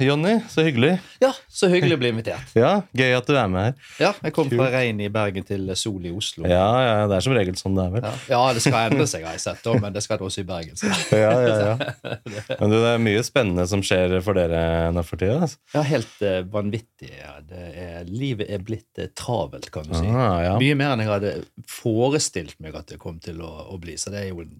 [0.00, 0.94] Jonny, så hyggelig.
[1.20, 2.52] Ja, så hyggelig å bli invitert.
[2.62, 3.90] Ja, Gøy at du er med her.
[4.00, 6.46] Ja, Jeg kom fra regn i Bergen til sol i Oslo.
[6.48, 8.06] Ja, ja, Det er som regel sånn det er, vel.
[8.06, 10.44] Ja, ja det skal endre seg, har jeg sett, da, men det skal det også
[10.44, 10.78] i Bergen.
[10.78, 10.90] Så.
[11.12, 12.16] Ja, ja, ja.
[12.62, 14.62] Men du, det er mye spennende som skjer for dere
[14.94, 15.40] nå for tida.
[15.46, 15.60] Altså.
[15.74, 17.12] Ja, helt uh, vanvittig.
[17.18, 17.36] Ja.
[17.48, 20.06] Det er, livet er blitt uh, travelt, kan du si.
[20.08, 20.54] Ah, ja.
[20.60, 21.34] Mye mer enn jeg hadde
[21.68, 23.98] forestilt meg at det kom til å, å bli.
[24.00, 24.56] Så det er jo en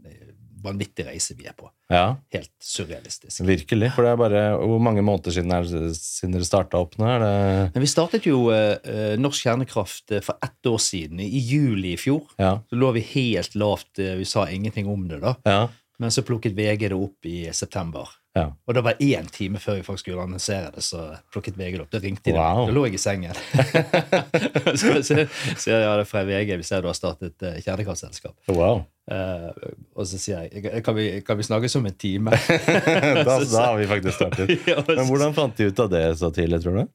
[0.64, 1.68] vanvittig reise vi er på.
[1.92, 3.42] Ja, Helt surrealistisk.
[3.44, 3.90] virkelig.
[3.92, 7.10] For det er bare Hvor mange måneder siden, er siden dere starta opp nå?
[7.20, 11.28] Det Men vi startet jo eh, eh, Norsk Kjernekraft eh, for ett år siden, i
[11.38, 12.22] juli i fjor.
[12.38, 12.60] Ja.
[12.70, 15.36] Så lå vi helt lavt, eh, vi sa ingenting om det da.
[15.44, 15.68] Ja.
[15.98, 18.08] Men så plukket VG det opp i september.
[18.34, 18.46] Ja.
[18.66, 21.80] Og det var én time før vi faktisk skulle annonsere det, så plukket VG det
[21.84, 21.90] opp.
[21.92, 22.62] Da ringte de Wow.
[22.62, 22.70] meg.
[22.70, 23.34] Da lå jeg i sengen.
[24.80, 26.56] så så- så jeg ja, det er fra VG.
[26.56, 28.34] Vi ser du har startet uh, kjernekraftselskap.
[28.48, 28.84] Wow.
[29.10, 29.50] Uh,
[29.98, 32.30] og så sier jeg kan vi, kan vi snakkes om en time?
[33.26, 34.52] Da, da har vi faktisk startet.
[34.96, 36.86] Men hvordan fant de ut av det så tidlig, tror du?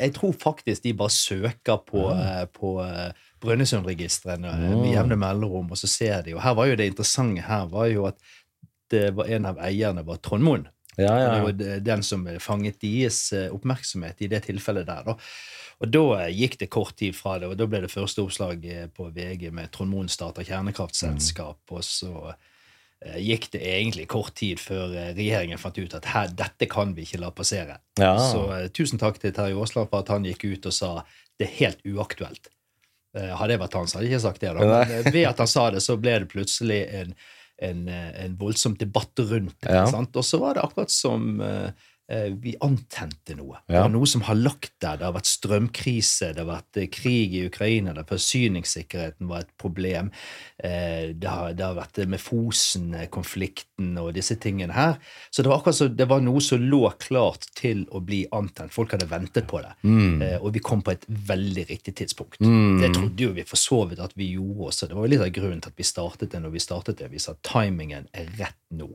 [0.00, 5.70] Jeg tror faktisk de bare søker på, uh, på eh, Brønnøysundregistrene eh, med jevne mellomrom,
[5.74, 6.34] og så ser de.
[6.36, 8.16] Og her var jo det interessante her var jo at
[8.92, 10.68] en av eierne var Trondmoen.
[10.96, 15.02] Ja, Ja, Det var den som fanget deres eh, oppmerksomhet i det tilfellet der.
[15.06, 15.14] da.
[15.80, 18.64] Og da eh, gikk det kort tid fra det, og da ble det første oppslag
[18.68, 22.34] eh, på VG med Trond Moen starter kjernekraftselskap, og så
[23.06, 26.92] eh, gikk det egentlig kort tid før eh, regjeringen fant ut at her, dette kan
[26.94, 27.78] vi ikke la passere.
[27.98, 28.12] ja.
[28.30, 30.92] Så eh, tusen takk til Terje Aasland for at han gikk ut og sa
[31.40, 32.52] det er helt uaktuelt.
[33.16, 34.52] Eh, hadde jeg vært han, så hadde jeg ikke sagt det.
[34.54, 34.60] da.
[34.60, 37.16] Men eh, ved at han sa det, så ble det plutselig en,
[37.62, 39.68] en, eh, en voldsom debatt rundt.
[39.68, 39.84] Ja.
[39.88, 41.70] Og så var det akkurat som eh,
[42.42, 43.60] vi antente noe.
[43.68, 44.98] Det var noe som har lagt der.
[45.00, 49.52] Det har vært strømkrise, det har vært eh, krig i Ukraina, der forsyningssikkerheten var et
[49.60, 50.10] problem.
[50.62, 54.98] Eh, Det har, det har vært det med Fosen-konflikten og disse tingene her.
[55.30, 58.72] Så det var akkurat så det var noe som lå klart til å bli antent.
[58.74, 59.72] Folk hadde ventet på det.
[59.82, 60.22] Mm.
[60.42, 62.38] Og vi kom på et veldig riktig tidspunkt.
[62.42, 64.88] Det trodde jo vi for så vidt at vi gjorde også.
[64.90, 67.10] Det var litt av grunnen til at vi startet det når vi startet det.
[67.12, 68.88] Vi sa timingen er rett nå.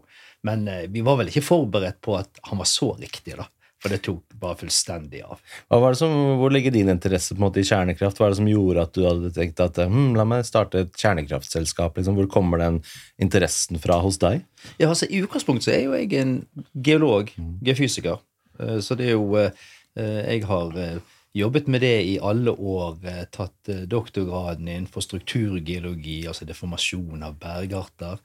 [0.48, 3.46] Men eh, vi var vel ikke forberedt på at han var så riktig, da.
[3.78, 5.38] For det tok bare fullstendig av.
[5.70, 8.18] Hva var det som, hvor ligger din interesse på en måte i kjernekraft?
[8.18, 10.98] Hva er det som gjorde at du hadde tenkt at hm, la meg starte et
[10.98, 12.00] kjernekraftselskap?
[12.00, 12.18] Liksom?
[12.18, 12.80] Hvor kommer den
[13.22, 14.42] interessen fra hos deg?
[14.82, 16.34] Ja, altså I utgangspunktet så er jo jeg en
[16.74, 17.30] geolog,
[17.70, 18.18] geofysiker.
[18.58, 19.54] Eh, Så det er jo eh,
[19.94, 20.98] eh, Jeg har eh,
[21.38, 22.98] jobbet med det i alle år.
[23.06, 28.18] eh, Tatt eh, doktorgraden innenfor strukturgeologi, altså deformasjon av bergarter.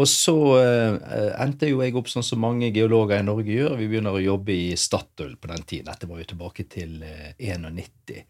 [0.00, 3.76] Og så eh, endte jo jeg opp sånn som mange geologer i Norge gjør.
[3.78, 5.90] Vi begynner å jobbe i Statoil på den tiden.
[5.92, 8.24] Dette var jo tilbake til eh, 91.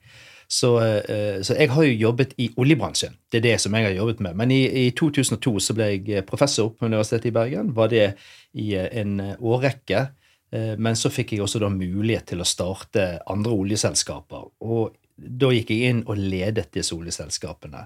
[0.54, 3.16] Så, eh, så jeg har jo jobbet i oljebransjen.
[3.32, 4.36] Det er det som jeg har jobbet med.
[4.36, 7.72] Men i, i 2002 så ble jeg professor på Universitetet i Bergen.
[7.74, 8.06] Var det
[8.54, 10.06] i eh, en eh, årrekke.
[10.52, 14.50] Eh, Men så fikk jeg også da mulighet til å starte andre oljeselskaper.
[14.68, 17.84] Og da gikk jeg inn og ledet disse oljeselskapene.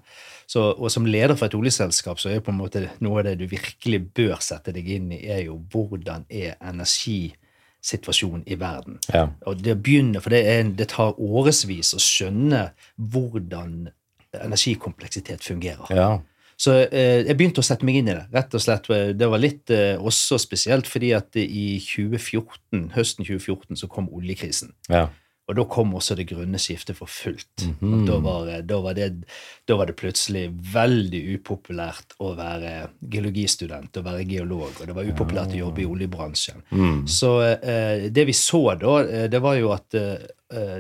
[0.49, 3.29] Så, og som leder for et oljeselskap så er jo på en måte noe av
[3.29, 8.97] det du virkelig bør sette deg inn i, er jo hvordan er energisituasjonen i verden.
[9.13, 9.27] Ja.
[9.49, 13.93] Og det å begynne, for det, er, det tar årevis å skjønne hvordan
[14.39, 15.93] energikompleksitet fungerer.
[15.93, 16.11] Ja.
[16.59, 18.25] Så eh, jeg begynte å sette meg inn i det.
[18.35, 18.89] rett og slett.
[19.15, 24.73] Det var litt eh, også spesielt fordi at i 2014, høsten 2014 så kom oljekrisen.
[24.89, 25.11] ja.
[25.49, 27.65] Og da kom også det grønne skiftet for fullt.
[27.65, 28.07] Mm -hmm.
[28.07, 29.25] da, var, da, var det,
[29.65, 35.09] da var det plutselig veldig upopulært å være geologistudent og være geolog, og det var
[35.09, 36.63] upopulært å jobbe i oljebransjen.
[36.71, 37.07] Mm.
[37.07, 40.29] Så eh, det vi så da, eh, det var jo at eh,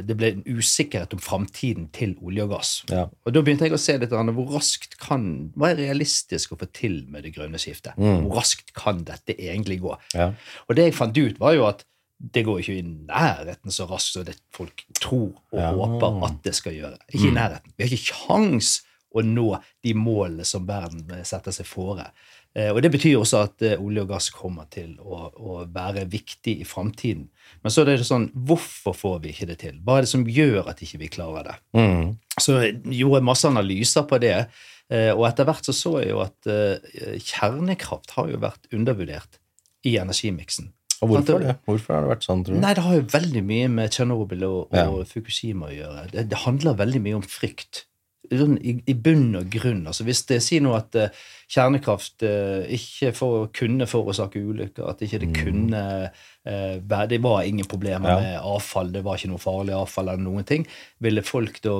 [0.04, 2.84] det ble en usikkerhet om framtiden til olje og gass.
[2.88, 3.08] Ja.
[3.24, 6.60] Og da begynte jeg å se litt an, hvor raskt kan, hva er realistisk å
[6.60, 7.96] få til med det grønne skiftet?
[7.96, 8.24] Mm.
[8.26, 9.96] Hvor raskt kan dette egentlig gå?
[10.14, 10.32] Ja.
[10.68, 11.84] Og det jeg fant ut, var jo at
[12.18, 15.70] det går ikke i nærheten så raskt som det folk tror og Ja.
[15.72, 16.98] håper at det skal gjøre.
[17.12, 17.72] Ikke i nærheten.
[17.76, 18.82] Vi har ikke kjangs
[19.14, 22.10] å nå de målene som verden setter seg fore.
[22.54, 26.04] Eh, Og Det betyr også at eh, olje og gass kommer til å, å være
[26.10, 27.28] viktig i framtiden.
[27.62, 29.78] Men så er det sånn, hvorfor får vi ikke det til?
[29.84, 31.56] Hva er det som gjør at ikke vi klarer det?
[31.78, 32.16] Mm.
[32.40, 34.48] Så gjorde jeg masse analyser på det,
[34.90, 39.38] eh, og etter hvert så så jeg jo at eh, kjernekraft har jo vært undervurdert
[39.86, 40.72] i energimiksen.
[41.02, 41.56] Og hvorfor det, det?
[41.68, 42.60] Hvorfor har det vært sånn, tror du?
[42.64, 44.88] Nei, det har jo veldig mye med Tsjernobyl og, Ja.
[44.90, 46.08] og Fukushima å gjøre.
[46.12, 47.84] Det, det handler veldig mye om frykt.
[48.28, 49.86] Sånn, i, I bunn og grunn.
[49.88, 51.08] altså Hvis det sier noe at uh,
[51.48, 55.80] kjernekraft uh, ikke for, kunne forårsake ulykker, at ikke det kunne
[56.10, 58.18] uh, Det var ingen problemer Ja.
[58.20, 60.66] med avfall, det var ikke noe farlig avfall eller noen ting,
[61.00, 61.78] ville folk da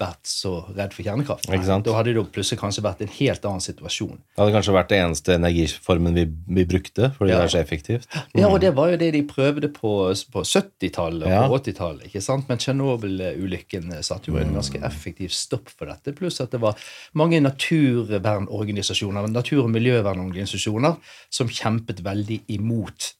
[0.00, 1.46] vært så redd for kjernekraft.
[1.46, 4.16] Da hadde det plutselig kanskje vært en helt annen situasjon.
[4.16, 6.24] Det hadde kanskje vært den eneste energiformen vi,
[6.56, 7.38] vi brukte, fordi Ja.
[7.40, 8.08] det er så effektivt.
[8.34, 9.92] Ja, og det var jo det de prøvde på,
[10.32, 11.46] på 70-tallet og Ja.
[11.48, 12.48] på 80-tallet.
[12.48, 16.12] Men Tsjernobyl-ulykken satte jo en ganske effektiv stopp for dette.
[16.16, 16.74] Pluss at det var
[17.14, 20.96] mange naturvernorganisasjoner, natur- og miljøvernorganisasjoner
[21.30, 23.12] som kjempet veldig imot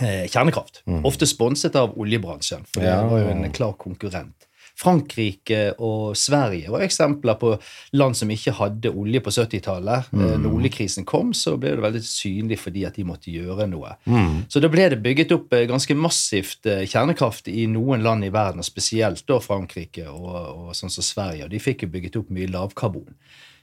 [0.00, 0.82] eh, kjernekraft.
[1.04, 3.00] Ofte sponset av oljebransjen, for Ja.
[3.02, 4.46] det var jo en klar konkurrent.
[4.80, 7.52] Frankrike og Sverige var eksempler på
[8.00, 10.08] land som ikke hadde olje på 70-tallet.
[10.14, 10.24] Mm.
[10.44, 13.92] Når oljekrisen kom, så ble det veldig synlig fordi at de måtte gjøre noe.
[14.48, 18.32] Så da ble det bygget opp eh, ganske massivt eh, kjernekraft i noen land i
[18.32, 21.44] verden, og spesielt da Frankrike og, og sånn som Sverige.
[21.46, 23.12] Og de fikk jo bygget opp mye lavkarbon.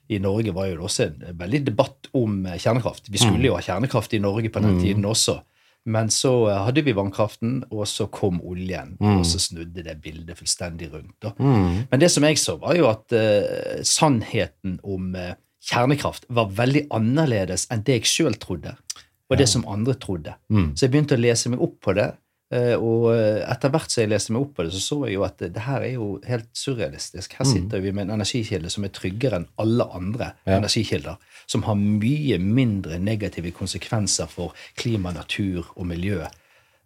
[0.08, 3.10] I Norge var jo det også en veldig debatt om eh, kjernekraft.
[3.12, 5.42] Vi skulle jo ha kjernekraft i Norge på den tiden også.
[5.88, 8.95] Men så eh, hadde vi vannkraften, og så kom oljen.
[9.19, 11.16] Og så snudde det bildet fullstendig rundt.
[11.24, 11.34] Da.
[11.39, 16.88] Men det som jeg så, var jo at uh, sannheten om uh, kjernekraft var veldig
[16.95, 18.75] annerledes enn det jeg sjøl trodde,
[19.28, 20.36] og det som andre trodde.
[20.75, 22.12] Så jeg begynte å lese meg opp på det.
[22.52, 25.16] Eh, Og eh, etter hvert som jeg leste meg opp på det, så så jeg
[25.16, 27.34] jo at det her er jo helt surrealistisk.
[27.40, 31.18] Her sitter vi med en energikilde som er tryggere enn alle andre energikilder.
[31.48, 36.24] Som har mye mindre negative konsekvenser for klima, natur og miljø.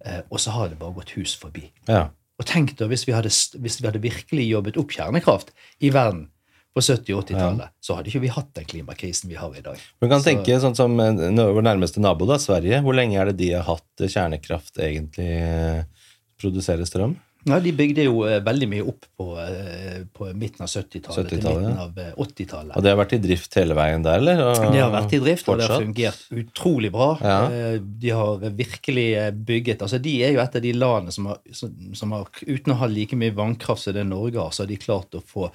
[0.06, 1.72] eh, Og så har det bare gått hus forbi.
[1.88, 2.10] Ja.
[2.40, 6.30] Og tenk da, hvis vi hadde, hvis vi hadde virkelig jobbet opp kjernekraft i verden
[6.72, 9.80] på 70- og 80-tallet, så hadde ikke vi hatt den klimakrisen vi har i dag.
[10.02, 12.80] Man kan Så- tenke sånn som eh, vår nærmeste nabo, da, Sverige.
[12.86, 15.84] Hvor lenge er det de har hatt eh, kjernekraft egentlig eh,
[16.40, 17.18] produsere strøm?
[17.44, 19.26] Ja, De bygde jo veldig mye opp på,
[20.14, 22.76] på midten av 70-tallet til 70-tallet, midten av eh, 80-tallet.
[22.78, 24.44] Og det har vært i drift hele veien der, eller?
[24.46, 27.10] Og Det har vært i drift, og det har fungert utrolig bra.
[27.20, 27.40] Ja.
[27.82, 29.08] De har virkelig
[29.44, 32.80] bygget altså De er jo et av de landene som har, som har uten å
[32.84, 35.50] ha like mye vannkraft som det Norge har, så har de klart å få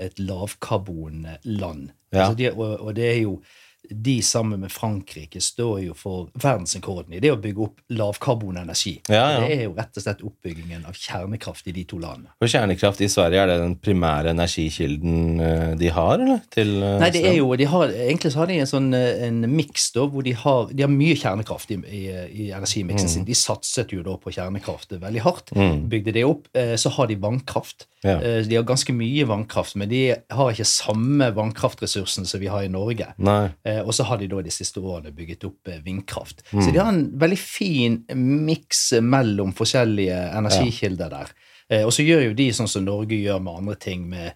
[0.00, 1.90] et lavkarbonland.
[2.12, 2.18] Ja.
[2.18, 3.42] Altså de, og, og det er jo
[3.90, 9.00] de sammen med Frankrike står jo for verdensrekorden i det å bygge opp lavkarbonenergi.
[9.10, 9.40] Ja, ja.
[9.44, 12.30] Det er jo rett og slett oppbyggingen av kjernekraft i de to landene.
[12.40, 16.40] For kjernekraft i Sverige, er det den primære energikilden eh, de har, eller?
[16.54, 19.24] Til, eh, Nei, det er jo, de har, Egentlig så har de en sånn eh,
[19.28, 22.02] en miks hvor de har, de har mye kjernekraft i, i,
[22.46, 23.12] i energimiksen Mm.
[23.14, 23.24] sin.
[23.26, 25.50] De satset jo da på kjernekraft veldig hardt.
[25.90, 26.46] Bygde det opp.
[26.78, 27.86] Så har de vannkraft.
[28.04, 28.18] Ja.
[28.44, 30.00] De har ganske mye vannkraft, men de
[30.30, 33.08] har ikke samme vannkraftressursen som vi har i Norge.
[33.18, 33.50] Nei.
[33.80, 36.44] Eh, Og så har de da de siste årene bygget opp eh, vindkraft.
[36.52, 36.62] Mm.
[36.62, 41.32] Så de har en veldig fin miks mellom forskjellige energikilder der.
[41.70, 44.32] Eh, Og så gjør jo de sånn som Norge gjør med andre ting, med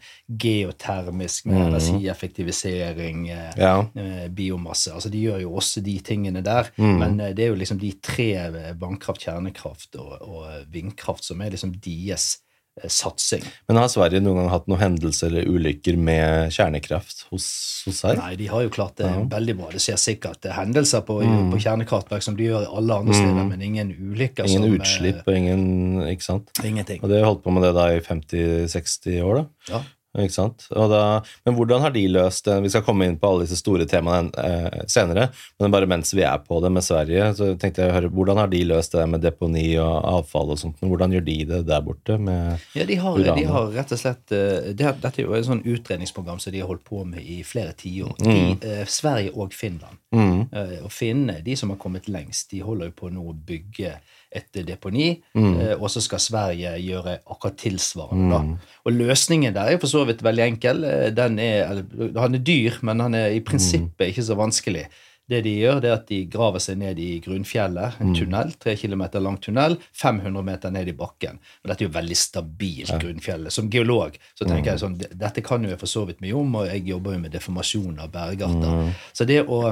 [0.54, 3.58] geotermisk, med energieffektivisering, eh, Mm.
[3.58, 3.88] Ja.
[3.96, 4.92] eh, biomasse.
[4.92, 6.98] Altså De gjør jo også de tingene der, Mm.
[6.98, 11.24] men eh, det er jo liksom de tre eh, vannkraft, kjernekraft og, og eh, vindkraft
[11.24, 12.43] som er liksom deres eh,
[12.90, 13.44] satsing.
[13.68, 17.46] Men har Sverige noen gang hatt noen hendelser eller ulykker med kjernekraft hos,
[17.86, 18.18] hos seg?
[18.18, 19.70] Nei, de har jo klart det veldig bra.
[19.70, 23.50] Det skjer sikkert eh, hendelser på, på kjernekraftverk som de gjør i alle andre steder,
[23.52, 24.48] men ingen ulykker.
[24.48, 24.50] Mm.
[24.50, 25.62] Ingen som, eh, utslipp og ingen
[26.10, 26.50] Ikke sant?
[26.64, 27.02] Ingenting.
[27.02, 29.76] Og de har holdt på med det da i 50-60 år, da.
[29.76, 29.84] Ja.
[30.14, 30.66] Ikke sant?
[30.70, 31.02] Da,
[31.46, 32.60] men hvordan har de løst det?
[32.62, 35.28] Vi skal komme inn på alle disse store temaene eh, senere,
[35.58, 38.40] men bare mens vi er på det med Sverige, så tenkte jeg å høre hvordan
[38.42, 40.78] har de løst det med deponi og avfall og sånt?
[40.84, 44.34] Hvordan gjør de det der borte med Ja, de har, de har rett og slett
[44.34, 47.40] eh, det, Dette er jo et sånn utredningsprogram som de har holdt på med i
[47.46, 48.14] flere tiår.
[48.22, 48.58] Mm.
[48.62, 49.98] eh, Sverige og Finland.
[50.14, 53.96] Eh, og finnene, de som har kommet lengst, de holder jo på nå å bygge
[54.34, 55.78] et deponi, mm.
[55.78, 58.34] og så skal Sverige gjøre akkurat tilsvarende.
[58.34, 58.72] da.
[58.84, 60.84] Og løsningen der er for så vidt veldig enkel.
[60.84, 64.88] Eh, Den er, eller, han er dyr, men han er i prinsippet ikke så vanskelig.
[65.24, 68.74] Det de gjør, det er at de graver seg ned i grunnfjellet, en tunnel, tre
[68.76, 71.38] kilometer lang tunnel, 500 meter ned i bakken.
[71.62, 73.54] Og dette er jo veldig stabilt, grunnfjellet.
[73.54, 76.58] Som geolog så tenker jeg sånn, dette kan jo jeg for så vidt mye om,
[76.60, 78.92] og jeg jobber jo med deformasjon av bergarter.
[79.16, 79.62] Så det å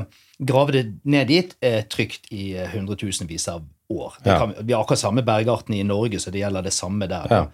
[0.41, 3.69] grave det ned dit er trygt i eh, hundretusenvis av
[3.99, 4.19] år.
[4.25, 7.27] Det kan, vi har akkurat samme bergartene i Norge, så det gjelder det samme der.
[7.31, 7.47] Ja.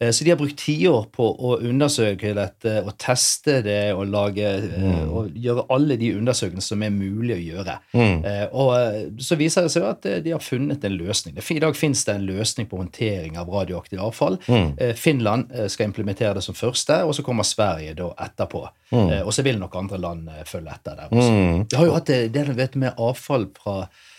[0.00, 4.48] Eh, Så de har brukt tiår på å undersøke dette og teste det og lage
[4.64, 5.12] mm.
[5.12, 7.76] og gjøre alle de undersøkelsene som er mulig å gjøre.
[7.94, 8.24] Mm.
[8.50, 11.36] Og eh, så viser det seg at eh, de har funnet en løsning.
[11.38, 14.40] I dag finnes det en løsning på håndtering av radioaktivt avfall.
[14.48, 14.72] Mm.
[14.98, 18.64] Finland eh, skal implementere det som første, og så kommer Sverige da etterpå.
[18.92, 21.30] Eh, Og så vil nok andre land eh, følge etter der også.
[21.70, 24.11] Vi har jo hatt det, det vet med avfall fra, eh,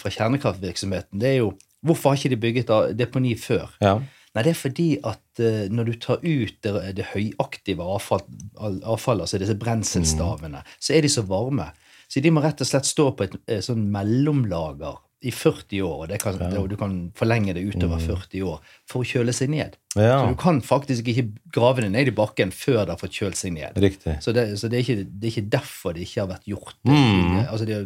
[0.00, 1.20] fra kjernekraftvirksomheten.
[1.22, 1.54] Det er jo
[1.86, 3.68] Hvorfor har ikke de bygget deponi før?
[3.84, 3.98] Ja.
[4.36, 8.24] Nei, det er fordi at uh, når du tar ut det, det høyaktive avfall,
[8.58, 11.70] avfallet, altså disse brenselstavene, så er de så varme.
[12.10, 15.94] Så de må rett og slett stå på et et sånn mellomlager i 40 år,
[16.02, 18.58] og, det kan, og du kan forlenge det utover 40 år,
[18.88, 19.78] for å kjøle seg ned.
[19.96, 23.38] Så du kan faktisk ikke grave det ned i bakken før det har fått kjølt
[23.40, 23.78] seg ned.
[24.20, 26.76] Så, det, så det, er ikke, det er ikke derfor det ikke har vært gjort.
[26.84, 27.38] Mm.
[27.46, 27.78] Altså det,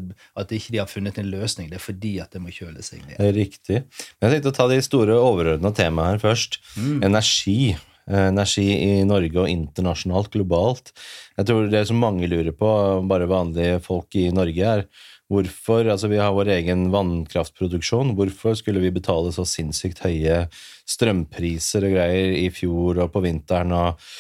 [0.42, 1.68] at de ikke de har funnet en løsning.
[1.70, 3.22] Det er fordi at det må kjøle seg ned.
[3.38, 3.84] Riktig.
[4.18, 6.58] Men jeg tenkte å ta de store overordna temaene her først.
[6.80, 7.76] Energi.
[8.10, 10.90] Eh, Energi i Norge og internasjonalt, globalt.
[11.38, 12.74] Jeg tror det som mange lurer på,
[13.10, 14.84] bare vanlige folk i Norge, er
[15.30, 18.16] hvorfor Altså, vi har vår egen vannkraftproduksjon.
[18.18, 20.42] Hvorfor skulle vi betale så sinnssykt høye
[20.90, 23.72] strømpriser og greier i fjor og på vinteren?
[23.76, 24.10] og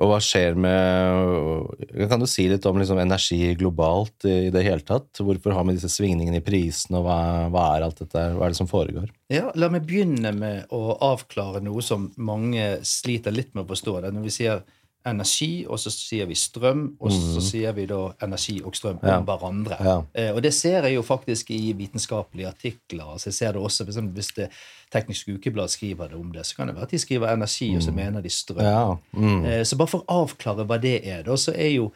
[0.00, 4.84] og hva skjer med Kan du si litt om liksom, energi globalt i det hele
[4.88, 5.20] tatt?
[5.20, 7.18] Hvorfor har vi disse svingningene i prisene, og hva,
[7.52, 8.22] hva er alt dette?
[8.32, 9.10] Hva er det som foregår?
[9.32, 13.98] Ja, La meg begynne med å avklare noe som mange sliter litt med å forstå.
[14.00, 14.64] Det når vi sier
[15.06, 19.08] energi, og så sier vi strøm, og så sier vi da energi og strøm om
[19.08, 19.20] Ja.
[19.20, 19.76] hverandre.
[19.84, 19.96] Ja.
[20.14, 23.04] Eh, og det ser jeg jo faktisk i vitenskapelige artikler.
[23.12, 24.48] altså jeg ser det også, Hvis det
[24.92, 27.82] Teknisk Ukeblad skriver det om det, så kan det være at de skriver energi, og
[27.82, 28.62] så mener de strøm.
[28.64, 28.94] Ja.
[29.12, 29.44] Mm.
[29.44, 31.92] Eh, Så bare for å avklare hva det er, da, så er jo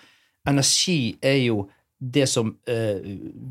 [0.48, 1.68] energi er jo
[2.00, 3.00] det som eh,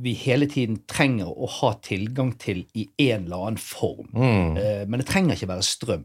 [0.03, 4.07] vi hele tiden trenger å ha tilgang til i en eller annen form.
[4.13, 4.57] Mm.
[4.57, 6.03] Eh, men det trenger ikke være strøm.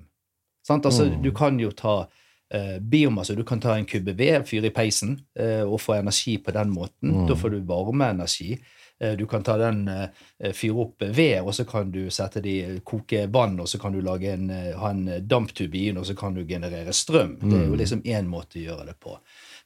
[0.67, 0.87] Sant?
[0.87, 2.07] Altså, Du kan jo ta
[2.81, 3.37] biomasse.
[3.37, 6.71] Du kan ta en kubbe ved, fyre i peisen eh, og få energi på den
[6.75, 7.27] måten.
[7.29, 8.59] Da får du varmeenergi.
[9.01, 12.51] Eh, Du kan ta den, eh, fyre opp ved, og så kan du sette det
[12.51, 14.01] i koke vann, og så kan du
[14.35, 17.39] en, eh, ha en den, og så kan du generere strøm.
[17.41, 19.17] Det er jo liksom én måte å gjøre det på.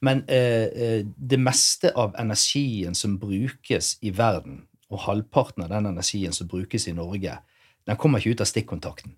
[0.03, 5.87] Men eh, eh, det meste av energien som brukes i verden, og halvparten av den
[5.87, 7.39] energien som brukes i Norge,
[7.87, 9.17] den kommer ikke ut av stikkontakten.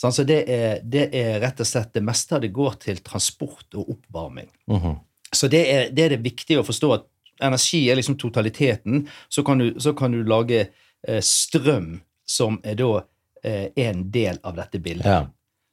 [0.00, 3.76] Så det er, det er rett og slett det meste av det går til transport
[3.76, 4.48] og oppvarming.
[4.72, 4.98] Mhm.
[5.32, 7.04] Så det er, det er det viktige å forstå at
[7.46, 9.04] energi er liksom totaliteten.
[9.28, 13.04] Så kan du, så kan du lage eh, strøm som er da
[13.44, 15.06] eh, en del av dette bildet.
[15.06, 15.28] Ja.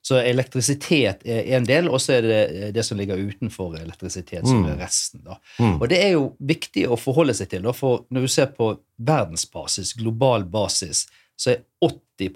[0.07, 4.45] Så elektrisitet er en del, og så er det eh, det som ligger utenfor elektrisitet,
[4.47, 5.25] som er resten.
[5.59, 5.81] Mm.
[5.81, 8.71] Og det er jo viktig å forholde seg til, da, for når du ser på
[9.09, 11.07] verdensbasis, global basis,
[11.37, 12.31] så er 80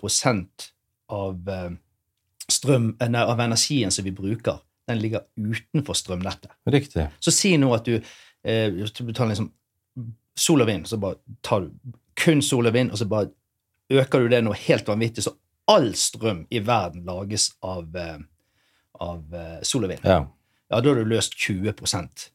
[1.11, 1.71] av, eh,
[2.47, 6.51] strøm, eh, nei, av energien som vi bruker, den ligger utenfor strømnettet.
[6.65, 7.07] Riktig.
[7.19, 8.01] Så si nå at du,
[8.43, 9.51] eh, du tar liksom
[10.35, 11.71] sol og vind, så bare tar du
[12.15, 13.31] kun sol og vind, og så bare
[13.91, 15.35] øker du det noe helt vanvittig, så
[15.67, 18.17] all strøm i verden lages av, eh,
[18.99, 19.23] av
[19.63, 20.05] sol og vind.
[20.05, 20.25] Ja.
[20.71, 21.73] Ja, da har du løst 20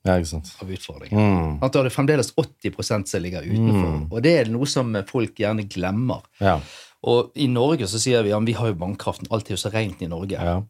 [0.04, 0.14] ja,
[0.60, 1.16] av utfordringen.
[1.16, 1.52] Mm.
[1.60, 3.94] Da har du fremdeles 80% som ligger utenfor.
[3.94, 4.02] Mm.
[4.12, 6.20] Og det er noe som folk gjerne glemmer.
[6.36, 6.58] Ja.
[7.06, 9.70] Og i Norge så sier vi ja, vi har jo vannkraften, alt er jo så
[9.74, 10.38] rent i Norge.
[10.40, 10.62] ja.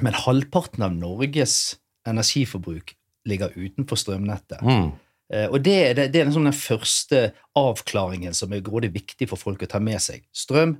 [0.00, 1.76] Men halvparten av Norges
[2.08, 2.94] energiforbruk
[3.28, 4.62] ligger utenfor strømnettet.
[4.64, 4.92] Mm.
[5.32, 7.20] Eh, Og det, det, det er liksom den første
[7.58, 10.24] avklaringen som er grådig viktig for folk å ta med seg.
[10.32, 10.72] Strøm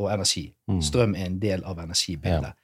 [0.00, 0.46] og energi.
[0.70, 0.80] Mm.
[0.82, 2.54] Strøm er en del av energibildet.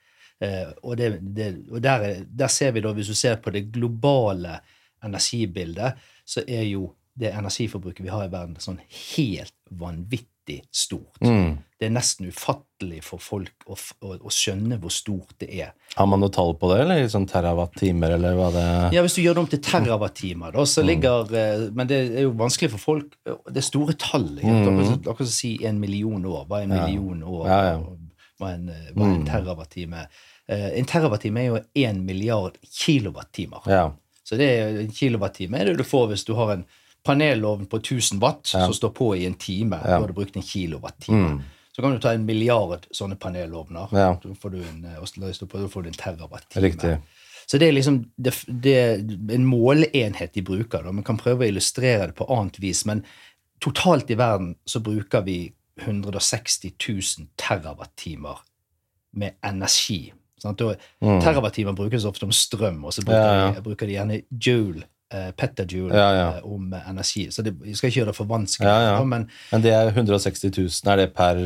[0.40, 3.52] Eh, og det, det, og der, er- der ser vi da, hvis du ser på
[3.54, 4.58] det globale
[5.04, 5.92] energibildet,
[6.24, 8.80] så er jo det energiforbruket vi har i verden, sånn
[9.16, 10.32] helt vanvittig
[10.72, 11.18] stort.
[11.24, 11.58] Mm.
[11.76, 13.74] Det er nesten ufattelig for folk å,
[14.06, 15.72] å, å skjønne hvor stort det er.
[15.96, 18.64] Har man noe tall på det, eller sånn terawatt-timer, eller hva det
[18.96, 22.24] Ja, Hvis du gjør det om til terawattimer, da, så ligger eh, Men det er
[22.28, 24.28] jo vanskelig for folk Det er store tall.
[24.40, 25.04] sant?
[25.04, 26.46] Akkurat som- å si en million år.
[26.48, 27.46] Hva er en million år?
[27.50, 27.76] Ja, ja.
[28.40, 30.06] Hva er en, eh, hva er en terawattime?
[30.48, 33.60] Eh, En terawattime er jo én milliard kilowattimer.
[33.66, 33.90] Ja.
[34.24, 36.64] Så det er en kilowattime er det du får hvis du har en
[37.06, 39.78] panelovn på 1000 watt som står på i en time.
[39.82, 39.96] Ja.
[40.00, 41.36] Du hadde brukt en kilowattime.
[41.76, 43.90] Så kan du ta en milliard sånne panelovner.
[43.92, 43.98] Mm.
[44.00, 44.10] Ja.
[44.22, 46.98] Da får du en, eh, en terawattime.
[47.46, 50.82] Så det er liksom det, det er en måleenhet de bruker.
[50.82, 50.92] Da.
[50.92, 53.04] Man kan prøve å illustrere det på annet vis, men
[53.62, 55.52] totalt i verden så bruker vi
[55.84, 58.40] 160 000 terawattimer
[59.12, 60.12] med energi.
[60.42, 60.60] Sant?
[60.64, 63.38] Og Terawattimer brukes ofte om strøm, og så bruker, Mm.
[63.38, 63.52] Ja, ja.
[63.52, 64.84] De, bruker de gjerne joule,
[65.36, 66.28] petajoule, Ja, ja.
[66.38, 67.28] eh, om eh, energi.
[67.30, 68.68] Så det, vi skal ikke gjøre det for vanskelig.
[68.68, 70.92] Ja, Men Men det er 160 000.
[70.92, 71.36] Er det per,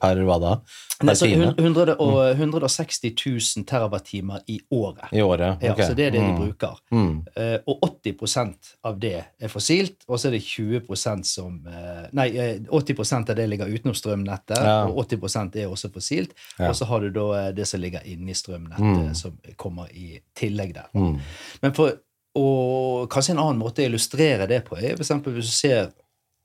[0.00, 0.54] per hva da?
[0.98, 1.50] Per Nei, så time?
[1.58, 5.10] 100 og, 160 000 terawattimer i året.
[5.12, 5.58] I året?
[5.62, 5.82] Ja, Ok.
[5.84, 6.38] Så det er det de Mm.
[6.40, 6.78] bruker.
[6.90, 7.18] Mm.
[7.36, 12.28] Uh, og 80% av det er fossilt, og så er det 20% som uh, Nei,
[12.36, 14.56] eh, 80% av det ligger utenom strømnettet,
[14.88, 16.32] og 80 er også fossilt.
[16.58, 19.14] Og så har du da eh, det som ligger inni strømnettet, Mm.
[19.14, 20.88] som kommer i tillegg der.
[20.94, 21.20] Mm.
[21.62, 21.92] Men for
[22.36, 25.90] å Kanskje en annen måte å illustrere det på er eksempel hvis du ser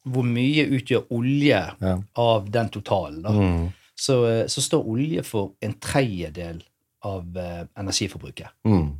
[0.07, 1.95] hvor mye utgjør olje Ja.
[2.17, 3.21] av den totalen.
[3.21, 3.71] da, Mm.
[3.95, 6.63] så, eh, så står olje for en tredjedel
[7.03, 8.50] av eh, energiforbruket.
[8.65, 8.91] Mm.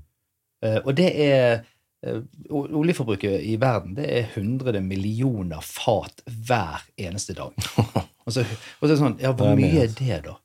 [0.64, 1.64] Eh, og det er
[2.04, 7.54] eh, oljeforbruket i verden det er 100 millioner fat hver eneste dag.
[8.26, 9.82] Og så, og så er det sånn, ja, Hvor mye.
[9.82, 10.36] er det, da?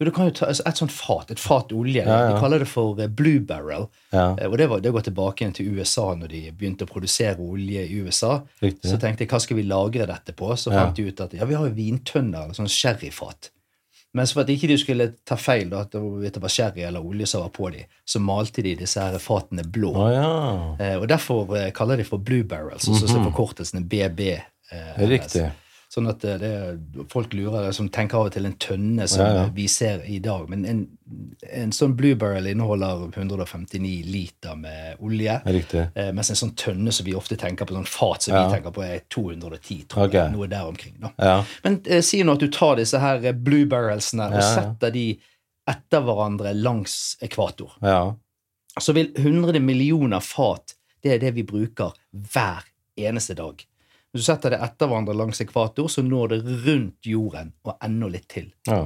[0.00, 2.32] Jo, du kan jo ta altså Et sånt fat, et fat olje, Ja, ja.
[2.34, 3.88] de kaller det for eh, blue barrel.
[4.12, 6.90] Ja, Eh, Og det, var, det går tilbake igjen til USA når de begynte å
[6.90, 8.42] produsere olje i USA.
[8.62, 8.90] riktig.
[8.90, 10.50] Så tenkte jeg, hva skal vi lagre dette på?
[10.56, 13.50] Så fant de ut at ja, vi har jo vintønner, eller sånn sherryfat.
[14.14, 17.00] Men så for at ikke de skulle ta feil, da, at det var- sherry eller
[17.00, 19.92] olje som var på de, så malte de disse her fatene blå.
[20.12, 20.76] Ja.
[20.78, 24.20] Eh, og derfor eh, kaller de for blue barrels, og så er forkortelsen er BB.
[24.72, 25.50] Eh, Riktig.
[25.92, 29.32] Sånn at det, det, folk lurer, som tenker av og til en tønne som Ja,
[29.42, 29.48] ja.
[29.52, 30.46] vi ser i dag.
[30.48, 30.78] Men en,
[31.52, 35.34] en sånn blue barrel inneholder 159 liter med olje.
[35.44, 35.82] Riktig.
[35.92, 38.46] Eh, mens en sånn tønne som vi ofte tenker på, sånn fat som Ja.
[38.46, 40.16] vi tenker på, er 210, tror okay.
[40.22, 40.32] jeg.
[40.32, 40.94] Noe der omkring.
[41.02, 41.10] da.
[41.20, 41.34] Ja.
[41.66, 45.04] Men eh, si nå at du tar disse her eh, blue barrelsene og setter de
[45.68, 47.76] etter hverandre langs ekvator.
[47.84, 48.14] ja.
[48.80, 50.72] Så vil 100 millioner fat,
[51.04, 51.92] det er det vi bruker
[52.32, 52.64] hver
[52.96, 53.60] eneste dag.
[54.12, 58.10] Hvis du setter det etter hverandre langs ekvator, så når det rundt jorden og enda
[58.12, 58.50] litt til.
[58.68, 58.84] ja.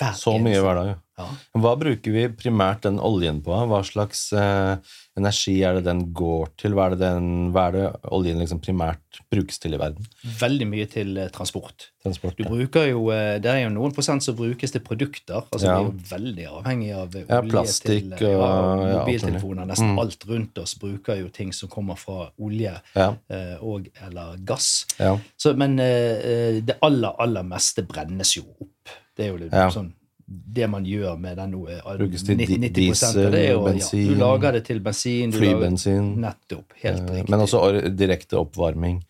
[0.00, 0.94] Hver Så mye hver dag.
[1.14, 1.24] Ja.
[1.62, 3.54] Hva bruker vi primært den oljen på?
[3.70, 4.72] Hva slags eh,
[5.14, 6.72] energi er det den går til?
[6.74, 10.08] Hva er det, den, hva er det oljen liksom primært brukes til i verden?
[10.40, 11.92] Veldig mye til eh, transport.
[12.02, 12.34] Transport?
[12.42, 12.82] Du ja.
[12.90, 15.44] jo, eh, Det er jo noen prosent som brukes til produkter.
[15.54, 15.76] altså Ja.
[15.78, 17.24] Vi er jo veldig avhengig av olje.
[17.30, 19.66] Ja, olje plastikk til, eh, og- ja, ja, mobiltelefoner.
[19.70, 19.98] Nesten Mm.
[20.02, 23.14] alt rundt oss bruker jo ting som kommer fra olje Ja.
[23.30, 24.86] eh, og eller gass.
[24.98, 25.16] ja.
[25.38, 26.18] Så, men eh,
[26.56, 28.90] eh, det aller, aller meste brennes jo opp.
[29.16, 29.68] Det er jo litt Ja.
[29.70, 29.92] sånn
[30.26, 31.66] det man gjør med den nå,
[31.98, 34.80] Brukes til 90, di- 90 av det er jo, bensin, ja, Du lager det til
[34.80, 35.30] bensin.
[35.30, 36.16] Du Flybensin.
[36.16, 36.64] Nettopp.
[36.82, 37.28] Helt Eh, riktig.
[37.28, 37.60] Men også
[37.94, 39.02] direkte oppvarming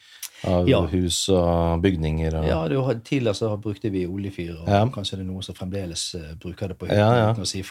[0.46, 0.80] av Ja.
[0.86, 2.34] hus og bygninger.
[2.38, 4.84] Og, Ja, det var, Tidligere så brukte vi oljefyr, og Ja.
[4.86, 7.44] kanskje det er noen som fremdeles eh, bruker det på hytta ja.
[7.44, 7.62] si.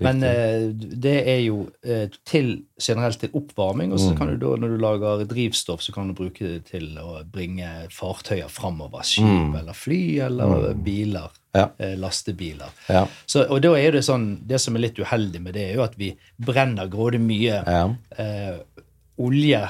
[0.00, 4.16] Men eh, det er jo eh, til, generelt til oppvarming, og så Mm.
[4.18, 7.68] kan du da, når du lager drivstoff, så kan du bruke det til å bringe
[7.90, 9.02] fartøyer framover.
[9.02, 9.54] Skip Mm.
[9.58, 11.30] eller fly eller biler.
[11.54, 11.68] Ja.
[11.80, 12.70] eh, Lastebiler.
[12.88, 13.06] Ja.
[13.26, 15.82] Så, og da er det sånn, det som er litt uheldig med det, er jo
[15.82, 17.88] at vi brenner grådig mye Ja.
[18.16, 18.58] eh,
[19.18, 19.68] olje,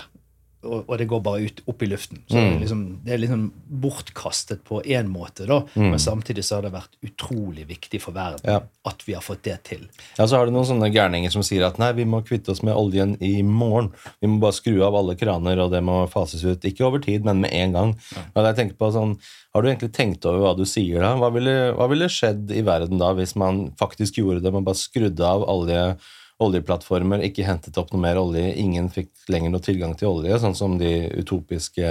[0.63, 2.19] og, og det går bare ut opp i luften.
[2.29, 3.45] Så det, er liksom, det er liksom
[3.81, 8.45] bortkastet på én måte, da, men samtidig så har det vært utrolig viktig for verden
[8.45, 8.59] Ja.
[8.89, 9.87] at vi har fått det til.
[10.19, 12.63] Ja, så har du noen sånne gærninger som sier at nei, vi må kvitte oss
[12.67, 13.91] med oljen i morgen.
[14.21, 16.65] Vi må bare skru av alle kraner, og det må fases ut.
[16.69, 17.95] Ikke over tid, men med en gang.
[18.35, 19.17] Og jeg tenker på sånn,
[19.51, 21.17] Har du egentlig tenkt over hva du sier da?
[21.19, 24.53] Hva ville, hva ville skjedd i verden da hvis man faktisk gjorde det?
[24.55, 25.97] Man bare skrudde av olje,
[26.41, 30.57] oljeplattformer, ikke hentet opp noe mer olje, ingen fikk lenger noe tilgang til olje, sånn
[30.57, 31.91] som de utopiske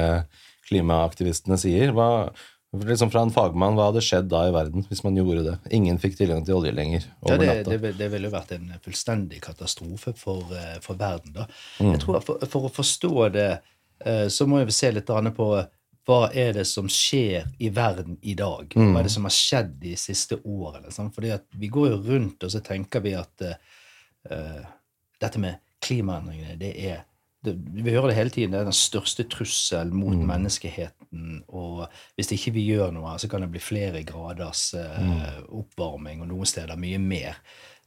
[0.69, 1.93] klimaaktivistene sier.
[1.95, 2.29] Hva,
[2.73, 5.55] liksom Fra en fagmann, hva hadde skjedd da i verden hvis man gjorde det?
[5.75, 9.41] Ingen fikk tilgang til olje lenger Ja, det, det, det ville jo vært en fullstendig
[9.45, 11.33] katastrofe for, eh, for verden.
[11.33, 11.49] da.
[11.79, 11.93] Mm.
[11.95, 13.49] Jeg tror for, for å forstå det,
[14.05, 15.51] eh, så må vi se litt på
[16.09, 18.71] hva er det som skjer i verden i dag?
[18.73, 18.93] Mm.
[18.93, 20.89] Hva er det som har skjedd de siste årene?
[20.89, 23.45] Fordi at vi går jo rundt og så tenker vi at
[24.29, 24.65] eh,
[25.21, 27.05] dette med klimaendringene, det er
[27.41, 28.51] det, Vi hører det hele tiden.
[28.51, 30.25] Det er den største trussel mot Mm.
[30.27, 31.43] menneskeheten.
[31.47, 35.45] Og hvis ikke vi gjør noe, så kan det bli flere graders Mm.
[35.47, 37.37] oppvarming, og noen steder mye mer.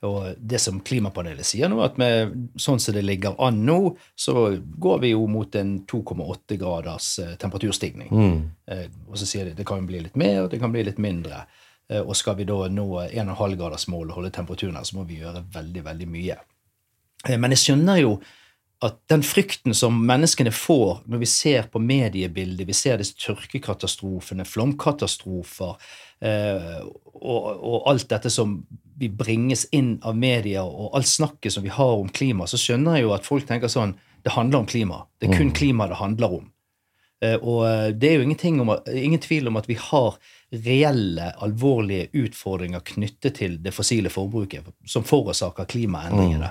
[0.03, 4.57] Og det som Klimapanelet sier nå, at med sånn som det ligger an nå, så
[4.81, 8.09] går vi jo mot en 2,8 graders eh, temperaturstigning.
[8.11, 8.51] Mm.
[8.69, 11.45] Eh, og så sier de det kan bli litt mer, det kan bli litt mindre.
[11.93, 15.45] Eh, og skal vi da nå 1,5-gradersmålet og holde temperaturen her, så må vi gjøre
[15.55, 16.39] veldig, veldig mye.
[17.29, 18.15] Eh, Men jeg skjønner jo
[18.83, 24.47] at den frykten som menneskene får når vi ser på mediebildet, vi ser disse tørkekatastrofene,
[24.49, 25.77] flomkatastrofer
[26.19, 28.57] eh, og, og alt dette som
[28.99, 32.99] vi bringes inn av media, og alt snakket som vi har om klima, så skjønner
[32.99, 35.01] jeg jo at folk tenker sånn Det handler om klima.
[35.19, 36.52] Det er kun klima det handler om.
[37.23, 40.17] Eh, Og eh, det er jo ingenting om, ingen tvil om at vi har
[40.53, 46.51] reelle, alvorlige utfordringer knyttet til det fossile forbruket som forårsaker klimaendringene.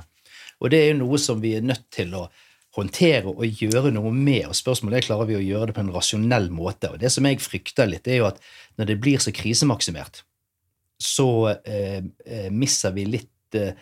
[0.61, 2.27] Og det er jo noe som vi er nødt til å
[2.77, 4.45] håndtere og gjøre noe med.
[4.47, 6.93] Og spørsmålet er klarer vi å gjøre det på en rasjonell måte.
[6.93, 8.39] Og det som jeg frykter litt, er jo at
[8.79, 10.23] når det blir så krisemaksimert,
[11.01, 11.29] så
[11.65, 13.73] eh, eh, mister vi litt eh,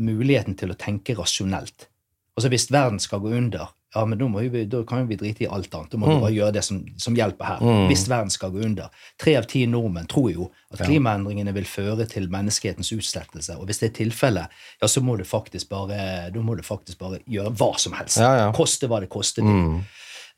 [0.00, 1.86] muligheten til å tenke rasjonelt.
[2.34, 4.20] Altså Hvis verden skal gå under, ja, men
[4.52, 5.90] vi, da kan jo vi drite i alt annet.
[5.90, 7.62] Da må vi bare gjøre det som, som hjelper her.
[7.64, 7.88] Mm.
[7.90, 8.92] Hvis verden skal gå under.
[9.18, 13.56] Tre av ti nordmenn tror jo at klimaendringene vil føre til menneskehetens utslettelse.
[13.58, 17.18] Og hvis det er tilfellet, ja, så må du faktisk bare, må du faktisk bare
[17.26, 18.22] gjøre hva som helst.
[18.22, 18.46] Ja, ja.
[18.54, 19.58] Koste hva det koste vil.
[19.58, 19.82] Mm.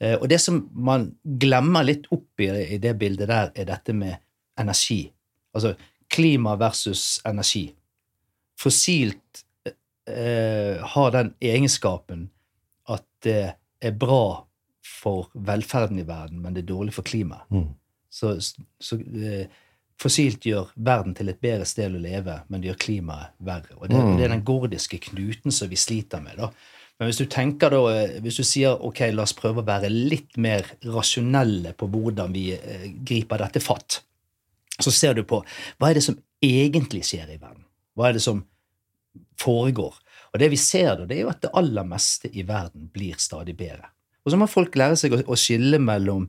[0.01, 4.17] Eh, Og det som man glemmer litt oppi i det bildet der, er dette med
[4.57, 5.03] energi.
[5.53, 5.77] Altså
[6.09, 7.67] klima versus energi.
[8.61, 9.45] Fossilt
[10.09, 12.31] eh, har den egenskapen
[12.89, 14.45] at det er bra
[14.83, 17.47] for velferden i verden, men det er dårlig for klimaet.
[17.51, 17.69] Mm.
[18.13, 18.35] Så,
[18.83, 19.47] så eh,
[20.03, 23.77] fossilt gjør verden til et bedre sted å leve, men det gjør klimaet verre.
[23.79, 24.17] Og det, Mm.
[24.19, 26.37] det er den gordiske knuten som vi sliter med.
[26.37, 26.51] da.
[26.99, 29.89] Men hvis du tenker da, eh, hvis du sier ok, la oss prøve å være
[29.91, 34.03] litt mer rasjonelle på hvordan vi eh, griper dette fatt,
[34.81, 35.45] så ser du på
[35.79, 37.65] hva er det som egentlig skjer i verden.
[37.97, 38.45] Hva er det som
[39.41, 39.95] foregår?
[40.33, 43.19] Og det vi ser da, det er jo at det aller meste i verden blir
[43.21, 43.91] stadig bedre.
[44.25, 46.29] Og så må folk lære seg å, å skille mellom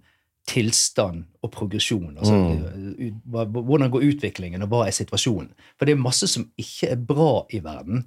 [0.50, 2.18] tilstand og progresjon.
[2.18, 3.22] Altså, mm.
[3.54, 5.54] hvordan går utviklingen, og hva er situasjonen?
[5.78, 8.04] For det er masse som ikke er bra i verden,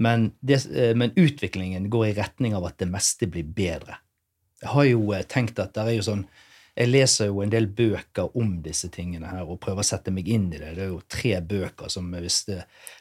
[0.00, 3.98] men, det, eh, men utviklingen går i retning av at det meste blir bedre.
[4.62, 6.24] Jeg har jo eh, tenkt at det er jo sånn
[6.76, 10.28] Jeg leser jo en del bøker om disse tingene her og prøver å sette meg
[10.28, 10.74] inn i det.
[10.76, 12.42] Det er jo tre bøker som hvis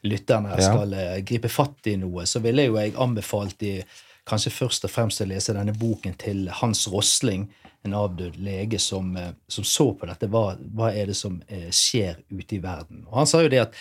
[0.07, 1.19] lytterne her skal ja.
[1.27, 3.81] gripe fatt i noe, så ville jo jeg anbefalt de
[4.25, 7.49] kanskje først og fremst å lese denne boken til Hans Rosling,
[7.85, 10.29] en avdød lege som, eh, som så på dette.
[10.31, 13.03] Hva, hva er det som eh, skjer ute i verden?
[13.11, 13.77] Og han sa jo det at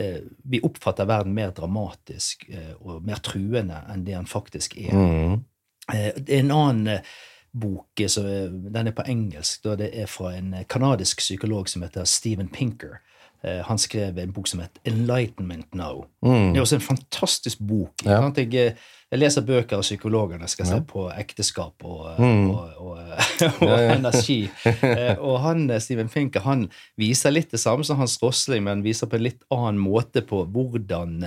[0.00, 4.96] eh, vi oppfatter verden mer dramatisk eh, og mer truende enn det han faktisk er.
[4.96, 5.44] Mm.
[5.92, 7.14] Eh, Det en annen eh,
[7.54, 9.62] bok, så, den er på engelsk.
[9.64, 12.98] Da det er fra en eh, kanadisk psykolog som heter Steven Pinker.
[13.44, 16.06] Eh, Han skrev en bok som heter Enlightenment Now.
[16.24, 16.52] Mm.
[16.52, 17.92] Det er også en fantastisk bok.
[18.04, 18.18] Ja.
[18.36, 18.72] Jeg, eh,
[19.12, 22.50] jeg leser bøker av psykologer når jeg skal se på ekteskap og, Mm.
[22.50, 22.98] og, og,
[23.68, 24.48] og energi.
[25.28, 26.66] Og han, Steven Pinker han
[26.98, 30.42] viser litt det samme som Hans Rosling, men viser på en litt annen måte på
[30.50, 31.20] hvordan,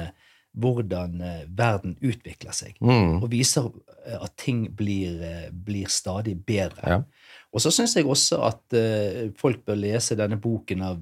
[0.58, 3.22] hvordan eh, verden utvikler seg Mm.
[3.24, 3.70] og viser
[4.06, 6.88] eh, at ting blir, eh, blir stadig bedre.
[6.88, 7.02] Ja.
[7.54, 8.76] Og så syns jeg også at
[9.40, 10.98] folk bør lese denne boken av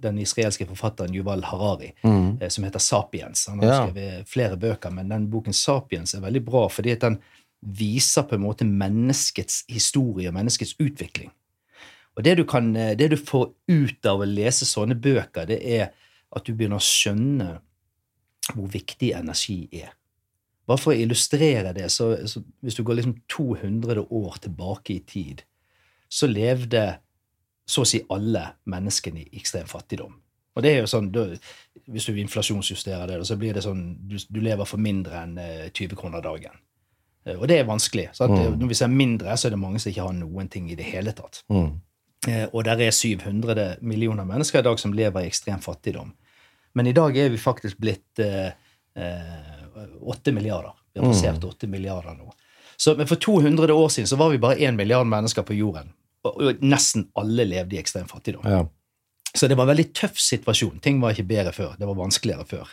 [0.00, 2.38] den israelske forfatteren Yuval Harari, Mm.
[2.48, 3.46] som heter Sapiens.
[3.48, 3.86] Han har Ja.
[3.90, 7.18] skrevet flere bøker, men den boken Sapiens er veldig bra fordi den
[7.66, 11.30] viser på en måte menneskets historie og menneskets utvikling.
[12.16, 15.90] Og det du, kan, det du får ut av å lese sånne bøker, det er
[16.34, 17.58] at du begynner å skjønne
[18.54, 19.92] hvor viktig energi er.
[20.66, 25.00] Bare for å illustrere det, så, så hvis du går liksom 200 år tilbake i
[25.06, 25.42] tid,
[26.08, 26.84] så levde
[27.66, 30.14] så å si alle menneskene i ekstrem fattigdom.
[30.52, 31.38] Og det er jo sånn, du,
[31.88, 35.70] Hvis du inflasjonsjusterer det, så blir det sånn du, du lever for mindre enn eh,
[35.70, 36.58] 20 kroner dagen.
[37.24, 38.10] Eh, Og det er vanskelig.
[38.20, 38.58] Mm.
[38.60, 40.90] Når vi ser mindre, så er det mange som ikke har noen ting i det
[40.90, 41.40] hele tatt.
[41.48, 41.70] Mm.
[42.28, 46.12] Eh, Og der er 700 millioner mennesker i dag som lever i ekstrem fattigdom.
[46.74, 48.52] Men i dag er vi faktisk blitt eh,
[48.96, 50.76] eh, 8 milliarder.
[50.92, 52.32] Vi har passert 8 milliarder nå.
[52.76, 55.92] Så, men for 200 år siden så var vi bare 1 milliard mennesker på jorden.
[56.26, 58.46] Og, og nesten alle levde i ekstrem fattigdom.
[58.48, 58.64] Ja.
[59.34, 60.80] Så det var en veldig tøff situasjon.
[60.84, 61.76] Ting var ikke bedre før.
[61.78, 62.72] Det var vanskeligere før.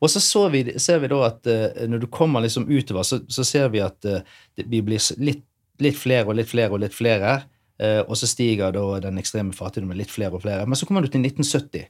[0.00, 3.20] Og så, så vi, ser vi da at uh, når du kommer liksom utover, så,
[3.28, 4.22] så ser vi at uh,
[4.56, 5.44] vi blir litt,
[5.80, 7.36] litt flere og litt flere og litt flere.
[7.80, 10.66] Uh, og så stiger da den ekstreme fattigdommen litt flere og flere.
[10.66, 11.88] Men så kommer du til 1970.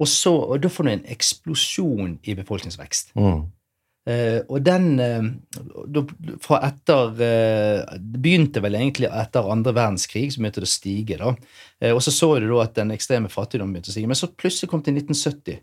[0.00, 3.12] Og, så, og da får du en eksplosjon i befolkningsvekst.
[3.14, 3.44] Mm.
[4.04, 6.02] Uh, og den uh,
[6.44, 11.16] fra etter uh, Det begynte vel egentlig etter andre verdenskrig, så begynte det å stige.
[11.22, 11.30] da.
[11.94, 14.10] Og så så du da at den ekstreme fattigdommen begynte å stige.
[14.10, 15.62] Men så plutselig kom til 1970.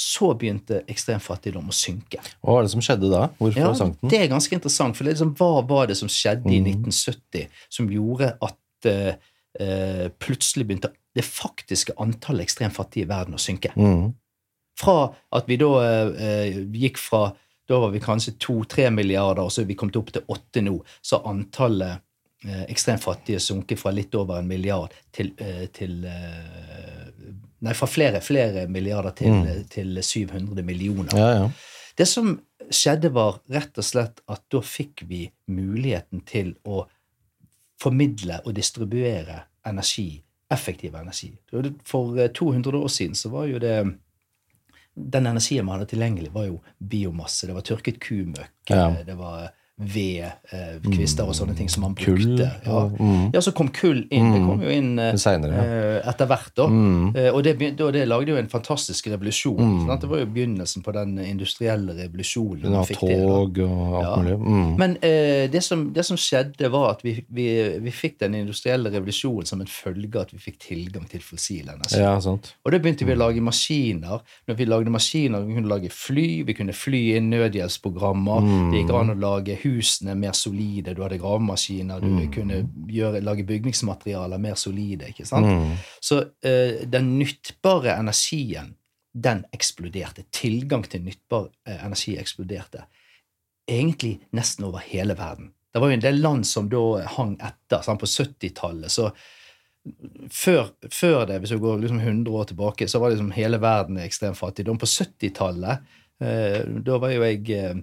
[0.00, 2.22] Så begynte ekstrem fattigdom å synke.
[2.40, 3.26] Hva var det som skjedde da?
[3.36, 4.08] Hvorfor Ja, sank den?
[4.14, 4.96] det er ganske interessant.
[4.96, 6.86] For det liksom, hva var det som skjedde i Mhm.
[6.86, 8.56] 1970 som gjorde at
[10.22, 13.72] plutselig begynte det faktiske antallet ekstremt fattige i verden å synke?
[13.76, 14.12] Mm.
[14.80, 17.30] Fra at vi da eh, gikk fra
[17.70, 20.72] Da var vi kanskje to-tre milliarder, og så er vi kommet opp til åtte nå.
[21.06, 22.00] Så antallet
[22.42, 27.86] eh, ekstremt fattige sunket fra litt over en milliard til, eh, til eh, Nei, fra
[27.86, 29.64] flere, flere milliarder til, Mm.
[29.70, 31.14] til 700 millioner.
[31.14, 31.50] Ja, ja.
[31.94, 32.40] Det som
[32.72, 36.86] skjedde, var rett og slett at da fikk vi muligheten til å
[37.80, 41.32] formidle og distribuere energi, effektiv energi.
[41.84, 43.76] For eh, 200 år siden så var jo det
[44.94, 47.46] Den energien man hadde tilgjengelig, var jo biomasse.
[47.46, 48.88] Det var tørket kumøkk, Ja.
[48.90, 49.50] eh, det var
[49.80, 52.18] ved, eh, kvister og sånne ting som man Kull.
[52.20, 52.50] brukte.
[52.66, 52.82] Ja.
[53.00, 53.30] Mm.
[53.32, 54.32] ja, så kom kull inn.
[54.32, 54.46] Det Mm.
[54.48, 55.62] kom jo inn eh, Senere, ja.
[55.64, 56.66] eh, etter hvert, da.
[56.68, 57.16] Mm.
[57.16, 59.56] Eh, Og det, da, det lagde jo en fantastisk revolusjon.
[59.86, 60.00] Mm.
[60.00, 62.72] Det var jo begynnelsen på den industrielle revolusjonen.
[62.72, 63.24] Ja, til, da.
[63.24, 64.16] og alt Ja.
[64.22, 64.38] mulig.
[64.38, 64.76] Mm.
[64.78, 68.90] Men eh, det, som, det som skjedde, var at vi, vi, vi fikk den industrielle
[68.92, 71.98] revolusjonen som en følge av at vi fikk tilgang til fossil energi.
[71.98, 72.54] Ja, sant.
[72.64, 74.20] Og da begynte vi å lage maskiner.
[74.48, 78.40] Når vi lagde maskiner, vi kunne lage fly, vi kunne fly inn nødhjelpsprogrammer.
[78.44, 78.70] Mm.
[78.72, 80.94] Det gikk an å lage husene mer solide.
[80.94, 82.32] Du hadde gravemaskiner, du Mm.
[82.32, 85.08] kunne gjøre, lage bygningsmaterialer mer solide.
[85.08, 85.46] ikke sant?
[85.46, 85.76] Mm.
[86.02, 88.74] Så uh, den nyttbare energien,
[89.14, 90.24] den eksploderte.
[90.32, 92.84] Tilgang til nyttbar uh, energi eksploderte.
[93.68, 95.52] egentlig nesten over hele verden.
[95.72, 97.82] Det var jo en del land som da hang etter.
[97.86, 98.00] Sant?
[98.00, 99.12] På 70-tallet så
[100.30, 104.00] før, før det, hvis vi går liksom 100 år tilbake, så var liksom hele verden
[104.02, 104.78] ekstrem fattigdom.
[104.78, 105.86] På 70-tallet,
[106.20, 107.78] eh, da var jo jeg eh,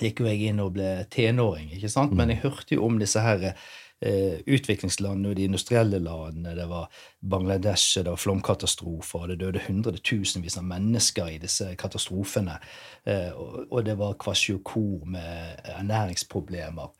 [0.00, 2.12] gikk jo jeg inn og ble tenåring, ikke sant?
[2.16, 6.54] men jeg hørte jo om disse her eh, utviklingslandene og de industrielle landene.
[6.58, 6.88] Det var
[7.22, 12.58] Bangladesh, det var flomkatastrofer, og det døde hundretusenvis av mennesker i disse katastrofene.
[13.06, 16.90] Eh, og, og det var kvasjokor med ernæringsproblemer.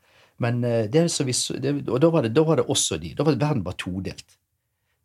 [0.43, 2.97] Men eh, det som vi, så- det, Og da var, det, da var det også
[2.99, 3.13] de.
[3.15, 4.25] Da var verden bare todelt.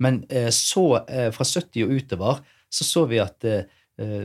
[0.00, 3.64] Men eh, så, eh, fra 70 og utover, så så vi at eh,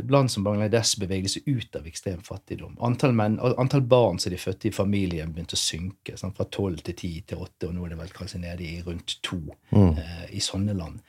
[0.09, 2.77] land som Bangladesh beveget seg ut av ekstrem fattigdom.
[2.85, 6.15] Antall, menn, antall barn som de fødte i familien, begynte å synke.
[6.19, 6.37] Sant?
[6.37, 9.17] Fra 12 til 10 til 8, og nå er det vel kanskje nede i rundt
[9.25, 9.39] 2
[9.75, 11.01] eh, i sånne land.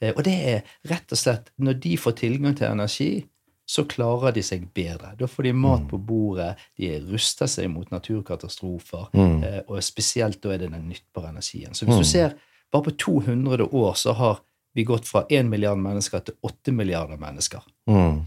[0.00, 3.12] Eh, og det er rett og slett Når de får tilgang til energi,
[3.68, 5.12] så klarer de seg bedre.
[5.18, 10.54] Da får de mat på bordet, de ruster seg mot naturkatastrofer, eh, og spesielt da
[10.54, 11.76] er det den nyttbare energien.
[11.76, 12.38] Så hvis du ser
[12.72, 14.40] bare på 200 år så har
[14.78, 17.64] vi gått fra 1 milliard mennesker til 8 milliarder mennesker.
[17.90, 18.20] Mm.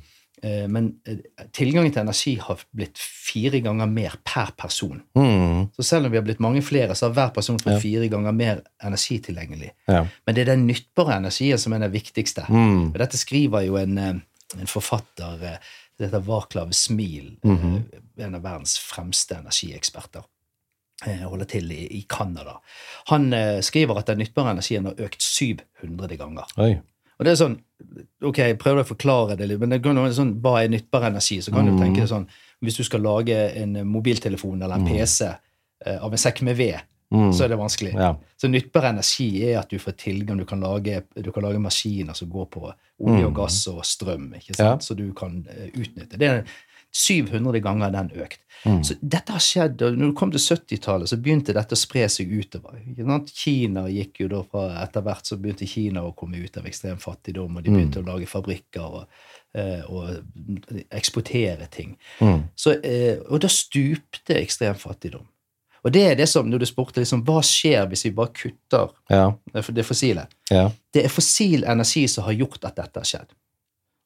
[0.44, 1.22] Eh, Men eh,
[1.56, 5.00] tilgangen til energi har blitt fire ganger mer per person.
[5.16, 5.70] Mm.
[5.78, 8.36] Så selv om vi har blitt mange flere, så har hver person fått fire ganger
[8.36, 9.72] mer energi tilgjengelig.
[9.88, 10.04] Ja.
[10.26, 12.44] Men det er den nyttbare energien som er det viktigste.
[12.50, 12.90] Mm.
[12.90, 14.20] Og dette skriver jo en, eh,
[14.60, 15.48] en forfatter,
[16.02, 17.82] heter Vaclav Smil, mm -hmm.
[18.18, 20.24] en av verdens fremste energieksperter.
[21.08, 22.60] Eh, Holder til i, Canada.
[23.12, 26.54] Han eh, skriver at den nyttbare energien har økt 700 ganger.
[26.62, 26.74] Oi.
[27.20, 27.58] Og det er sånn,
[28.26, 31.04] ok, Jeg prøver å forklare det litt, men det kan være sånn, hva er nyttbar
[31.12, 31.38] energi?
[31.46, 32.28] Så kan du tenke sånn,
[32.62, 36.80] Hvis du skal lage en mobiltelefon eller en PC eh, av en sekk med ved,
[37.12, 37.34] Mm.
[37.36, 37.90] så er det vanskelig.
[37.92, 38.14] Ja.
[38.40, 42.16] Så nyttbar energi er at du får tilgang, du kan lage, du kan lage maskiner
[42.16, 42.62] som går på
[43.04, 44.62] olje og gass og strøm, ikke sant?
[44.62, 44.70] Mm.
[44.70, 44.78] Ja.
[44.80, 45.34] så du kan
[45.76, 46.18] utnytte.
[46.18, 46.46] Det er
[46.92, 48.42] 700 ganger den økt.
[48.66, 48.84] Mm.
[48.84, 52.06] Så dette har skjedd, og når du kom til 70-tallet, så begynte dette å spre
[52.12, 52.78] seg utover.
[53.34, 57.00] Kina gikk jo da fra Etter hvert så begynte Kina å komme ut av ekstrem
[57.02, 59.26] fattigdom, og de begynte å lage fabrikker og,
[59.58, 61.96] eh, og eksportere ting.
[62.20, 62.44] Mm.
[62.56, 65.26] Så, eh, og da stupte ekstrem fattigdom.
[65.82, 68.92] Og det er det som, når du spurte liksom, hva skjer hvis vi bare kutter
[69.10, 69.32] Ja.
[69.54, 70.70] det det fossile Ja.
[70.94, 73.34] Det er fossil energi som har gjort at dette har skjedd.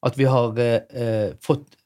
[0.02, 1.76] At vi har eh, eh, fått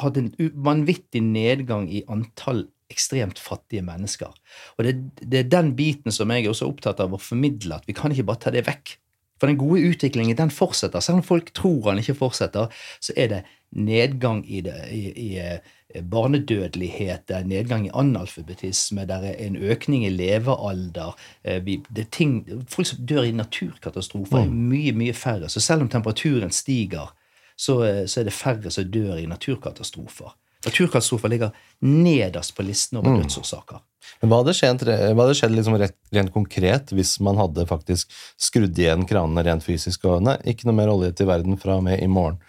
[0.00, 4.32] hatt en vanvittig nedgang i antall ekstremt fattige mennesker.
[4.78, 7.86] Og det, det er den biten som jeg er også opptatt av å formidle, at
[7.88, 8.96] vi kan ikke bare ta det vekk.
[9.40, 11.00] For den gode utviklingen den fortsetter.
[11.00, 15.28] Selv om folk tror den ikke fortsetter, så er det nedgang i, det, i, i
[15.40, 21.14] eh, barnedødelighet, det er nedgang i analfabetisme, det er en økning i levealder.
[21.42, 25.48] eh, det er ting, folk som dør i naturkatastrofer, er mye, mye færre.
[25.48, 27.14] Så selv om temperaturen stiger,
[27.60, 30.32] så, eh, så er det færre som dør i naturkatastrofer.
[30.66, 33.80] Naturkatastrofer ligger nederst på listen over dødsårsaker.
[34.20, 38.10] Men hva hadde skjedd, hva hadde skjedd liksom rett, rent konkret hvis man hadde faktisk
[38.40, 40.04] skrudd igjen kranene rent fysisk?
[40.08, 42.40] og nei, Ikke noe mer olje til verden fra og med i morgen.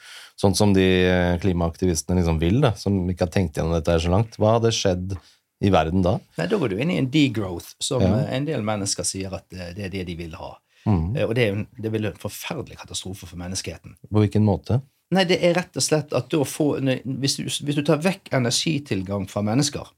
[0.42, 4.02] Sånn som de eh, klimaaktivistene liksom vil, da, som ikke har tenkt gjennom dette her
[4.04, 4.36] så langt.
[4.42, 5.16] Hva hadde skjedd
[5.62, 6.16] i verden da?
[6.40, 8.16] Nei, Da går du inn i en degrowth, som Ja.
[8.24, 10.56] eh, en del mennesker sier at det er det de vil ha.
[10.88, 11.14] Mm.
[11.28, 13.96] Og det, er det vil være en forferdelig katastrofe for menneskeheten.
[14.10, 14.82] På hvilken måte?
[15.12, 18.00] Nei, det er rett og slett at da får, nei, hvis, du, hvis du tar
[18.04, 19.90] vekk energitilgang fra mennesker,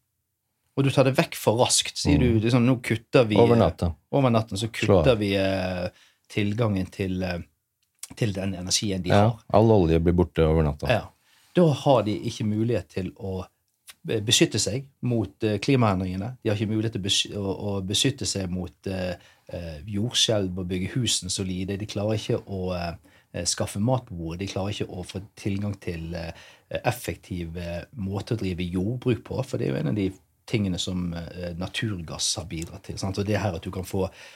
[0.73, 3.43] og du tar det vekk for raskt, sier du liksom, nå kutter vi Mm.
[3.43, 3.93] Over natten.
[4.11, 5.89] over natten så kutter vi eh,
[6.33, 7.43] tilgangen til, eh,
[8.17, 9.43] til den energien de Ja, har.
[9.53, 10.89] all olje blir borte over natta.
[10.89, 11.03] Ja.
[11.53, 13.43] Da har de ikke mulighet til å
[14.03, 16.37] beskytte seg mot eh, klimaendringene.
[16.43, 19.13] De har ikke mulighet til å besky- å, å beskytte seg mot eh,
[19.53, 21.77] eh, jordskjelv og bygge husene solide.
[21.77, 22.95] De klarer ikke å eh,
[23.49, 24.43] skaffe mat på bordet.
[24.43, 26.43] De klarer ikke å få tilgang til effektive
[26.81, 27.83] effektiv eh,
[28.33, 30.07] å drive jordbruk på, for det er jo en av de
[30.49, 32.97] tingene som eh, naturgass har bidratt til.
[33.01, 33.19] Sant?
[33.19, 34.33] Og det her at du kan få eh,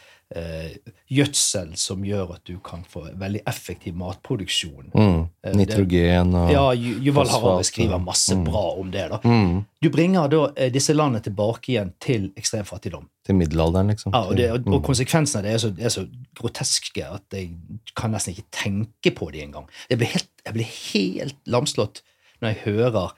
[1.08, 4.90] gjødsel som gjør at du kan få veldig effektiv matproduksjon.
[4.94, 5.22] Mm.
[5.44, 9.06] Eh, Nitrogen og Ja, Juval Harari skriver masse masse bra om det.
[9.12, 9.20] da.
[9.24, 9.66] mm.
[9.82, 13.08] Du bringer da eh, disse landene tilbake igjen til ekstrem fattigdom.
[13.28, 14.12] Til middelalderen, liksom.
[14.16, 14.74] Ja, og, det, og, Mm.
[14.74, 17.52] og konsekvensene av det er så, er så groteske at jeg
[17.96, 19.68] kan nesten ikke tenke på de engang.
[19.90, 22.02] Jeg blir helt, jeg blir helt lamslått
[22.42, 23.14] når jeg hører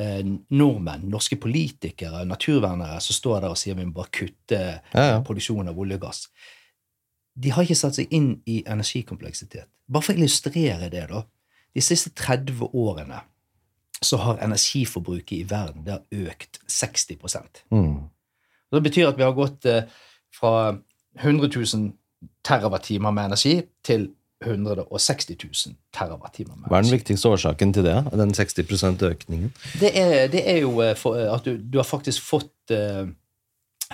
[0.00, 4.60] eh, nordmenn, norske politikere, naturvernere som står der og sier vi må bare kutte
[4.94, 5.18] Ja, ja.
[5.26, 6.28] produksjonen av olje og gass.
[7.38, 9.68] De har ikke satt seg inn i energikompleksitet.
[9.88, 11.22] Bare for å illustrere det, da.
[11.74, 13.20] De siste 30 årene
[14.02, 17.18] så har energiforbruket i verden det har økt 60
[17.70, 18.08] Mm.
[18.72, 19.84] Det betyr at vi har gått eh,
[20.34, 20.78] fra
[21.18, 21.92] 100 000
[22.44, 24.08] terawattimer med energi til
[24.44, 26.56] 160 000 terawattimer.
[26.56, 27.96] med Hva er den viktigste årsaken til det?
[28.14, 29.54] Den 60% økningen?
[29.80, 33.08] Det er, det er jo eh, eh, at du, du har faktisk fått uh,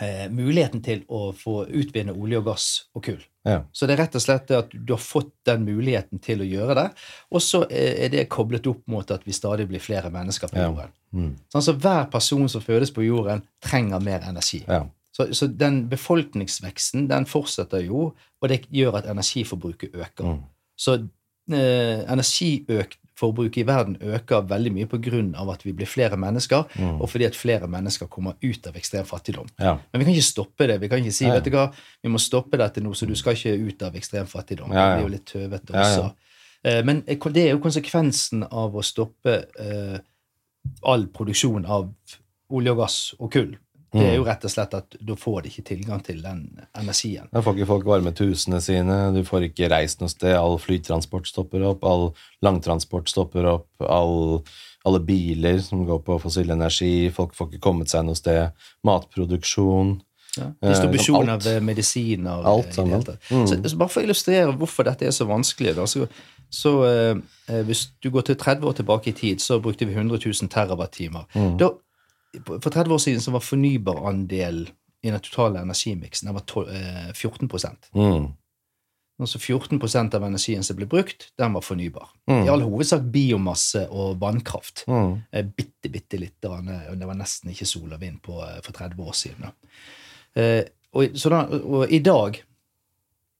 [0.00, 3.22] uh, muligheten til å få utvinne olje og gass og kull.
[3.44, 3.62] Ja.
[3.72, 6.76] Så det er rett og slett at du har fått den muligheten til å gjøre
[6.78, 6.87] det.
[7.33, 10.68] Og så er det koblet opp mot at vi stadig blir flere mennesker på Ja.
[10.68, 10.92] jorden.
[11.12, 11.33] Mm.
[11.52, 14.64] Sånn, så hver person som fødes på jorden, trenger mer energi.
[14.68, 14.85] ja.
[15.14, 18.09] Så, så den befolkningsveksten den fortsetter jo,
[18.42, 20.33] og det gjør at energiforbruket øker.
[20.33, 20.40] Mm.
[20.77, 20.96] Så
[21.55, 27.00] eh, energiforbruket i verden øker veldig mye av at vi blir flere mennesker, Mm.
[27.00, 29.46] og fordi at flere mennesker kommer ut av ekstrem fattigdom.
[29.61, 29.77] ja.
[29.92, 30.81] Men vi kan ikke stoppe det.
[30.81, 31.72] Vi kan ikke si vet du hva,
[32.03, 34.68] vi må stoppe dette nå, så du skal ikke ut av ekstrem fattigdom.
[34.68, 36.12] Det blir jo litt tøvete også.
[36.64, 39.98] Eh, Men det er jo konsekvensen av å stoppe eh,
[40.83, 41.90] all produksjon av
[42.50, 43.57] olje og gass og kull.
[43.94, 44.09] Det Mm.
[44.11, 46.40] er jo rett og slett at da får de ikke tilgang til den
[46.74, 47.28] energien.
[47.33, 51.28] Da får ikke folk varmet husene sine, du får ikke reist noe sted, all flytransport
[51.30, 52.09] stopper opp, all
[52.42, 54.42] langtransport stopper opp, all,
[54.85, 58.50] alle biler som går på fossil energi, folk får ikke kommet seg noe sted,
[58.85, 60.00] matproduksjon
[60.37, 60.48] Ja.
[60.62, 62.40] Eh, Distribusjon av eh, medisiner.
[62.40, 63.04] eh, Alt det sammen.
[63.30, 63.46] Mm.
[63.46, 66.09] Så, så bare for å illustrere hvorfor dette er så vanskelig, da, så,
[66.50, 67.20] så eh,
[67.54, 70.50] eh, hvis du går til 30 år tilbake i tid, så brukte vi 100 000
[70.50, 71.28] terawattimer.
[71.38, 71.52] Mm.
[71.62, 71.68] Da,
[72.47, 74.68] for 30 år siden så var fornybarandelen
[75.05, 77.49] i den totale energimiksen den var 12, eh, 14
[77.94, 78.33] mm.
[79.23, 82.09] Altså 14% av energien som ble brukt, den var fornybar.
[82.27, 82.40] Mm.
[82.47, 84.83] I all hovedsak biomasse og vannkraft.
[84.90, 85.12] Mm.
[85.31, 86.40] Eh, bitte, bitte litt.
[86.42, 89.53] grann, eh, Det var nesten ikke sol og vind på, eh, for 30 år siden.
[90.35, 92.42] Eh, og, så da, og i dag,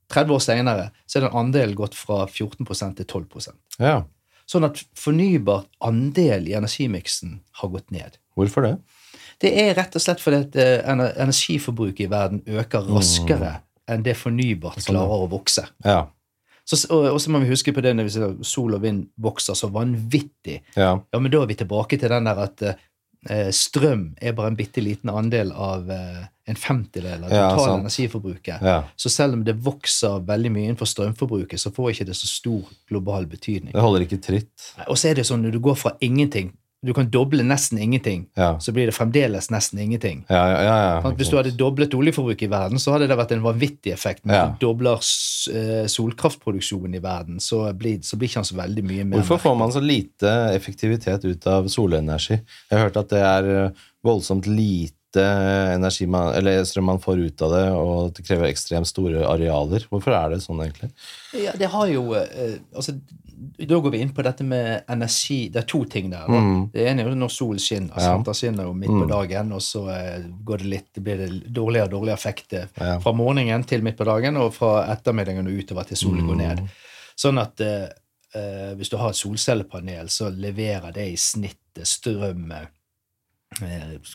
[0.09, 4.05] 30 år senere, så er den andelen gått fra 14% til 12 Ja,
[4.51, 8.19] Sånn at fornybar andel i energimiksen har gått ned.
[8.37, 8.75] hvorfor det?
[9.41, 10.91] Det er rett og slett fordi at eh,
[11.25, 13.57] energiforbruket i verden øker raskere
[13.91, 15.67] enn det fornybart Sånn, klarer å vokse.
[15.85, 16.07] Ja,
[16.65, 19.09] Så, og, og så må vi huske på det når vi sier sol og vind
[19.21, 20.63] vokser så vanvittig.
[20.77, 22.79] ja, Ja, men da er vi tilbake til den der at eh,
[23.55, 27.79] strøm er bare en bitte liten andel av eh, en femtedel av det Ja, totale
[27.81, 28.59] energiforbruket.
[28.63, 28.83] ja.
[28.97, 32.69] Så selv om det vokser veldig mye innenfor strømforbruket, så får ikke det så stor
[32.89, 33.73] global betydning.
[33.73, 34.69] Det holder ikke tritt.
[34.89, 36.53] Og så er det sånn når du går fra ingenting
[36.85, 40.25] Du kan doble nesten ingenting, Ja, så blir det fremdeles nesten ingenting.
[40.29, 40.63] ja, ja.
[40.63, 41.13] ja, ja.
[41.17, 44.25] Hvis du hadde doblet oljeforbruket i verden, så hadde det vært en vanvittig effekt.
[44.29, 48.85] Men du dobler eh, solkraftproduksjonen i verden, så blir, så blir ikke han så veldig
[48.85, 52.41] mye mer Hvorfor får man så lite effektivitet ut av solenergi?
[52.69, 55.25] Jeg har hørt at det er eh, voldsomt lite
[55.75, 59.85] energi man, eller strøm man får ut av det, og det krever ekstremt store arealer.
[59.91, 60.91] Hvorfor er det sånn, egentlig?
[61.39, 62.97] Ja, det har jo eh, altså,
[63.59, 65.49] Da går vi inn på dette med energi.
[65.53, 66.27] Det er to ting der.
[66.29, 66.71] Mm.
[66.73, 67.95] Det ene er jo når solen skinner.
[67.97, 68.01] Ja.
[68.15, 68.27] sant?
[68.27, 71.89] Det skinner jo midt på dagen, og så eh, går det litt, blir det dårligere
[71.91, 72.99] og dårligere effekt eh, Ja.
[73.01, 76.45] fra morgenen til midt på dagen, og fra ettermiddagen og utover til solen går Mm.
[76.47, 76.69] ned.
[77.17, 77.89] Sånn at eh,
[78.35, 82.67] eh, hvis du har et solcellepanel, så leverer det i snitt strøm eh,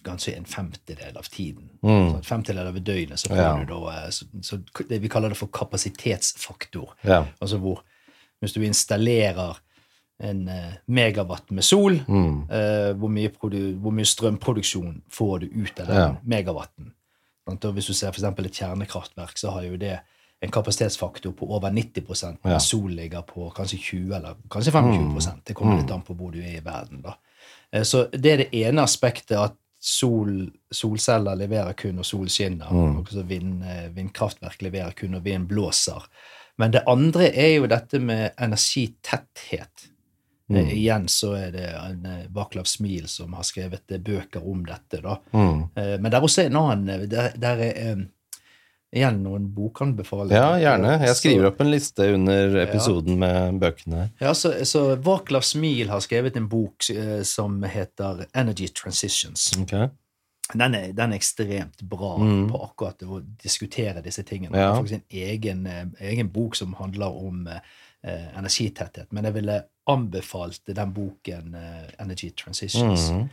[0.03, 1.69] kanskje en femtedel av tiden.
[1.83, 2.15] Mm.
[2.17, 3.53] En femtedel av døgnet så Ja.
[3.55, 4.57] du da så, så
[4.89, 6.89] det, Vi kaller det for kapasitetsfaktor.
[7.03, 7.25] Ja.
[7.41, 7.81] Altså hvor
[8.41, 9.57] Hvis du installerer
[10.23, 12.49] en eh, megawatt med sol, Mm.
[12.51, 13.29] eh, hvor, mye
[13.79, 16.15] hvor mye strømproduksjon får du ut av den Ja.
[16.23, 16.93] megawatten?
[17.47, 18.23] Og hvis du ser f.eks.
[18.23, 19.99] et kjernekraftverk, så har jo det
[20.41, 22.57] en kapasitetsfaktor på over 90 mens Ja.
[22.59, 25.41] sol ligger på kanskje 20 eller kanskje 25 mm.
[25.45, 27.01] Det kommer litt an på hvor du er i verden.
[27.01, 27.15] da.
[27.73, 32.67] Eh, Så det er det ene aspektet at sol, solceller leverer kun når sol skinner.
[32.71, 36.03] og vind, eh, vindkraftverk leverer kun når vind blåser.
[36.59, 39.87] Men det andre er jo dette med energitetthet.
[40.51, 44.99] Eh, Igjen så er det en eh, Smil som har skrevet eh, bøker om dette.
[45.01, 45.19] da.
[45.31, 45.61] Mm.
[45.75, 48.07] Eh, Men det er også en annen Der, der er
[48.91, 50.35] igjen noen bokanbefalinger.
[50.35, 50.95] ja, gjerne.
[51.05, 55.89] Jeg skriver Så- opp en liste under episoden med bøkene ja, så, så Vaklav Smil
[55.89, 56.81] har skrevet en bok
[57.23, 59.51] som heter Energy Transitions.
[59.61, 59.75] Ok.
[60.53, 62.47] Den er, den er ekstremt bra Mm.
[62.49, 64.57] på akkurat å diskutere disse tingene.
[64.57, 64.71] Ja.
[64.71, 67.59] Det er faktisk en egen, eh, egen bok som handler om eh,
[68.03, 69.11] eh, energitetthet.
[69.11, 73.11] Men jeg ville anbefalt den boken eh, Energy Transitions.
[73.11, 73.29] Mm.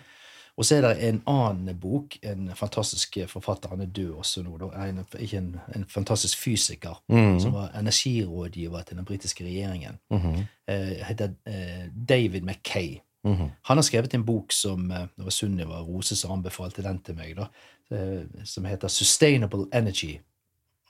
[0.57, 4.57] Og så er det en annen bok, en fantastisk forfatter, han er død også nå,
[4.59, 4.71] da.
[4.87, 7.41] En, ikke en, en fantastisk fysiker, mm.
[7.41, 9.99] som var energirådgiver til den britiske regjeringen.
[10.11, 10.45] mm.
[10.69, 13.01] Eh, heter eh, David Mackay.
[13.27, 13.51] Mhm.
[13.69, 17.17] Han har skrevet en bok som eh, det var Sunniva Rose som anbefalte den til
[17.19, 17.49] meg, da,
[17.91, 20.21] eh, som heter Sustainable Energy,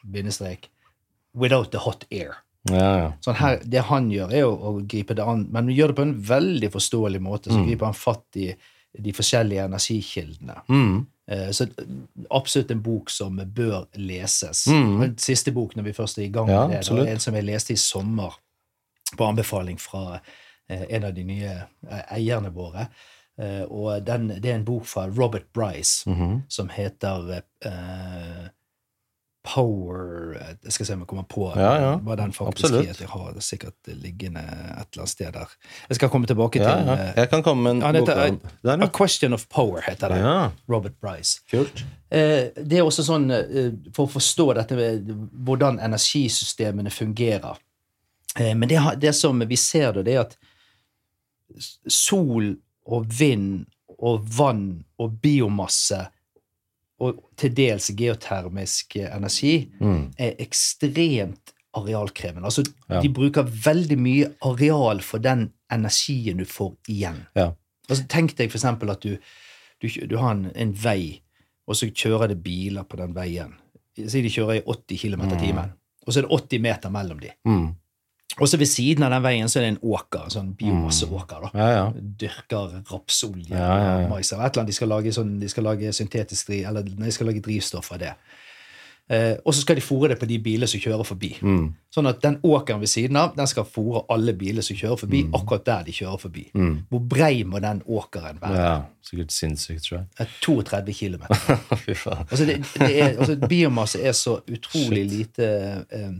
[0.05, 0.69] bindestrek,
[1.35, 2.37] Without the Hot Air.
[2.71, 3.11] Ja, ja.
[3.21, 6.07] Sånn her, Det han gjør, er å, å gripe det an, men gjør det på
[6.07, 7.53] en veldig forståelig måte.
[7.53, 8.49] Så griper han fatt i
[8.99, 10.57] de forskjellige energikildene.
[10.69, 11.05] Mm.
[11.53, 11.67] Så
[12.31, 14.65] absolutt en bok som bør leses.
[14.73, 15.15] Mm.
[15.21, 16.89] Siste bok når vi først er i gang Ja, med det.
[16.89, 18.35] Det er en som jeg leste i sommer.
[19.17, 20.21] på anbefaling fra
[20.69, 21.53] en av de nye
[21.91, 22.89] eh, eierne våre.
[23.39, 26.43] Eh, og den, det er en bok fra Robert Bryce Mhm.
[26.49, 28.47] som heter uh,
[29.47, 31.91] Power eh, Jeg skal se om jeg kommer på Ja, ja.
[32.03, 32.87] hva den faktisk Absolutt.
[32.89, 33.05] heter.
[33.05, 35.53] Jeg har det sikkert liggende et eller annet sted der.
[35.89, 36.97] Jeg skal komme tilbake til ja.
[36.97, 37.13] ja.
[37.21, 38.89] Jeg kan komme med en Han heter boka- Der, A.
[38.97, 40.19] Question of Power, heter den.
[40.25, 41.41] Ja, Robert Bryce.
[41.51, 41.85] kult.
[42.11, 45.07] Eh, det er også sånn, eh, For å forstå dette med
[45.47, 47.57] hvordan energisystemene fungerer
[48.39, 50.37] eh, Men det, det som vi ser, da, det er at
[51.89, 53.67] sol og vind
[53.99, 56.03] og vann og biomasse
[57.01, 60.13] og til dels geotermisk eh, energi Mm.
[60.19, 62.45] er ekstremt arealkrevende.
[62.49, 63.01] Altså, Ja.
[63.03, 67.27] De bruker veldig mye areal for den energien du får igjen.
[67.37, 67.51] Ja.
[67.89, 69.19] Altså, tenk deg eksempel at du,
[69.83, 71.21] du, du har en, en vei,
[71.69, 73.53] og så kjører det biler på den veien.
[73.97, 75.73] Si de kjører i 80 km i timen,
[76.07, 77.33] og så er det 80 meter mellom dem.
[77.45, 77.75] Mm.
[78.41, 81.47] Og så ved siden av den veien så er det en åker, sånn biomasseåker.
[81.47, 81.51] da.
[81.57, 81.85] Ja, ja.
[82.21, 84.09] Dyrker rapsolje Ja, ja, ja.
[84.11, 84.73] mais eller et eller annet.
[84.75, 88.13] De skal lage, sånn, de skal lage syntetisk eller de skal lage drivstoff av det.
[89.09, 91.29] Eh, og så skal de fôre det på de bilene som kjører forbi.
[91.41, 91.67] Mm.
[91.95, 95.21] Sånn at den åkeren ved siden av den skal fôre alle biler som kjører forbi,
[95.39, 96.43] akkurat der de kjører forbi.
[96.59, 96.73] Mm.
[96.91, 98.65] Hvor brei må den åkeren være?
[98.65, 98.77] ja.
[99.07, 100.07] Sikkert sinnssykt, tror jeg.
[100.19, 101.25] Eh, 32 km.
[101.85, 102.27] Fy faen.
[102.27, 105.47] Altså, det, det er, altså, biomasse er så utrolig lite
[105.95, 106.11] eh,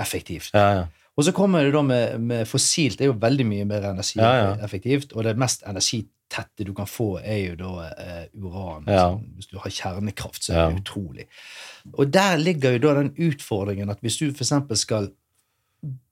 [0.00, 0.50] energieffektivt.
[0.54, 0.86] Ja, ja.
[1.18, 2.96] Og så kommer det da med, med fossilt.
[2.98, 5.12] Det er jo veldig mye mer energieffektivt.
[5.12, 8.86] Og det mest energitette du kan få, er jo da eh, uran.
[8.88, 9.10] Ja.
[9.10, 10.68] Altså, hvis du har kjernekraft, så er Ja.
[10.70, 11.26] det utrolig.
[11.92, 14.52] Og der ligger jo da den utfordringen at hvis du f.eks.
[14.80, 15.10] skal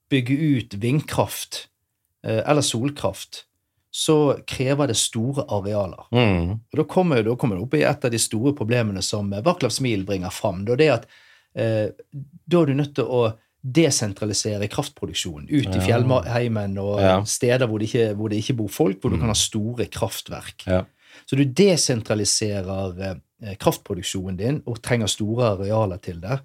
[0.09, 1.67] bygge ut vindkraft
[2.25, 3.45] eh, eller solkraft,
[3.91, 6.05] så krever det store arealer.
[6.13, 6.51] Mm.
[6.59, 9.71] Og da kommer, da kommer det opp i et av de store problemene som Vaklav
[9.73, 10.61] Smil bringer fram.
[10.67, 11.07] Da, det at
[11.57, 11.87] eh,
[12.45, 13.23] da er du nødt til å
[13.61, 17.23] desentralisere kraftproduksjonen ut i fjellheimen og Ja.
[17.25, 20.63] steder hvor det, ikke, hvor det ikke bor folk, hvor du kan ha store kraftverk.
[20.67, 20.83] Ja.
[21.25, 23.01] Så du desentraliserer
[23.43, 26.39] eh, kraftproduksjonen din og trenger store arealer til der.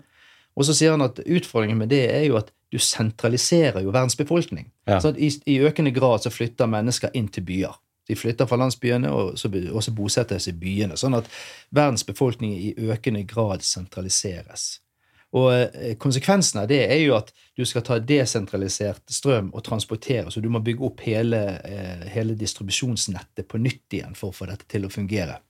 [0.57, 4.17] Og så sier han at utfordringen med det er jo at du sentraliserer jo verdens
[4.17, 4.71] befolkning.
[4.89, 5.01] Ja.
[5.01, 7.75] Så i, I økende grad så flytter mennesker inn til byer.
[8.09, 10.97] De flytter fra landsbyene og så, og så bosetter de seg i byene.
[11.01, 11.29] Sånn at
[11.71, 14.81] verdens befolkning i økende grad sentraliseres.
[15.35, 20.31] Og eh, konsekvensen av det er jo at du skal ta desentralisert strøm og transportere,
[20.31, 24.49] så du må bygge opp hele, eh, hele distribusjonsnettet på nytt igjen for å få
[24.51, 25.41] dette til å fungere.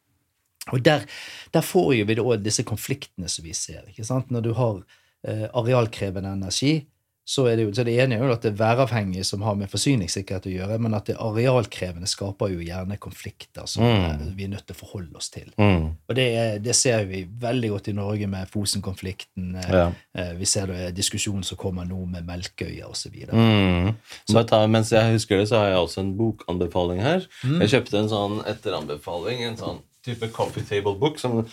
[0.72, 1.04] Og der,
[1.52, 3.84] der får vi da disse konfliktene som vi ser.
[4.32, 4.80] Når du har
[5.28, 6.78] eh, arealkrevende energi,
[7.26, 9.54] så er det jo, så det ene er jo at det er væravhengig som har
[9.56, 14.04] med forsyningssikkerhet å gjøre, men at det arealkrevende skaper jo gjerne konflikter som Mm.
[14.10, 15.48] eh, vi er nødt til å forholde oss til.
[15.58, 15.86] Mm.
[16.08, 19.56] Og det, er, det ser vi veldig godt i Norge med Fosen-konflikten.
[19.56, 19.92] eh, Ja.
[20.14, 23.14] eh, Vi ser det diskusjonen som kommer nå med Melkøya osv.
[23.32, 23.94] Mm.
[24.28, 24.46] Mm.
[24.46, 27.26] Ta, mens jeg husker det, så har jeg også en bokanbefaling her.
[27.42, 31.18] Jeg kjøpte en sånn etteranbefaling, en sånn type coffee table book.
[31.18, 31.46] Som,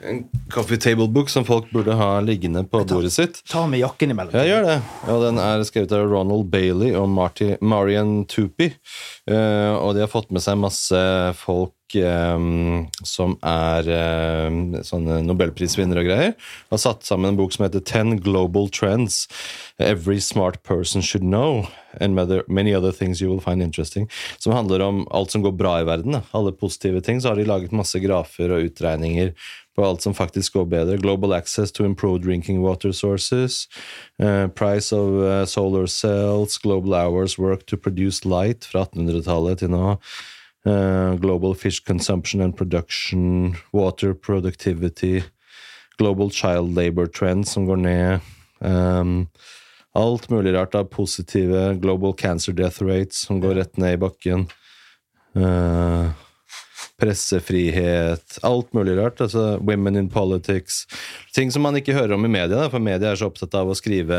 [0.00, 3.40] en coffee table book som folk burde ha liggende på bordet sitt.
[3.50, 4.34] Ta med jakken imellom.
[4.36, 4.76] Ja, gjør det.
[5.10, 8.70] Og den er skrevet av Ronald Bailey og Marty, Marian Tupi.
[9.28, 11.02] Uh, og de har fått med seg masse
[11.40, 13.90] folk um, som er
[14.46, 16.32] um, sånne nobelprisvinnere og greier.
[16.70, 19.26] Har satt sammen en bok som heter Ten Global Trends
[19.82, 21.66] Every Smart Person Should Know.
[22.00, 22.14] And
[22.48, 24.08] many other things you will find interesting.
[24.38, 26.12] Som handler om alt som går bra i verden.
[26.12, 26.22] Da.
[26.30, 27.20] Alle positive ting.
[27.20, 29.34] Så har de laget masse grafer og utregninger
[29.78, 30.98] på alt som faktisk går bedre.
[30.98, 33.68] Global access to improved drinking water sources.
[34.18, 36.58] Uh, price of uh, solar cells.
[36.58, 39.96] Global hours work to produce light fra 1800-tallet til nå.
[40.66, 43.54] Uh, global fish consumption and production.
[43.72, 45.22] Water productivity.
[45.98, 48.20] Global child labor trends som går ned.
[48.60, 49.28] Um,
[49.94, 54.48] alt mulig rart av positive global cancer death rates som går rett ned i bakken.
[55.38, 56.10] Eh,
[56.98, 59.20] pressefrihet, alt mulig rart.
[59.24, 60.84] Altså women in politics.
[61.34, 63.70] Ting som man ikke hører om i media, da, for media er så opptatt av
[63.70, 64.18] å skrive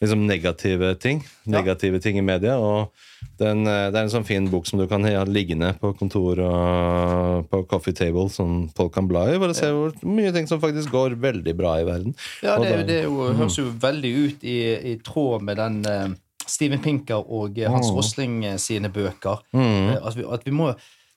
[0.00, 1.18] liksom negative ting.
[1.44, 2.54] Negative ting i media.
[2.56, 2.88] Og
[3.36, 6.40] den, eh, det er en sånn fin bok som du kan ha liggende på kontor
[6.40, 10.48] og på coffee table, som folk kan bla i, for å se hvor mye ting
[10.48, 12.16] som faktisk går veldig bra i verden.
[12.42, 14.58] Ja, det, da- det jo, høres jo veldig ut i,
[14.94, 16.08] i tråd med den uh,
[16.48, 17.96] Steven Pinker og eh, Hans Mm.
[18.00, 19.44] Rosling sine bøker.
[19.52, 19.98] Mm.
[20.00, 20.72] At vi, at vi, må,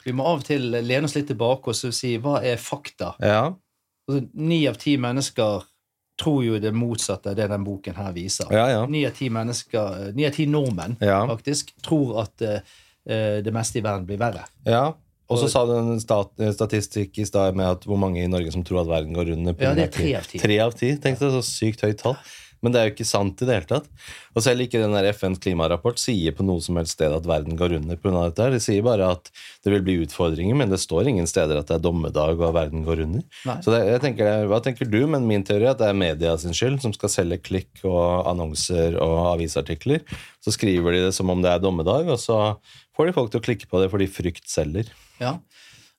[0.05, 3.13] vi må av og til lene oss litt tilbake og si hva er fakta?
[3.23, 3.53] Ja,
[4.09, 5.61] Altså, Ni av ti mennesker
[6.19, 8.49] tror jo det motsatte av det den boken her viser.
[8.51, 8.81] ja, ja.
[8.85, 11.21] Ni av ti mennesker, eh, ni av ti nordmenn Ja.
[11.27, 12.59] faktisk tror at eh,
[13.41, 14.43] det meste i verden blir verre.
[14.67, 14.93] Ja,
[15.29, 18.51] og så sa du en stat, statistikk i stad med at hvor mange i Norge
[18.51, 19.53] som tror at verden går under.
[19.53, 20.39] på Ja, det er tre av ti.
[20.39, 22.17] Tre av ti, tenkte jeg, så sykt høyt tall.
[22.63, 23.89] Men det er jo ikke sant i det hele tatt.
[24.33, 27.57] Og selv ikke den der FNs klimarapport sier på noe som helst sted at verden
[27.59, 28.13] går under pga.
[28.29, 28.45] dette.
[28.45, 28.55] her.
[28.55, 29.29] De sier bare at
[29.65, 32.55] det vil bli utfordringer, men det står ingen steder at det er dommedag og at
[32.57, 33.25] verden går under.
[33.49, 33.57] Nei.
[33.65, 35.01] Så det, jeg tenker, Hva tenker du?
[35.11, 38.29] Men min teori er at det er media sin skyld, som skal selge klikk og
[38.31, 40.05] annonser og avisartikler.
[40.43, 42.39] Så skriver de det som om det er dommedag, og så
[42.97, 44.89] får de folk til å klikke på det fordi frykt selger.
[45.21, 45.37] Ja.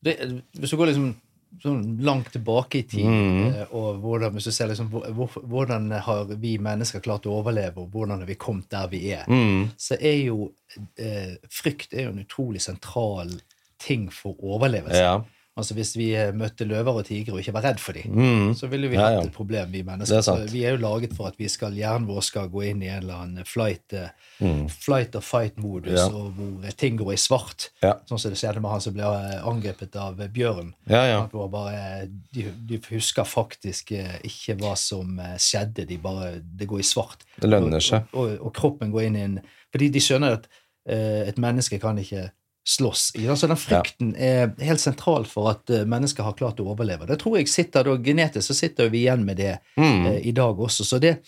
[0.04, 0.18] Det,
[0.58, 1.14] hvis du går liksom
[1.62, 3.54] sånn langt tilbake i tid, Mm.
[3.54, 7.40] eh, og hvordan, hvis du ser liksom, hvor, hvor- hvordan har vi mennesker klart å
[7.42, 9.70] overleve, og hvordan har vi kommet der vi er, Mm.
[9.78, 10.52] så er jo
[10.98, 13.30] eh, frykt er jo en utrolig sentral
[13.78, 14.96] ting for overlevelse.
[14.98, 15.22] Ja.
[15.56, 18.54] Altså Hvis vi eh, møtte løver og tigre og ikke var redd for dem, Mm.
[18.58, 20.16] så ville vi Ja, hatt et problem, vi mennesker.
[20.18, 22.82] er Så vi er jo laget for at vi skal, hjernen vår skal gå inn
[22.82, 24.08] i en eller annen flight, eh,
[24.40, 24.68] Mm.
[24.68, 26.06] flight or fight-modus, Ja.
[26.08, 27.68] og hvor eh, ting går i svart.
[27.82, 27.92] Ja.
[28.10, 30.74] Sånn som det skjedde med han som ble angrepet av bjørn.
[30.88, 31.22] Ja, ja.
[31.24, 33.92] At bare, de, de husker faktisk
[34.24, 37.22] ikke hva som skjedde, de bare, det går i svart.
[37.40, 38.02] Det lønner seg.
[38.12, 39.40] Og, og, og kroppen går inn i en
[39.72, 40.46] Fordi de skjønner at
[40.90, 42.30] uh, et menneske kan ikke
[42.64, 43.12] slåss.
[43.14, 43.26] i.
[43.36, 47.06] Så den frykten er helt sentral for at eh, mennesker har klart å overleve.
[47.06, 50.06] Det tror jeg sitter da Genetisk så sitter vi igjen med det Mm.
[50.06, 50.84] eh, i dag også.
[50.84, 51.18] Så det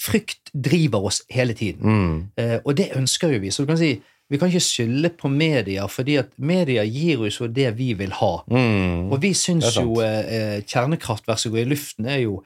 [0.00, 1.82] frykt driver oss hele tiden.
[1.82, 2.30] Mm.
[2.36, 3.50] Eh, og det ønsker jo vi.
[3.50, 3.94] Så du kan si
[4.32, 8.10] vi kan ikke skylde på media, fordi at media gir oss jo det vi vil
[8.10, 8.42] ha.
[8.48, 9.12] Mm.
[9.12, 12.38] Og vi syns jo eh, kjernekraftverk som går i luften, er jo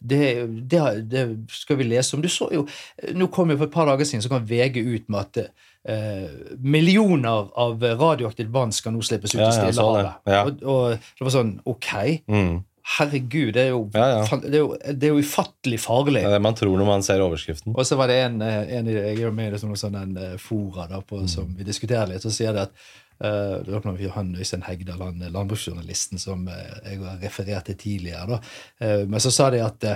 [0.00, 0.80] det, det,
[1.10, 2.22] det skal vi lese om.
[2.22, 2.66] Du så jo,
[3.14, 5.50] Nå kom jo For et par dager siden så kom VG ut med at
[5.88, 6.28] eh,
[6.60, 9.72] millioner av radioaktivt vann skal nå slippes ut Ja, i.
[9.72, 10.14] Stillehavet.
[10.26, 10.44] Ja.
[10.44, 11.90] Og, og det var sånn Ok,
[12.28, 12.62] Mm.
[12.98, 13.84] herregud, det er jo.
[13.92, 16.20] Det er jo, det er jo ufattelig farlig.
[16.20, 17.72] Det er det man tror når man ser overskriften.
[17.74, 20.36] Og så var det en, eh, en jeg er med i det sånn en eh,
[20.36, 22.84] fora da, på, som vi diskuterer litt, så sier det at
[23.22, 28.26] Uh, det var han Øystein Hegdal, han landbruksjournalisten som uh, jeg har referert til tidligere,
[28.26, 28.38] da.
[28.82, 29.86] Uh, men så sa de at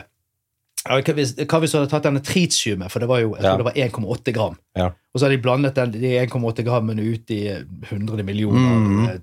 [0.87, 3.57] hva, hvis, hva hvis du hadde tatt denne tritiumet, for det var jo jeg Ja.
[3.57, 4.87] det var 1,8 gram, Ja.
[4.87, 9.09] og så har de blandet den, de 1,8 grammene ut i eh, 100 millioner Mhm.
[9.09, 9.19] eh,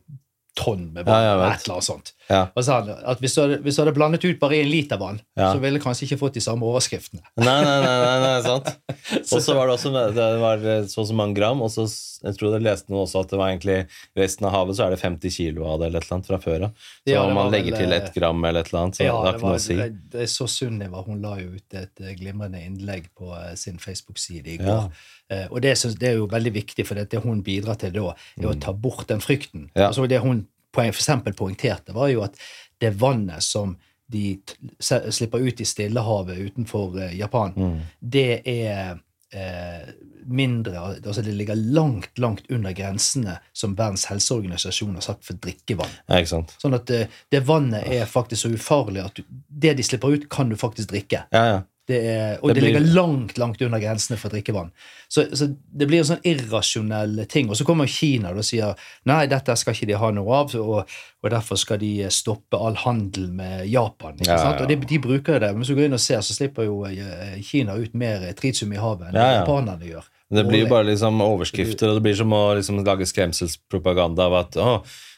[0.58, 2.14] tonn med Ja, vann, jeg et eller annet sånt.
[2.30, 2.48] Ja.
[2.56, 4.98] Og sa han at hvis du, hadde, hvis du hadde blandet ut bare en liter
[5.02, 5.52] vann, Ja.
[5.54, 7.22] så ville du kanskje ikke fått de samme overskriftene.
[7.38, 8.72] Nei, nei, nei, nei, nei sant.
[9.36, 11.86] Og så var det også det var så og så mange gram, og så
[12.26, 13.78] jeg tror jeg leste noe også at det var egentlig
[14.18, 16.40] resten av havet så er det 50 kilo av det eller et eller annet fra
[16.42, 16.88] før av.
[17.06, 19.06] Så Ja, om man legger vel, til eh, ett gram eller et eller annet, så
[19.06, 19.78] Ja, det har ikke noe å si.
[19.78, 21.04] det, er så Sunniva.
[21.06, 24.90] Hun la jo ut et eh, glimrende innlegg på eh, sin Facebook-side i går.
[25.30, 28.12] Eh, og det, det er jo veldig viktig, for det, det hun bidrar til da,
[28.40, 29.70] er å ta bort den frykten.
[29.76, 29.86] Mm.
[29.90, 30.46] Altså det hun
[30.84, 32.36] eksempel poengterte, var jo at
[32.78, 34.38] det vannet som de
[34.80, 37.80] slipper ut i Stillehavet utenfor eh, Japan, Mm.
[38.00, 39.00] det er
[39.34, 39.88] eh,
[40.26, 45.90] mindre altså Det ligger langt, langt under grensene som Verdens helseorganisasjon har satt for drikkevann.
[46.08, 46.22] Ja.
[46.26, 50.30] Sånn at eh, det vannet er faktisk så ufarlig at du, det de slipper ut,
[50.30, 51.26] kan du faktisk drikke.
[51.32, 51.62] Ja, ja.
[51.86, 54.72] Det er, og Det det, ligger langt langt under grensene for drikkevann.
[55.08, 57.52] Så, så det blir en sånn irrasjonell ting.
[57.54, 58.74] Og så kommer Kina og sier
[59.06, 62.80] nei, dette skal ikke de ha noe av, og, og derfor skal de stoppe all
[62.82, 64.18] handel med Japan.
[64.26, 64.58] Ja, sant?
[64.58, 64.66] ja.
[64.66, 65.54] Og de, de bruker det.
[65.54, 68.74] Men hvis du går inn og ser, så slipper jo eh, Kina ut mer tritium
[68.74, 69.40] i havet enn Ja, ja.
[69.44, 70.12] japanerne gjør.
[70.36, 74.38] Det blir jo bare liksom overskrifter, og det blir som å liksom lage skremselspropaganda av
[74.40, 74.72] at å,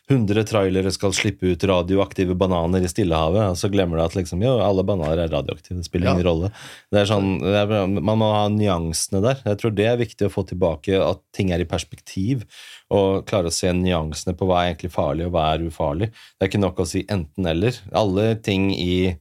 [0.09, 4.39] 100 trailere skal slippe ut radioaktive bananer i Stillehavet, og så glemmer du at liksom,
[4.45, 5.81] jo, alle bananer er radioaktive.
[5.81, 6.13] Det spiller Ja.
[6.15, 6.51] ingen rolle.
[6.95, 9.41] Det sånn, er, man må ha nyansene der.
[9.43, 12.45] Jeg tror det er viktig å få tilbake at ting er i perspektiv,
[12.89, 16.11] og klare å se nyansene på hva er egentlig farlig, og hva er ufarlig.
[16.39, 17.75] Det er ikke nok å si enten-eller.
[17.91, 19.11] Alle ting i,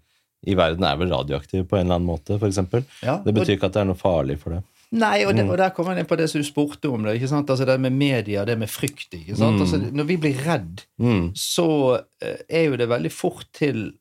[0.46, 2.62] i verden er vel radioaktive på en eller annen måte, f.eks.
[3.02, 4.62] Ja, Det betyr ikke at det er noe farlig for det.
[4.92, 5.50] Nei, og, det, Mm.
[5.50, 7.02] og der kommer jeg inn på det som du spurte om.
[7.02, 7.20] Det?
[7.20, 9.12] Altså det med media, det med frykt.
[9.12, 9.60] Mm.
[9.60, 11.32] Altså, når vi blir redd, Mm.
[11.34, 13.92] så eh, er jo det veldig fort til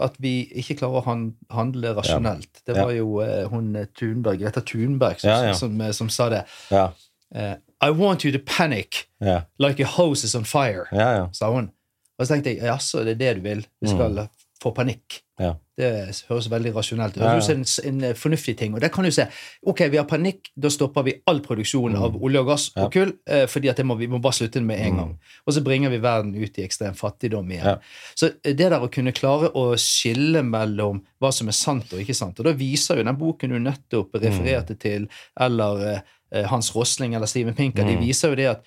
[0.00, 2.64] at vi ikke klarer å handle rasjonelt.
[2.66, 5.52] Det var jo eh, hun eh, Thunberg, Greta Thunberg som, Ja, ja.
[5.54, 6.44] Som, som sa det.
[6.70, 6.90] Ja,
[7.34, 11.14] Uh, I want you to panic ja, like a hose is on fire, ja.
[11.16, 11.28] ja.
[11.32, 11.70] sa hun.
[12.18, 13.62] Og så tenkte jeg jaså, det er det du vil?
[13.80, 14.28] Du skal
[14.62, 15.22] få panikk.
[15.42, 15.46] Mm.
[15.48, 15.54] Ja.
[15.82, 15.88] Det
[16.28, 17.22] høres veldig rasjonelt ut.
[17.22, 18.74] Det høres en, en eh, fornuftig ting.
[18.76, 19.24] Og der kan du se
[19.66, 22.76] ok, vi har panikk, da stopper vi all produksjon av olje og gass Mm.
[22.76, 22.84] Ja.
[22.86, 23.12] og kull.
[23.26, 24.98] Eh, fordi at må, vi må bare slutte med en Mm.
[25.00, 25.18] gang.
[25.46, 27.64] Og så bringer vi verden ut i ekstrem fattigdom igjen.
[27.66, 27.76] Ja.
[28.14, 32.00] Så eh, det der å kunne klare å skille mellom hva som er sant og
[32.00, 35.08] ikke sant, og da viser jo den boken du nettopp refererte til,
[35.40, 36.02] eller
[36.48, 38.06] Hans Rosling eller Steven Pinker, de Mm.
[38.06, 38.62] viser jo det at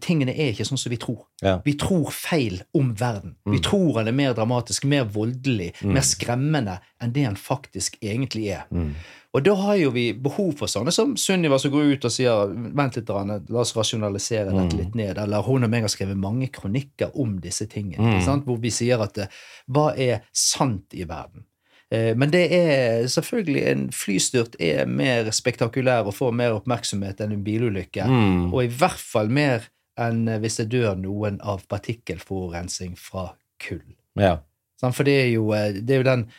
[0.00, 1.26] tingene er ikke sånn som vi tror.
[1.42, 1.58] Ja.
[1.64, 3.34] Vi tror feil om verden.
[3.44, 3.62] Vi Mm.
[3.62, 8.64] tror den er mer dramatisk, mer voldelig, mer skremmende enn det den faktisk egentlig er.
[8.72, 8.94] Mm.
[9.34, 12.46] Og da har jo vi behov for sånne som Sunniva som går ut og sier
[12.74, 14.78] vent litt, Rane, la oss rasjonalisere dette Mm.
[14.78, 15.18] litt ned.
[15.18, 17.98] Eller hun og meg har skrevet mange kronikker om disse tingene.
[18.18, 18.22] Mm.
[18.24, 18.44] sant?
[18.44, 19.26] Hvor vi sier at eh,
[19.70, 21.44] hva er sant i verden?
[21.92, 27.34] Eh, Men det er selvfølgelig en flystyrt er mer spektakulær og får mer oppmerksomhet enn
[27.36, 28.06] en bilulykke.
[28.08, 28.52] Mm.
[28.52, 29.68] Og i hvert fall mer
[30.00, 33.32] enn eh, hvis det dør noen av partikkelforurensning fra
[33.62, 33.84] kull.
[34.18, 34.38] Ja.
[34.82, 36.30] For det er jo, eh, det er jo den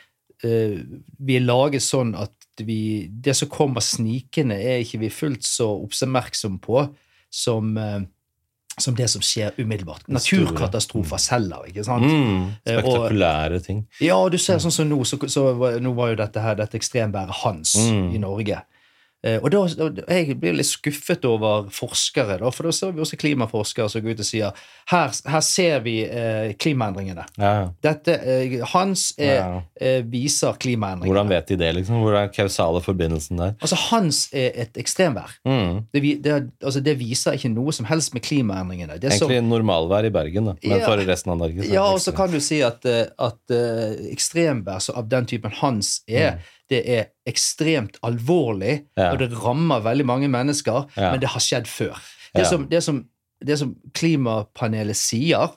[0.44, 5.70] Vi er laget sånn at vi Det som kommer snikende, er ikke vi fullt så
[5.86, 6.82] oppmerksom på
[7.32, 7.78] som,
[8.80, 10.08] som det som skjer umiddelbart.
[10.08, 12.06] Naturkatastrofer selger, ikke sant?
[12.06, 12.46] Mm.
[12.66, 13.84] Eh, Spektakulære ting.
[14.02, 15.48] Ja, du ser sånn som nå, så, så
[15.80, 18.14] nå var jo dette her, dette ekstremværet Hans Mm.
[18.16, 18.62] i Norge.
[19.24, 19.62] Eh, og da,
[20.10, 24.18] Jeg blir litt skuffet over forskere, da, for da ser vi også klimaforskere som går
[24.18, 24.52] ut og sier
[24.92, 27.24] her, her ser vi eh, klimaendringene.
[27.40, 27.70] Ja.
[27.82, 29.62] Dette, eh, Hans er, Ja.
[29.80, 31.08] eh, viser klimaendringene.
[31.14, 32.02] Hvordan vet de det, liksom?
[32.04, 33.56] Hvor er kausale forbindelsen der?
[33.62, 35.32] Altså, Hans er et ekstremvær.
[35.48, 35.86] Mm.
[35.94, 39.00] Det, det, altså, det viser ikke noe som helst med klimaendringene.
[39.00, 40.56] Det er så- Egentlig normalvær i Bergen, da.
[40.64, 40.86] men Ja.
[40.86, 41.64] for resten av Norge.
[41.72, 45.52] Ja, og så kan du si at, eh, at eh, ekstremvær så av den typen
[45.52, 46.40] Hans er,
[46.70, 49.04] det er ekstremt alvorlig, Mm.
[49.04, 49.12] Ja.
[49.12, 51.12] og det rammer veldig mange mennesker, Ja.
[51.12, 52.00] men det har skjedd før.
[52.36, 52.50] Det, Ja.
[52.50, 53.06] som, det, som,
[53.46, 55.52] det som klimapanelet sier,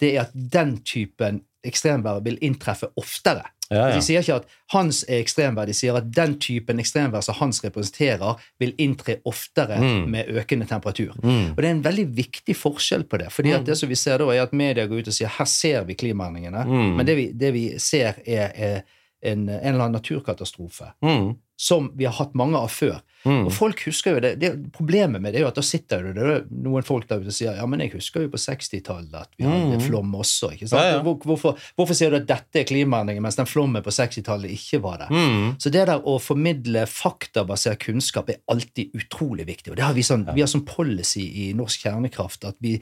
[0.00, 3.44] det er at den typen ekstremvær vil inntreffe oftere.
[3.70, 7.60] De sier ikke at hans er ekstremvær, de sier at den typen ekstremvær som hans
[7.62, 10.08] representerer, vil inntre oftere Mm.
[10.10, 11.14] med økende temperatur.
[11.22, 11.50] Mm.
[11.52, 13.30] Og det er en veldig viktig forskjell på det.
[13.30, 15.44] fordi at det som vi ser da, er at media går ut og sier her
[15.44, 16.96] ser vi klimaendringene, Mm.
[16.96, 18.82] men det vi, det vi ser, er, er
[19.22, 21.34] en, en eller annen naturkatastrofe Mm.
[21.60, 23.02] som vi har hatt mange av før.
[23.26, 23.42] Mm.
[23.44, 26.14] Og folk husker jo det, det Problemet med det er jo at da sitter det,
[26.16, 29.12] det er noen folk der ute og sier ja, men jeg husker jo på 60-tallet
[29.18, 29.82] at vi hadde Mm.
[29.84, 30.54] flom også.
[30.56, 30.80] ikke sant?
[30.80, 31.02] Ja, ja.
[31.04, 34.80] Hvor, hvorfor, hvorfor sier du at dette er klimaendringer, mens den flommen på 60-tallet ikke
[34.80, 35.10] var det?
[35.12, 35.52] Mm.
[35.60, 39.74] Så det der å formidle faktabasert kunnskap er alltid utrolig viktig.
[39.74, 42.78] Og det har vi, sånn, vi har sånn policy i norsk kjernekraft at vi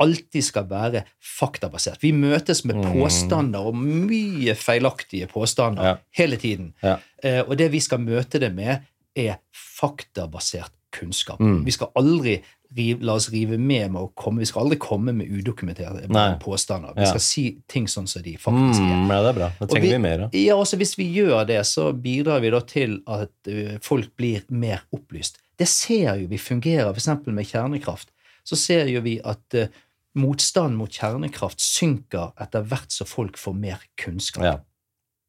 [0.00, 1.02] alltid skal være
[1.38, 2.02] faktabasert.
[2.02, 2.92] Vi møtes med Mm.
[2.92, 5.94] påstander, og mye feilaktige påstander, Ja.
[6.16, 6.74] hele tiden.
[6.82, 6.96] Ja.
[7.22, 8.80] Eh, og det vi skal møte det med,
[9.16, 9.36] er
[9.80, 11.40] faktabasert kunnskap.
[11.40, 11.64] Mm.
[11.64, 12.38] Vi skal aldri
[12.76, 16.08] rive, la oss rive med med å komme Vi skal aldri komme med udokumenterte
[16.40, 16.94] påstander.
[16.94, 17.06] Vi Ja.
[17.06, 18.94] skal si ting sånn som de faktisk er.
[19.06, 19.08] Mm.
[19.10, 19.48] Ja, det er bra.
[19.48, 20.30] Det Og trenger vi mer av.
[20.34, 24.42] Ja, også Hvis vi gjør det, så bidrar vi da til at uh, folk blir
[24.50, 25.36] mer opplyst.
[25.58, 27.26] Det ser jo vi fungerer, f.eks.
[27.26, 28.08] med kjernekraft.
[28.44, 29.70] Så ser jo vi at
[30.16, 34.44] uh, motstand mot kjernekraft synker etter hvert som folk får mer kunnskap.
[34.44, 34.56] Ja.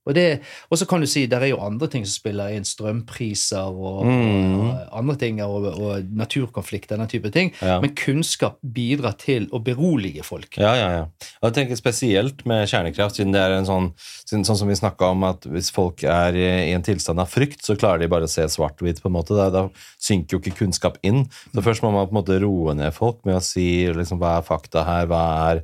[0.07, 0.25] Og, det,
[0.71, 4.05] og så kan du si det er jo andre ting som spiller inn, strømpriser og,
[4.07, 4.53] Mm.
[4.59, 7.51] og andre ting, og, og naturkonflikter, den type ting.
[7.61, 7.79] Ja.
[7.83, 10.57] Men kunnskap bidrar til å berolige folk.
[10.61, 11.03] Ja, ja, ja.
[11.41, 13.89] Og jeg tenker spesielt med kjernekraft, siden det er en sånn,
[14.29, 17.75] sånn som vi snakka om, at hvis folk er i, en tilstand av frykt, så
[17.79, 19.35] klarer de bare å se svart-hvitt, på en måte.
[19.37, 19.65] Da, da
[19.99, 21.25] synker jo ikke kunnskap inn.
[21.53, 24.37] Så først må man på en måte roe ned folk med å si liksom, hva
[24.39, 25.63] er fakta her, hva er,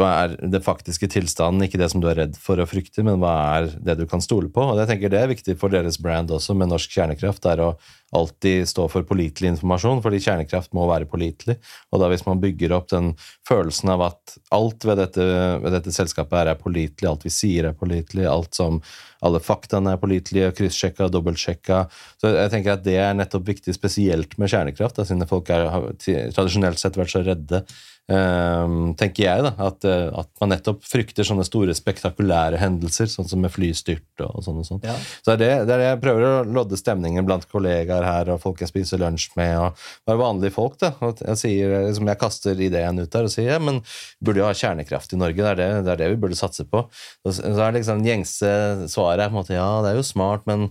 [0.00, 3.20] hva er det faktiske tilstanden, ikke det som du er redd for å frykte, men
[3.22, 4.64] hva er det du kan stole på.
[4.72, 7.64] Og jeg tenker det er viktig for deres brand også, med norsk kjernekraft, det er
[7.64, 7.70] å
[8.16, 11.56] alltid stå for pålitelig informasjon, fordi kjernekraft må være pålitelig.
[11.90, 13.12] Og da hvis man bygger opp den
[13.48, 15.26] følelsen av at alt ved dette,
[15.64, 18.80] ved dette selskapet her er pålitelig, alt vi sier er pålitelig, alt som
[19.26, 21.82] alle faktaene er pålitelige, kryssjekka, dobbeltsjekka.
[22.20, 25.90] Så jeg tenker at det er nettopp viktig, spesielt med kjernekraft, da, siden folk har
[25.98, 27.64] tradisjonelt sett vært så redde.
[28.06, 33.26] Ehm, tenker jeg da, at, eh, at man nettopp frykter sånne store spektakulære hendelser, sånn
[33.26, 34.82] som med flystyrt og sånn og sånn.
[34.86, 34.94] Ja.
[34.94, 38.30] Så det er det, det er det jeg prøver å lodde stemningen blant kollegaer her,
[38.30, 40.78] og folk jeg spiser lunsj med, og bare vanlige folk.
[40.84, 40.92] da.
[41.02, 43.82] Og jeg, sier, liksom, jeg kaster ideen ut der og sier ja, men
[44.22, 46.68] burde jo ha kjernekraft i Norge, det er det, det, er det vi burde satse
[46.70, 46.86] på.
[47.26, 48.54] Så så er liksom gjengse
[48.92, 50.68] svaret på en måte ja, det er jo smart, men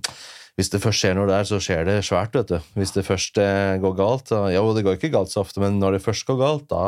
[0.56, 2.36] hvis det først skjer noe der, så skjer det svært.
[2.38, 2.60] vet du.
[2.80, 5.80] Hvis det først eh, går galt så, Jo, det går ikke galt så ofte, men
[5.82, 6.86] når det først går galt, da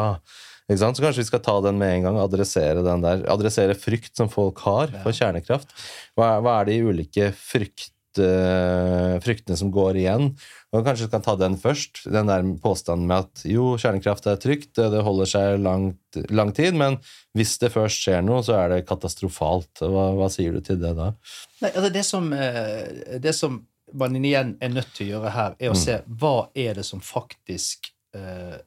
[0.68, 0.98] ikke sant?
[1.00, 4.28] Så kanskje vi skal ta den med en gang, adressere den der, adressere frykt som
[4.32, 5.72] folk har for kjernekraft.
[6.16, 7.92] Hva, er- hva er de ulike frykt,
[8.24, 10.32] eh, fryktene som går igjen?
[10.76, 14.40] Og kanskje du kan ta den først, den der påstanden med at jo, kjernekraft er
[14.42, 17.00] trygt, det holder seg langt, lang tid, men
[17.38, 19.84] hvis det først skjer noe, så er det katastrofalt.
[19.84, 21.14] Hva, hva sier du til det da?
[21.64, 23.62] Nei, altså det som, eh, det som
[23.96, 25.62] man igjen er nødt til å gjøre her, Mm.
[25.64, 28.58] er å se hva er det som faktisk eh,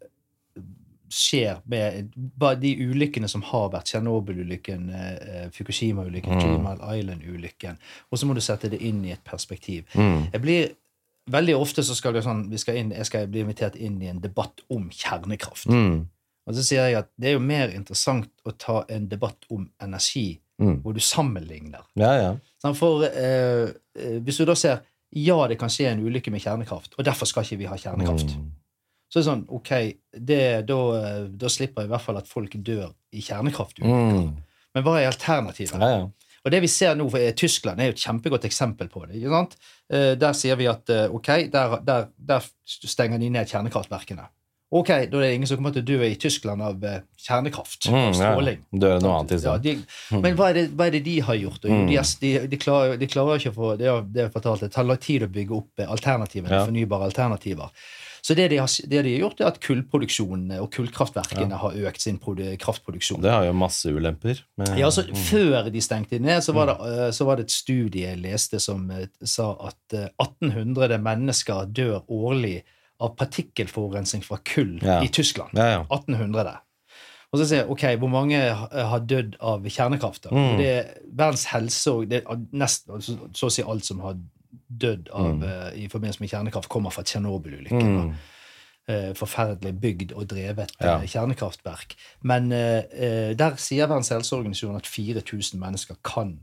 [1.11, 2.13] skjer med
[2.61, 3.89] de ulykkene som har vært.
[3.91, 6.67] Tsjernobyl-ulykken, eh, Fukushima-ulykken, Mm.
[6.99, 7.77] Island-ulykken.
[8.13, 9.85] Og så må du sette det inn i et perspektiv.
[9.95, 10.31] Mm.
[10.33, 10.71] Jeg blir
[11.31, 14.19] Veldig ofte så skal sånn, vi skal inn, jeg skal bli invitert inn i en
[14.21, 15.67] debatt om kjernekraft.
[15.69, 16.07] Mm.
[16.49, 19.69] Og så sier jeg at det er jo mer interessant å ta en debatt om
[19.81, 20.83] energi, Mm.
[20.83, 21.85] hvor du sammenligner.
[21.95, 22.37] Ja, ja.
[22.65, 24.81] Sånn, For eh, eh, hvis du da ser
[25.15, 28.37] ja, det kan skje en ulykke med kjernekraft, og derfor skal ikke vi ha kjernekraft,
[28.37, 28.51] Mm.
[29.11, 29.71] Så er det sånn ok,
[30.31, 30.41] det,
[30.71, 30.79] da,
[31.43, 34.17] da slipper jeg i hvert fall at folk dør i kjernekraftulykker.
[34.17, 34.33] Mm.
[34.75, 35.81] Men hva er alternativet?
[35.83, 36.09] Ja, ja.
[36.41, 39.19] Og det vi ser nå, for Tyskland er jo et kjempegodt eksempel på det.
[39.19, 39.57] ikke sant?
[39.93, 44.25] Eh, Der sier vi at eh, ok, der, der, der stenger de ned kjernekraftverkene.
[44.73, 47.89] Ok, da er det ingen som kommer til å dø i Tyskland av eh, kjernekraft
[47.91, 48.13] Mm, ja.
[48.15, 48.61] stråling.
[48.73, 49.73] Dør noe annet i Ja, de,
[50.15, 51.67] men hva er, det, hva er det de har gjort?
[51.67, 51.89] Mm.
[51.91, 54.63] de, er- de, de, klarer, de klarer ikke å få Det er det er fortalt,
[54.63, 56.65] det tar tid å bygge opp eh, alternativene, Ja.
[56.71, 57.69] fornybare alternativer.
[58.23, 62.01] Så det de, har, det de har gjort, er at kullproduksjonen og kullkraftverkene har økt
[62.05, 63.23] sin kraftproduksjon.
[63.23, 64.43] Det har jo masse ulemper.
[64.59, 65.17] med- Ja, altså Mm.
[65.17, 68.61] Før de stengte ned, så var det, eh, så var det et studie jeg leste
[68.61, 72.63] som eh, sa at eh, 1800 mennesker dør årlig
[73.01, 75.01] av partikkelforurensning fra kull Ja.
[75.03, 75.51] i Tyskland.
[75.55, 75.85] Ja, ja.
[75.91, 76.59] 1800.
[77.33, 80.27] Og så sier jeg, ok, hvor mange har dødd av kjernekraft?
[80.33, 80.57] Mm.
[80.59, 84.17] Det er Verdens helse og det er nesten, så, så å si alt som har
[84.79, 85.43] dødd av, Mm.
[85.43, 87.97] eh, i forbindelse med kjernekraft, kommer fra Tsjernobyl-ulykken.
[88.11, 88.15] Mm.
[88.89, 90.97] eh, forferdelig bygd og drevet Ja.
[90.99, 91.95] eh, kjernekraftverk.
[92.23, 96.41] Men der sier Verdens helseorganisasjon at 4000 mennesker kan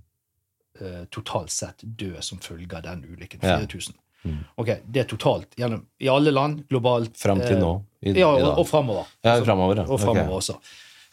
[1.12, 3.40] totalt sett dø som følge av den ulykken.
[3.42, 3.58] Ja.
[3.60, 3.96] 4000.
[4.26, 4.38] Mm.
[4.58, 7.18] Ok, Det er totalt gjennom, i alle land, globalt.
[7.18, 7.84] Fram til nå.
[8.04, 9.06] I, Ja, og, og framover.
[9.24, 9.82] Ja, Altså, framover, ja.
[9.88, 10.38] og fremover okay.
[10.38, 10.58] også.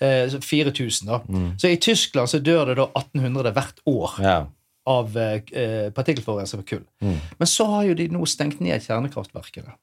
[0.01, 1.19] Eh, 4000, da.
[1.29, 1.55] Mm.
[1.59, 4.47] Så i Tyskland så dør det da 1800 hvert år Ja.
[4.91, 6.85] Av eh, eh, partikkelforurensning fra kull.
[7.01, 7.18] Mm.
[7.39, 9.76] Men så har jo de nå stengt ned kjernekraftverkene.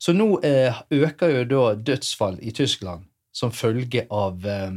[0.00, 3.04] Så nå eh, øker jo da dødsfall i Tyskland
[3.36, 4.72] som følge av eh,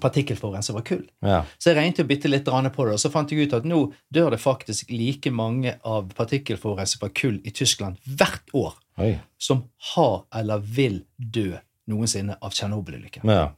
[0.00, 1.06] partikkelforurensning fra kull.
[1.24, 1.40] ja.
[1.58, 3.80] Så jeg regnet jo bitte litt på det, og så fant jeg ut at nå
[4.12, 9.18] dør det faktisk like mange av partikkelforurenser fra kull i Tyskland hvert år Oi.
[9.38, 9.64] som
[9.94, 11.52] har eller vil dø
[11.88, 13.28] noensinne av Tsjernobyl-ulykken.
[13.28, 13.50] Ja.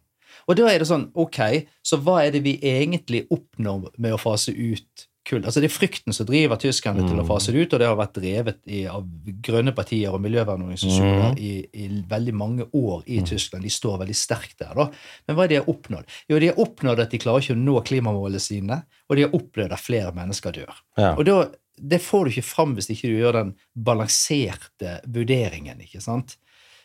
[0.49, 4.21] Og da er det sånn, ok, så hva er det vi egentlig oppnår med å
[4.21, 5.43] fase ut kull?
[5.45, 7.29] Altså Det er frykten som driver tyskerne til å Mm.
[7.29, 9.05] fase det ut, og det har vært drevet i, av
[9.43, 11.39] grønne partier og miljøvernorganisasjoner Mm.
[11.39, 13.65] i, i veldig mange år i Tyskland.
[13.65, 14.75] De står veldig sterkt der.
[14.75, 14.91] da.
[15.27, 16.05] Men hva er det de har oppnådd?
[16.29, 19.31] Jo, de har oppnådd at de klarer ikke å nå klimamålene sine, og de har
[19.31, 20.75] opplevd at flere mennesker dør.
[20.99, 21.15] Ja.
[21.17, 21.49] Og da,
[21.81, 25.81] det får du ikke fram hvis ikke du gjør den balanserte vurderingen.
[25.81, 26.37] ikke sant?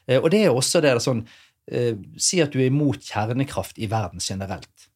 [0.08, 1.26] Eh, Og det er også det, sånn,
[1.72, 4.89] eh, Si at du er imot kjernekraft i verden generelt.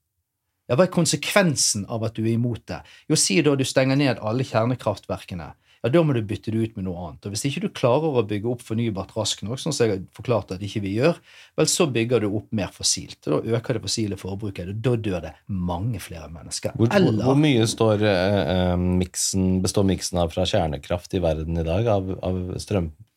[0.69, 2.79] Ja, Hva er konsekvensen av at du er imot det?
[3.11, 5.51] Jo, Si da du stenger ned alle kjernekraftverkene.
[5.83, 7.25] Ja, Da må du bytte det ut med noe annet.
[7.27, 10.05] Og Hvis ikke du klarer å bygge opp fornybart raskt nok, sånn som jeg har
[10.15, 11.19] forklart at ikke vi gjør,
[11.59, 13.19] vel, så bygger du opp mer fossilt.
[13.27, 14.69] Og Da øker det fossile forbruket.
[14.69, 16.77] og Da dør det mange flere mennesker.
[16.79, 21.59] Hvor, Eller hvor mye står, eh, eh, miksen, består miksen av fra kjernekraft i verden
[21.59, 22.55] i dag, av, av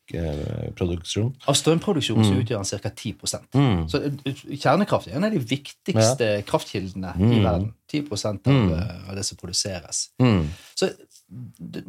[0.07, 1.33] strømproduksjon?
[1.47, 2.41] Av strømproduksjon så Mm.
[2.43, 2.89] utgjør den ca.
[2.89, 3.13] 10
[3.53, 3.89] Mm.
[3.89, 3.99] Så
[4.57, 7.43] kjernekraft er en av de viktigste kraftkildene i Mm.
[7.43, 7.73] verden.
[7.87, 8.71] 10 av, Mm.
[8.73, 10.09] eh, av det som produseres.
[10.19, 10.47] Mm.
[10.75, 10.91] Så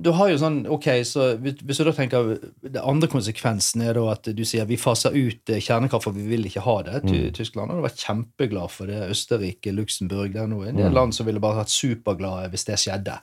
[0.03, 4.09] du, har jo sånn Ok, så hvis du da tenker Det andre konsekvensen er da
[4.11, 7.03] at du sier vi faser ut eh, kjernekraft, for vi vil ikke ha det.
[7.05, 7.33] Mm.
[7.33, 9.11] Tyskland hadde vært kjempeglad for det.
[9.11, 10.95] Østerrike, Luxembourg Det er noe, en del Mm.
[10.95, 13.21] land som ville bare vært superglade hvis det skjedde.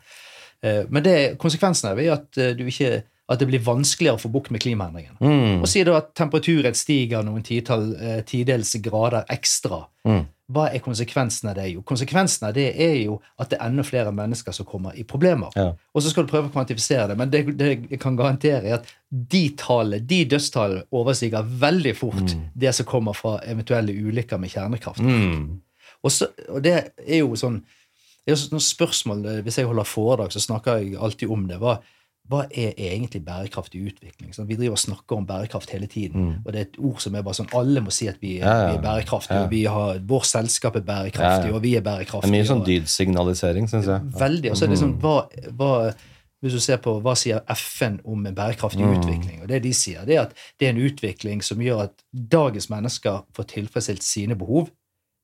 [0.63, 4.51] Eh, Men det, konsekvensen er at, du ikke, at det blir vanskeligere å få bukt
[4.53, 5.17] med klimaendringene.
[5.19, 5.61] Mm.
[5.63, 9.85] Og si da at temperaturen stiger noen titall, eh, tidels grader ekstra.
[10.05, 10.27] Mm.
[10.53, 11.71] Hva er konsekvensen av det?
[11.71, 15.01] Jo, konsekvensen av det er jo at det er enda flere mennesker som kommer i
[15.03, 15.49] problemer.
[15.57, 15.71] Ja.
[15.73, 18.77] Og så skal du prøve å kvantifisere det, men det, det jeg kan garantere er
[18.77, 22.45] at de tallene, de dødstallene overstiger veldig fort Mm.
[22.53, 25.01] det som kommer fra eventuelle ulykker med kjernekraft.
[25.01, 25.61] Mm.
[26.03, 26.75] Og, så, og det
[27.07, 27.63] er jo sånn
[28.25, 31.43] det er jo sånn spørsmål, eh, Hvis jeg holder foredrag, så snakker jeg alltid om
[31.47, 31.59] det.
[31.61, 31.75] Hva,
[32.29, 34.31] hva er egentlig bærekraftig utvikling?
[34.33, 36.23] Sånn, vi driver og snakker om bærekraft hele tiden.
[36.25, 36.39] Mm.
[36.45, 38.45] Og det er et ord som er bare sånn Alle må si at vi, Ja,
[38.45, 38.71] ja.
[38.71, 39.35] vi er bærekraftige.
[39.37, 39.43] Ja.
[39.43, 42.21] og vi har, Vår selskap er bærekraftig, og vi er bærekraftige.
[42.31, 44.01] Det er mye sånn dydsignalisering, syns jeg.
[44.19, 44.51] Veldig.
[44.51, 44.99] Og så er det liksom, Mm.
[45.01, 45.93] hva, hva,
[46.41, 48.97] hvis du ser på hva sier FN om en bærekraftig Mm.
[48.99, 51.93] utvikling, og det de sier, det er at det er en utvikling som gjør at
[52.13, 54.69] dagens mennesker får tilfredsstilt sine behov,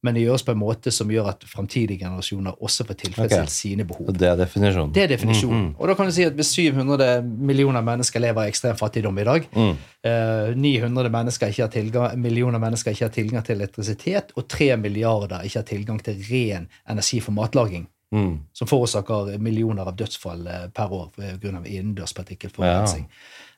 [0.03, 3.53] men det gjøres på en måte som gjør at framtidige generasjoner også får tilfredsstilt okay.
[3.53, 4.07] sine behov.
[4.09, 4.93] Og det er definisjonen.
[4.95, 5.67] Det er definisjonen.
[5.67, 9.19] Mm, Og da kan du si at hvis 700 millioner mennesker lever i ekstrem fattigdom
[9.21, 9.71] i dag, mm.
[10.09, 14.77] eh, 900 mennesker ikke har tilgang, millioner mennesker ikke har tilgang til elektrisitet, og 3
[14.81, 18.39] milliarder ikke har tilgang til ren energi for matlaging, Mm.
[18.51, 21.61] som forårsaker millioner av dødsfall eh, per år pga.
[21.63, 23.05] innendørs partikkelforurensning.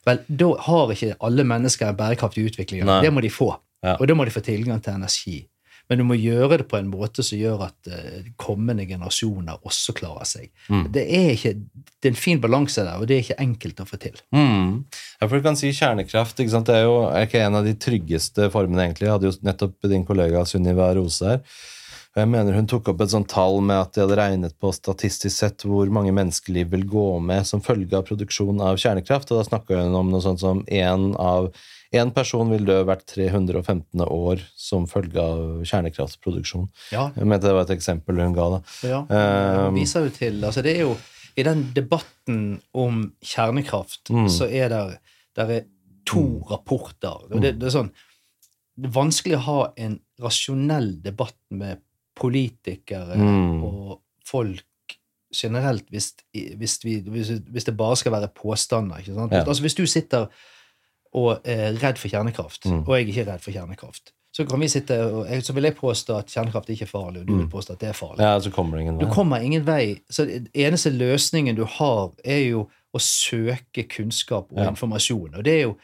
[0.06, 2.84] Vel, da har ikke alle mennesker en bærekraftig utvikling.
[2.86, 3.00] Nei.
[3.02, 3.48] Det må de få.
[3.82, 3.96] Ja.
[3.98, 5.40] Og da må de få tilgang til energi.
[5.90, 9.92] Men du må gjøre det på en måte som gjør at eh, kommende generasjoner også
[9.98, 10.48] klarer seg.
[10.72, 10.86] Mm.
[10.94, 11.52] Det, er ikke,
[12.00, 14.16] det er en fin balanse der, og det er ikke enkelt å få til.
[14.32, 14.82] Mm.
[15.20, 16.40] Ja, for du kan si kjernekraft.
[16.40, 16.70] Ikke sant?
[16.70, 19.10] Det er jo er ikke en av de tryggeste formene, egentlig.
[19.10, 21.44] Jeg hadde jo nettopp din kollega Sunniva Rose her.
[22.14, 24.70] Og Jeg mener Hun tok opp et sånt tall med at de hadde regnet på
[24.72, 29.32] statistisk sett hvor mange menneskeliv vil gå med som følge av produksjon av kjernekraft.
[29.32, 31.50] og Da snakka hun om noe sånt som én av
[31.94, 34.02] én person vil dø hvert 315.
[34.04, 36.68] år som følge av kjernekraftproduksjon.
[36.92, 38.48] Ja, Jeg mente det var et eksempel hun ga.
[38.56, 38.60] da.
[38.88, 39.00] ja.
[39.04, 40.96] Um, Det viser jo til altså Det er jo
[41.36, 44.28] I den debatten om kjernekraft Mm.
[44.30, 44.98] så er det
[45.36, 45.64] der er
[46.06, 47.24] to rapporter.
[47.32, 47.90] Og det, det er sånn
[48.76, 51.80] Det er vanskelig å ha en rasjonell debatt med
[52.16, 53.62] politikere Mm.
[53.64, 54.62] og folk
[55.34, 59.02] generelt hvis, hvis, vi, hvis, det bare skal være påstander.
[59.06, 59.42] Ja.
[59.44, 60.28] Altså Hvis du sitter
[61.14, 62.82] og er redd for kjernekraft, Mm.
[62.88, 65.62] og jeg er ikke redd for kjernekraft, så kan vi sitte og, jeg- så vil
[65.64, 68.18] jeg påstå at kjernekraft ikke er farlig, og du vil påstå at det er farlig.
[68.20, 69.14] Ja, så kommer det ingen Du vei.
[69.14, 70.00] kommer ingen vei.
[70.10, 74.70] Så den eneste løsningen du har, er jo å søke kunnskap og Ja.
[74.70, 75.36] informasjon.
[75.36, 75.76] Og det er jo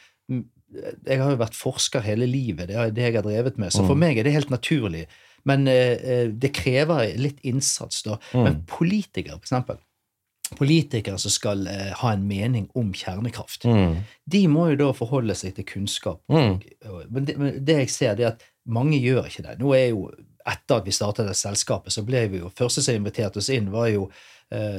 [1.04, 2.68] Jeg har jo vært forsker hele livet.
[2.68, 3.72] Det er det jeg har drevet med.
[3.72, 3.98] Så for Mm.
[3.98, 5.06] meg er det helt naturlig.
[5.44, 8.18] Men eh, eh, det krever litt innsats, da.
[8.32, 8.44] Mm.
[8.44, 9.78] Men politikere, for eksempel.
[10.58, 13.68] Politikere som skal eh, ha en mening om kjernekraft.
[13.68, 14.00] Mm.
[14.34, 16.22] De må jo da forholde seg til kunnskap.
[16.32, 16.58] Mm.
[17.10, 19.56] Men det, men det jeg ser, det er at mange gjør ikke det.
[19.62, 20.10] Nå er jo,
[20.50, 23.66] Etter at vi startet det selskapet, så ble vi jo Første som inviterte oss inn,
[23.70, 24.06] var jo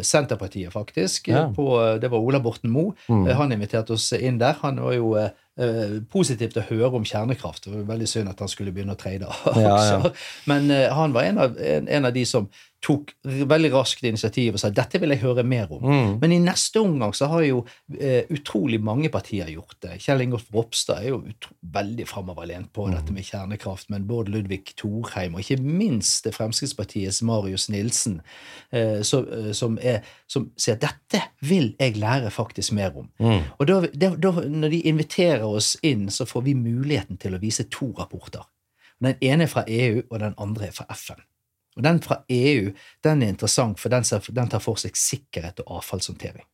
[0.03, 1.29] Senterpartiet, faktisk.
[1.31, 1.45] Ja.
[1.55, 2.95] På, det var Ola Borten Moe.
[3.07, 3.27] Mm.
[3.27, 4.57] Eh, Han inviterte oss inn der.
[4.61, 7.65] Han var jo eh, eh, positiv til å høre om kjernekraft.
[7.65, 10.11] Det var veldig synd at han skulle begynne å trade Ja, ja.
[10.51, 12.49] Men eh, han var en av, en, en av de som
[12.81, 15.83] tok veldig raskt initiativ og sa dette vil jeg høre mer om.
[15.85, 16.13] Mm.
[16.23, 17.61] Men i neste omgang så har jo
[17.93, 19.99] eh, utrolig mange partier gjort det.
[20.01, 23.91] Kjell Ingolf Ropstad er jo utro, veldig framoverlent på dette med kjernekraft.
[23.93, 28.19] Men Bård Ludvig Thorheim, og ikke minst Fremskrittspartiets Marius Nilsen,
[28.73, 33.09] eh, så, eh, som, er, som sier at dette vil jeg lære faktisk mer om.
[33.21, 33.49] Mm.
[33.57, 37.69] Og da, da, når de inviterer oss inn, så får vi muligheten til å vise
[37.71, 38.47] to rapporter.
[39.01, 41.21] Den ene er fra EU, og den andre er fra FN.
[41.79, 42.71] Og Den fra EU
[43.03, 46.45] den er interessant, for den, den tar for seg sikkerhet og avfallshåndtering.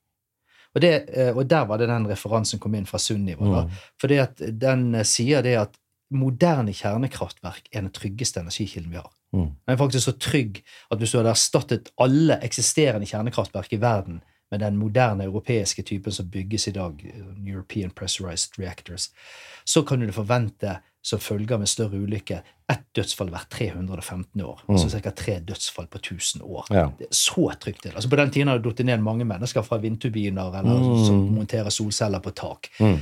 [0.75, 3.63] Og, det, eh, og der var det den referansen kom inn fra Sunniva.
[3.65, 3.77] Mm.
[4.01, 4.19] Fordi
[4.61, 5.79] den eh, sier det at
[6.11, 9.11] moderne kjernekraftverk er den tryggeste energikilden vi har.
[9.33, 9.45] Mm.
[9.65, 14.21] Den er faktisk så trygg at hvis du hadde erstattet alle eksisterende kjernekraftverk i verden
[14.51, 19.09] med den moderne europeiske typen som bygges i dag, eh, European Pressurized Reactors,
[19.65, 22.41] så kan du forvente som følger med større ulykke
[22.71, 24.63] ett dødsfall hvert 315 år.
[24.69, 25.09] Altså ca.
[25.15, 26.65] tre dødsfall på 1000 år.
[26.69, 26.75] Mm.
[26.75, 26.87] Ja.
[26.99, 27.83] Det så trygt.
[27.83, 27.93] det.
[27.95, 31.05] Altså På den tiden har det datt ned mange mennesker fra vindturbiner eller Mm.
[31.05, 32.67] som monterer solceller på tak.
[32.79, 32.97] Mm.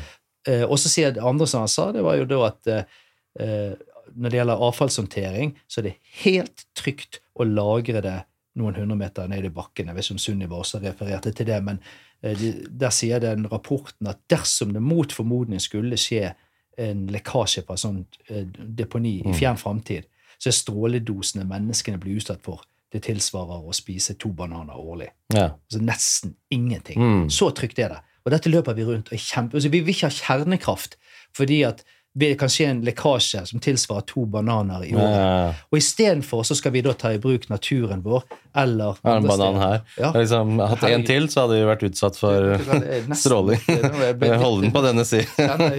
[0.48, 3.76] Eh, og så sier det andre som han sa, det var jo da at eh,
[4.16, 8.18] når det gjelder avfallshåndtering, så er det helt trygt å lagre det
[8.56, 9.89] noen hundre meter ned i bakken.
[9.89, 11.82] Jeg vet ikke om Sunniva også refererte til det, men
[12.24, 16.30] eh, der sier den rapporten at dersom det mot formodning skulle skje
[16.82, 18.46] en lekkasje fra et sånt eh,
[18.80, 20.08] deponi i fjern framtid,
[20.39, 25.10] så er stråledosene menneskene blir utsatt for, det tilsvarer å spise to bananer årlig.
[25.34, 25.50] Ja.
[25.52, 27.02] Altså nesten ingenting.
[27.02, 27.24] Mm.
[27.34, 28.02] Så trygt er det.
[28.26, 29.57] Og dette løper vi rundt og er kjempe...
[29.57, 30.97] Altså, vi vil ikke ha kjernekraft
[31.36, 31.84] fordi at
[32.16, 35.16] det kan skje en lekkasje som tilsvarer to bananer i året.
[35.20, 35.53] Ja.
[35.72, 38.24] Og istedenfor så skal vi da ta i bruk naturen vår
[38.55, 39.82] eller Ja, en banan her.
[39.99, 40.13] Ja.
[40.16, 43.59] Liksom hatt en til, så hadde vi vært utsatt for nesten- stråling.
[44.39, 45.28] Hold den på denne siden.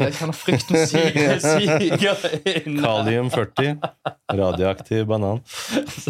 [0.03, 2.13] jeg kjenner frykten siger, sige.
[2.83, 3.79] Kalium 40.
[4.37, 5.41] Radioaktiv banan.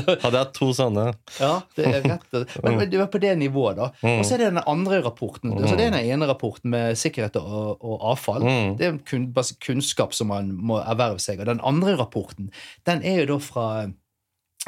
[0.06, 1.06] Hadde jeg hatt to sånne
[1.38, 2.58] Ja, det er rett.
[2.64, 3.90] Men, det var på det nivået, da.
[4.02, 4.18] Mm.
[4.18, 5.54] Og så er det den andre rapporten.
[5.62, 8.42] Så det er den ene rapporten med sikkerhet og, og avfall.
[8.42, 8.74] Mm.
[8.80, 9.28] Det er kun,
[9.62, 11.40] kunnskap som man må erverve seg.
[11.44, 12.50] Og den andre rapporten,
[12.88, 13.66] den er jo da fra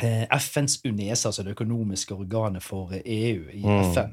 [0.03, 3.80] eh, FNs UNESA, altså det økonomiske organet for EU i Mm.
[3.92, 4.12] FN.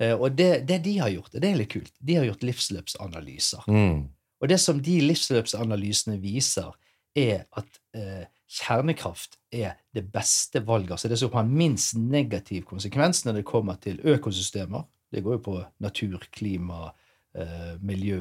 [0.00, 1.92] Eh, og det, det de har gjort, det er litt kult.
[2.00, 3.66] De har gjort livsløpsanalyser.
[3.68, 4.06] mm.
[4.38, 6.70] Og det som de livsløpsanalysene viser,
[7.18, 10.92] er at eh, kjernekraft er det beste valget.
[10.94, 14.84] Altså det som har minst negativ konsekvens når det kommer til økosystemer.
[15.10, 16.92] Det går jo på natur, klima,
[17.34, 18.20] eh, miljø.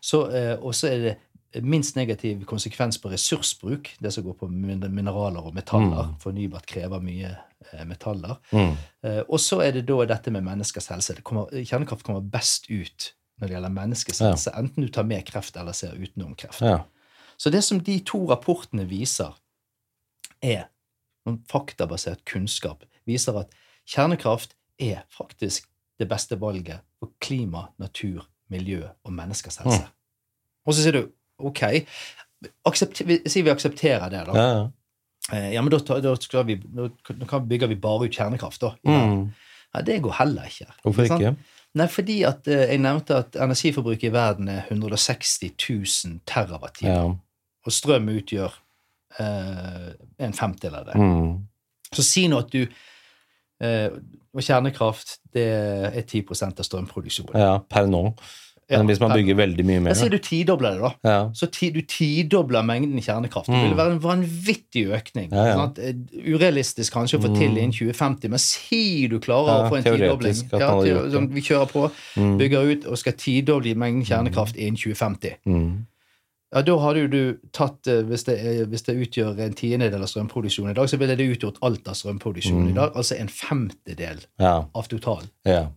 [0.00, 1.16] Så, eh, og så er det
[1.60, 6.12] minst negativ konsekvens på ressursbruk, det som går på mineraler og metaller.
[6.12, 6.14] Mm.
[6.22, 8.38] Fornybart krever mye eh, metaller.
[8.52, 8.76] Mm.
[9.04, 11.18] Eh, og så er det da dette med menneskers helse.
[11.18, 14.30] Det kommer, kjernekraft kommer best ut når det gjelder menneskers Ja.
[14.30, 16.60] helse, enten du tar med kreft eller ser utenom kreft.
[16.62, 16.82] Ja.
[17.36, 19.34] Så det som de to rapportene viser,
[20.42, 20.68] er
[21.26, 23.50] noen faktabasert kunnskap, viser at
[23.86, 29.86] kjernekraft er faktisk det beste valget for klima, natur, miljø og menneskers helse.
[30.66, 31.02] Og så sier du
[31.48, 31.62] ok,
[32.68, 34.36] aksepter, vi, si vi aksepterer det, da.
[34.38, 34.62] Ja, ja.
[35.32, 38.72] Eh, Ja, men da, da, vi, da bygger vi bare ut kjernekraft, da.
[38.86, 39.28] Mm.
[39.74, 40.66] Ja, det går heller ikke.
[40.82, 41.22] Hvorfor sant?
[41.22, 41.58] ikke?
[41.78, 46.92] Nei, fordi at eh, jeg nevnte at energiforbruket i verden er 160 000 terawatt-timer.
[46.92, 47.06] Ja.
[47.64, 48.52] Og strøm utgjør
[49.22, 49.92] eh,
[50.26, 50.98] en femtedel av det.
[51.00, 51.38] Mm.
[51.94, 53.88] Så si nå at du eh,
[54.32, 57.36] Og kjernekraft det er 10% av strømproduksjonen.
[57.40, 57.58] ja.
[57.68, 58.02] Per nå.
[58.72, 60.90] Ja, Men hvis man bygger veldig mye Da mer, sier du tidobler det, da.
[61.10, 61.18] Ja.
[61.36, 63.46] Så ti, du tidobler mengden kjernekraft.
[63.46, 63.68] Det Mm.
[63.68, 65.28] vil være en vanvittig økning.
[65.32, 65.94] Eh,
[66.34, 70.34] Urealistisk kanskje å få til innen 2050, men si du klarer å få en tidobling.
[71.12, 72.38] Sånn, vi kjører på, Mm.
[72.38, 75.36] bygger ut og skal tidoble mengden kjernekraft innen 2050.
[75.46, 75.86] Mm.
[76.54, 80.02] Ja, Da hadde jo du tatt eh, Hvis det, er- hvis det utgjør en tiendedel
[80.02, 82.70] av strømproduksjonen i dag, så ville det utgjort alt av strømproduksjonen Mm.
[82.70, 82.92] i dag.
[82.94, 85.30] Altså en femtedel Ja, av totalen.
[85.46, 85.68] ja.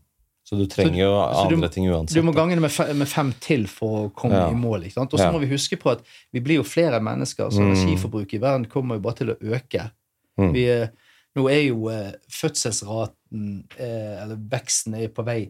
[0.46, 2.14] Så du trenger jo andre du- ting uansett.
[2.14, 4.50] Du må gange det med fem, med fem til for å komme Ja.
[4.52, 4.84] i mål.
[4.86, 5.14] ikke sant?
[5.14, 5.32] Og så Ja.
[5.32, 7.72] må vi huske på at vi blir jo flere mennesker, så Mm.
[7.74, 9.92] energiforbruket i verden kommer jo bare til å øke.
[10.38, 10.54] Mm.
[10.54, 10.92] Vi, er-
[11.36, 15.50] nå er jo eh, fødselsraten, eh, eller veksten, er på vei eh,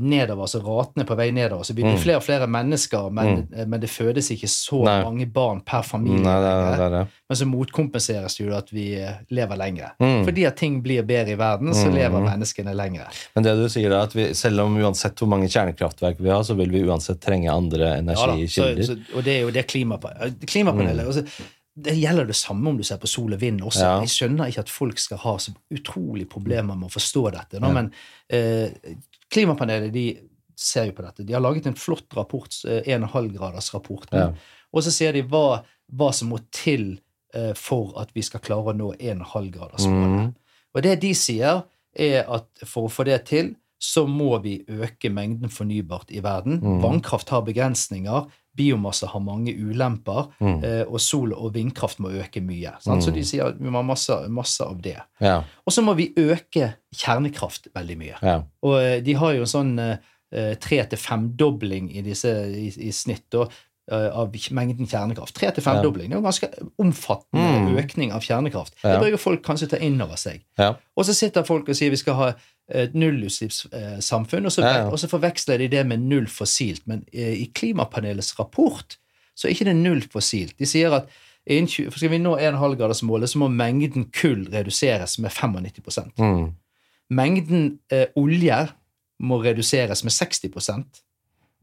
[0.00, 0.42] nedover.
[0.46, 1.62] Altså raten er på vei nedover.
[1.64, 2.02] Så blir blir Mm.
[2.02, 3.68] flere og flere mennesker, men, mm.
[3.68, 5.02] men det fødes ikke så Nei.
[5.04, 6.22] mange barn per Nei, familie.
[6.24, 6.90] det er det.
[6.94, 7.06] Det.
[7.28, 9.90] Men så motkompenseres det jo at vi eh, lever lenger.
[10.00, 10.24] Mm.
[10.24, 11.94] Fordi at ting blir bedre i verden, så Mm.
[11.94, 13.06] lever menneskene lenger.
[13.34, 16.42] Men det du sier da, at vi, selv om uansett hvor mange kjernekraftverk vi har,
[16.42, 18.96] så vil vi uansett trenge andre så, energikilder.
[18.96, 21.26] Ja, og det er jo det klimapanelet Klimapanelet altså,
[21.76, 23.80] Det gjelder det samme om du ser på sol og vind også.
[23.82, 24.00] Ja.
[24.00, 27.58] Jeg skjønner ikke at folk skal ha så utrolig problemer med å forstå dette.
[27.60, 27.72] Nå.
[27.74, 27.90] Men
[28.30, 28.70] eh,
[29.34, 30.06] Klimapanelet de
[30.58, 31.26] ser jo på dette.
[31.26, 34.18] De har laget en flott rapport, eh, 1,5-gradersrapporten.
[34.18, 34.28] Ja.
[34.74, 37.00] Og så ser de hva, hva som må til
[37.34, 40.30] eh, for at vi skal klare å nå 1,5-gradersmålet.
[40.30, 40.32] Mm.
[40.74, 41.64] Og det de sier,
[41.94, 46.58] er at for å få det til, så må vi øke mengden fornybart i verden.
[46.62, 46.80] Mm.
[46.82, 48.30] Vannkraft har begrensninger.
[48.56, 50.28] Biomasse har mange ulemper.
[50.40, 50.64] Mm.
[50.64, 52.72] eh, Og sol- og vindkraft må øke mye.
[52.80, 53.02] Sant?
[53.04, 53.14] Så Mm.
[53.14, 54.98] de sier at vi må ha masse, masse av det.
[55.20, 58.14] Ja, Og så må vi øke kjernekraft veldig mye.
[58.22, 58.42] ja.
[58.62, 59.78] Og eh, de har jo en sånn
[60.32, 63.46] eh, tre til femdobling i, disse, i, i snitt eh,
[63.92, 65.34] av mengden kjernekraft.
[65.36, 66.08] Tre til femdobling.
[66.08, 67.76] Det er jo ganske omfattende Mm.
[67.78, 68.74] økning av kjernekraft.
[68.82, 70.40] Det bør jo folk kanskje ta inn over seg.
[70.96, 72.32] Og så sitter folk og sier vi skal ha
[72.68, 74.52] et nullutslippssamfunn, og,
[74.92, 76.86] og så forveksler de det med null fossilt.
[76.86, 78.96] Men eh, i klimapanelets rapport
[79.36, 80.54] så er ikke det null fossilt.
[80.58, 81.04] De sier at
[81.46, 86.54] innen 20, for skal vi nå 1,5-gradersmålet, så må mengden kull reduseres med 95 Mm.
[87.10, 88.68] Mengden eh, olje
[89.20, 90.48] må reduseres med 60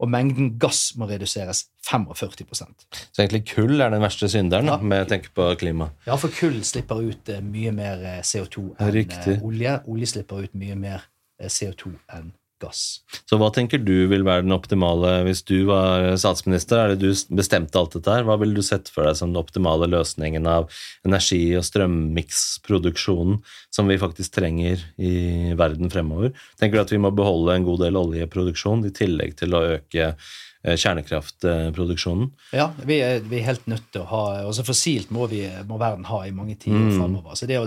[0.02, 4.76] og mengden gass må reduseres 45% Så egentlig kull er den verste synderen, Ja.
[4.82, 5.90] med tenke på klima.
[6.06, 9.36] Ja, for kull slipper ut eh, mye mer eh, CO2 enn Riktig.
[9.38, 9.76] eh, olje.
[9.86, 11.04] Olje slipper ut mye mer
[11.40, 12.32] eh, CO2 enn
[12.62, 12.82] gass.
[13.28, 16.78] Så hva tenker du vil være den optimale hvis du var statsminister?
[16.84, 18.24] Er det du bestemte alt dette her?
[18.28, 20.70] Hva ville du sett for deg som den optimale løsningen av
[21.06, 23.40] energi- og strømmiksproduksjonen
[23.74, 26.32] som vi faktisk trenger i verden fremover?
[26.60, 30.12] Tenker du at vi må beholde en god del oljeproduksjon i tillegg til å øke
[30.12, 32.30] eh, kjernekraftproduksjonen?
[32.56, 35.78] Ja, vi er, vi er helt nødt til å ha Også Fossilt må, vi, må
[35.82, 36.94] verden ha i mange tider Mm.
[36.98, 37.36] fremover.
[37.38, 37.66] Så det å,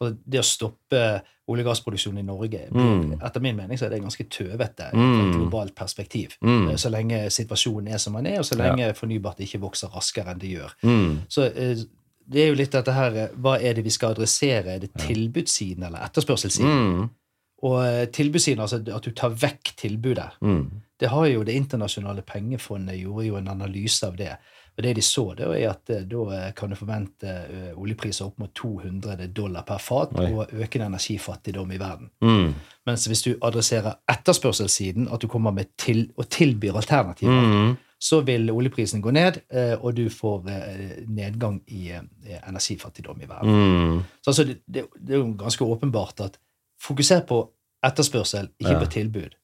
[0.00, 1.02] det å stoppe
[1.48, 3.12] olje- og gassproduksjonen i Norge Mm.
[3.24, 5.20] Etter min mening så er det ganske tøvete Mm.
[5.30, 6.36] et globalt perspektiv.
[6.42, 6.68] Mm.
[6.70, 10.30] Eh, Så lenge situasjonen er som den er, og så lenge fornybart ikke vokser raskere
[10.30, 10.72] enn det gjør.
[10.82, 11.18] Mm.
[11.28, 11.76] Så eh,
[12.30, 14.74] det er jo litt dette her eh, Hva er det vi skal adressere?
[14.74, 16.98] Er det tilbudssiden eller etterspørselssiden?
[16.98, 17.10] Mm.
[17.62, 20.30] Og tilbudssiden, altså at du tar vekk tilbudet.
[20.42, 20.70] Mm.
[21.00, 24.36] Det har jo Det internasjonale pengefondet gjorde jo en analyse av det.
[24.78, 28.28] Og det de så, det er at eh, da eh, kan du forvente eh, oljepriser
[28.28, 30.28] opp mot 200 dollar per fat Oi.
[30.30, 32.10] og økende energifattigdom i verden.
[32.22, 32.52] Mm.
[32.86, 37.76] Mens hvis du adresserer etterspørselssiden, at du kommer med til, og tilbyr alternativer, Mm.
[38.00, 39.40] så vil oljeprisen gå ned,
[39.82, 40.44] og du får
[41.10, 41.90] nedgang i
[42.46, 43.50] energifattigdom i verden.
[43.50, 43.98] Mm.
[44.22, 46.38] Så altså, det, det, det er jo ganske åpenbart at
[46.80, 47.42] fokuser på
[47.84, 48.78] etterspørsel, ikke Ja.
[48.78, 49.34] på tilbud.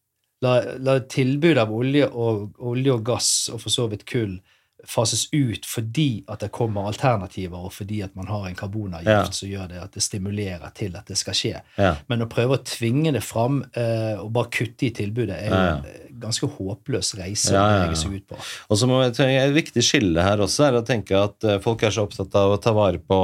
[0.43, 4.39] La, la tilbud av olje og, olje og gass, og for så vidt kull,
[4.87, 9.25] fases ut fordi at det kommer alternativer, og fordi at man har en karbonavgift Ja.
[9.31, 11.61] som gjør det at det stimulerer til at det skal skje.
[11.79, 11.95] Ja.
[12.09, 15.55] Men å prøve å tvinge det fram eh, og bare kutte i tilbudet er jo
[15.55, 18.39] Ja, eh, ganske håpløs reise Ja, ja, å seg ut på.
[18.71, 21.61] Og så må jeg tenke, Et viktig skille her også er å tenke at eh,
[21.65, 23.21] folk er så opptatt av å ta vare på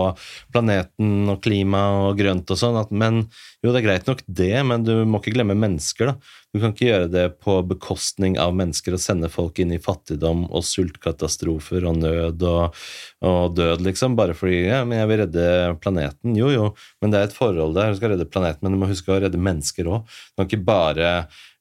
[0.53, 3.24] planeten og klima og grønt og sånn, at, men
[3.61, 6.12] jo, det er greit nok det, men du må ikke glemme mennesker.
[6.12, 6.36] da.
[6.51, 10.47] Du kan ikke gjøre det på bekostning av mennesker og sende folk inn i fattigdom
[10.49, 12.80] og sultkatastrofer og nød og,
[13.22, 15.45] og død, liksom, bare fordi ja, men jeg vil redde
[15.84, 16.34] planeten.
[16.38, 16.64] Jo, jo,
[17.03, 17.93] men det er et forhold der.
[17.93, 20.09] Du skal redde planeten, men du må huske å redde mennesker òg.
[20.09, 21.12] Du kan ikke bare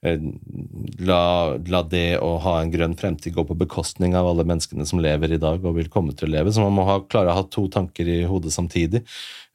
[0.01, 1.23] la,
[1.67, 5.33] la det å ha en grønn fremtid gå på bekostning av alle menneskene som lever
[5.35, 6.53] i dag og vil komme til å leve.
[6.55, 9.03] Så man må ha, klare å ha to tanker i hodet samtidig.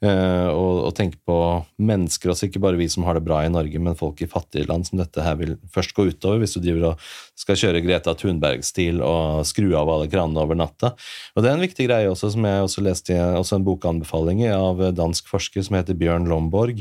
[0.04, 1.36] Eh, og, og tenke på
[1.80, 4.68] mennesker også, ikke bare vi som har det bra i Norge, men folk i fattige
[4.68, 6.96] land som dette her vil først gå utover, hvis du driver og
[7.38, 10.88] skal kjøre Greta Thunberg-stil og skru av alle kranene over natta.
[11.34, 14.38] Og det er en viktig greie også, som jeg også leste i også en bokanbefaling
[14.52, 16.78] av dansk forsker som heter Bjørn Lomborg,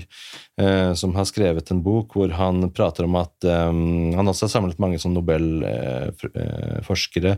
[0.62, 4.54] eh, som har skrevet en bok hvor han prater om at um, Han også har
[4.54, 7.32] samlet mange sånn Nobel-forskere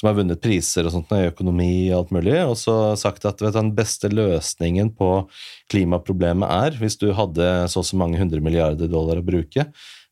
[0.00, 3.42] som har vunnet priser og sånt i økonomi og alt mulig, og så sagt at
[3.44, 5.10] vet, den beste løsningen på
[5.72, 9.66] klimaproblemet er, hvis du hadde så og så mange hundre milliarder dollar å bruke,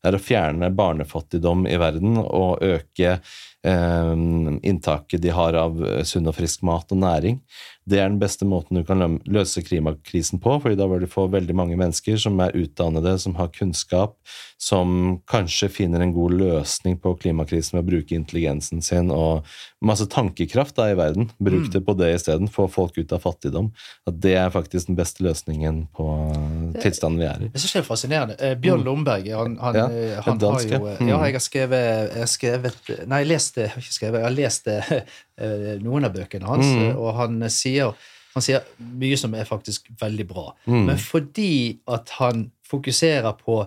[0.05, 4.13] er å fjerne barnefattigdom i verden og øke eh,
[4.69, 7.41] inntaket de har av sunn og frisk mat og næring.
[7.89, 11.27] Det er den beste måten du kan løse klimakrisen på, fordi da vil du få
[11.31, 14.17] veldig mange mennesker som er utdannede, som har kunnskap,
[14.61, 19.47] som kanskje finner en god løsning på klimakrisen ved å bruke intelligensen sin og
[19.81, 21.29] masse tankekraft da i verden.
[21.39, 21.71] Bruk mm.
[21.73, 22.51] det på det isteden.
[22.51, 23.71] Få folk ut av fattigdom.
[24.09, 26.09] At det er faktisk den beste løsningen på
[26.83, 27.51] tilstanden vi er i.
[27.55, 28.37] Det er fascinerende.
[28.37, 28.87] Eh, Bjørn mm.
[28.89, 31.07] Lomberg han, han, ja, eh, han har jo mm.
[31.07, 34.27] Ja, jeg har skrevet, jeg har skrevet Nei, jeg leste, jeg har ikke skrevet, jeg
[34.27, 34.69] har lest
[35.83, 36.97] noen av bøkene hans, mm.
[36.99, 37.93] og han sier
[38.33, 40.51] han sier mye som er faktisk veldig bra.
[40.69, 40.83] Mm.
[40.91, 43.63] Men fordi at han fokuserer på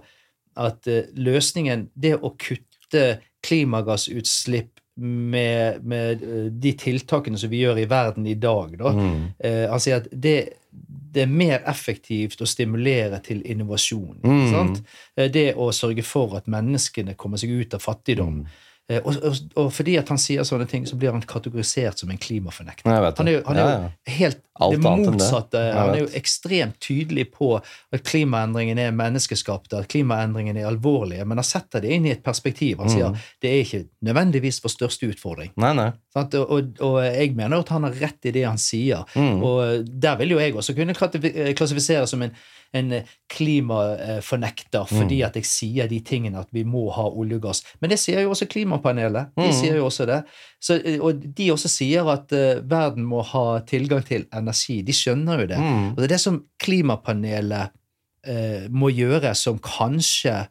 [0.62, 6.20] at uh, løsningen Det å kutte klimagassutslipp med, med
[6.62, 9.22] de tiltakene som vi gjør i verden i dag, da, mm.
[9.72, 10.34] Han sier at det,
[10.68, 14.20] det, er mer effektivt å stimulere til innovasjon.
[14.20, 14.76] Mm.
[15.32, 18.42] Det å sørge for at menneskene kommer seg ut av fattigdom.
[18.44, 18.60] Mm.
[18.91, 22.11] Eh, og, og, og, fordi at han sier sånne ting, så blir han kategorisert som
[22.11, 22.89] en klimafornekter.
[22.91, 24.16] Han er jo, han er jo ja, ja.
[24.18, 25.57] helt Alt det motsatte.
[25.57, 25.74] Det.
[25.78, 31.41] Han er jo ekstremt tydelig på at klimaendringene er menneskeskapte, at klimaendringene er alvorlige, men
[31.41, 32.83] han setter det inn i et perspektiv.
[32.83, 32.93] Han mm.
[32.93, 35.55] sier det er ikke nødvendigvis vår største utfordring.
[35.62, 35.89] Nei, nei.
[36.12, 39.07] Og, og, jeg mener at han har rett i det han sier.
[39.16, 39.41] Mm.
[39.41, 42.37] Og der vil jo jeg også kunne klassifisere som en
[42.72, 45.26] en eh, klimafornekter fordi mm.
[45.26, 47.62] at jeg sier de tingene at vi må ha olje og gass.
[47.80, 49.34] Men det sier jo også Klimapanelet.
[49.36, 49.54] De mm.
[49.56, 50.22] sier jo også det.
[50.62, 54.80] Så, og de også sier at uh, verden må ha tilgang til energi.
[54.86, 55.60] De skjønner jo det.
[55.60, 55.86] Mm.
[55.92, 57.74] Og det er det som Klimapanelet
[58.28, 60.42] uh, må gjøre, som kanskje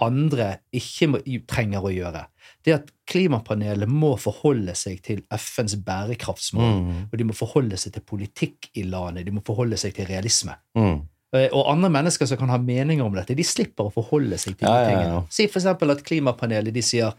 [0.00, 2.24] andre ikke må, trenger å gjøre.
[2.64, 6.74] Det at Klimapanelet må forholde seg til FNs bærekraftsmål.
[6.76, 6.98] Mm.
[7.08, 9.26] Og de må forholde seg til politikk i landet.
[9.26, 10.56] De må forholde seg til realisme.
[10.78, 11.00] Mm.
[11.36, 14.56] Eh, og andre mennesker som kan ha meninger om dette, de slipper å forholde seg
[14.58, 15.06] til ja, de tingene.
[15.06, 15.22] Ja, ja.
[15.30, 15.68] Si f.eks.
[15.70, 17.14] at klimapanelet de sier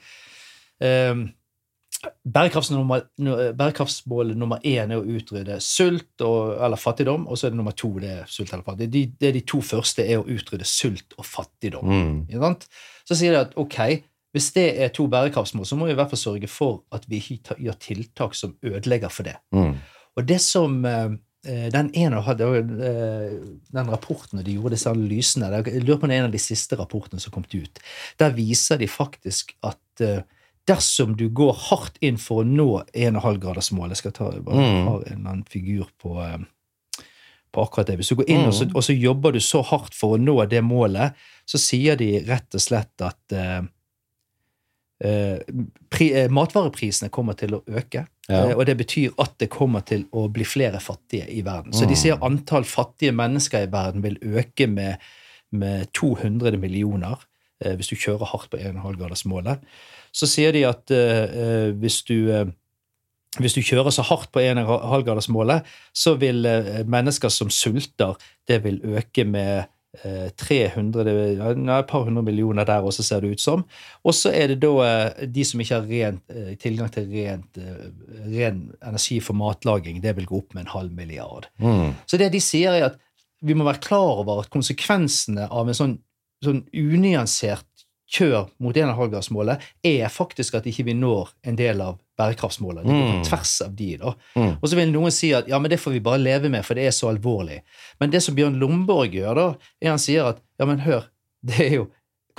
[0.82, 1.30] um,
[2.26, 7.76] Bærekraftsmål nummer én er å utrydde sult og, eller fattigdom, og så er det nummer
[7.78, 8.94] to det er sult eller fattigdom.
[8.96, 11.86] De, er de to første er å utrydde sult og fattigdom.
[11.86, 12.26] Mm.
[13.06, 14.02] Så sier de at ok,
[14.34, 17.20] hvis det er to bærekraftsmål, så må vi i hvert fall sørge for at vi
[17.22, 19.38] gjør tiltak som ødelegger for det.
[19.54, 19.76] Mm.
[20.18, 21.12] Og det som uh,
[21.42, 22.48] Eh, den ene hadde
[22.86, 23.32] eh,
[23.74, 26.36] den rapporten og de gjorde disse analysene Jeg lurer på om det er en av
[26.36, 27.82] de siste rapportene som kom ut.
[28.22, 30.22] Der viser de faktisk at eh,
[30.70, 34.88] dersom du går hardt inn for å nå 1,5-gradersmålet Jeg skal ta bare mm.
[34.88, 36.16] en eller annen figur på,
[37.52, 37.98] på akkurat det.
[38.02, 38.50] Hvis du går inn mm.
[38.52, 41.18] og, så, og, så, jobber du så hardt for å nå det målet,
[41.50, 43.62] så sier de rett og slett at eh,
[45.90, 48.06] pri, uh, matvareprisene kommer til å øke.
[48.28, 48.52] Ja.
[48.52, 51.74] Eh, og det betyr at det kommer til å bli flere fattige i verden.
[51.74, 52.02] Så de mm.
[52.04, 55.02] sier antall fattige mennesker i verden vil øke med,
[55.52, 57.18] med 200 millioner
[57.64, 59.66] eh, hvis du kjører hardt på 1,5-gradersmålet.
[60.16, 62.48] Så sier de at uh, hvis du uh,
[63.40, 65.64] hvis du kjører så hardt på 1,5-gradersmålet,
[65.96, 66.44] så vil
[66.84, 72.86] mennesker som sulter, det vil øke med 300, eh, nei, et par hundre millioner der
[72.88, 73.66] også, ser det ut som.
[74.08, 77.60] Og så er det da de som ikke har rent, tilgang til rent,
[78.32, 80.00] ren energi for matlaging.
[80.04, 81.50] Det vil gå opp med en halv milliard.
[81.60, 81.92] Mm.
[82.08, 83.00] Så det de sier, er at
[83.42, 85.98] vi må være klar over at konsekvensene av en sånn,
[86.46, 87.68] sånn unyansert
[88.12, 92.86] kjør mot 1,5-gradsmålet er faktisk at ikke vi når en del av bærekraftsmålene.
[92.86, 93.24] Det går på mm.
[93.30, 93.90] tvers av de.
[94.02, 94.14] da.
[94.36, 94.52] Mm.
[94.58, 96.78] Og så vil noen si at ja, men det får vi bare leve med, for
[96.78, 97.62] det er så alvorlig.
[98.02, 99.48] Men det som Bjørn Lomborg gjør, da,
[99.82, 101.08] er han sier at ja, men hør,
[101.48, 101.88] det er jo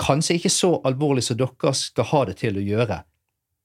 [0.01, 3.01] kanskje ikke så alvorlig som dere skal ha det til å gjøre.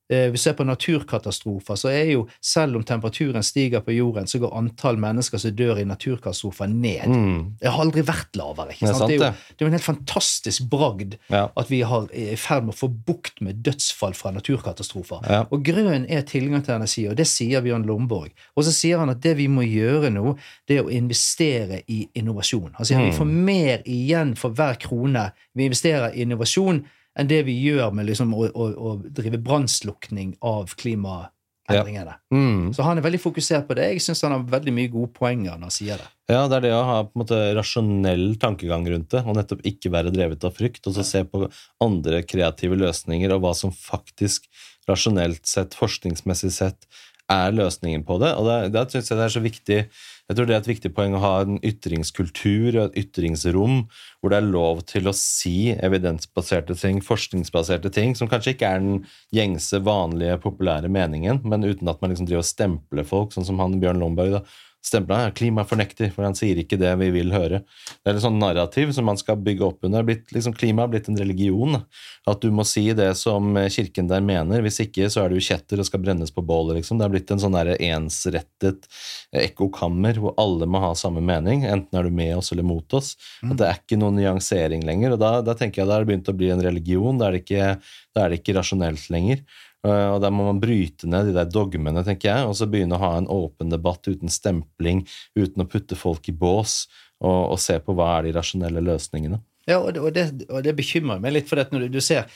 [0.09, 4.41] Eh, vi ser på naturkatastrofer, så er jo selv om temperaturen stiger på jorden, så
[4.41, 7.05] går antall mennesker som dør i naturkatastrofer, ned.
[7.12, 7.43] Mm.
[7.61, 8.73] Det har aldri vært lavere.
[8.73, 9.05] ikke sant?
[9.11, 11.45] Det er, jo, det er jo en helt fantastisk bragd ja.
[11.53, 15.28] at vi er i ferd med å få bukt med dødsfall fra naturkatastrofer.
[15.28, 15.45] Ja.
[15.53, 18.32] Og Grønn er tilgang til energi, og det sier Bjørn Lomborg.
[18.57, 20.39] Og så sier han at det vi må gjøre nå,
[20.69, 22.73] det er å investere i innovasjon.
[22.81, 23.11] Han sier mm.
[23.11, 26.87] vi får mer igjen for hver krone vi investerer i innovasjon
[27.19, 32.15] enn det vi gjør med liksom å, å, å drive brannslukning av klimaendringene.
[32.15, 32.36] Ja.
[32.36, 32.70] Mm.
[32.77, 33.89] Så han er veldig fokusert på det.
[33.95, 36.09] Jeg syns han har veldig mye gode poenger når han sier det.
[36.31, 39.65] Ja, det er det å ha på en måte rasjonell tankegang rundt det, og nettopp
[39.66, 41.47] ikke være drevet av frykt, og så se på
[41.85, 44.47] andre kreative løsninger og hva som faktisk
[44.89, 46.89] rasjonelt sett, forskningsmessig sett,
[47.28, 48.31] er løsningen på det.
[48.40, 49.81] Og da syns jeg det er så viktig
[50.29, 53.79] jeg tror det er et viktig poeng å ha en ytringskultur og et ytringsrom
[54.21, 58.85] hvor det er lov til å si evidensbaserte ting, forskningsbaserte ting, som kanskje ikke er
[58.85, 58.99] den
[59.35, 63.63] gjengse, vanlige, populære meningen, men uten at man liksom driver og stempler folk, sånn som
[63.65, 64.37] han Bjørn Lomberg.
[64.37, 64.45] da,
[64.85, 67.61] stempla er klimafornekter, for han sier ikke det vi vil høre.
[68.01, 70.07] Det er et sånn narrativ som man skal bygge opp under.
[70.07, 71.81] Blitt, liksom, klima har blitt en religion.
[72.29, 74.63] At du må si det som kirken der mener.
[74.65, 76.79] Hvis ikke så er du kjetter og skal brennes på bålet.
[76.79, 77.01] Liksom.
[77.01, 78.89] Det har blitt en sånn der ensrettet
[79.35, 81.67] ekkokammer hvor alle må ha samme mening.
[81.69, 83.15] Enten er du med oss eller mot oss.
[83.45, 85.17] At det er ikke noen nyansering lenger.
[85.17, 87.19] og Da, da tenker jeg det har begynt å bli en religion.
[87.19, 87.73] Da er det ikke,
[88.15, 89.43] da er det ikke rasjonelt lenger.
[89.87, 92.99] Uh, og Der må man bryte ned de der dogmene, tenker jeg, og så begynne
[92.99, 95.05] å ha en åpen debatt uten stempling,
[95.39, 96.89] uten å putte folk i bås,
[97.23, 99.39] og, og se på hva er de rasjonelle løsningene.
[99.69, 102.27] Ja, og det, og det, og det bekymrer meg litt, for når du, du ser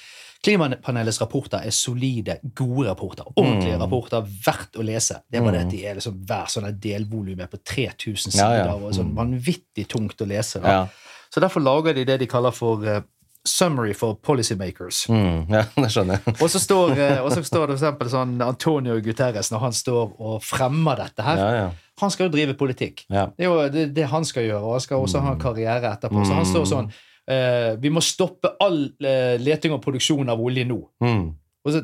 [0.43, 3.28] Klimapanelets rapporter er solide, gode rapporter.
[3.36, 3.82] Ordentlige mm.
[3.85, 5.20] rapporter, verdt å lese.
[5.31, 5.60] Det er bare mm.
[5.60, 8.74] det at de er liksom hver sånn delvolum er på 3000 sider, ja, ja.
[8.74, 9.20] og sånn mm.
[9.20, 10.59] vanvittig tungt å lese.
[10.66, 10.81] Ja.
[11.31, 13.05] Så derfor lager de det de kaller for uh,
[13.48, 15.09] Summary for policymakers.
[15.10, 16.35] Mm, ja, det skjønner jeg.
[16.39, 21.01] og så står, eh, står det eksempel sånn Antonio Guterres når han står og fremmer
[21.02, 21.43] dette her.
[21.43, 21.70] Ja, ja.
[22.02, 23.05] Han skal jo drive politikk.
[23.10, 25.43] Det er jo det, det, han skal gjøre, og han skal også ha en mm.
[25.43, 26.24] karriere etterpå.
[26.27, 26.89] Så han står sånn
[27.31, 30.81] eh, Vi må stoppe all eh, leting og produksjon av olje nå.
[31.05, 31.27] Mm.
[31.62, 31.78] Så,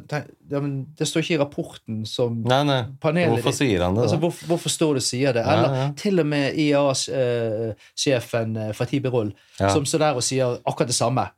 [0.50, 0.60] ja,
[0.98, 2.80] det står ikke i rapporten som nei, nei.
[2.98, 4.08] panelet Hvorfor sier han det?
[4.08, 5.44] Altså, hvorfor, hvorfor, står det sier det?
[5.46, 5.88] Eller ja, ja.
[6.00, 9.30] til og med IAS-sjefen eh, Fatih Birol,
[9.60, 11.28] som står der og sier akkurat det samme.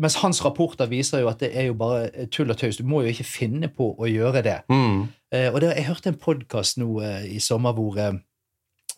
[0.00, 2.78] Mens hans rapporter viser jo at det er jo bare tull og tøys.
[2.80, 4.58] Du må jo ikke finne på å gjøre det.
[4.72, 5.08] Mm.
[5.34, 8.14] Eh, og det, Jeg hørte en podkast nå eh, i sommer hvor, eh,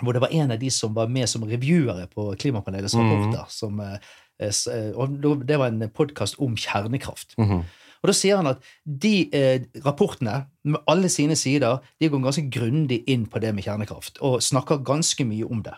[0.00, 3.02] hvor, det var en av de som var med som reviewere på Klimapanelets mm.
[3.02, 3.50] rapporter.
[3.50, 3.98] Som, eh,
[4.46, 7.34] eh, og Det var en podkast om kjernekraft.
[7.38, 7.64] Mm.
[8.04, 12.50] Og Da sier han at de eh, rapportene med alle sine sider de går ganske
[12.52, 15.72] grundig inn på det med kjernekraft og snakker ganske mye om det.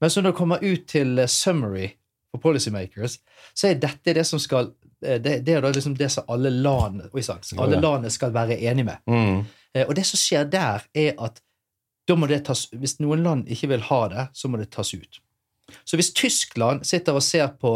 [0.00, 1.90] Men så når det kommer ut til uh, summary
[2.32, 3.18] for policymakers,
[3.52, 4.70] så er dette det som skal
[5.04, 8.88] eh, det, det er da liksom det som alle land alle landene skal være enige
[8.88, 9.04] med.
[9.04, 9.44] Mm.
[9.74, 11.42] Eh, og det som skjer der, er at
[12.08, 14.94] da må det tas, hvis noen land ikke vil ha det, så må det tas
[14.94, 15.20] ut.
[15.84, 17.74] Så hvis Tyskland sitter og ser på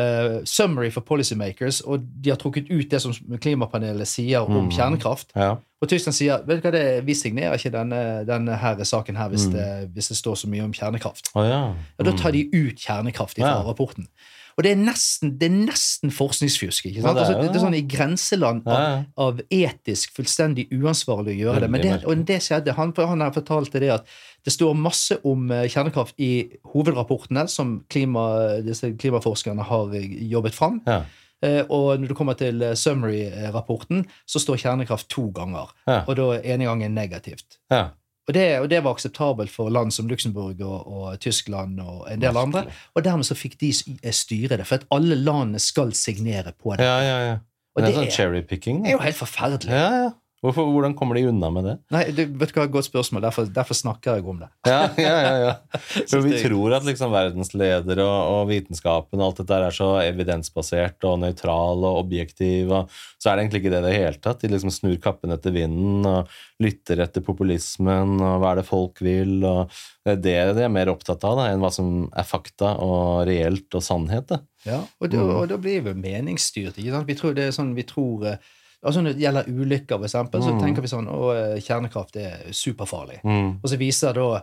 [0.00, 4.72] uh, summary for policymakers, og de har trukket ut det som klimapanelet sier om mm.
[4.74, 5.34] kjernekraft.
[5.36, 5.56] Ja.
[5.82, 7.02] Og Tyskland sier vet du hva det, er?
[7.04, 9.56] vi signerer ikke denne, denne her saken her hvis, mm.
[9.56, 9.66] det,
[9.96, 11.32] hvis, det, står så mye om kjernekraft.
[11.34, 11.60] Oh, ja.
[11.98, 13.60] Og Da tar de ut kjernekraft fra ja.
[13.66, 14.08] rapporten.
[14.54, 16.86] Og det er nesten, det er nesten forskningsfjusk.
[16.90, 17.08] ikke sant?
[17.08, 21.40] Ja, det, er, altså, det, er sånn I grenseland av, av, etisk fullstendig uansvarlig å
[21.40, 21.70] gjøre det.
[21.74, 22.76] Men det, og det skjedde.
[22.78, 24.14] Han, han fortalte det at
[24.44, 26.32] det står masse om eh, kjernekraft i
[26.74, 28.24] hovedrapportene som klima,
[28.64, 30.78] disse klimaforskerne har eh, jobbet fram.
[30.86, 31.02] Ja.
[31.44, 35.74] Eh, og når du kommer til summary-rapporten, så står kjernekraft to ganger.
[35.88, 36.02] Ja.
[36.04, 37.58] Og da ene gangen negativt.
[37.72, 37.88] Ja.
[38.28, 42.22] Og det, og det, var akseptabelt for land som Luxembourg og, og Tyskland og en
[42.22, 42.64] del andre.
[42.96, 43.72] Og dermed så fikk de
[44.16, 46.86] styre det, for at alle landene skal signere på det.
[46.88, 47.36] Ja, ja, ja.
[47.74, 48.84] Og det er, sånn cherrypicking.
[48.86, 49.72] er jo helt forferdelig.
[49.74, 50.12] Ja, ja.
[50.44, 51.72] Hvorfor, hvordan kommer de unna med det?
[51.94, 53.22] Nei, du, vet du hva, Godt spørsmål.
[53.24, 54.48] Derfor, derfor, snakker jeg om det.
[54.68, 55.52] Ja, ja, ja, ja.
[56.10, 61.06] For vi tror at liksom verdensledere og, og, vitenskapen og alt dette er så evidensbasert
[61.08, 64.42] og nøytral og objektiv, og så er det egentlig ikke det i det hele tatt.
[64.42, 69.00] De liksom snur kappen etter vinden og lytter etter populismen og hva er det folk
[69.04, 69.38] vil.
[69.48, 69.72] og
[70.04, 73.24] Det er det de er mer opptatt av da, enn hva som er fakta og
[73.30, 74.28] reelt og sannhet.
[74.28, 74.42] Da.
[74.68, 76.76] Ja, og, da, og da blir vi meningsstyrt.
[76.76, 78.52] Vi tror det er sånn, vi tror eh,
[78.84, 80.42] altså Når det gjelder ulykker, f.eks., mm.
[80.44, 83.22] så tenker vi sånn at kjernekraft er superfarlig.
[83.24, 83.62] Mm.
[83.62, 84.42] Og så viser da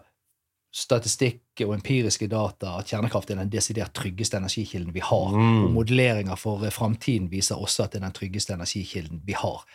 [0.72, 5.34] statistikk og empiriske data at kjernekraft er den desidert tryggeste energikilden vi har.
[5.36, 5.66] Mm.
[5.66, 9.66] Og modelleringer for framtiden viser også at det er den tryggeste energikilden vi har.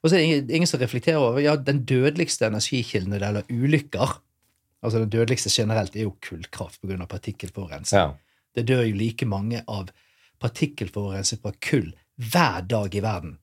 [0.00, 3.28] Og så er det ingen, ingen som reflekterer over ja, den dødeligste energikilden når det
[3.28, 4.16] gjelder ulykker.
[4.80, 7.06] Altså Den dødeligste generelt er jo kullkraft pga.
[7.06, 8.00] partikkelforurensning.
[8.00, 8.12] Ja.
[8.54, 9.92] Det dør jo like mange av
[10.40, 13.38] partikkelforurensning fra kull hver dag i verden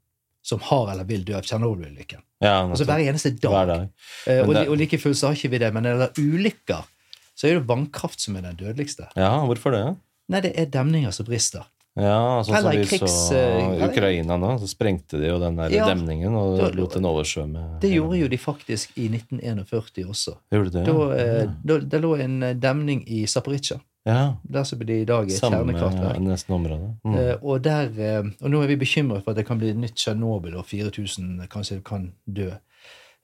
[0.47, 2.23] som har eller vil dø av Tsjernobyl-ulykken.
[2.43, 3.51] Ja, altså Hver eneste dag.
[3.51, 3.87] Hver dag.
[4.29, 5.71] Eh, og, det, og like fullt så har ikke vi det.
[5.75, 6.91] Men når det gjelder ulykker,
[7.37, 9.09] så er det vannkraft som er den dødeligste.
[9.19, 9.83] Ja, hvorfor det?
[10.31, 11.67] Nei, det er demninger som brister.
[11.97, 15.73] Ja, sånn som vi krigs, så uh, Ukraina nå, så sprengte de jo den der
[15.73, 17.63] ja, demningen og da, lot den oversvømme.
[17.81, 20.35] Det gjorde jo de faktisk i 1941 også.
[20.53, 20.93] Gjorde det, ja.
[20.93, 23.79] Da, eh, da, det lå en eh, demning i Zaporizjzja.
[24.07, 24.37] Ja.
[24.53, 26.21] Der som blir i dag et kjernekraftverk.
[26.23, 26.93] Nesten område.
[27.03, 27.15] Mm.
[27.15, 29.97] Eh, og, der, eh, og nå er vi bekymret for at det kan bli nytt
[29.99, 32.49] Tsjernobyl, og 4000 kanskje kan dø.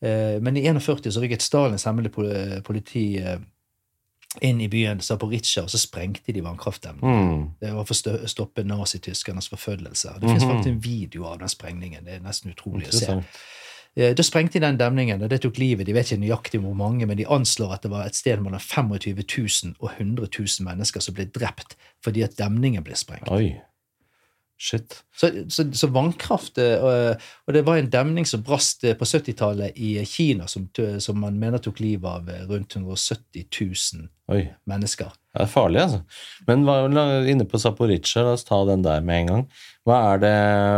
[0.04, 3.06] Eh, men i 41 så rykket Stalins hemmelige politi
[4.42, 7.04] inn i byen Zaporizjzja, og så sprengte de vannkraftdemmen.
[7.04, 7.44] Mm.
[7.62, 10.16] Det var for å stoppe nazityskernes forfølgelse.
[10.16, 10.40] Det mm -hmm.
[10.40, 12.06] fins faktisk en video av den sprengningen.
[12.06, 13.22] Det er nesten utrolig å se.
[13.96, 15.86] Eh, Da sprengte de den demningen, og det tok livet.
[15.88, 18.60] De vet ikke nøyaktig hvor mange, men de anslår at det var et sted mellom
[18.60, 23.30] 25 000 og 100 000 mennesker som ble drept fordi at demningen ble sprengt.
[23.32, 23.54] Oi.
[24.64, 24.94] Shit.
[25.20, 29.04] Så, så, så vannkraft eh, Og og det var en demning som brast eh, på
[29.04, 30.70] 70-tallet i Kina, som,
[31.04, 34.46] som man mener tok livet av eh, rundt 170 000 Oi.
[34.70, 35.12] mennesker.
[35.34, 36.00] Det er farlig, altså.
[36.48, 36.78] Men hva,
[37.28, 39.44] inne på Zaporizjzja, la oss ta den der med en gang.
[39.84, 40.34] Hva er, det,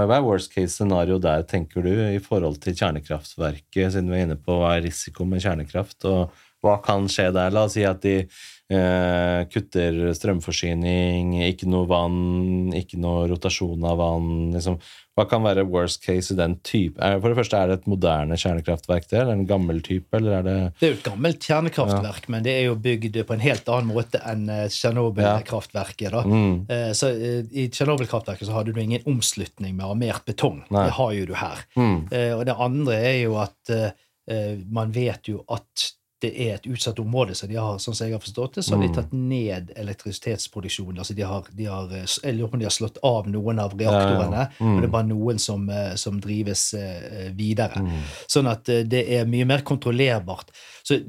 [0.10, 4.26] hva er worst case scenario der, tenker du, i forhold til kjernekraftverket, siden vi er
[4.32, 6.34] inne på hva er risiko med kjernekraft, og
[6.66, 7.54] hva kan skje der?
[7.54, 8.24] La oss si at de
[8.72, 14.30] eh, kutter strømforsyning, ikke noe vann, ikke noe rotasjon av vann.
[14.56, 14.78] Liksom.
[15.16, 17.00] Hva kan være worst case i den type?
[17.00, 20.40] Er, for det første, er det et moderne kjernekraftverk det, eller en gammel type, eller
[20.40, 23.46] er det Det er jo et gammelt kjernekraftverk, men det er jo bygd på en
[23.46, 26.18] helt annen måte enn eh, Tsjernobyl-kraftverket.
[26.26, 30.64] mm, Eh, Så eh, I Tsjernobyl-kraftverket så hadde du ingen omslutning med armert betong.
[30.70, 30.86] Nei.
[30.90, 31.64] Det har jo du her.
[31.78, 33.92] mm, Eh, Og det andre er jo at eh,
[34.28, 35.92] eh, man vet jo at
[36.26, 38.76] det er et utsatt område, så de har sånn som jeg har forstått det, så
[38.76, 38.96] har de Mm.
[38.98, 40.98] tatt ned elektrisitetsproduksjonen.
[41.00, 43.60] altså de har, de har, eh, Jeg lurer på om de har slått av noen
[43.60, 44.66] av reaktorene, Ja, ja.
[44.66, 44.76] Mm.
[44.76, 47.80] og det er bare noen som, eh, som drives eh, videre.
[47.80, 48.02] mm.
[48.28, 50.50] Sånn at det er mye mer kontrollerbart.
[50.84, 51.00] Så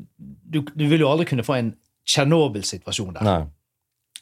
[0.50, 1.74] du, du vil jo aldri kunne få en
[2.06, 3.22] Tsjernobyl-situasjon der.
[3.24, 3.44] Nei.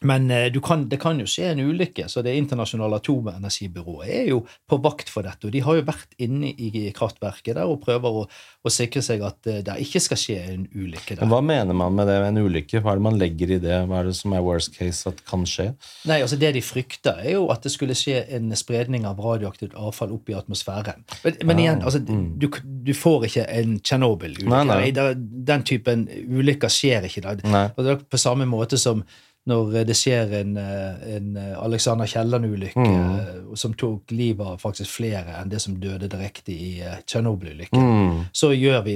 [0.05, 4.29] Men eh, du kan, det kan jo skje en ulykke, så Det internasjonale atomenergibyrået er
[4.29, 5.47] jo på vakt for dette.
[5.47, 9.23] og De har jo vært inne i kraftverket der og prøver å, å sikre seg
[9.25, 12.41] at eh, det ikke skal skje en ulykke Men hva mener man med det en
[12.43, 12.83] ulykke?
[12.83, 13.81] Hva er det man legger i det?
[13.89, 15.71] Hva er det som er worst case at kan skje?
[16.09, 19.75] Nei, altså Det de frykter, er jo at det skulle skje en spredning av radioaktivt
[19.79, 21.05] avfall opp i atmosfæren.
[21.23, 22.25] Men, men Ah, igjen, altså, mm.
[22.41, 22.49] du,
[22.85, 25.05] du får ikke en Tsjernobyl-ulykke.
[25.47, 27.23] Den typen ulykker skjer ikke.
[27.25, 27.69] da.
[27.75, 29.03] På samme måte som
[29.45, 33.19] når det skjer en, eh, en eh, Alexander Kielland-ulykke Mm.
[33.19, 38.25] eh, som tok livet av faktisk flere enn det som døde direkte i Tsjernobyl-ulykken, Mm.
[38.33, 38.49] så,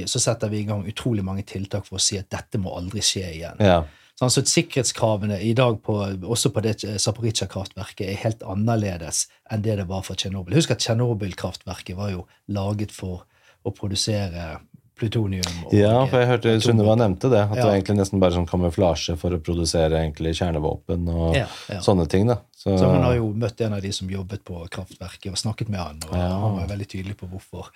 [0.08, 3.00] så setter vi i gang utrolig mange tiltak for å si at dette må aldri
[3.00, 3.60] skje igjen.
[3.60, 3.84] Ja.
[4.20, 5.94] Sånn, så Sikkerhetskravene i dag på,
[6.28, 10.56] også på det Zaporizjzja-kraftverket er helt annerledes enn det det var for Tsjernobyl.
[10.56, 13.24] Husk at Tsjernobyl-kraftverket var jo laget for
[13.64, 14.60] å produsere
[15.00, 15.48] plutonium.
[15.76, 17.42] ja, for jeg hørte Sunniva nevnte det.
[17.48, 17.66] At det Ja.
[17.70, 21.80] var egentlig nesten bare sånn kamuflasje for å produsere egentlig kjernevåpen og Ja, ja.
[21.82, 22.28] sånne ting.
[22.28, 22.38] da.
[22.56, 25.70] Så, Så han har jo møtt en av de som jobbet på kraftverket, og snakket
[25.70, 27.72] med han, og han var veldig tydelig på hvorfor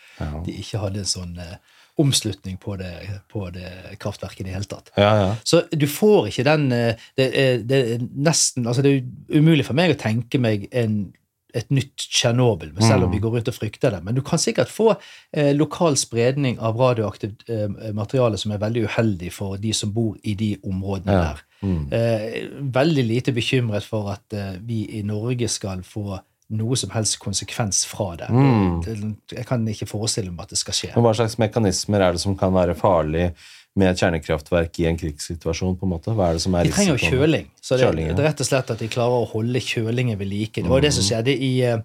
[0.46, 1.56] de ikke hadde en sånn eh,
[1.98, 2.92] omslutning på det,
[3.32, 3.70] på det
[4.02, 4.90] kraftverket i det hele tatt.
[4.98, 5.36] ja, ja.
[5.46, 9.64] Så du får ikke den eh, Det er, det er nesten Altså, det er umulig
[9.66, 11.14] for meg å tenke meg en
[11.54, 14.00] et nytt Tsjernobyl, selv om vi går rundt og frykter det.
[14.04, 14.96] Men du kan sikkert få
[15.34, 20.16] eh, lokal spredning av radioaktivt eh, materiale som er veldig uheldig for de som bor
[20.24, 21.24] i de områdene Ja.
[21.34, 21.44] der.
[21.64, 21.84] Mm.
[21.94, 22.38] Eh,
[22.76, 26.20] veldig lite bekymret for at eh, vi i Norge skal få
[26.54, 28.28] noe som helst konsekvens fra det.
[28.30, 29.16] Mm.
[29.32, 30.92] Jeg kan ikke forestille meg at det skal skje.
[30.96, 33.30] Men hva slags mekanismer er det som kan være farlig
[33.76, 35.76] med et kjernekraftverk i en krigssituasjon?
[35.80, 36.14] på en måte?
[36.14, 37.48] Hva er det som er De trenger jo kjøling.
[37.62, 38.14] Så det, Kjøling, ja.
[38.14, 40.62] det er rett og slett at de klarer å holde kjølingen ved like.
[40.62, 41.80] Det var jo det som skjedde i eh,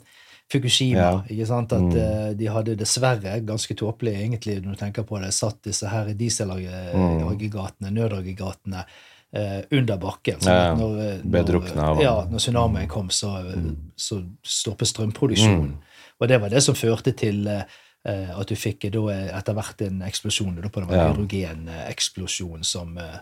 [0.53, 0.99] Fukushima.
[1.01, 1.23] Ja.
[1.29, 1.73] ikke sant?
[1.73, 1.97] At Mm.
[1.97, 6.09] eh, de hadde dessverre, ganske tåpelig egentlig når du tenker på det, satt disse her
[6.15, 8.85] dieselaggregatene, nødaggregatene,
[9.33, 10.41] eh, under bakken.
[10.41, 13.77] sånn at når, når, av ja, når tsunamien kom, så, mm.
[13.97, 15.69] så stoppet strømproduksjonen.
[15.69, 15.77] Mm.
[16.21, 17.63] Og det var det som førte til eh,
[18.07, 20.61] at du fikk eh, da eh, etter hvert en eksplosjon.
[20.63, 21.09] Da, på det var Ja.
[21.11, 23.19] hydrogeneksplosjon som, eh,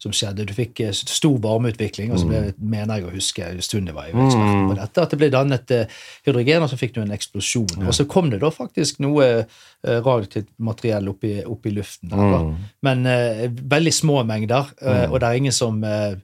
[0.00, 0.46] som skjedde.
[0.48, 4.24] Du fikk eh, stor varmeutvikling, og så ble, mener jeg å huske Sunniva var jo
[4.24, 5.86] ekspert på dette, at det ble dannet eh,
[6.24, 7.84] hydrogen, og så fikk du en eksplosjon.
[7.86, 9.44] Og så kom det da faktisk noe eh,
[9.84, 12.08] radioaktivt materiell opp i, opp i luften.
[12.08, 12.38] Der.
[12.48, 12.56] Mm.
[12.82, 13.46] Men uh,
[13.76, 16.16] veldig små mengder, eh, og det er ingen som uh,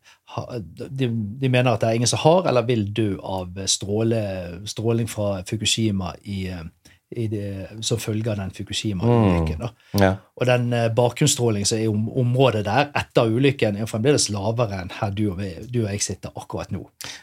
[0.58, 4.22] de, de mener at det er ingen som har eller vil dø av stråle,
[4.68, 6.40] stråling fra Fukushima eh, i
[7.10, 9.62] det, som følge av den Fukushima-ulykken.
[9.62, 10.02] Mm.
[10.02, 10.12] Ja.
[10.36, 14.82] Og den eh, bakgrunnsstrålingen som er i om, området der etter ulykken, er fremdeles lavere
[14.82, 16.82] enn her du og, vi, du og jeg sitter akkurat nå.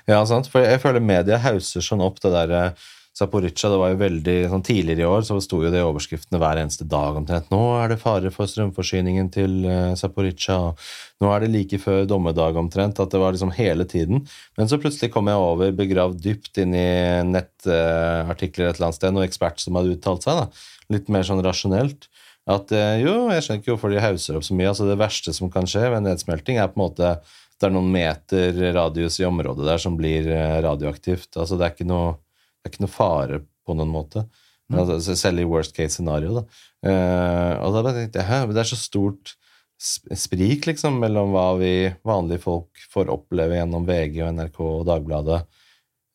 [0.10, 0.48] Ja, sant?
[0.52, 4.36] For jeg føler media hauser sånn opp det der eh, Zaporizjzja, det var jo veldig
[4.50, 7.52] sånn Tidligere i år så sto jo det i overskriftene hver eneste dag omtrent.
[7.54, 9.60] Nå er det fare for strømforsyningen til
[10.00, 10.56] Zaporizjzja.
[10.58, 12.98] og Nå er det like før dommedag omtrent.
[13.04, 14.26] At det var liksom hele tiden.
[14.58, 16.88] Men så plutselig kom jeg over, begravd dypt inn i
[17.30, 20.66] nettartikler et eller annet sted, noen ekspert som hadde uttalt seg, da.
[20.98, 22.10] Litt mer sånn rasjonelt.
[22.50, 24.74] At eh, jo, jeg skjønner ikke hvorfor de hauser opp så mye.
[24.74, 27.16] altså Det verste som kan skje ved nedsmelting, er på en måte
[27.62, 31.30] det er noen meter radius i området der som blir eh, radioaktivt.
[31.38, 32.18] Altså det er ikke noe,
[32.64, 34.24] det er ikke noe fare på noen måte.
[34.72, 36.44] Men altså, selv i worst case scenario, da.
[36.88, 39.36] Uh, og da bare tenkte jeg, hæ, det er så stort
[39.84, 41.74] sprik liksom mellom hva vi
[42.08, 45.42] vanlige folk får oppleve gjennom VG og NRK og Dagbladet,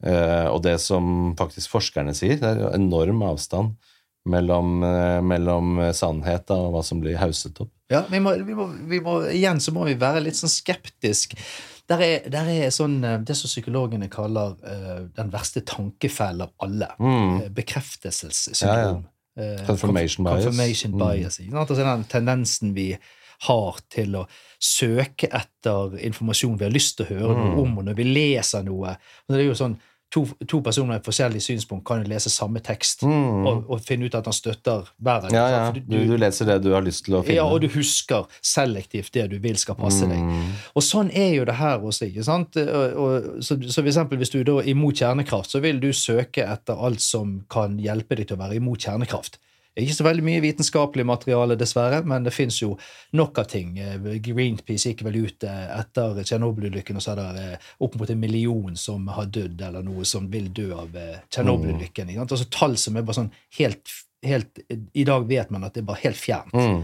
[0.08, 2.40] uh, og det som faktisk forskerne sier.
[2.40, 3.76] Det er enorm avstand
[4.28, 7.70] mellom, eh, mellom sannhet og hva som blir hauset opp.
[7.88, 11.32] Ja, vi må, vi må, vi må, igjen så må vi være litt sånn skeptisk.
[11.88, 16.50] Der er, der er sånn, eh, det som psykologene kaller uh, den verste tankefellen av
[16.66, 16.90] alle.
[17.00, 17.38] Mm.
[17.38, 19.06] Uh, bekreftelsessyndrom.
[19.38, 19.64] Ja, ja.
[19.68, 20.44] Confirmation bias.
[20.44, 21.38] Confirmation bias.
[21.38, 21.48] bias.
[21.48, 21.56] mm.
[21.62, 22.90] Altså den tendensen vi
[23.46, 24.24] har til å
[24.58, 27.60] søke etter informasjon vi har lyst til å høre noe Mm.
[27.62, 28.96] om, og når vi leser noe
[29.28, 29.76] Det er jo sånn,
[30.14, 33.44] To, to personer med forskjellige synspunkt kan jo lese samme tekst Mm.
[33.46, 35.64] og, og finne ut at han støtter hver Ja, ja.
[35.76, 37.36] Du, du leser det du har lyst til å finne.
[37.36, 40.16] ja, og du husker selektivt det du vil skal passe deg.
[40.18, 40.54] Mm.
[40.74, 42.08] Og sånn er jo det her også.
[42.08, 42.56] ikke sant?
[42.56, 45.90] Og, og, så, så for eksempel Hvis du da er imot kjernekraft, så vil du
[45.92, 49.36] søke etter alt som kan hjelpe deg til å være imot kjernekraft.
[49.78, 52.72] Ikke så veldig mye vitenskapelig materiale, dessverre, men det fins jo
[53.18, 53.76] nok av ting.
[53.78, 58.10] Eh, Greenpeace gikk vel ut eh, etter Tsjernobyl-ulykken, og så er det eh, opp mot
[58.10, 60.96] en million som har dødd, eller noe som vil dø av
[61.30, 62.10] Tsjernobyl-ulykken.
[62.10, 62.22] Mm.
[62.24, 63.30] Altså Tall som er bare sånn
[63.60, 63.94] helt,
[64.26, 66.56] helt I dag vet man at det er bare helt fjernt.
[66.58, 66.82] Mm.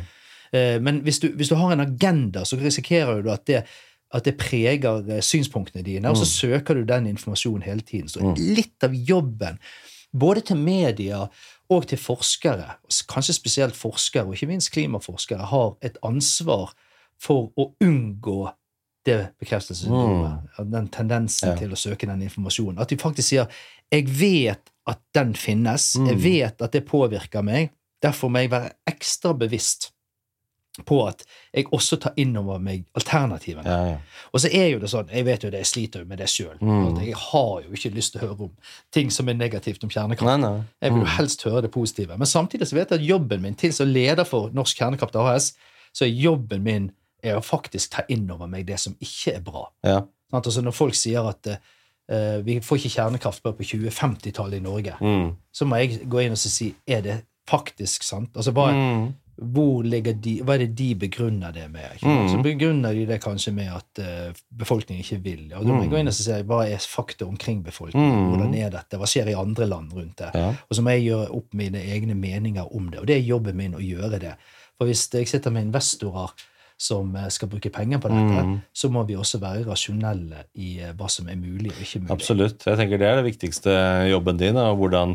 [0.87, 3.65] Men hvis du, hvis du har en agenda, så risikerer du at det,
[4.15, 8.07] at det preger synspunktene dine, og så søker du den informasjonen hele tiden.
[8.07, 9.59] Så litt av jobben,
[10.15, 11.25] både til media
[11.75, 12.77] og til forskere,
[13.09, 16.73] kanskje spesielt forskere, og ikke minst klimaforskere, har et ansvar
[17.21, 18.51] for å unngå
[19.07, 20.49] det bekreftelsesyndromet.
[20.59, 21.57] av Den tendensen Ja.
[21.57, 22.81] til å søke den informasjonen.
[22.81, 23.47] At de faktisk sier
[23.93, 26.07] 'jeg vet at den finnes', Mm.
[26.09, 27.71] jeg vet at det påvirker meg',
[28.03, 29.93] derfor må jeg være ekstra bevisst
[30.87, 31.23] på at
[31.55, 33.63] jeg også tar inn over meg alternativene.
[33.65, 33.99] Ja, ja.
[34.35, 36.27] Og så er jo det sånn, jeg vet jo det, jeg sliter jo med det
[36.33, 36.57] sjøl.
[36.61, 36.97] Mm.
[37.05, 38.51] Jeg har jo ikke lyst til å høre om
[38.93, 40.27] ting som er negativt om kjernekraft.
[40.27, 40.65] Nei, nei.
[40.83, 41.13] Jeg vil jo Mm.
[41.19, 42.19] helst høre det positive.
[42.19, 45.53] Men samtidig så vet jeg at jobben min til som leder for Norsk Kjernekraft AS,
[45.95, 46.91] så er jobben min
[47.23, 49.69] er å faktisk ta inn over meg det som ikke er bra.
[49.85, 50.01] Ja.
[50.33, 54.97] Altså Når folk sier at uh, vi får ikke kjernekraft bare på 2050-tallet i Norge,
[55.01, 55.37] Mm.
[55.53, 58.31] så må jeg gå inn og si er det faktisk sant?
[58.37, 59.15] Altså bare, Mm.
[59.37, 61.99] Hvor de, hva er det de begrunner det med?
[62.03, 62.29] Mm.
[62.31, 65.45] Så begrunner de det kanskje med at uh, befolkningen ikke vil.
[65.57, 68.15] Og da må jeg gå inn og se hva er fakta omkring befolkningen?
[68.15, 68.31] Mm.
[68.31, 69.01] Hvordan er dette?
[69.01, 70.31] Hva skjer i andre land rundt det?
[70.39, 70.53] Ja.
[70.55, 73.03] Og så må jeg gjøre opp mine egne meninger om det.
[73.03, 74.35] Og det er jobben min å gjøre det.
[74.79, 76.35] For hvis jeg sitter med investorer
[76.85, 78.57] som eh, skal bruke penger på dette, Mm.
[78.75, 82.11] så må vi også være rasjonelle i eh, hva som er mulig og ikke mulig.
[82.11, 82.67] Absolutt.
[82.67, 83.75] Jeg tenker Det er det viktigste
[84.11, 84.57] jobben din.
[84.59, 85.15] Og hvordan,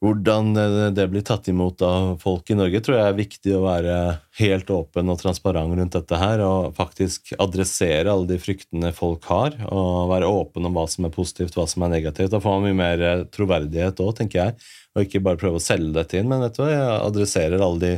[0.00, 0.54] hvordan
[0.96, 3.96] det blir tatt imot av folk i Norge, tror jeg er viktig å være
[4.40, 6.40] helt åpen og transparent rundt dette her.
[6.40, 9.58] Og faktisk adressere alle de fryktene folk har.
[9.68, 12.32] Og være åpen om hva som er positivt, hva som er negativt.
[12.32, 14.56] Da får man mye mer eh, troverdighet òg, tenker jeg.
[14.96, 17.84] Og ikke bare prøve å selge dette inn, men vet du hva, jeg adresserer alle
[17.84, 17.92] de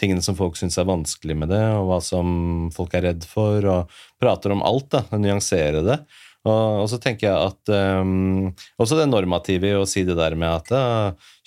[0.00, 3.66] tingene som folk syns er vanskelig med det, og hva som folk er redd for,
[3.66, 4.88] og prater om alt.
[4.94, 5.98] da, Nyansere det.
[6.46, 10.48] Og, så tenker jeg at um, Også det normative i å si det der med
[10.48, 10.84] at ja,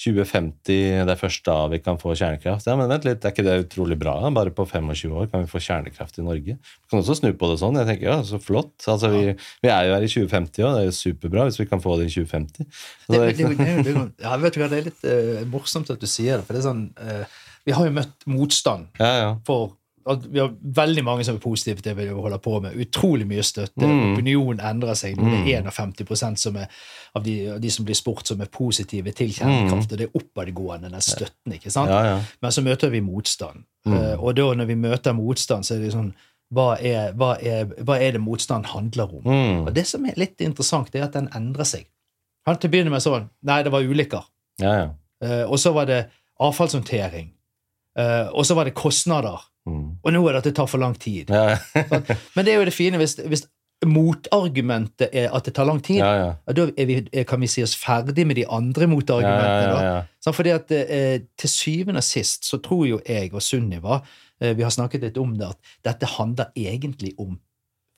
[0.02, 2.68] 2050 det er først da vi kan få kjernekraft.
[2.68, 4.16] Ja, men vent litt, er ikke det utrolig bra?
[4.34, 6.58] Bare på 25 år kan vi få kjernekraft i Norge.
[6.58, 7.78] Vi kan også snu på det sånn.
[7.80, 8.74] Jeg tenker, ja, Så flott.
[8.90, 11.70] Altså, vi, vi er jo her i 2050 og det er jo superbra hvis vi
[11.70, 12.82] kan få det i 2050.
[13.06, 13.52] Så det, det,
[13.86, 13.96] det,
[14.26, 16.48] ja, vet du hva, det er litt uh, morsomt at du sier det.
[16.48, 17.40] For det er sånn uh,
[17.70, 19.32] Vi har jo møtt motstand ja, ja.
[19.48, 19.78] for
[20.10, 22.78] at vi har veldig mange som er positive til det vi holder på med.
[22.82, 23.86] Utrolig mye støtte.
[23.86, 24.14] Mm.
[24.14, 25.20] Opinionen endrer seg.
[25.20, 26.72] Nå er det 51 som er,
[27.18, 29.94] av de, de som blir spurt, som er positive til kjernekraft.
[29.94, 31.56] Og det er oppadgående, den støtten.
[31.58, 31.92] ikke sant?
[31.92, 31.96] Mm.
[31.96, 32.20] ja, ja.
[32.42, 33.66] Men så møter vi motstand.
[33.86, 33.96] Mm.
[33.98, 36.12] Uh, og da når vi møter motstand, så er det sånn
[36.52, 39.24] hva er, hva er, hva er det motstand handler om?
[39.24, 39.62] Mm.
[39.66, 41.86] Og det som er litt interessant, det er at den endrer seg.
[42.48, 44.26] Han til å begynne med sånn Nei, det var ulykker.
[44.64, 44.90] ja, ja.
[45.22, 46.08] Eh, og så var det
[46.42, 47.30] avfallshåndtering.
[48.00, 49.44] Uh, og så var det kostnader.
[49.70, 49.98] Mm.
[50.04, 51.30] Og nå er det at det tar for lang tid.
[51.30, 51.58] ja.
[52.36, 53.44] Men det er jo det fine hvis, hvis
[53.86, 56.02] motargumentet er at det tar lang tid.
[56.02, 56.54] ja, ja.
[56.54, 56.98] Da vi,
[57.28, 59.78] kan vi si oss ferdig med de andre motargumentene.
[59.86, 59.94] ja,
[60.26, 60.32] ja.
[60.34, 64.02] Fordi at eh, Til syvende og sist så tror jo jeg og Sunniva
[64.42, 65.58] eh, Vi har snakket litt om det, at
[65.88, 67.40] dette handler egentlig om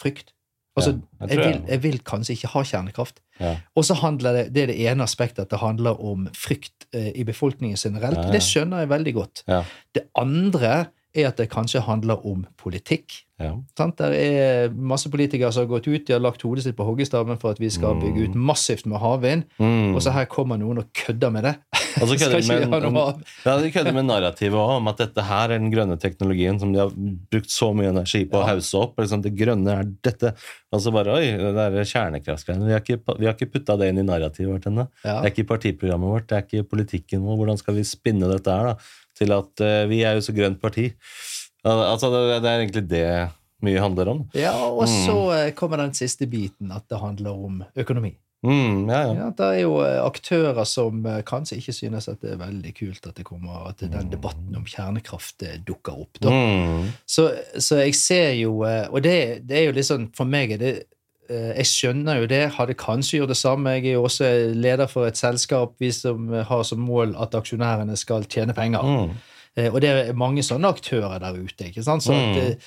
[0.02, 0.32] frykt.
[0.76, 3.20] Altså, jeg jeg, vil, jeg- vil kanskje ikke ha kjernekraft.
[3.76, 7.12] Og så handler det det er det ene aspektet, at det handler om frykt eh,
[7.16, 8.32] i befolkningen generelt.
[8.34, 9.44] Det skjønner jeg veldig godt.
[9.48, 9.64] Ja.
[9.94, 13.22] Det andre er at det kanskje handler om politikk.
[13.40, 13.52] ja.
[13.78, 13.98] Sant?
[14.00, 17.38] Der er masse politikere som har gått ut, de har lagt hodet sitt på hoggestaven
[17.42, 19.96] for at vi skal bygge ut massivt med havvind, Mm.
[19.96, 21.56] og så her kommer noen og kødder med det.
[22.02, 22.48] Og så kødder de
[22.94, 26.60] med, ja, de kødder med narrativet også, om at dette her er den grønne teknologien
[26.60, 26.90] som de har
[27.32, 28.54] brukt så mye energi på å Ja.
[28.56, 28.96] hause opp.
[28.98, 30.34] Liksom, det grønne er dette.
[30.72, 32.66] Og så bare Oi, det der kjernekraftgreiene.
[32.66, 34.88] Vi har ikke, vi har ikke putta det inn i narrativet vårt ennå.
[35.04, 35.22] Ja.
[35.22, 37.38] Det er ikke partiprogrammet vårt, det er ikke politikken vår.
[37.44, 38.76] Hvordan skal vi spinne dette her da,
[39.18, 40.90] til at uh, vi er jo så grønt parti?
[41.64, 43.06] Altså, det, det er egentlig det
[43.64, 44.26] mye handler om.
[44.36, 44.98] Ja, og Mm.
[45.06, 48.18] så eh, kommer den siste biten, at det handler om økonomi.
[48.44, 49.14] Mm, ja, ja.
[49.16, 53.08] Ja, det er jo eh, aktører som kanskje ikke synes at det er veldig kult
[53.08, 56.20] at det kommer, at den debatten om kjernekraft dukker opp.
[56.28, 56.90] Mm.
[57.08, 57.30] Så,
[57.64, 60.74] så jeg ser jo Og det, det er jo litt sånn For meg er det
[61.58, 62.42] Jeg skjønner jo det.
[62.58, 63.74] Hadde kanskje gjort det samme.
[63.78, 67.96] Jeg er jo også leder for et selskap vi som har som mål at aksjonærene
[67.98, 68.84] skal tjene penger.
[68.84, 69.10] Mm.
[69.58, 71.66] Eh, Og det er mange sånne aktører der ute.
[71.70, 72.04] ikke sant?
[72.04, 72.58] Så at, Mm.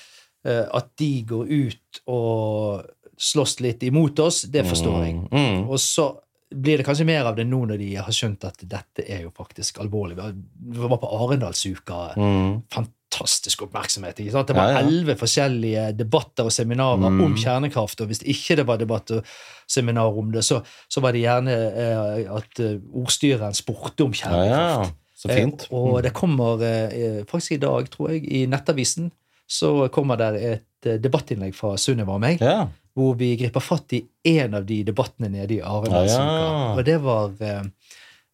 [0.45, 2.85] eh, at de går ut og
[3.17, 5.15] slåss litt imot oss, det forstår jeg.
[5.31, 5.67] Mm.
[5.69, 6.11] Og så
[6.53, 9.31] blir det kanskje mer av det nå når de har skjønt at dette er jo
[9.35, 10.15] faktisk alvorlig.
[10.15, 12.13] Vi var på Arendalsuka.
[12.15, 12.61] Mm.
[13.09, 14.19] Fantastisk oppmerksomhet.
[14.19, 14.47] ikke sant?
[14.47, 14.85] Det var Ja, ja.
[14.87, 17.21] elleve forskjellige debatter og seminarer Mm.
[17.23, 18.01] om kjernekraft.
[18.01, 19.23] Og hvis ikke det var debatt og
[19.67, 24.87] seminar om det, så, så var det gjerne eh, at eh, ordstyreren spurte om kjernekraft.
[24.87, 24.91] ja.
[25.17, 25.63] Så fint.
[25.71, 29.11] Eh, og det kommer eh, faktisk i dag, tror jeg, i Nettavisen,
[29.49, 32.67] så kommer der et eh, debattinnlegg fra Sunniva og meg, Ja.
[32.95, 36.21] hvor vi griper fatt i en av de debattene nede i Arendalsuka.
[36.21, 36.75] Ja, ja.
[36.75, 37.63] Og det var eh, eh,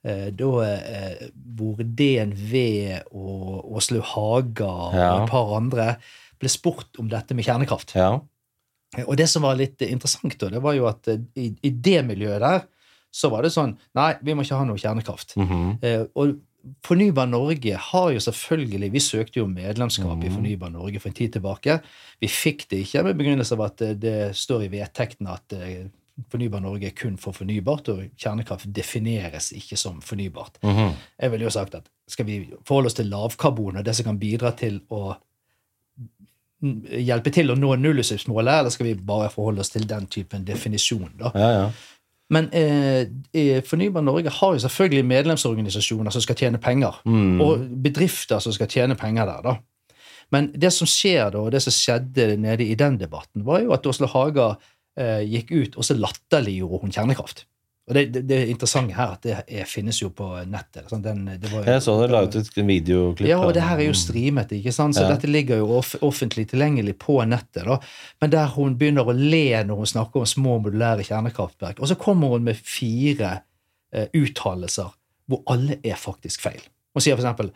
[0.03, 2.53] da eh, hvor DNV
[3.15, 5.23] og Åslaug Haga og Ja.
[5.23, 5.97] et par andre
[6.39, 7.95] ble spurt om dette med kjernekraft.
[7.95, 8.19] ja.
[9.07, 12.03] Og det som var litt interessant, da, det var jo at eh, i, i det
[12.05, 12.65] miljøet der
[13.13, 15.35] så var det sånn Nei, vi må ikke ha noe kjernekraft.
[15.37, 15.79] Mhm.
[15.81, 16.35] Eh, og
[16.85, 20.35] Fornybar Norge har jo selvfølgelig Vi søkte jo medlemskap i Mhm.
[20.37, 21.81] Fornybar Norge for en tid tilbake.
[22.21, 25.87] Vi fikk det ikke med begrunnelse av at eh, det står i vedtektene at eh,
[26.29, 30.59] Fornybar Norge er kun for fornybart, og kjernekraft defineres ikke som fornybart.
[30.63, 30.91] Mhm.
[31.21, 34.19] Jeg ville jo sagt at skal vi forholde oss til lavkarbon og det som kan
[34.19, 35.15] bidra til å
[36.63, 40.45] mm, hjelpe til å nå nullutslippsmålet, eller skal vi bare forholde oss til den typen
[40.47, 41.09] definisjon?
[41.19, 41.31] da?
[41.35, 41.65] ja, ja.
[42.33, 43.03] Men eh,
[43.35, 47.41] eh, Fornybar Norge har jo selvfølgelig medlemsorganisasjoner som skal tjene penger, Mm.
[47.41, 49.41] og bedrifter som skal tjene penger der.
[49.43, 49.55] da.
[50.31, 53.73] Men det som skjer da, og det som skjedde nede i den debatten, var jo
[53.75, 54.55] at Åsle Haga
[55.25, 57.45] gikk ut, og så latterliggjorde hun kjernekraft.
[57.83, 60.85] Og det, det, det interessante her at det er, finnes jo på nettet.
[61.03, 63.27] Den, det var Jeg så dere la ut et videoklipp.
[63.27, 64.95] ja, og det her er jo streamet, ikke sant?
[64.95, 65.09] så Ja.
[65.11, 67.65] dette ligger jo off offentlig tilgjengelig på nettet.
[67.67, 67.79] da.
[68.23, 71.97] Men der hun begynner å le når hun snakker om små modulære kjernekraftverk, og så
[71.99, 73.41] kommer hun med fire
[73.91, 74.95] eh, uttalelser
[75.27, 76.63] hvor alle er faktisk feil.
[76.95, 77.51] Hun sier eksempel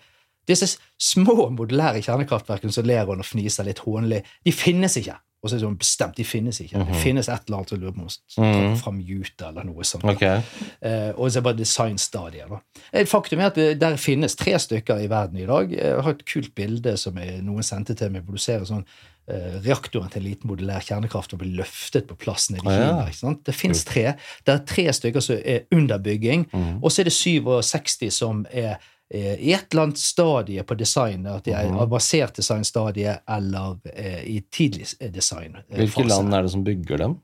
[0.47, 5.15] disse små modulære kjernekraftverkene som ler hun og fniser litt hånlig, de finnes ikke.
[5.47, 6.77] Og så er det sånn bestemt, de finnes ikke.
[6.81, 7.01] Det Mhm.
[7.03, 8.07] finnes et eller annet som lurer på om
[8.43, 8.53] Mhm.
[8.53, 10.03] tar fram Juta eller noe sånt.
[10.03, 10.41] Okay.
[10.81, 12.49] Eh, og så er det bare designstadier.
[12.49, 12.59] da.
[12.93, 15.71] Et faktum er at det, der finnes tre stykker i verden i dag.
[15.71, 18.83] Jeg har et kult bilde som jeg, noen sendte til meg, hvor du ser sånn
[19.29, 22.71] eh, reaktoren til en liten modulær kjernekraft og blir løftet på plass nede i Ah,
[22.79, 22.87] ja.
[22.93, 23.05] Kina.
[23.07, 23.43] ikke sant?
[23.43, 24.15] Det finnes tre.
[24.45, 26.79] Det er tre stykker som er under bygging, Mhm.
[26.81, 28.75] og så er det 67 som er eh,
[29.13, 31.77] i et eller annet stadie på design, at de er Mhm.
[31.79, 35.55] avansert designstadie eller eh, i tidlig eh, design.
[35.69, 37.15] eh, Hvilke land er det som bygger dem?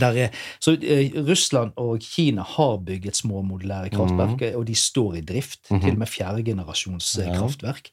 [0.00, 0.28] Der er,
[0.60, 5.70] så eh, Russland og Kina har bygget små modulære kraftverk, og de står i drift.
[5.70, 5.80] Mhm.
[5.80, 7.32] Til og med fjerdegenerasjons eh, Ja.
[7.38, 7.90] kraftverk.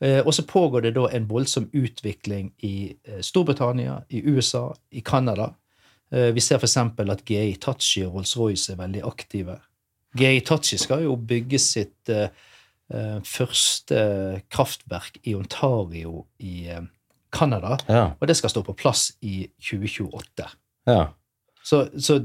[0.00, 5.00] Eh, og så pågår det da en voldsom utvikling i eh, Storbritannia, i USA, i
[5.00, 5.54] Canada.
[6.12, 6.76] Eh, vi ser f.eks.
[6.76, 9.58] at GI Tachi og Rolls-Royce er veldig aktive.
[10.16, 12.28] GI Tachi skal jo bygge sitt eh, eh,
[13.26, 16.82] første kraftverk i Ontario i eh,
[17.32, 18.04] Canada, Ja.
[18.20, 20.46] og det skal stå på plass i 2028.
[20.86, 21.06] ja.
[21.66, 22.20] Så, så,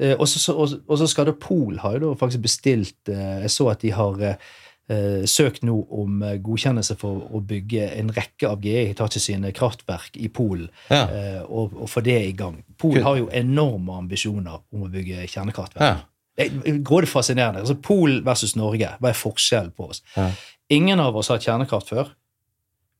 [0.00, 3.42] eh, og, så, så, og, og så skal da Pol har jo faktisk bestilt eh,
[3.42, 4.36] Jeg så at de har eh,
[4.88, 9.52] eh, søkt nå om eh, godkjennelse for å bygge en rekke av GE Hitachi sine
[9.52, 11.02] kraftverk i Polen, Ja.
[11.12, 12.62] eh, og, og få det i gang.
[12.80, 16.06] Polen har jo enorme ambisjoner om å bygge kjernekraftverk.
[16.38, 17.64] Det går grådig fascinerende.
[17.64, 20.04] Altså, Pol versus Norge, hva er forskjellen på oss?
[20.14, 20.30] Ja.
[20.70, 22.12] Ingen av oss har hatt kjernekraft før.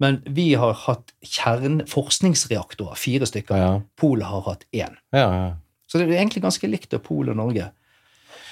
[0.03, 3.59] Men vi har hatt kjerneforskningsreaktorer, fire stykker.
[3.59, 3.71] Ja.
[3.99, 4.99] Pol har hatt én.
[5.15, 5.49] Ja, ja.
[5.89, 7.71] Så det er egentlig ganske likt av Pol og Norge.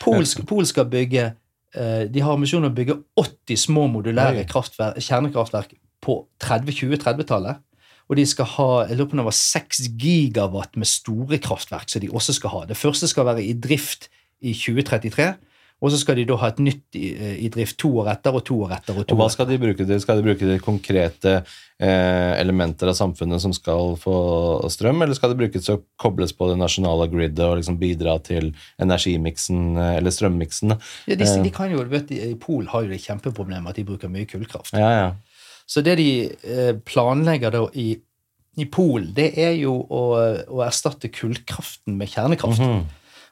[0.01, 5.77] Pol Pol skal bygge eh, De har ambisjon om å bygge 80 små modulære kjernekraftverk
[6.05, 7.63] på 30-20-30-tallet.
[8.07, 11.91] Og de skal ha jeg lurer på om det var 6 gigawatt med store kraftverk
[11.91, 12.65] som de også skal ha.
[12.69, 14.11] Det første skal være i drift
[14.43, 15.35] i 2033.
[15.85, 18.33] Og så skal de da ha et nytt i, eh, i drift to år etter
[18.33, 18.97] og to år etter.
[18.97, 20.01] og Og hva skal de bruke til?
[20.01, 24.15] Skal de bruke til konkrete eh, elementer av samfunnet som skal få
[24.73, 28.17] strøm, eller skal det brukes til å kobles på det nasjonale gridet og liksom bidra
[28.25, 30.79] til energimiksen, eh, eller strømmiksen?
[31.07, 31.43] Ja, de, Eh.
[31.45, 34.25] de kan jo, vet, du, I Pol har jo det kjempeproblemet at de bruker mye
[34.25, 34.73] kullkraft.
[34.73, 35.13] Ja, ja.
[35.69, 38.01] Så det de eh, planlegger da i,
[38.57, 40.03] i Polen, det er jo å,
[40.49, 42.65] å erstatte kullkraften med kjernekraft.
[42.65, 42.87] Mhm.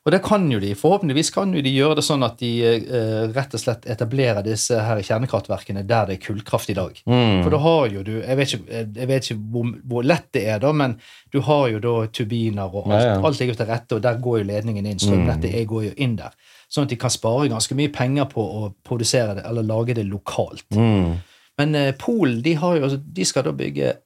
[0.05, 0.75] Og det kan jo de.
[0.77, 4.77] Forhåpentligvis kan jo de gjøre det sånn at de eh, rett og slett etablerer disse
[4.77, 6.99] her kjernekraftverkene der det er kullkraft i dag.
[7.09, 7.39] Mm.
[7.41, 10.45] For da har jo du Jeg vet ikke, jeg vet ikke hvor, hvor lett det
[10.45, 10.99] er, da, men
[11.33, 12.99] du har jo da turbiner og alt.
[13.01, 13.23] Ja, ja.
[13.25, 15.01] Alt ligger til rette, og der går jo ledningen inn.
[15.01, 15.65] Strømnettet mm.
[15.73, 16.37] går jo inn der.
[16.69, 20.05] Sånn at de kan spare ganske mye penger på å produsere det, eller lage det
[20.11, 20.67] lokalt.
[20.77, 21.17] Mm.
[21.63, 23.97] Men eh, Polen de, har jo, altså, de skal da bygge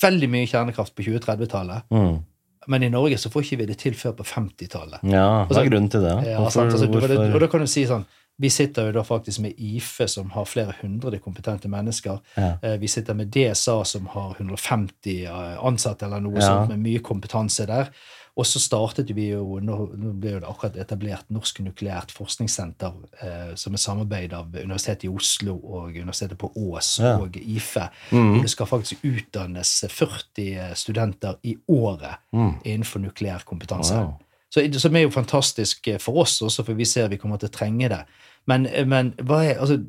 [0.00, 1.88] veldig mye kjernekraft på 2030-tallet.
[1.92, 2.18] Mm.
[2.66, 5.00] Men i Norge så får ikke vi det til før på 50-tallet.
[5.02, 6.14] Ja, hva er grunnen til det?
[6.26, 8.04] Ja, Hvorfor, sant, altså, hvorfor- og da kan du si sånn
[8.40, 12.20] Vi sitter jo da faktisk med IFE, som har flere hundre kompetente mennesker.
[12.36, 12.52] Ja.
[12.62, 16.40] Eh, Vi sitter med DSA, som har 150 eh, ansatte, eller noe Ja.
[16.46, 17.88] sånt, med mye kompetanse der.
[18.38, 22.92] Og så startet vi jo Nå, nå ble jo det akkurat etablert Norsk nukleært forskningssenter,
[23.20, 27.16] eh, som er samarbeid av Universitetet i Oslo og Universitetet på Ås Ja.
[27.18, 27.88] og IFE.
[28.12, 28.40] Mm.
[28.42, 32.54] Det skal faktisk utdannes 40 studenter i året Mm.
[32.64, 33.94] innenfor nukleær kompetanse.
[33.94, 34.14] Wow.
[34.50, 37.48] Så, som er jo fantastisk eh, for oss også, for vi ser vi kommer til
[37.48, 38.04] å trenge det.
[38.46, 39.82] Men, eh, men hva er, altså,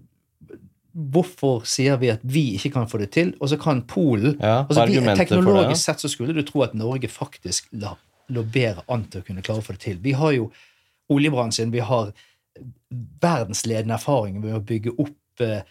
[0.94, 4.66] hvorfor sier vi at vi ikke kan få det til, og så kan Polen Ja,
[4.66, 5.38] altså, vi, argumentet det?
[5.38, 7.94] Teknologisk sett så skulle du tro at Norge faktisk la,
[8.34, 10.02] lå bedre an til å kunne klare å få det til.
[10.04, 10.50] Vi har jo
[11.10, 12.12] oljebransjen, vi har
[13.22, 15.62] verdensledende erfaring med å bygge opp eh,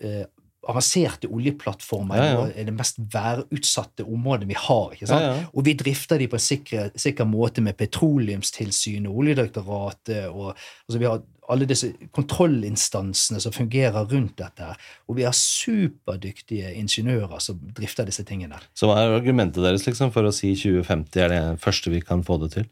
[0.00, 0.24] eh,
[0.66, 2.64] avanserte oljeplattformer Ja, ja.
[2.66, 4.94] det mest værutsatte området vi har.
[4.94, 5.26] ikke sant?
[5.26, 5.36] Ja.
[5.52, 11.06] Og vi drifter de på en sikker, sikker måte med Petroleumstilsynet, Oljedirektoratet og altså Vi
[11.06, 14.72] har alle disse kontrollinstansene som fungerer rundt dette.
[15.06, 18.58] Og vi har superdyktige ingeniører som drifter disse tingene.
[18.74, 22.24] Så hva er argumentet deres liksom, for å si 2050 er det første vi kan
[22.26, 22.70] få det til?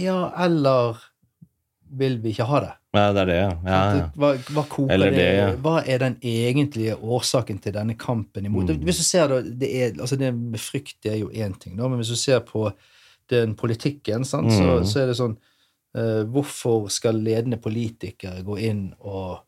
[0.00, 0.98] Ja, eller
[1.94, 2.72] vil vi ikke ha det?
[2.94, 3.50] Ja, det er det, ja.
[3.66, 4.08] ja, ja.
[4.18, 5.46] Hva, hva det, det, ja.
[5.62, 8.70] Hva er den egentlige årsaken til denne kampen imot?
[8.70, 8.84] Mm.
[8.86, 11.74] Hvis du ser da, det, er, altså det med frykt det er jo én ting,
[11.78, 12.68] da, men hvis du ser på
[13.32, 14.86] den politikken, sant, så, Mm.
[14.86, 15.36] så er det sånn
[15.94, 19.44] Hvorfor skal ledende politikere gå inn og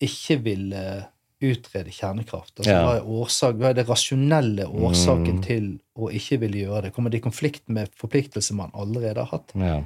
[0.00, 0.82] ikke ville
[1.44, 2.54] utrede kjernekraft?
[2.58, 2.78] Altså, Ja.
[2.86, 5.42] hva, er årsak, hva er det rasjonelle årsaken Mm.
[5.44, 5.66] til
[5.98, 6.92] å ikke ville gjøre det?
[6.94, 9.52] Kommer det i konflikt med forpliktelser man allerede har hatt?
[9.54, 9.82] ja.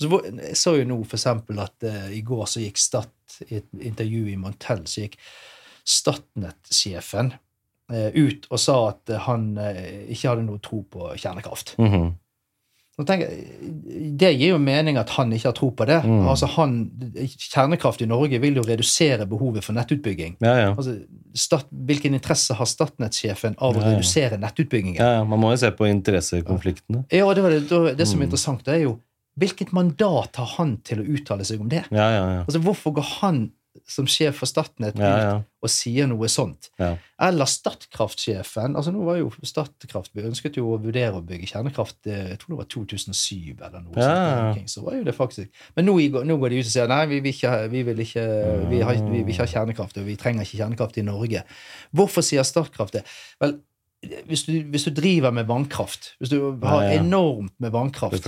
[0.00, 3.68] Så jeg så jo nå eksempel at uh, i går så gikk Stat i et
[3.80, 5.18] intervju i Montel, så gikk
[5.84, 7.32] Statnett-sjefen
[7.92, 11.74] uh, ut og sa at uh, han eh, ikke hadde noe tro på kjernekraft.
[11.78, 12.14] Nå tenker
[12.96, 13.28] jeg,
[14.18, 15.96] Det gir jo mening at han ikke har tro på det.
[16.04, 16.28] Mm.
[16.30, 16.76] Altså han,
[17.26, 20.36] Kjernekraft i Norge vil jo redusere behovet for nettutbygging.
[20.40, 20.68] ja, ja.
[20.74, 20.98] Altså,
[21.34, 25.00] stat, Hvilken interesse har Statnett-sjefen av å Ja, redusere nettutbyggingen?
[25.02, 25.24] ja, ja.
[25.24, 27.04] Man må jo se på interessekonfliktene.
[27.10, 28.28] Ja, det, var det, det, det som er Mm.
[28.30, 29.00] interessant, det er jo
[29.36, 31.82] hvilket mandat har han til å uttale seg om det?
[31.90, 32.44] Ja, ja, ja.
[32.46, 33.50] Altså, Hvorfor går han
[33.90, 35.32] som sjef for Statnett ja, ja.
[35.62, 36.70] og sier noe sånt?
[36.78, 36.92] Ja.
[37.26, 38.76] Eller Statkraft-sjefen.
[38.76, 42.38] altså Nå var jo Statkraft Vi ønsket jo å vurdere å bygge kjernekraft eh, jeg
[42.42, 44.70] tror det var 2007 eller noe sånt.
[44.70, 47.20] Så var jo det faktisk Men nå, nå går de ut og sier nei, vi
[47.24, 48.24] vil ikke, vi vil ikke,
[48.70, 51.44] vi har, vi vil ikke ha kjernekraft, og vi trenger ikke kjernekraft i Norge.
[51.94, 53.04] Hvorfor sier Statkraft det?
[53.42, 53.56] Vel,
[54.28, 57.00] hvis du, hvis du driver med vannkraft, hvis du har Ja, ja.
[57.00, 58.26] enormt med vannkraft,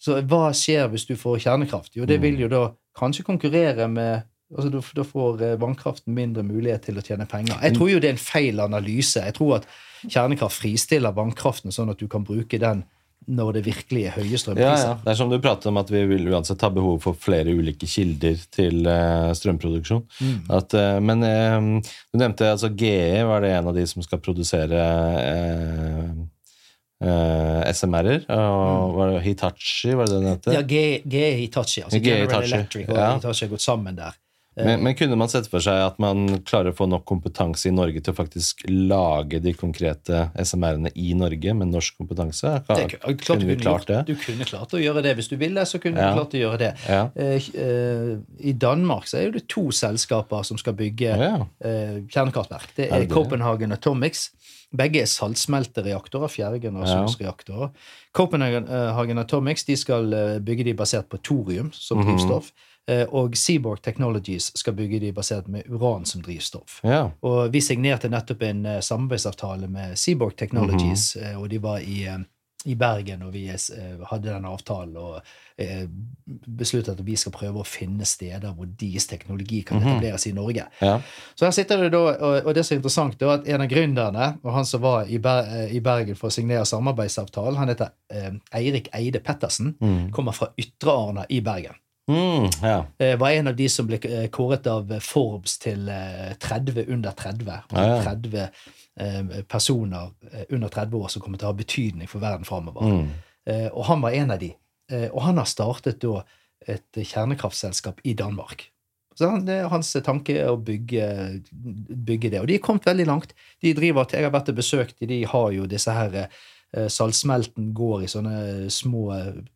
[0.00, 1.94] så hva skjer hvis du får kjernekraft?
[1.98, 2.22] Jo, det Mm.
[2.22, 2.62] vil jo da
[2.96, 4.22] kanskje konkurrere med
[4.56, 7.58] altså Da da får eh, vannkraften mindre mulighet til å tjene penger.
[7.62, 9.20] Jeg tror jo det er en feil analyse.
[9.20, 9.66] Jeg tror at
[10.06, 12.86] kjernekraft fristiller vannkraften, sånn at du kan bruke den
[13.28, 14.84] når det virkelig er høye strømpriser.
[14.86, 14.92] ja.
[15.02, 17.84] Det er som du pratet om, at vi vil uansett ha behov for flere ulike
[17.90, 20.06] kilder til eh, strømproduksjon.
[20.22, 20.38] Mm.
[20.56, 24.86] At, eh, men du nevnte altså GE, var det en av de som skal produsere
[27.68, 28.24] SMR-er?
[28.32, 30.48] Og var det Hitachi, var det det den het?
[30.48, 30.56] Mm.
[30.56, 30.64] Ja,
[31.04, 31.84] GE Hitachi.
[31.84, 33.12] altså General Hitachi, Electric og ja.
[33.18, 34.16] Hitachi har gått sammen der.
[34.64, 37.72] Men, men kunne man sett for seg at man klarer å få nok kompetanse i
[37.74, 42.54] Norge til å faktisk lage de konkrete SMR-ene i Norge med norsk kompetanse?
[42.66, 44.00] Det er klart du kunne vi kunne klart det?
[44.08, 45.64] Du kunne klart å gjøre det hvis du ville.
[45.66, 46.10] så kunne Ja.
[46.10, 46.72] du klart å gjøre det.
[46.88, 47.02] Ja.
[47.14, 48.16] Eh, eh,
[48.50, 51.46] I Danmark så er det to selskaper som skal bygge Ja.
[51.60, 52.74] eh, kjernekraftverk.
[52.76, 53.14] Det Er er det det?
[53.14, 54.30] Copenhagen Atomics.
[54.76, 57.70] Begge er saltsmeltereaktorer, fjerdegenerasjonsreaktorer.
[57.70, 58.08] Ja.
[58.12, 62.50] Copenhagen eh, Atomics de skal eh, bygge de basert på thorium som drivstoff.
[62.50, 62.52] drivstoff.
[62.52, 62.67] eh,
[63.12, 66.80] Og Seaborg Technologies skal bygge de basert med uran som drivstoff.
[66.84, 67.10] ja.
[67.22, 71.36] Og vi signerte nettopp en eh, samarbeidsavtale med Seaborg Technologies, mm -hmm.
[71.36, 72.18] og de var i, eh,
[72.64, 73.56] i Bergen, og vi eh,
[74.10, 75.20] hadde den avtalen og
[75.58, 75.86] eh,
[76.58, 79.86] besluttet at vi skal prøve å finne steder hvor deres teknologi kan Mhm.
[79.88, 80.64] etableres i Norge.
[80.80, 81.00] ja.
[81.34, 81.98] Så her sitter det da,
[82.46, 85.18] og, det som er interessant, er at en av gründerne, og han som var i,
[85.18, 90.10] Ber eh, i Bergen for å signere samarbeidsavtalen, han heter eh, Eirik Eide Pettersen, Mm.
[90.10, 91.74] kommer fra Ytre Arna i Bergen.
[92.08, 92.86] Mm, ja.
[92.98, 97.12] Eh, var en av de som ble eh, kåret av Forbes til eh, 30 under
[97.12, 97.50] 30.
[97.76, 97.98] Ja, ja.
[98.06, 102.48] 30 eh, personer eh, under 30 år som kommer til å ha betydning for verden
[102.48, 102.88] framover.
[102.88, 103.12] Mm.
[103.48, 104.54] Eh, og han var en av de.
[104.92, 106.22] Eh, og han har startet da
[106.68, 108.70] et kjernekraftselskap i Danmark.
[109.18, 111.06] Så han, det er hans tanke å bygge,
[111.50, 112.40] bygge det.
[112.40, 113.34] Og de er kommet veldig langt.
[113.62, 116.38] De driver, Jeg har vært og besøkt de har jo disse her eh,
[116.74, 119.06] Saltsmelten går i sånne små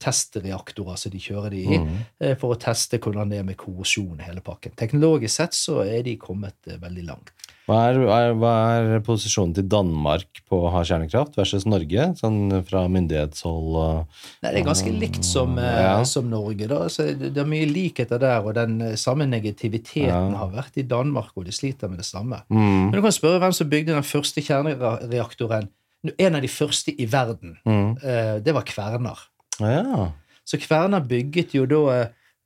[0.01, 1.97] testreaktorer som de kjører de i, Mm.
[2.21, 4.73] eh, for å teste hvordan det er med korrosjon i hele pakken.
[4.77, 7.31] Teknologisk sett så er de kommet eh, veldig langt.
[7.69, 8.53] Hva er, er, hva
[8.97, 14.07] er posisjonen til Danmark på å ha kjernekraft versus Norge, sånn fra myndighetshold og
[14.43, 16.03] Nei, Det er ganske likt som, eh, Ja.
[16.05, 16.67] som Norge.
[16.67, 16.89] da.
[16.89, 20.31] Så det, er mye likheter der, og den eh, samme negativiteten Ja.
[20.39, 22.43] har vært i Danmark, og de sliter med det samme.
[22.51, 22.91] mm.
[22.91, 25.69] Men du kan spørre hvem som bygde den første kjernereaktoren.
[26.19, 27.57] En av de første i verden.
[27.65, 27.93] Mm.
[28.03, 29.19] Eh, Det var Kverner.
[29.61, 30.09] Ja.
[30.45, 31.83] Så Kverner bygget jo da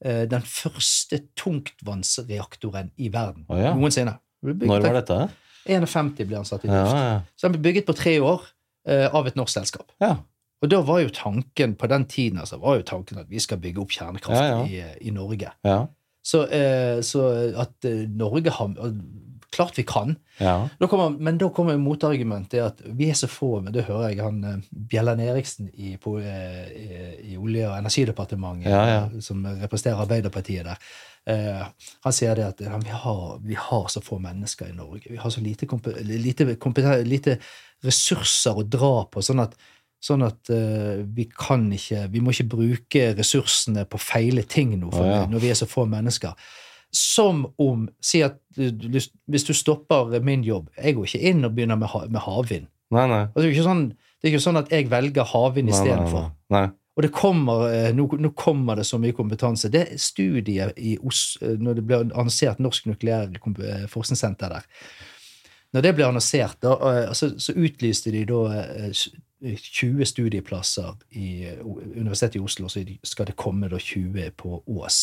[0.04, 3.74] eh, den første tungtvannsreaktoren i verden oh, ja.
[3.74, 4.18] noensinne.
[4.44, 5.18] Når var dette?
[5.66, 6.92] 51 ble han satt i drift.
[6.94, 7.20] ja.
[7.36, 8.44] Så den ble bygget på tre år
[8.88, 9.92] eh, av et norsk selskap.
[10.02, 10.16] ja.
[10.64, 13.58] Og da var jo tanken på den tiden altså, var jo tanken at vi skal
[13.60, 14.62] bygge opp kjernekraft Ja, ja.
[14.64, 15.50] I, i Norge.
[15.64, 15.82] ja.
[16.26, 17.20] Så, eh, så
[17.60, 18.72] at Norge har
[19.54, 20.16] Klart vi kan.
[20.38, 20.68] ja.
[20.78, 23.60] Da kommer, men da kommer motargumentet at vi er så få.
[23.60, 26.88] Men det hører jeg han Bjellan Eriksen i, på, eh, i,
[27.32, 29.04] i Olje- og energidepartementet, Ja, ja.
[29.06, 30.82] eh, som representerer Arbeiderpartiet der.
[31.26, 31.62] Eh,
[32.06, 35.10] han sier det at vi, har, vi har så få mennesker i Norge.
[35.10, 35.66] Vi har så lite,
[36.02, 36.56] lite,
[37.04, 37.38] lite
[37.84, 39.22] ressurser å dra på.
[39.22, 39.56] sånn at
[40.06, 44.90] Sånn at uh, vi kan ikke Vi må ikke bruke ressursene på feile ting nå,
[44.92, 45.22] for oh, ja.
[45.30, 46.36] når vi er så få mennesker.
[46.96, 48.96] Som om Si at du,
[49.28, 52.70] hvis du stopper min jobb Jeg går ikke inn og begynner med, med havvind.
[52.94, 53.22] Nei, nei.
[53.26, 56.30] Altså, det, er sånn, det er ikke sånn at jeg velger havvind istedenfor.
[56.96, 59.68] Og det kommer, eh, nå, nå kommer det så mye kompetanse.
[59.72, 64.70] Det er studiet i Os, eh, når det ble annonsert Norsk nukleær eh, forskningssenter der.
[65.76, 69.04] Når det ble annonsert, da, eh, så, så utlyste de da eh,
[69.44, 75.02] 20 studieplasser i Universitetet i Oslo, og så skal det komme da 20 på Ås.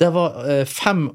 [0.00, 1.10] Det var eh, 75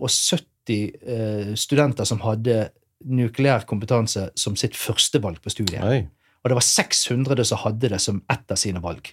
[0.70, 2.68] eh, studenter som hadde
[3.08, 5.84] nukleær kompetanse som sitt førstevalg på studiet.
[5.86, 6.06] Oi.
[6.44, 9.10] Og det var 600 som hadde det som ett av sine valg.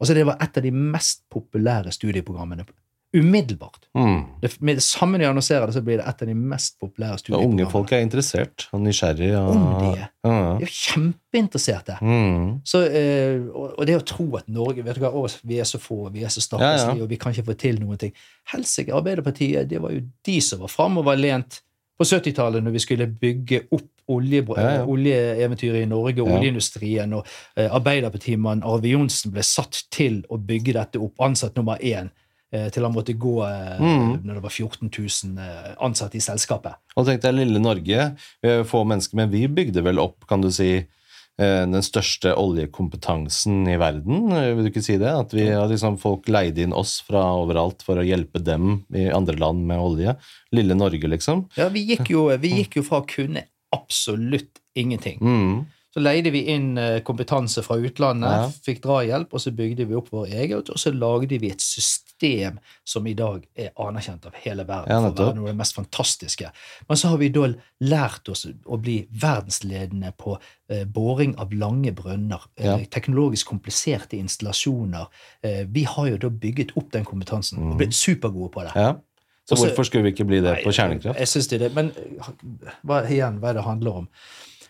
[0.00, 2.64] Altså Det var et av de mest populære studieprogrammene.
[3.12, 3.88] Umiddelbart.
[3.98, 4.20] Mm.
[4.42, 7.16] Det, med det samme de annonserer det, så blir det et av de mest populære
[7.32, 9.38] Ja, unge folk er interessert og nysgjerrige.
[9.40, 10.04] Om de er.
[10.22, 11.96] Ja, De er kjempeinteresserte.
[12.02, 12.60] Mm.
[12.64, 15.66] Så, eh, og, og det å tro at Norge vet du hva, å, Vi er
[15.66, 17.02] så få, vi er så stakkarslige, Ja, ja.
[17.02, 18.14] og vi kan ikke få til noen ting.
[18.52, 21.60] Helsike, Arbeiderpartiet det var jo de som var framoverlent
[22.00, 24.84] på 70-tallet når vi skulle bygge opp olje, Ja, ja.
[24.88, 26.24] oljeeventyret i Norge, Ja.
[26.38, 27.26] oljeindustrien, og
[27.56, 32.19] eh, Arbeiderpartimannen Arve Johnsen ble satt til å bygge dette opp, ansatt nummer én, eh,
[32.74, 34.20] til han måtte gå eh, Mm.
[34.26, 36.74] når det var 14 000 eh, ansatte i selskapet.
[36.96, 38.08] Og tenkte jeg, lille Norge.
[38.66, 40.70] Få mennesker, men vi bygde vel opp, kan du si,
[41.38, 44.30] eh, den største oljekompetansen i verden.
[44.32, 45.08] Eh, Vil du ikke si det?
[45.12, 49.06] At vi har liksom folk leide inn oss fra overalt for å hjelpe dem i
[49.14, 50.16] andre land med olje.
[50.52, 51.46] Lille Norge, liksom.
[51.56, 55.18] Ja, vi gikk jo, vi gikk jo fra å kunne absolutt ingenting.
[55.20, 55.66] Mm.
[55.90, 58.50] Så leide vi inn eh, kompetanse fra utlandet, Ja.
[58.62, 62.60] fikk drahjelp, og så bygde vi opp vår eget, og så lagde vi et system
[62.86, 65.56] som i dag er anerkjent av hele verden Ja, for å være noe av det
[65.58, 66.52] mest fantastiske.
[66.88, 67.48] Men så har vi da
[67.82, 70.36] lært oss å bli verdensledende på
[70.70, 72.76] eh, boring av lange brønner, eh, Ja.
[72.86, 75.08] teknologisk kompliserte installasjoner.
[75.42, 78.76] Eh, vi har jo da bygget opp den kompetansen og blitt supergode på det.
[78.76, 78.92] Ja.
[79.48, 81.18] Så Også- hvorfor skulle vi ikke bli det Nei, på kjernekraft?
[81.18, 81.90] Jeg synes det er det, men
[82.86, 84.08] hva, igjen, hva er det handler om?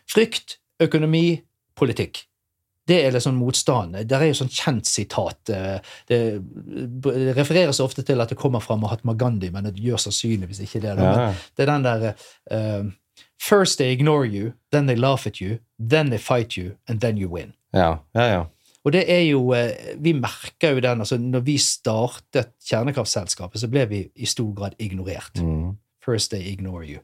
[0.09, 1.41] Frykt, økonomi,
[1.77, 2.25] politikk.
[2.91, 3.39] Det er litt sånn
[3.93, 5.49] Der Det er jo sånn kjent sitat.
[5.51, 6.41] eh, Det,
[7.03, 10.81] det refereres ofte til at det kommer fra Mahatma Gandhi, men det gjør sannsynligvis ikke
[10.81, 10.97] det.
[10.99, 11.33] Ja.
[11.57, 12.15] Det er den der
[12.51, 12.91] uh,
[13.39, 17.17] First they ignore you, then they laugh at you, then they fight you, and then
[17.17, 17.55] you win.
[17.73, 18.45] Ja, ja, ja.
[18.85, 21.01] Og det er jo, eh, Vi merker jo den.
[21.01, 25.41] altså Når vi startet kjernekraftselskapet, så ble vi i stor grad ignorert.
[25.41, 25.77] Mm.
[26.05, 27.01] First they ignore you.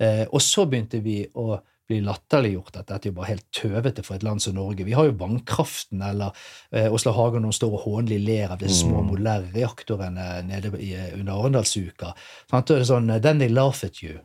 [0.00, 1.60] Eh, og så begynte vi å
[1.90, 4.86] bli latterliggjort at dette er jo bare helt tøvete for et land som Norge.
[4.86, 6.32] Vi har jo vannkraften, eller
[6.70, 10.94] eh, Åsla Hagen nå står og hånlig ler av de små modulære reaktorene nede i,
[10.94, 12.14] eh, under Arendalsuka.
[12.50, 14.20] Sånn, eh, Then they laugh at you.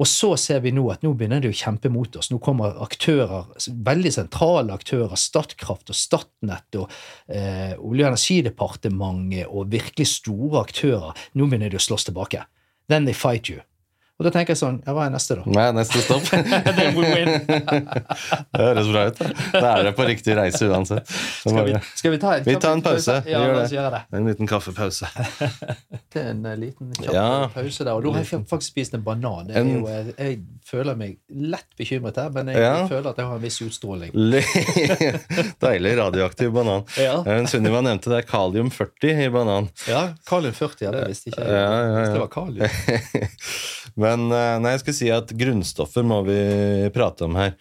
[0.00, 2.30] Og så ser vi nå at nå begynner det å kjempe mot oss.
[2.32, 3.52] Nå kommer aktører,
[3.86, 6.88] veldig sentrale aktører, Statkraft og Statnett og
[7.28, 11.12] eh, Olje- og energidepartementet og virkelig store aktører.
[11.38, 12.46] Nå begynner de å slåss tilbake.
[12.88, 13.60] Then they fight you.
[14.22, 15.42] Og da tenker jeg sånn Ja, hva er neste, da?
[15.50, 16.22] Nei, neste stopp.
[16.30, 16.38] det
[18.62, 19.18] høres bra ut.
[19.18, 19.26] Da
[19.62, 21.02] Da er det på riktig reise uansett.
[21.42, 23.16] Skal vi, skal vi ta en Vi tar en pause.
[23.26, 23.82] Vi Ja, gjør det.
[23.96, 24.02] det.
[24.20, 25.06] En liten kaffepause.
[26.12, 27.48] Det er en eh, liten kjapp Ja.
[27.54, 27.92] pause der.
[27.96, 29.48] Og da har jeg faktisk spist en banan.
[29.50, 30.38] En- jo, jeg, jeg
[30.68, 32.86] føler meg lett bekymret her, men jeg Ja.
[32.86, 34.12] føler at jeg har en viss utstråling.
[35.66, 36.84] Deilig radioaktiv banan.
[37.00, 37.16] Ja.
[37.26, 39.68] Eh, Sunniva nevnte det er kalium 40 i banan.
[39.88, 41.50] Ja, Kalium 40, ja, det visste ikke jeg.
[41.56, 42.04] Ja, ja, ja.
[42.12, 42.68] Det var kalium.
[43.94, 46.38] Men eh, nei, jeg skal si at grunnstoffer må vi
[46.94, 47.54] prate om her.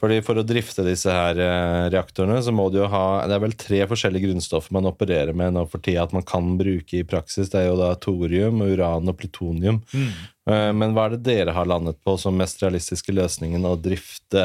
[0.00, 3.44] Fordi For å drifte disse her eh, reaktorene, så må du jo ha Det er
[3.46, 7.06] vel tre forskjellige grunnstoffer man opererer med nå for tida at man kan bruke i
[7.08, 7.50] praksis.
[7.52, 9.82] Det er jo da thorium, uran og plutonium.
[9.92, 10.10] Mm.
[10.46, 14.44] Eh, Men hva er det dere har landet på som mest realistiske løsningen å drifte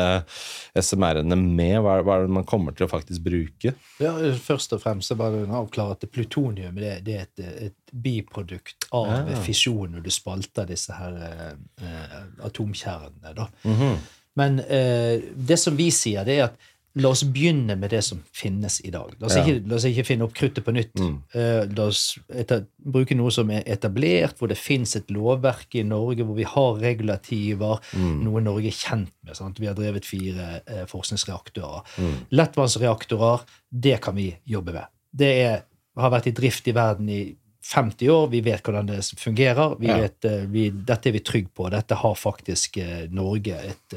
[0.78, 1.78] SMR-ene med?
[1.86, 3.76] Hva er, det man kommer til å faktisk bruke?
[4.02, 8.88] Ja, først og fremst så bare avklare at plutonium det, det er et, et biprodukt
[8.92, 9.38] av Ja.
[9.46, 11.54] fisjon når du spalter disse her eh,
[11.86, 12.18] eh,
[12.50, 13.36] atomkjernene.
[13.38, 13.48] Da.
[13.68, 13.96] Mhm.
[14.40, 18.20] Men eh, det som vi sier, det er at la oss begynne med det som
[18.36, 19.14] finnes i dag.
[19.20, 19.44] La oss, Ja.
[19.46, 20.94] ikke, la oss ikke finne opp kruttet på nytt.
[21.00, 21.14] Mm.
[21.36, 25.84] Uh, la oss eta bruke noe som er etablert, hvor det fins et lovverk i
[25.84, 28.24] Norge, hvor vi har regulativer, Mm.
[28.24, 29.36] noe Norge er kjent med.
[29.36, 29.60] Sant?
[29.60, 31.82] Vi har drevet fire uh, forskningsreaktorer.
[31.98, 32.18] Mm.
[32.32, 33.42] Lettvannsreaktorer,
[33.72, 34.86] det kan vi jobbe med.
[35.16, 35.64] Det er,
[35.98, 38.30] har vært i drift i verden i 50 år.
[38.32, 39.78] Vi vet hvordan det fungerer.
[39.80, 39.98] Vi Ja.
[39.98, 41.70] vet, eh, vi, dette er vi trygge på.
[41.70, 42.78] Dette har faktisk
[43.12, 43.94] Norge et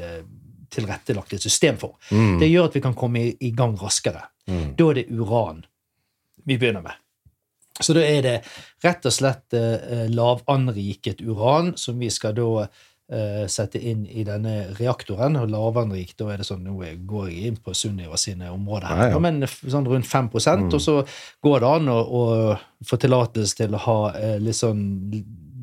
[0.75, 1.95] tilrettelagt et system for.
[2.11, 2.37] Mm.
[2.41, 4.27] Det gjør at vi kan komme i, i gang raskere.
[4.49, 4.75] Mm.
[4.77, 5.63] Da er det uran
[6.45, 7.01] vi begynner med.
[7.81, 8.35] Så da er det
[8.85, 12.67] rett og slett eh, lavanriket uran som vi skal da
[13.11, 15.35] eh, sette inn i denne reaktoren.
[15.41, 16.77] Og lavanrik, da er det sånn Nå
[17.09, 19.19] går jeg inn på Sunniva sine områder her, Nei, ja.
[19.23, 20.69] men sånn rundt 5 mm.
[20.69, 21.01] og så
[21.43, 24.85] går det an å, å få tillatelse til å ha eh, litt sånn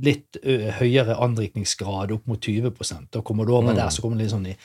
[0.03, 3.77] litt ø, høyere anrikningsgrad, opp mot 20% Da kommer du over Mm.
[3.79, 4.59] der, så kommer det litt sånn i eh,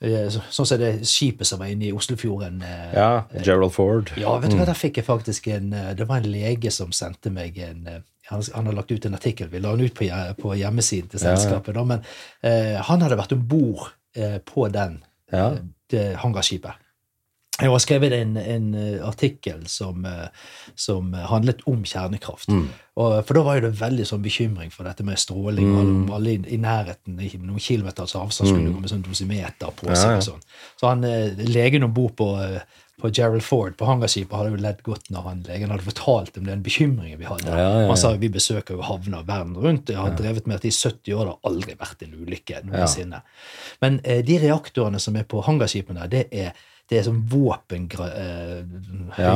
[0.00, 2.62] Sånn som det skipet som var inne i Oslofjorden.
[2.62, 4.10] eh, Ja, Gerald Ford.
[4.16, 6.92] ja, vet du hva, der fikk jeg faktisk en eh, Det var en lege som
[6.92, 8.00] sendte meg en eh,
[8.30, 9.48] han, han har lagt ut en artikkel.
[9.50, 10.06] Vi la den ut på,
[10.40, 11.74] på hjemmesiden til selskapet.
[11.74, 11.80] ja.
[11.80, 12.02] Da, men
[12.46, 15.02] eh, han hadde vært om bord eh, på den
[15.32, 15.50] Ja.
[15.52, 15.58] eh,
[15.90, 16.72] det hangarskipet.
[17.60, 20.28] Jeg har skrevet en, en eh, artikkel som, eh,
[20.74, 22.48] som handlet om kjernekraft.
[22.48, 22.66] Mm.
[23.00, 25.70] Og, for da var jo det veldig sånn bekymring for dette med stråling.
[25.70, 26.02] Mm.
[26.16, 28.74] Alle, i, i nærheten, i noen kilometers avstand, skulle Mm.
[28.76, 30.10] gå med sånn dosimeter på seg.
[30.10, 30.20] ja.
[30.20, 30.44] og sånn.
[30.80, 32.28] Så han, eh, legen om bord på,
[33.00, 36.44] på Gerald Ford på hangarskipet hadde jo ledd godt når han legen hadde fortalt om
[36.44, 37.48] den bekymringen vi hadde.
[37.48, 37.86] Ja, ja, ja.
[37.88, 39.88] Han sa vi besøker jo havner verden rundt.
[39.88, 43.22] Jeg har drevet med dette i 70 år, det har aldri vært en ulykke noensinne.
[43.80, 46.52] Men eh, de reaktorene som er på hangarskipene, det er
[46.90, 48.58] det er sånn våpengra, eh,
[49.16, 49.30] eh,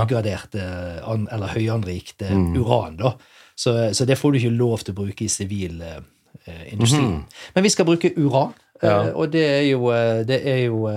[1.35, 2.57] eller høyanrikt eh, Mm.
[2.59, 2.97] uran.
[2.97, 3.15] da.
[3.57, 6.01] Så, så det får du ikke lov til å bruke i sivil eh,
[6.73, 6.99] industri.
[7.01, 7.23] Mm -hmm.
[7.55, 8.53] Men vi skal bruke uran,
[8.83, 9.13] Ja.
[9.15, 9.91] og det er jo,
[10.25, 10.89] det er jo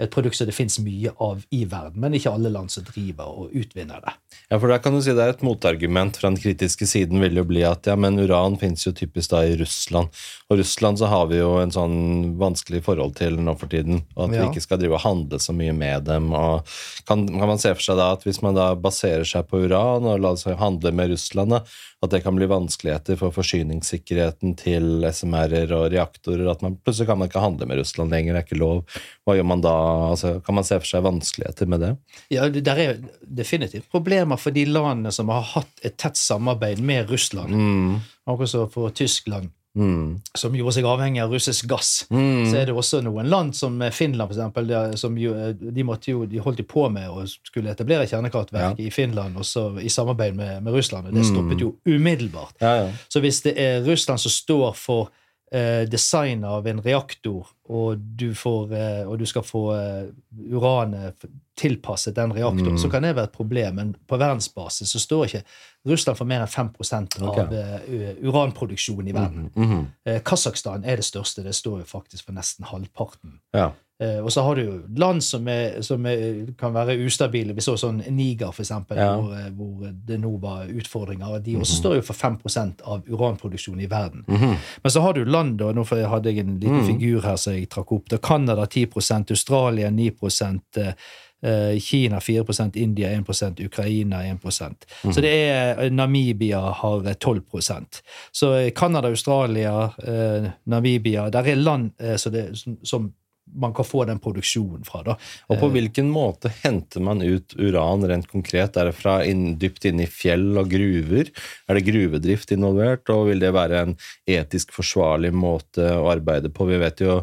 [0.00, 3.28] et produkt som det fins mye av i verden, men ikke alle land som driver
[3.42, 4.14] og utvinner det.
[4.50, 7.36] Ja, for da kan du si det er et motargument fra den kritiske siden vil
[7.36, 10.08] jo bli at ja, men uran finnes jo typisk da i Russland.
[10.50, 11.98] Og Russland så har vi jo en sånn
[12.40, 14.42] vanskelig forhold til nå for tiden, og at Ja.
[14.46, 16.32] vi ikke skal drive og handle så mye med dem.
[16.32, 16.64] og
[17.06, 20.06] kan, kan man se for seg da at hvis man da baserer seg på uran
[20.08, 21.62] og lar seg handle med Russland, da,
[22.02, 27.18] at det kan bli vanskeligheter for forsyningssikkerheten til SMR-er og reaktorer, at man plutselig kan
[27.20, 28.84] man ikke handle med Russland lenger, det er ikke lov.
[29.26, 29.74] Hva gjør man da?
[30.10, 31.92] Altså, kan man se for seg vanskeligheter med det?
[32.34, 37.10] Ja, det er definitivt problemer for de landene som har hatt et tett samarbeid med
[37.10, 37.54] Russland.
[37.54, 37.96] Mm.
[38.26, 40.16] Akkurat som for Tyskland, Mm.
[40.34, 42.04] som gjorde seg avhengig av russisk gass.
[42.10, 42.40] Mm.
[42.50, 46.24] Så er det også noen land, som Finland for eksempel, som jo, de, måtte jo,
[46.26, 50.74] de holdt på med å skulle etablere kjernekraftverk i Finland, også i samarbeid med, med
[50.74, 51.30] Russland, og det Mm.
[51.30, 52.56] stoppet jo umiddelbart.
[52.60, 52.90] Ja, ja.
[53.08, 55.08] Så hvis det er Russland som står for
[55.52, 60.06] eh, design av en reaktor, og du, får, eh, og du skal få eh,
[60.54, 61.24] uranet
[61.60, 62.78] tilpasset den reaktoren, Mm.
[62.78, 63.74] så kan det være et problem.
[63.76, 65.42] Men på verdensbasis så står ikke
[65.86, 67.52] Russland for mer enn 5% av Ok.
[67.52, 69.50] eh, uranproduksjonen i verden.
[69.56, 69.86] Mm.
[70.06, 71.42] Eh, Kasakhstan er det største.
[71.44, 73.40] Det står jo faktisk for nesten halvparten.
[73.54, 73.72] Ja.
[74.00, 77.52] Eh, og så har du jo land som, er, som er, kan være ustabile.
[77.52, 79.10] Vi så sånn Niger, eksempel, Ja.
[79.20, 81.42] hvor, eh, hvor det nå var utfordringer.
[81.44, 81.80] De også Mhm.
[81.82, 84.24] står jo for 5 av uranproduksjonen i verden.
[84.26, 84.56] Mhm.
[84.82, 86.86] Men så har du land, da, nå hadde jeg en liten Mhm.
[86.86, 88.08] figur her som jeg trakk opp.
[88.08, 90.10] da Canada 10 Australia 9
[91.42, 97.42] eh, Kina 4% India 1% Ukraina 1% Så det er Namibia har eh, 12
[98.32, 99.90] Så Canada, Australia,
[100.66, 103.12] Namibia Der er land så det, som
[103.54, 105.02] man kan få den produksjonen fra.
[105.06, 105.16] da.
[105.48, 108.76] Og på hvilken måte henter man ut uran rent konkret?
[108.76, 111.30] Er det fra inn, dypt inne i fjell og gruver?
[111.68, 113.96] Er det gruvedrift involvert, og vil det være en
[114.30, 116.68] etisk forsvarlig måte å arbeide på?
[116.70, 117.22] Vi vet jo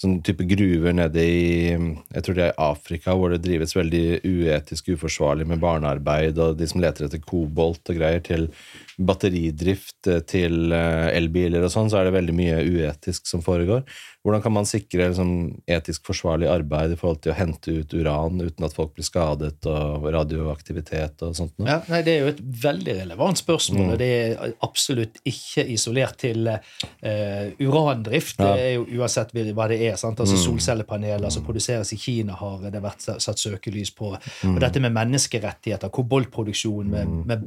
[0.00, 4.90] sånn type gruver nede i jeg tror det er Afrika, hvor det drives veldig uetisk
[4.92, 8.50] uforsvarlig med barnearbeid, og de som leter etter kobolt og greier, til
[8.96, 13.84] batteridrift, eh, til eh, elbiler og sånn, så er det veldig mye uetisk som foregår.
[14.26, 15.32] Hvordan kan man sikre liksom,
[15.70, 19.60] etisk forsvarlig arbeid i forhold til å hente ut uran uten at folk blir skadet,
[19.70, 21.54] og radioaktivitet og sånt?
[21.62, 23.92] Ja, nei, det er jo et veldig relevant spørsmål, mm.
[23.92, 28.40] og det er absolutt ikke isolert til uh, urandrift.
[28.40, 28.56] Ja.
[28.56, 29.94] Det er jo uansett hva det er.
[30.00, 30.18] sant?
[30.24, 30.42] Altså mm.
[30.42, 34.10] Solcellepaneler som produseres i Kina, har det vært satt søkelys på.
[34.42, 34.56] Mm.
[34.56, 37.22] Og dette med menneskerettigheter, koboltproduksjon, med, mm.
[37.30, 37.46] med,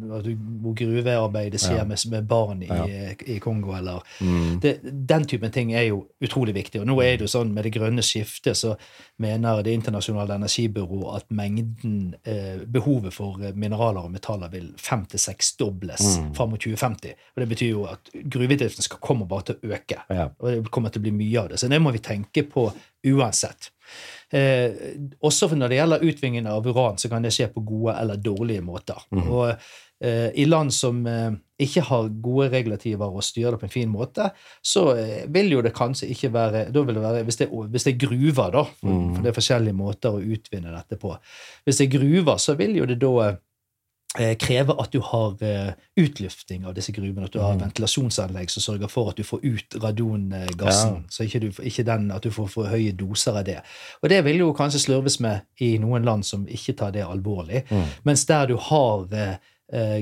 [0.00, 0.32] med,
[0.64, 1.84] hvor gruvearbeidet skjer ja.
[1.88, 3.12] med, med, barn i, ja.
[3.26, 4.60] i Kongo, eller mm.
[4.62, 6.80] det, Den typen ting er jo utrolig viktig.
[6.82, 8.74] Og nå er det jo sånn med det grønne skiftet, så
[9.22, 15.06] mener Det internasjonale energibyrået at mengden, eh, behovet for eh, mineraler og metaller vil fem
[15.08, 16.34] til seksdobles mm.
[16.36, 17.16] fram mot 2050.
[17.34, 20.02] Og det betyr jo at gruvedriften skal komme bare til å øke.
[20.10, 20.28] Ja.
[20.38, 21.62] Og det kommer til å bli mye av det.
[21.62, 22.68] Så det må vi tenke på
[23.06, 23.70] uansett.
[24.30, 24.72] Eh,
[25.22, 28.64] også når det gjelder utvinningen av uran, så kan det skje på gode eller dårlige
[28.66, 28.98] måter.
[29.14, 29.26] Mm.
[29.30, 29.68] Og
[30.04, 31.30] i land som eh,
[31.62, 34.28] ikke har gode regulativer og styrer det på en fin måte,
[34.64, 38.06] så eh, vil jo det kanskje ikke være det være, Hvis det, hvis det er
[38.06, 39.14] gruver, da, for, mm.
[39.14, 41.16] for, det er forskjellige måter å utvinne dette på
[41.64, 43.14] Hvis det er gruver, så vil jo det da
[44.18, 47.64] eh, kreve at du har eh, utlufting av disse gruvene, at du har mm.
[47.64, 51.08] ventilasjonsanlegg som sørger for at du får ut radongassen, ja.
[51.08, 53.62] så ikke, du, ikke den, at du får for høye doser av det.
[54.02, 57.64] Og det vil jo kanskje slurves med i noen land som ikke tar det alvorlig,
[57.70, 58.02] mm.
[58.04, 59.54] mens der du har Eh,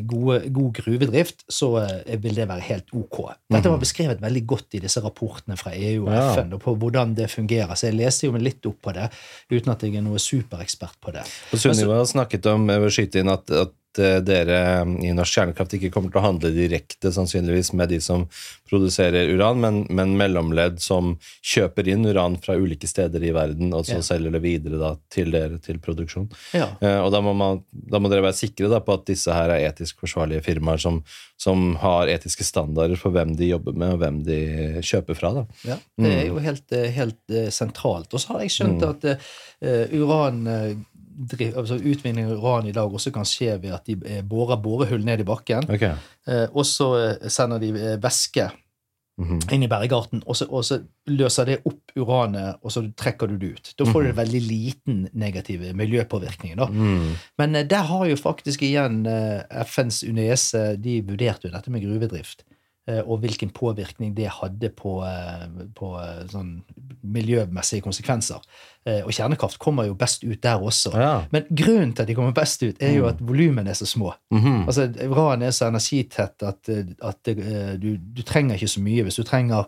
[0.04, 3.20] gode, god gruvedrift, så eh, vil det være helt ok.
[3.48, 3.84] Dette var mhm.
[3.84, 6.26] beskrevet veldig godt i disse rapportene fra EU og ja.
[6.34, 7.72] FN og på hvordan det fungerer.
[7.78, 9.08] Så jeg leste jo litt opp på det,
[9.52, 11.24] uten at jeg er noe superekspert på det.
[11.52, 14.58] Og Sunniva har snakket om jeg vil skyte inn at, at Eh, dere
[15.02, 18.26] i Norsk Kjernekraft ikke kommer til å handle direkte sannsynligvis med de som
[18.68, 21.14] produserer uran, men, men mellomledd som
[21.44, 24.06] kjøper inn uran fra ulike steder i verden, og så ja.
[24.06, 26.26] selger det videre da, til dere til produksjon.
[26.56, 26.72] Ja.
[26.80, 29.52] Eh, og da må, man, da må, dere være sikre da, på at disse her
[29.54, 31.02] er etisk forsvarlige firmaer som,
[31.40, 34.40] som, har etiske standarder for hvem de jobber med, og hvem de
[34.84, 35.34] kjøper fra.
[35.38, 35.44] Da.
[35.74, 36.32] Ja, det er mm.
[36.32, 38.10] jo helt, helt uh, sentralt.
[38.14, 38.90] Og så har jeg skjønt mm.
[38.90, 40.42] at uh, uran
[41.56, 45.04] altså utvinning av uran i dag også kan skje ved at de eh, borer borehull
[45.04, 45.66] ned i bakken.
[45.70, 45.94] Okay.
[46.28, 47.72] Eh, og så eh, sender de
[48.02, 48.50] væske
[49.18, 49.54] mm -hmm.
[49.54, 53.36] inn i bergarten, og så, og så, løser det opp uranet, og så trekker du
[53.36, 53.74] det ut.
[53.78, 54.16] Da får du mm -hmm.
[54.16, 56.54] veldig liten negativ miljøpåvirkning.
[56.70, 57.14] Mm.
[57.38, 59.06] Men der har jo faktisk igjen
[59.66, 62.44] FNs UNESE de vurderte jo dette med gruvedrift.
[62.84, 66.58] Eh, og hvilken påvirkning det hadde på, eh, på eh, sånn
[67.14, 68.44] miljømessige konsekvenser.
[68.84, 70.90] Og kjernekraft kommer jo best ut der også.
[70.92, 71.12] Ja.
[71.32, 73.08] Men grunnen til at de kommer best ut, er jo mm.
[73.08, 74.12] at volumene er så små.
[74.30, 74.66] Mm -hmm.
[74.66, 76.68] Altså, Uran er så energitett at,
[77.02, 77.18] at
[77.82, 79.02] du, du, trenger ikke så mye.
[79.02, 79.64] Hvis du trenger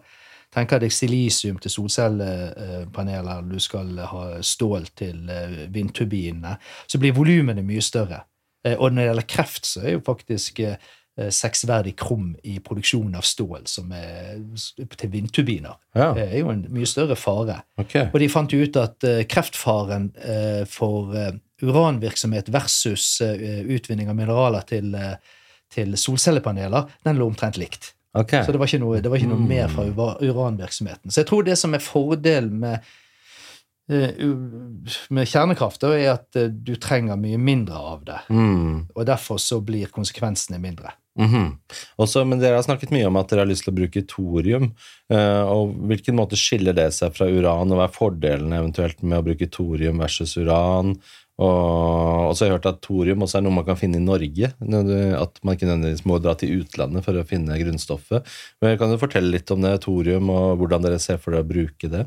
[0.55, 5.31] tenker deg silisium til solcellepaneler, du skal ha stål til
[5.69, 6.57] vindturbinene,
[6.87, 8.21] så blir volumene mye større.
[8.79, 10.61] Og når det gjelder kreft, så er jo faktisk
[11.17, 14.37] seksverdig krum i produksjonen av stål som er
[15.01, 15.79] til vindturbiner.
[15.97, 16.11] Ja.
[16.17, 17.63] Det er jo en mye større fare.
[17.81, 18.11] Okay.
[18.11, 21.17] Og de fant jo ut at uh, kreftfaren uh, for
[21.65, 24.93] uranvirksomhet versus utvinning av mineraler til,
[25.73, 27.95] til, solcellepaneler, den lå omtrent likt.
[28.13, 28.45] Okay.
[28.45, 29.49] Så det var ikke noe, var ikke noe mm.
[29.49, 29.87] mer fra
[30.21, 31.09] uranvirksomheten.
[31.09, 32.85] Så jeg tror det som er fordelen med
[33.87, 38.19] med kjernekraft er at du trenger mye mindre av det.
[38.35, 38.89] Mm.
[38.91, 40.91] Og derfor så blir konsekvensene mindre.
[41.19, 41.53] Mm -hmm.
[41.97, 44.73] Også, men Dere har snakket mye om at dere har lyst til å bruke thorium.
[45.13, 49.19] Uh, og Hvilken måte skiller det seg fra uran, og hva er fordelene eventuelt med
[49.19, 50.97] å bruke thorium versus uran?
[51.37, 54.49] Og så har jeg hørt at thorium også er noe man kan finne i Norge.
[54.57, 58.25] At man ikke nødvendigvis må dra til utlandet for å finne grunnstoffet.
[58.63, 61.51] Men Kan du fortelle litt om det, thorium, og hvordan dere ser for dere å
[61.51, 62.07] bruke det?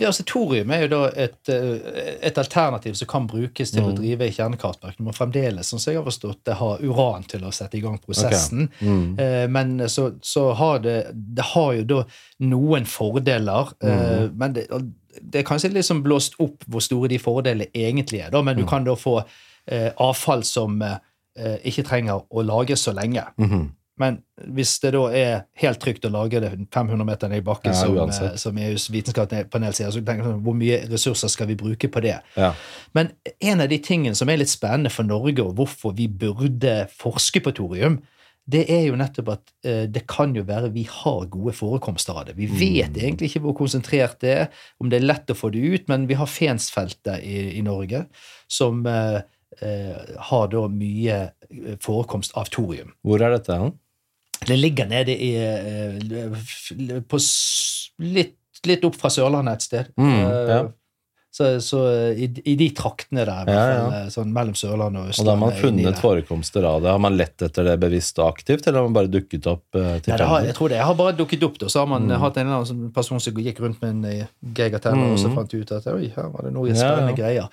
[0.00, 3.88] Ja, altså Thorium er jo da et, eh, et alternativ som kan brukes til mm.
[3.90, 4.96] å drive kjernekraftverk.
[4.96, 7.98] Du må fremdeles, som jeg har forstått, det ha uran til å sette i gang
[8.00, 8.70] prosessen.
[8.70, 8.88] Okay.
[8.88, 9.18] Mm.
[9.20, 12.00] Eh, men så, så, har det Det har jo da
[12.48, 13.74] noen fordeler.
[13.82, 14.06] Eh, mm.
[14.06, 14.66] Eh, men det,
[15.20, 18.32] det, er kanskje liksom blåst opp hvor store de fordelene egentlig er.
[18.32, 18.70] Da, men du mm.
[18.72, 20.96] kan da få eh, avfall som eh,
[21.68, 23.26] ikke trenger å lagres så lenge.
[23.36, 23.68] -hmm.
[24.00, 24.20] Men
[24.56, 27.80] hvis det da er helt trygt å lage det 500 meter ned i bakken, ja,
[27.80, 27.98] som,
[28.30, 31.90] eh, som, EUs vitenskapspanel sier, så tenker jeg sånn, hvor mye ressurser skal vi bruke
[31.92, 32.16] på det?
[32.40, 32.54] Ja.
[32.96, 36.82] Men en av de tingene som er litt spennende for Norge, og hvorfor vi burde
[36.96, 38.00] forske på thorium,
[38.50, 42.30] det er jo nettopp at eh, det kan jo være vi har gode forekomster av
[42.30, 42.38] det.
[42.38, 44.48] Vi vet egentlig ikke hvor konsentrert det er,
[44.80, 48.06] om det er lett å få det ut, men vi har Fensfeltet i, i Norge
[48.50, 49.20] som eh,
[49.60, 52.94] eh, har da mye eh, forekomst av thorium.
[53.06, 53.76] Hvor er dette hen?
[54.46, 57.18] Det ligger nede i eh, på
[58.00, 58.36] litt,
[58.66, 59.90] litt opp fra Sørlandet et sted.
[60.00, 60.60] Mm, Eh, ja.
[61.32, 61.78] Så, så
[62.10, 63.82] i, i de traktene der, Ja, ja.
[64.00, 66.90] eh, sånn mellom Sørlandet og Og da har man funnet forekomster av det.
[66.90, 70.00] Har man lett etter det bevisst og aktivt, eller har man bare dukket opp eh,
[70.08, 71.60] Ja, det har, jeg tror det har bare dukket opp.
[71.62, 72.16] og Så har man Mm.
[72.16, 74.26] eh, hatt en eller annen sånn person som gikk rundt med en
[74.58, 75.12] geigertenner, mm.
[75.12, 77.18] og så fant fant ut at oi, her var det noe spennende ja.
[77.22, 77.48] greier.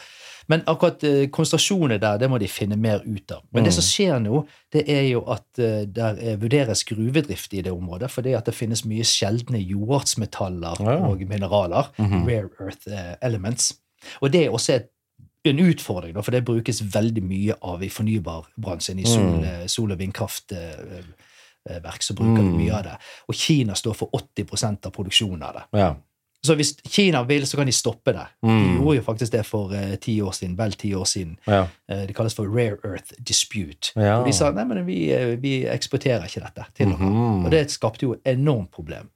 [0.49, 3.41] Men akkurat eh, konsentrasjoner der, det må de finne mer ut av.
[3.51, 3.81] Men det Mm.
[3.81, 8.09] som skjer nå, det er jo at det der eh, vurderes gruvedrift i det området,
[8.11, 11.05] fordi at det finnes mye sjeldne jordartsmetaller Ja.
[11.07, 12.27] og mineraler, Mhm.
[12.27, 13.73] rare earth eh, elements.
[14.21, 14.89] Og det er også et
[15.45, 18.99] en utfordring, da, for det brukes veldig mye av i fornybarbransjen.
[18.99, 19.43] I sol, Mm.
[19.43, 22.51] eh, sol- og vindkraftverk så bruker Mm.
[22.51, 22.97] du mye av det.
[23.29, 25.63] Og Kina står for 80 av produksjonen av det.
[25.79, 25.95] Ja.
[26.45, 28.25] Så hvis Kina vil, så kan de stoppe det.
[28.43, 28.75] De Mm.
[28.77, 31.37] gjorde jo faktisk det for eh, ti år siden, vel ti år siden.
[31.47, 31.61] Ja.
[31.91, 33.91] Uh, det kalles for Rare Earth Dispute.
[33.95, 34.19] Ja.
[34.19, 37.01] Og de sa nei, men vi, eh, vi eksporterer ikke dette til noen.
[37.01, 37.45] Mm -hmm.
[37.45, 39.09] Og det skapte jo et enormt problem.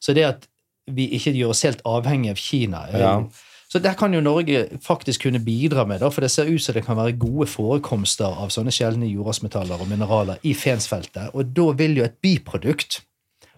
[0.00, 0.46] Så det at
[0.86, 3.22] vi ikke gjør oss helt avhengig av Kina Ja.
[3.68, 6.74] Så der kan jo Norge faktisk kunne bidra med, da, for det ser ut som
[6.74, 11.30] det kan være gode forekomster av sånne sjeldne jordartsmetaller og mineraler i Fensfeltet.
[11.34, 13.00] Og da vil jo et biprodukt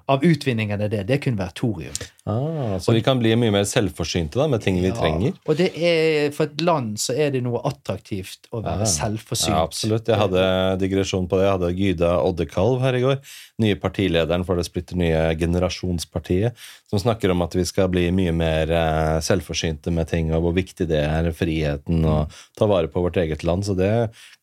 [0.09, 1.93] av utvinningen av det, det kunne være thorium.
[2.29, 5.33] Ah, så vi kan bli mye mer selvforsynte da, med ting vi Ja, trenger?
[5.49, 8.91] Og det er, for et land så er det noe attraktivt å være Ja.
[8.93, 9.55] selvforsynt.
[9.55, 10.07] Ja, absolutt.
[10.13, 10.43] Jeg hadde
[10.83, 11.47] digresjon på det.
[11.49, 13.19] Jeg hadde Gyda Oddekalv her i går.
[13.65, 16.53] Nye partilederen for det splitter nye Generasjonspartiet.
[16.91, 20.55] Som snakker om at vi skal bli mye mer eh, selvforsynte med ting, og hvor
[20.57, 23.65] viktig det er, friheten, og ta vare på vårt eget land.
[23.65, 23.91] Så det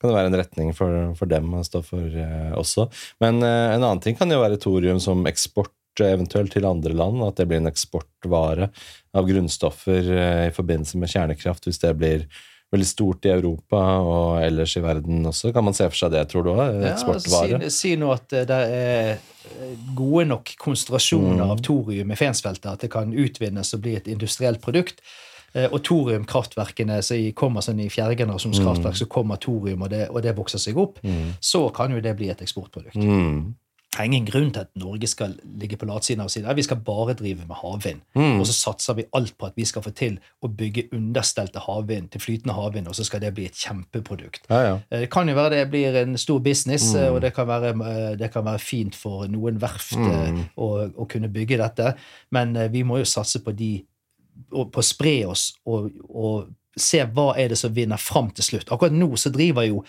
[0.01, 2.89] kan jo være en retning for, for dem å stå for eh, også.
[3.21, 5.71] Men eh, en annen ting kan jo være thorium som eksport
[6.03, 8.69] eventuelt til andre land, at det blir en eksportvare
[9.15, 12.25] av grunnstoffer eh, i forbindelse med kjernekraft, hvis det blir
[12.73, 15.53] veldig stort i Europa og ellers i verden også.
[15.53, 16.81] Kan man se for seg det, tror du òg?
[16.81, 17.59] Ja, Eksportvare?
[17.61, 21.51] altså, si, si nå at eh, det er eh, gode nok konsentrasjoner Mm.
[21.51, 24.99] av thorium i Fensfeltet at det kan utvinnes og bli et industrielt produkt.
[25.53, 30.21] Eh, Og thoriumkraftverkene så kommer sånn i fjerdegenerasjonskraftverk, kraftverk, så kommer thorium, og det, og
[30.25, 30.97] det vokser seg opp.
[31.05, 31.35] Mm.
[31.39, 32.95] Så kan jo det bli et eksportprodukt.
[32.97, 33.53] Mm.
[33.95, 36.77] Det en grunn til at Norge skal ligge på latsiden og si at vi skal
[36.83, 38.01] bare drive med havvind.
[38.15, 38.39] Mm.
[38.41, 42.09] Og så satser vi alt på at vi skal få til å bygge understelte havvind
[42.11, 44.49] til flytende havvind, og så skal det bli et kjempeprodukt.
[44.49, 44.75] Ja, ja.
[44.91, 47.13] Eh, Det kan jo være det blir en stor business, Mm.
[47.15, 50.43] og det kan, være, eh, det kan være fint for noen verft eh, Mm.
[50.57, 51.95] å, å kunne bygge dette,
[52.31, 53.85] men vi må jo satse på de
[54.51, 58.67] på å spre oss og, og se hva er det som vinner fram til slutt.
[58.71, 59.83] Akkurat nå så driver jo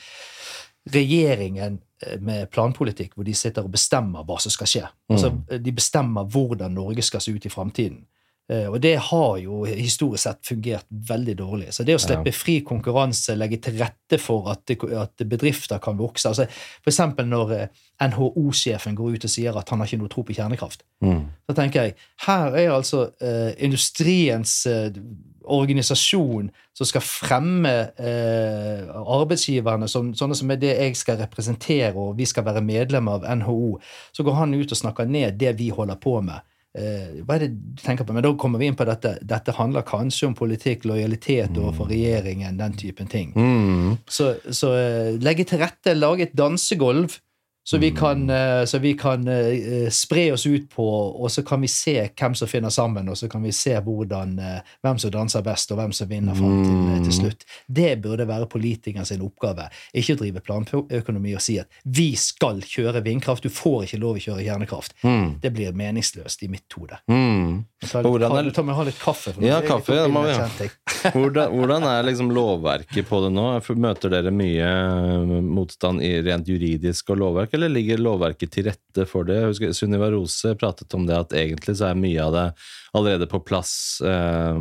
[0.92, 4.84] regjeringen eh, med planpolitikk hvor de sitter og bestemmer hva som skal skje.
[5.10, 8.04] Altså, eh, de bestemmer hvordan Norge skal se ut i framtiden.
[8.48, 11.72] Eh, Og det har jo historisk sett fungert veldig dårlig.
[11.74, 16.28] Så det å slippe fri konkurranse, legge til rette for at, at bedrifter kan vokse
[16.30, 16.46] altså
[16.86, 17.56] eksempel når
[18.06, 20.84] NHO-sjefen går ut og sier at han har ikke noe tro på kjernekraft.
[21.02, 21.24] Mm.
[21.48, 21.96] Så tenker jeg,
[22.28, 24.92] her er altså eh, industriens eh,
[25.47, 32.18] organisasjon som skal fremme eh, arbeidsgiverne, som, sånne som er det jeg skal representere, og
[32.18, 33.78] vi skal være medlem av NHO.
[34.12, 36.44] Så går han ut og snakker ned det vi holder på med.
[36.77, 38.12] Eh, hva er det du tenker på?
[38.12, 39.14] Men da kommer vi inn på dette.
[39.24, 43.32] Dette handler kanskje om politikk, lojalitet overfor regjeringen, den typen ting.
[43.32, 43.94] Mm.
[44.05, 47.16] Så, så eh, legge til rette, lage et dansegulv,
[47.68, 50.84] så vi kan, eh, så vi kan eh, spre oss ut på,
[51.22, 54.36] og så kan vi se hvem som finner sammen, og så kan vi se hvordan,
[54.38, 57.43] eh, hvem som danser best, og hvem som vinner fram til, eh, til slutt.
[57.66, 59.66] Det burde være politikeren sin oppgave.
[59.93, 64.20] Ikke å drive planøkonomi og si at vi skal kjøre vindkraft, du får ikke lov
[64.20, 64.94] å kjøre kjernekraft.
[65.02, 65.40] Mm.
[65.43, 67.01] Det blir meningsløst i mitt hode.
[67.10, 67.64] Mm.
[67.82, 69.34] Ta, Hvordan er- ta, litt kaffe.
[69.43, 70.47] Ja, kaffe, det må vi ha.
[71.12, 73.48] Hvordan, hvordan er liksom lovverket på det nå?
[73.76, 79.06] Møter dere mye eh, motstand i rent juridisk og lovverk, eller ligger lovverket til rette
[79.08, 79.40] for det?
[79.76, 82.44] Sunniva Rose pratet om det at egentlig så er mye av det
[82.96, 83.74] allerede på plass
[84.04, 84.60] eh,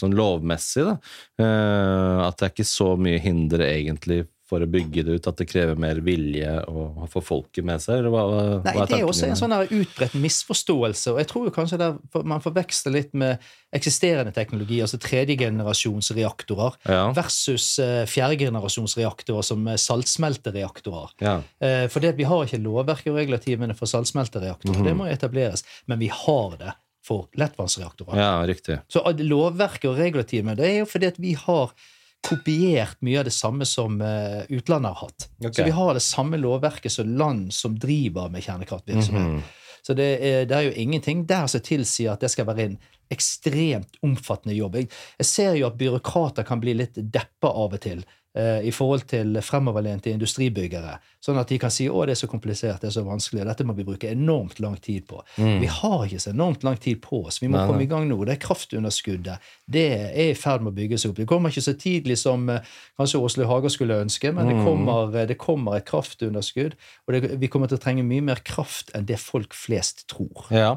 [0.00, 0.86] sånn lovmessig.
[0.86, 0.96] Da.
[1.42, 5.36] Eh, at det er ikke så mye hinder egentlig for å bygge det ut, at
[5.40, 7.98] det krever mer vilje å få folket med seg?
[7.98, 8.20] Eller hva,
[8.62, 11.78] Nei, hva er det er også en sånn utbredt misforståelse, og jeg tror jo kanskje
[11.82, 13.42] der, for man forveksler litt med
[13.74, 15.00] eksisterende teknologi, altså
[15.76, 17.12] tredjegenerasjonsreaktorer, Ja.
[17.12, 21.10] versus uh, fjerdegenerasjonsreaktorer som er saltsmeltereaktorer.
[21.20, 21.36] Ja.
[21.62, 24.84] Uh, for det, vi har ikke lovverket og regulativene for saltsmeltereaktorer, Mhm.
[24.84, 28.16] det må etableres, men vi har det for lettvannsreaktorer.
[28.16, 28.80] ja, riktig.
[28.90, 31.70] Så lovverket og regulativene, det er jo fordi at vi har
[32.26, 35.28] kopiert mye av det samme som eh, utlandet har hatt.
[35.38, 35.52] Okay.
[35.52, 39.38] Så vi har det samme lovverket som land som driver med kjernekraftvirksomhet.
[39.38, 39.46] Mhm.
[39.86, 42.72] Så det er, det er jo ingenting der som tilsier at det skal være en
[43.14, 44.80] ekstremt omfattende jobb.
[44.80, 44.88] Jeg,
[45.20, 48.02] jeg ser jo at byråkrater kan bli litt deppa av og til
[48.36, 50.98] i forhold til fremoverlente industribyggere.
[51.24, 53.48] Sånn at de kan si å det er så komplisert, det er så vanskelig, og
[53.48, 55.22] dette må vi bruke enormt lang tid på.
[55.36, 57.40] Vi har ikke så enormt lang tid på oss.
[57.42, 57.70] Vi må Nei, nei.
[57.70, 58.18] komme i gang nå.
[58.28, 61.18] Det er kraftunderskuddet det er i ferd med å bygge seg opp.
[61.18, 62.66] Det kommer ikke så tidlig som eh,
[62.98, 66.76] kanskje Åsle Hager skulle ønske, men det kommer, eh, det kommer et kraftunderskudd.
[67.06, 70.46] Og det, vi kommer til å trenge mye mer kraft enn det folk flest tror.
[70.54, 70.76] Ja.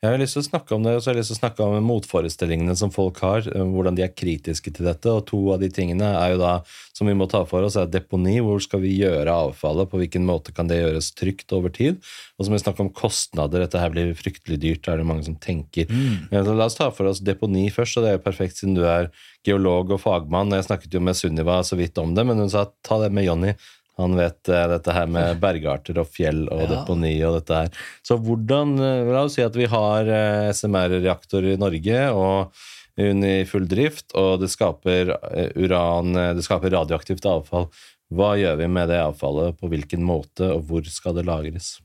[0.00, 1.42] Jeg har lyst til å snakke om det, og så har jeg lyst til å
[1.42, 5.12] snakke om motforestillingene som folk har, eh, hvordan de er kritiske til dette.
[5.12, 6.54] Og to av de tingene er jo da,
[7.00, 8.36] som vi må ta for oss, er deponi.
[8.44, 9.88] Hvor skal vi gjøre avfallet?
[9.90, 11.96] På hvilken måte kan det gjøres trygt over tid?
[12.36, 13.64] Og så må vi snakke om kostnader.
[13.64, 15.88] Dette her blir fryktelig dyrt, er det mange som tenker.
[16.30, 19.08] Så la oss ta for oss deponi først, og det er perfekt siden du er
[19.48, 20.52] geolog og fagmann.
[20.52, 23.24] Jeg snakket jo med Sunniva så vidt om det, men hun sa ta det med
[23.30, 23.54] Jonny.
[24.00, 26.68] Han vet uh, dette her med bergarter og fjell og Ja.
[26.74, 27.80] deponi og dette her.
[28.06, 32.62] Så hvordan eh, La oss si at vi har uh, SMR-reaktor i Norge og
[33.00, 37.68] hun i full drift, og det skaper eh, uran, eh, det skaper radioaktivt avfall.
[38.10, 41.76] Hva gjør vi med det avfallet, på hvilken måte, og hvor skal det lagres?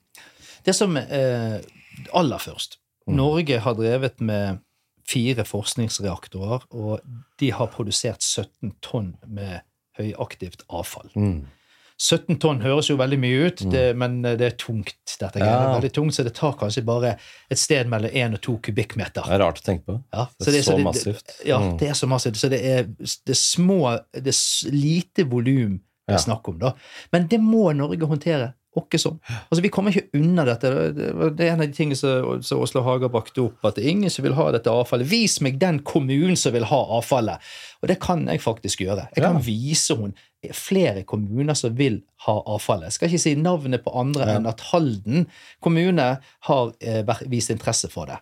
[0.66, 1.60] Det som eh,
[2.16, 4.64] aller først Norge har drevet med
[5.06, 7.04] fire forskningsreaktorer, og
[7.40, 9.62] de har produsert 17 tonn med
[10.00, 11.12] høyaktivt avfall.
[11.14, 11.46] Mm.
[11.98, 14.96] 17 tonn høres jo veldig mye ut, det, men eh, det er tungt.
[15.20, 15.46] dette greiene.
[15.46, 15.70] Det Ja.
[15.72, 17.18] er veldig tungt, Så det tar kanskje bare
[17.50, 19.24] et sted mellom 1 og 2 kubikkmeter.
[19.24, 20.04] Det er rart å tenke på.
[20.14, 21.46] Ja, Det er så massivt.
[21.46, 21.78] Ja, Mm.
[21.80, 22.36] det er så massivt.
[22.36, 26.16] Så det er, det er små Det er lite volum det Ja.
[26.16, 26.74] er snakk om, da.
[27.14, 28.54] Men det må Norge håndtere.
[28.78, 29.20] Åkke sånn.
[29.50, 30.94] Altså, Vi kommer ikke unna dette.
[30.94, 33.90] Det er en av de tingene som som Hager Haga brakte opp, at det er
[33.90, 35.06] ingen som vil ha dette avfallet.
[35.08, 37.40] Vis meg den kommunen som vil ha avfallet!
[37.82, 39.08] Og det kan jeg faktisk gjøre.
[39.16, 39.40] Jeg kan Ja.
[39.40, 40.14] vise hun
[40.54, 42.92] flere kommuner som vil ha avfallet.
[42.92, 44.36] Jeg skal ikke si navnet på andre Ja.
[44.38, 45.28] enn at Halden
[45.62, 46.20] kommune
[46.50, 48.18] har eh, vist interesse for det.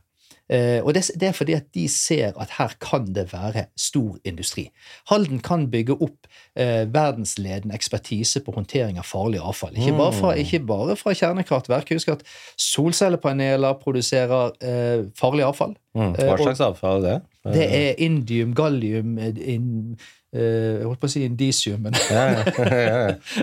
[0.51, 4.17] Eh, og det, det er fordi at de ser at her kan det være stor
[4.27, 4.65] industri.
[5.09, 6.27] Halden kan bygge opp
[6.59, 9.71] eh, verdensledende ekspertise på håndtering av farlig avfall.
[9.79, 11.93] Ikke bare fra, ikke bare fra kjernekraftverk.
[11.95, 12.25] Husk at
[12.59, 15.77] solcellepaneler produserer eh, farlig avfall.
[15.95, 16.11] Mm.
[16.17, 17.55] Eh, Hva slags avfall er det?
[17.55, 19.97] Det er indium, gallium eh, in,
[20.33, 22.43] Jeg holdt på å si indisium, men Nei.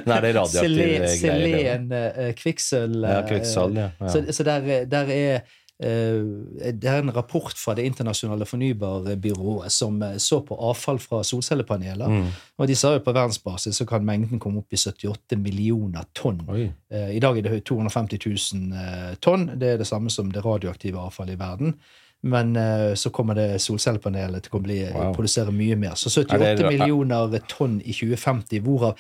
[0.07, 1.17] Men er radioaktive Selen, greier?
[1.21, 3.89] selen eh, kvikksølv Ja, kvikksøl, ja.
[4.01, 4.11] ja.
[4.11, 10.03] Så, så der, der er eh, det er en rapport fra Det internasjonale fornybarbyrået som
[10.03, 12.09] eh, så på avfall fra solcellepaneler.
[12.11, 12.27] Mm.
[12.59, 16.43] Og de sa jo på verdensbasis så kan mengden komme opp i 78 millioner tonn.
[16.51, 16.69] Oi.
[16.93, 19.49] Eh, I dag er det 250 000 eh, tonn.
[19.57, 21.75] Det er det samme som det radioaktive avfallet i verden.
[22.23, 25.15] Men uh, så kommer det solcellepanelet til å bli, Wow.
[25.17, 25.95] produsere mye mer.
[25.97, 28.99] Så 78 Er det- millioner tonn i 2050, hvorav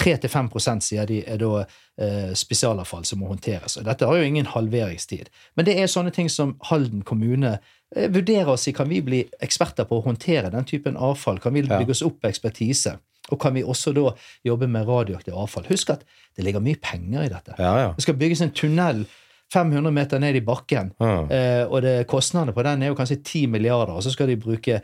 [0.00, 3.76] 3-5% sier de er da uh, spesialavfall som må håndteres.
[3.76, 5.28] Og dette har jo ingen halveringstid.
[5.56, 9.22] Men det er sånne ting som Halden kommune uh, vurderer å si kan vi bli
[9.44, 11.38] eksperter på å håndtere den typen avfall.
[11.44, 11.78] Kan vi Ja.
[11.78, 12.96] bygge oss opp ekspertise?
[13.30, 15.68] Og kan vi også da jobbe med radioaktivt avfall?
[15.68, 16.00] Husk at
[16.36, 17.54] det ligger mye penger i dette.
[17.58, 17.92] Ja, ja.
[17.94, 19.04] Det skal bygges en tunnel
[19.52, 21.24] 500 meter ned i bakken, Ah.
[21.30, 24.36] eh, og det, kostnadene på den er jo kanskje 10 milliarder, og så skal de
[24.36, 24.80] bruke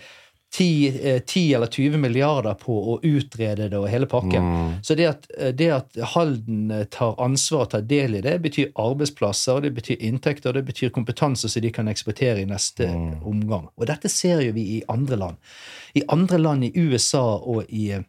[0.51, 4.41] 10, eh, 10 eller 20 milliarder på å utrede det og hele pakken.
[4.43, 4.71] Mm.
[4.83, 8.39] Så det at, eh, det at Halden eh, tar ansvar og tar del i det,
[8.43, 13.23] betyr arbeidsplasser, det betyr inntekter, det betyr kompetanse som de kan eksportere i neste Mm.
[13.29, 13.69] omgang.
[13.77, 15.37] Og dette ser jo vi i andre land.
[15.95, 18.01] I andre land, i USA og i eh,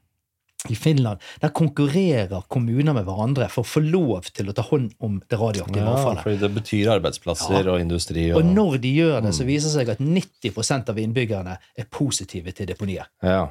[0.67, 4.91] i Finland, der konkurrerer kommuner med hverandre for å få lov til å ta hånd
[4.99, 6.23] om det radioaktive Ja, avfallet.
[6.25, 8.25] fordi det betyr arbeidsplasser og industri.
[8.33, 9.47] Og, Og når de gjør det, så Mm.
[9.47, 13.07] viser det seg at 90% av innbyggerne er positive til deponiet.
[13.23, 13.47] Ja.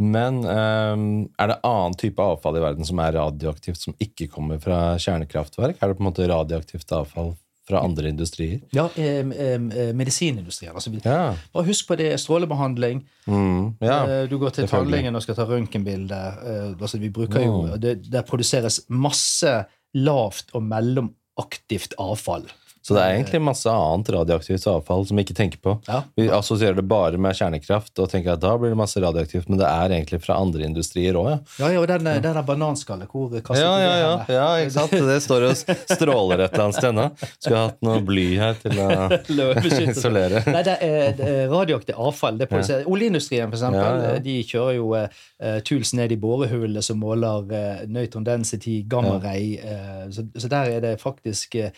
[0.00, 4.58] Men um, er det annen type avfall i verden som er radioaktivt, som ikke kommer
[4.60, 5.76] fra kjernekraftverk?
[5.82, 7.36] Er det på en måte radioaktivt avfall
[7.68, 8.60] fra andre industrier?
[8.72, 10.74] Ja, eh, eh, medisinindustrien.
[10.74, 11.34] Altså, Ja.
[11.54, 13.04] bare husk på det, strålebehandling.
[13.26, 14.04] Mm, ja.
[14.22, 16.12] Eh, Du går til tannlegen og skal ta røntgenbilde.
[16.44, 17.80] eh, Altså, vi bruker jo, Mm.
[17.80, 19.64] det, Der produseres masse
[19.94, 22.44] lavt og mellomaktivt avfall.
[22.84, 25.76] Så det er egentlig masse annet radioaktivt avfall som vi ikke tenker på.
[25.88, 26.02] Ja.
[26.16, 29.60] Vi assosierer det bare med kjernekraft og tenker at da blir det masse radioaktivt, men
[29.60, 31.38] det er egentlig fra andre industrier òg, ja.
[31.62, 32.20] Ja, ja, og den, ja.
[32.20, 34.96] den der bananskallet, hvor kastet Ja, ja, ja, det ja, ja, ikke sant?
[35.14, 35.56] Det står og
[35.94, 37.06] stråler et eller annet sted ennå.
[37.38, 39.48] Skulle hatt noe bly her til å
[39.94, 40.44] isolere.
[40.50, 42.42] Nei, det er, det er radioaktivt avfall.
[42.42, 42.82] Det ja.
[42.84, 44.20] Oljeindustrien, for eksempel, ja.
[44.28, 49.54] de kjører jo uh, tools ned i borehullene som måler uh, nøytron density, gamma ray.
[49.56, 51.70] Eh, så, så der er det faktisk eh, eh,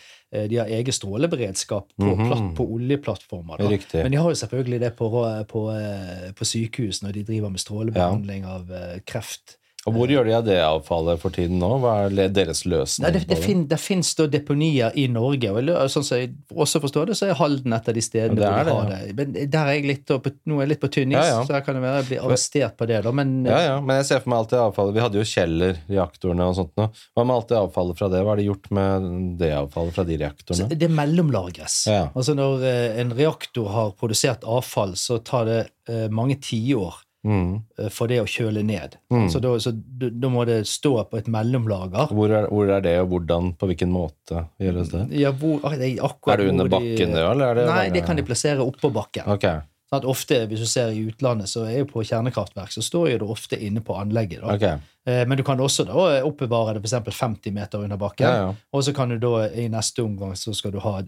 [0.49, 2.27] de har egen stråleberedskap på, Mhm.
[2.27, 3.61] platt, på oljeplattformer.
[4.03, 5.09] Men de har jo selvfølgelig det på,
[5.47, 9.57] på, eh, på sykehus når de driver med strålebehandling av eh, kreft.
[9.87, 11.69] Og hvor gjør de av det avfallet for tiden nå?
[11.79, 15.91] Hva er deres løsning Nei, det, det, fin, det finnes da deponier i Norge, og
[15.93, 18.67] sånn som jeg også forstår det, så er Halden et av de stedene Ja, hvor
[18.67, 19.15] de har det, det.
[19.21, 21.45] Men der er jeg litt, på, nå er jeg litt på tynn is, Ja, ja.
[21.47, 22.99] så her kan det være jeg blir arrestert på det.
[23.07, 24.97] da, men Ja, ja, men jeg ser for meg alt det avfallet.
[24.97, 26.89] Vi hadde jo Kjeller-reaktorene og sånt nå.
[27.15, 28.21] Hva med alt det avfallet fra det?
[28.27, 29.09] Hva er det gjort med
[29.41, 30.79] det avfallet fra de Så reaktorene?
[30.83, 31.79] det mellomlagres.
[31.87, 32.03] Ja.
[32.13, 35.59] Altså Når eh, en reaktor har produsert avfall, så tar det
[35.89, 37.61] eh, mange tiår Mm.
[37.79, 38.97] eh, for det å kjøle ned.
[39.11, 39.29] Mm.
[39.31, 42.11] Så, da, så da, da må det stå på et mellomlager.
[42.13, 45.05] Hvor, er, hvor er det, og hvordan, på hvilken måte gjøres det?
[45.17, 47.89] Ja, hvor, ah, det er Er det under de- bakken, det, eller er det Nei,
[47.89, 49.27] det kan de plassere oppå bakken.
[49.27, 49.47] Ok.
[49.87, 53.13] Sånn at ofte, Hvis du ser i utlandet, så er jo på kjernekraftverk, så står
[53.13, 54.41] jo det ofte inne på anlegget.
[54.43, 54.55] da.
[54.55, 54.81] ok.
[55.07, 57.15] Eh, Men du kan også da oppbevare det f.eks.
[57.15, 58.27] 50 meter under bakken.
[58.27, 58.55] Ja, ja.
[58.75, 60.99] Og så kan du da i neste omgang så skal du ha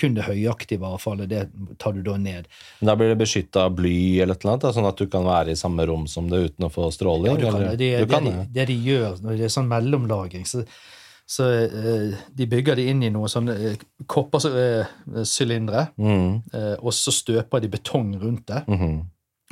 [0.00, 1.28] kun det høyaktive avfallet.
[1.28, 1.42] Det
[1.78, 2.48] tar du da ned.
[2.80, 5.52] Men Da blir det beskytta av bly eller annet, da, sånn at du kan være
[5.52, 7.34] i samme rom som det uten å få stråling?
[7.34, 8.48] Ja, du kan, det, det, det.
[8.56, 10.64] det de gjør når det er sånn mellomlagring, så,
[11.26, 13.76] så eh, de bygger det inn i noen sånne eh,
[14.06, 16.42] koppersylindere, Mm.
[16.52, 18.64] eh, og så støper de betong rundt det.
[18.68, 19.02] Mhm.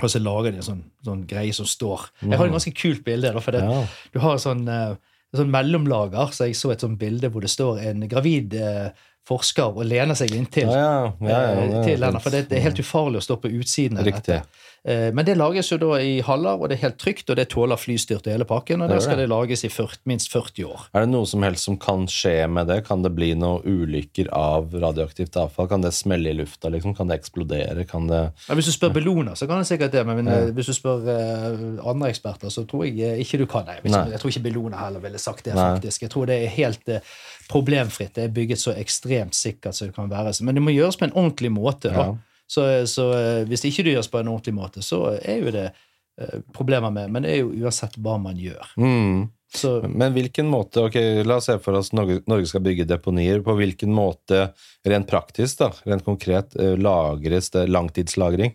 [0.03, 2.09] Og så lager de en sånn, sånn greie som står.
[2.23, 3.33] Jeg har et ganske kult bilde.
[3.33, 3.87] da, for det, Ja.
[4.13, 4.97] Du har sånn, eh,
[5.35, 8.91] sånn mellomlager, så jeg så et sånt bilde hvor det står en gravid eh,
[9.25, 10.67] forsker og lener seg inntil.
[10.67, 13.37] Ja, ja, ja, ja, ja, til henne, for det, det er helt ufarlig å stå
[13.41, 13.99] på utsiden.
[14.03, 14.25] Riktig.
[14.25, 14.43] dette.
[14.85, 17.45] Eh, Men det lages jo da i haller, og det er helt trygt, og det
[17.53, 18.83] tåler flystyrt og hele pakken.
[18.83, 19.29] Og Det der skal det.
[19.31, 20.81] lages i 40, minst 40 år.
[20.93, 22.81] Er det noe som helst som kan skje med det?
[22.89, 25.69] Kan det bli noen ulykker av radioaktivt avfall?
[25.69, 26.69] Kan det smelle i lufta?
[26.69, 26.97] liksom?
[26.97, 27.87] Kan det eksplodere?
[27.87, 30.51] Kan det Ja, hvis du spør Bellona, så kan det sikkert det, men ja.
[30.51, 33.79] hvis du spør eh, andre eksperter, så tror jeg eh, ikke du kan det.
[33.85, 34.17] Jeg, Nei.
[34.19, 35.77] tror ikke Bellona heller ville sagt det, Nei.
[35.77, 36.03] faktisk.
[36.03, 37.01] Jeg tror det er helt eh,
[37.49, 38.15] problemfritt.
[38.15, 40.35] Det er bygget så ekstremt sikkert som det kan være.
[40.43, 41.89] Men det må gjøres på en ordentlig måte.
[41.95, 42.11] da.
[42.11, 42.15] Ja.
[42.53, 45.69] Så, så eh, hvis ikke det gjøres på en ordentlig måte, så er jo det
[45.71, 47.13] eh, problemer med.
[47.15, 48.75] Men det er jo uansett hva man gjør.
[48.81, 49.31] mm.
[49.53, 50.95] Så Men hvilken måte ok,
[51.29, 53.43] La oss se for oss Norge, Norge skal bygge deponier.
[53.45, 54.47] På hvilken måte,
[54.89, 58.55] rent praktisk, da, rent konkret, eh, lagres det langtidslagring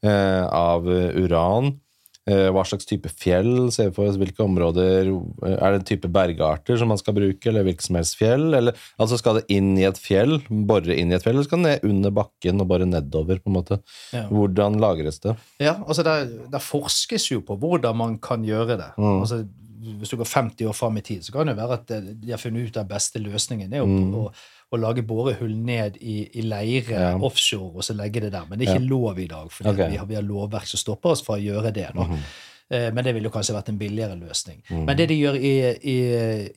[0.00, 1.74] eh, av uran?
[2.28, 3.70] Eh, hva slags type fjell?
[3.72, 7.14] Ser vi for oss hvilke områder eh, Er det en type bergarter som man skal
[7.16, 8.50] bruke, eller hvilket som helst fjell?
[8.58, 10.36] Eller, altså Skal det inn i et fjell,
[10.68, 13.40] bore inn i et fjell, eller skal det ned under bakken og bore nedover?
[13.40, 13.80] på en måte?
[14.12, 14.26] Ja.
[14.28, 15.36] Hvordan lagres det?
[15.62, 18.90] Ja, altså der, der forskes jo på hvordan man kan gjøre det.
[18.98, 19.20] Mm.
[19.22, 19.40] Altså,
[20.02, 22.40] hvis du går 50 år fram i tid, så kan det være at de har
[22.42, 23.70] funnet ut den beste løsningen.
[23.70, 24.14] Det er å, Mm.
[24.18, 24.32] å,
[24.70, 27.14] å lage borehull ned i, i leire Ja.
[27.24, 28.44] offshore og så legge det der.
[28.48, 29.90] Men det er ikke lov i dag, for okay.
[29.90, 31.88] vi, har, vi har lovverk som stopper oss fra å gjøre det.
[31.96, 32.06] Da.
[32.70, 34.58] Eh, Men det ville jo kanskje vært en billigere løsning.
[34.68, 34.82] Mm.
[34.84, 35.52] Men det de gjør i,
[35.88, 35.98] i,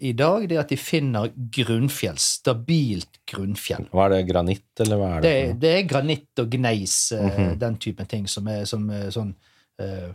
[0.09, 2.19] i dag, det er at de finner grunnfjell.
[2.19, 3.88] Stabilt grunnfjell.
[3.93, 4.25] Hva er det?
[4.27, 5.59] Granitt, eller hva er Det, det?
[5.61, 7.55] det er granitt og gneis, eh, -hmm.
[7.63, 9.35] den typen ting, som er, som sånn
[9.79, 10.11] eh,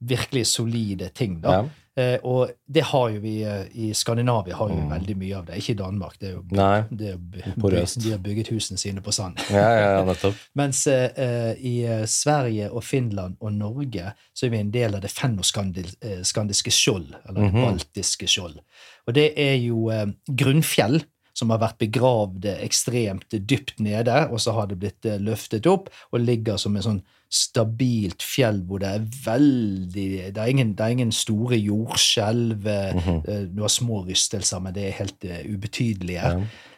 [0.00, 1.40] virkelig solide ting.
[1.40, 1.52] da.
[1.52, 1.68] Ja.
[1.98, 4.90] Eh, og det har jo vi eh, i Skandinavia har jo Mm.
[4.92, 5.56] veldig mye av det.
[5.58, 6.18] Ikke i Danmark.
[6.20, 6.82] det er jo Nei.
[6.90, 7.98] det er, Porøst.
[8.04, 9.40] De har bygget husene sine på sand.
[9.50, 10.34] Ja, ja, ja, nettopp.
[10.60, 14.94] Mens eh, eh, i eh, Sverige og Finland og Norge så er vi en del
[14.94, 17.64] av det fennoskandiske skjold, eller det Mhm.
[17.64, 18.60] baltiske skjold.
[19.06, 21.02] Og det er jo eh, grunnfjell
[21.34, 26.20] som har vært begravd ekstremt dypt nede, og så har det blitt løftet opp og
[26.20, 30.94] ligger som en sånn stabilt fjell hvor det er veldig Det er ingen, det er
[30.96, 32.64] ingen store jordskjelv.
[32.64, 36.22] Mm eh, Du har små rystelser, men det er helt uh, ubetydelige.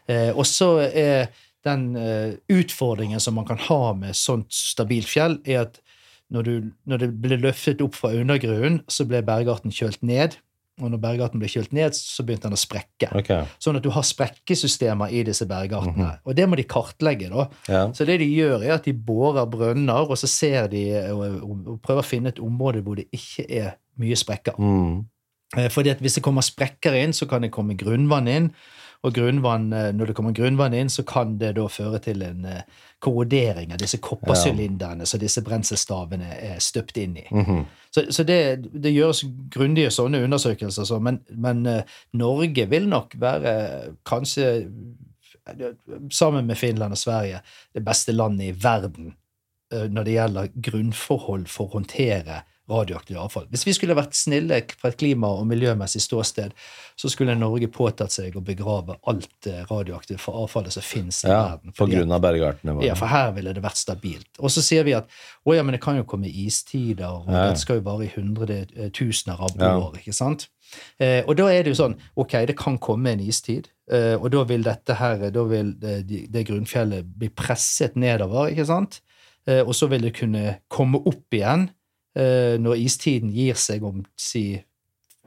[0.09, 0.31] Ja.
[0.31, 1.31] Uh, og så er
[1.64, 5.81] den uh, utfordringen som man kan ha med sånt stabilt fjell, er at
[6.31, 10.39] når, du, når det ble løftet opp fra undergrunnen, så ble bergarten kjølt ned.
[10.81, 13.11] Og når bergarten ble kjølt ned, så begynte den å sprekke.
[13.20, 13.47] Okay.
[13.62, 16.15] Sånn at du har sprekkesystemer i disse bergartene.
[16.24, 17.31] Og det må de kartlegge.
[17.32, 17.47] da.
[17.69, 17.85] Ja.
[17.97, 21.78] Så det de gjør, er at de borer brønner, og så ser de og, og,
[21.85, 24.59] prøver å finne et område hvor det ikke er mye sprekker.
[24.59, 25.01] Mm.
[25.74, 28.52] Fordi at Hvis det kommer sprekker inn, så kan det komme grunnvann inn.
[29.02, 32.44] Og grunnvann, eh, når det kommer grunnvann inn, så kan det da føre til en
[32.44, 32.64] eh,
[33.01, 37.27] korrodering av disse koppersylinderne som disse brenselstavene er støpt inn i.
[37.32, 37.62] Mhm.
[37.90, 43.16] Så, så det, det gjøres grundige sånne undersøkelser, så, men, men eh, Norge vil nok
[43.20, 43.55] være
[44.06, 44.52] kanskje,
[46.12, 47.40] sammen med Finland og Sverige,
[47.74, 49.14] det beste landet i verden
[49.70, 52.40] når det gjelder grunnforhold for å håndtere
[52.70, 53.47] radioaktivt avfall.
[53.51, 56.52] Hvis vi skulle vært snille fra et klima- og miljømessig ståsted,
[57.01, 61.40] så skulle Norge påtatt seg å begrave alt radioaktivt for avfallet som finnes i ja,
[61.51, 61.72] verden.
[61.72, 62.86] på fordi grunn av bergartene våre.
[62.86, 64.28] ja, for her ville det vært stabilt.
[64.38, 65.09] Og så sier vi at
[65.47, 67.48] å ja, men det kan jo komme istider, og Ja.
[67.51, 69.76] det skal jo vare i hundretusener av Ja.
[69.78, 69.94] år.
[69.97, 70.48] ikke sant?
[71.01, 74.30] Eh, og da er det jo sånn ok, det kan komme en istid, eh, og
[74.30, 79.01] da vil dette her, da vil det, det grunnfjellet bli presset nedover, ikke sant?
[79.47, 81.72] Eh, og så vil det kunne komme opp igjen eh,
[82.14, 84.58] når istiden gir seg om si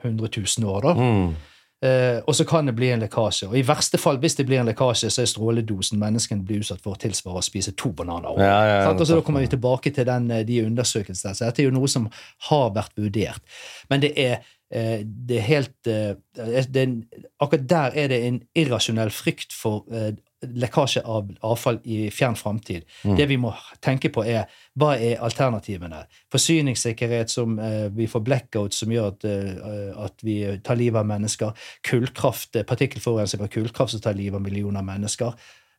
[0.04, 0.30] 100
[0.60, 0.82] 000 år.
[0.82, 0.94] da.
[0.94, 1.36] Mm.
[1.84, 3.50] Eh, og så kan det bli en lekkasje.
[3.50, 6.84] Og i verste fall, hvis det blir en lekkasje, så er stråledosen menneskene blir utsatt
[6.84, 8.38] for tilsvarer å spise to bananer.
[8.40, 11.36] Ja, ja, ja, og så da kommer vi tilbake til den, eh, de undersøkelsene.
[11.36, 12.08] Så dette er jo noe som
[12.48, 13.44] har vært vurdert.
[13.90, 14.40] Men det er,
[14.72, 16.96] eh, det er helt eh, det er,
[17.42, 20.14] Akkurat der er det en irrasjonell frykt for eh,
[20.44, 22.84] lekkasje av avfall i fjern framtid.
[23.04, 23.16] Mm.
[23.18, 24.46] Det vi må tenke på, er
[24.80, 26.04] hva er alternativene?
[26.34, 31.06] Forsyningssikkerhet, som eh, vi får blackout som gjør at, eh, at vi tar livet av
[31.06, 31.54] mennesker.
[31.84, 35.34] Kullkraft, eh, partikkelforurensning fra kullkraft som tar livet av millioner av mennesker.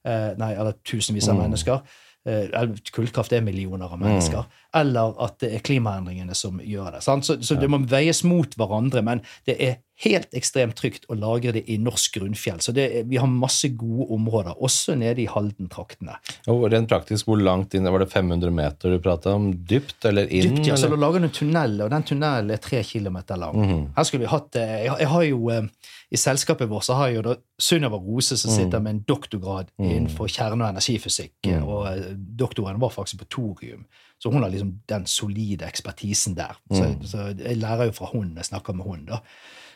[0.05, 1.43] Eh, nei, eller tusenvis av Mm.
[1.47, 1.81] mennesker.
[2.27, 4.45] Eh, kullkraft er millioner av mennesker.
[4.75, 7.03] Eller at det er klimaendringene som gjør det.
[7.07, 7.27] Sant?
[7.27, 11.53] Så, så det må veies mot hverandre, men det er helt ekstremt trygt å lagre
[11.55, 12.59] det i norsk grunnfjell.
[12.65, 16.17] Så det, vi har masse gode områder, også nede i Halden-traktene.
[16.51, 17.87] Og rent praktisk, hvor langt inn?
[17.87, 19.53] Var det 500 meter du prata om?
[19.55, 20.57] Dypt eller inn?
[20.57, 23.61] Dypt, ja, så da lager du en tunnel, og den tunnelen er tre kilometer lang.
[23.61, 23.83] Mhm.
[23.95, 25.69] Her skulle vi hatt eh, Jeg, jeg har jo eh,
[26.11, 29.71] I selskapet vårt så har jeg jo da Sunniva Rose som sitter med en doktorgrad
[29.79, 31.37] innenfor kjerne- og energifysikk.
[31.47, 31.63] mm.
[31.63, 32.11] Og eh,
[32.43, 33.87] doktoren var faktisk på thorium.
[34.23, 36.57] Så hun har liksom den solide ekspertisen der.
[36.73, 39.05] Så, så jeg lærer jo fra hun når jeg snakker med hun.
[39.11, 39.20] da.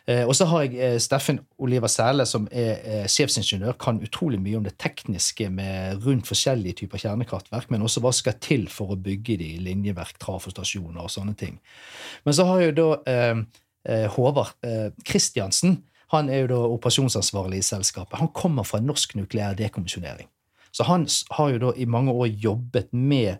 [0.09, 4.41] Eh, og så har jeg eh, Steffen Oliver Sæle, som er eh, sjefsingeniør, kan utrolig
[4.41, 8.95] mye om det tekniske med rundt forskjellige typer kjernekraftverk, men også hva skal til for
[8.95, 11.59] å bygge de, linjeverk, trafostasjoner og sånne ting.
[12.25, 12.89] Men så har jo da
[14.13, 14.57] Håvard
[15.07, 15.79] Kristiansen,
[16.13, 18.19] han er jo da operasjonsansvarlig i selskapet.
[18.21, 20.29] Han kommer fra norsk nukleær dekommisjonering.
[20.73, 21.07] Så han
[21.37, 23.39] har jo da i mange år jobbet med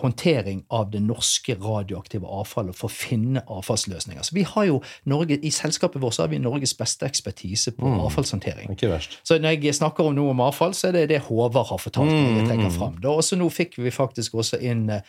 [0.00, 4.24] håndtering av det norske radioaktive avfallet for å finne avfallsløsninger.
[4.24, 7.90] Så vi har jo Norge, I selskapet vårt så har vi Norges beste ekspertise på
[8.06, 8.70] avfallshåndtering.
[8.72, 9.18] Ikke verst.
[9.26, 12.08] Så når jeg snakker om noe om avfall, så er det det Håvard har fortalt
[12.08, 12.38] meg.
[12.38, 12.78] jeg trekker Mm.
[12.78, 12.96] fram.
[13.04, 15.02] Da, også nå fikk vi faktisk også inn eh,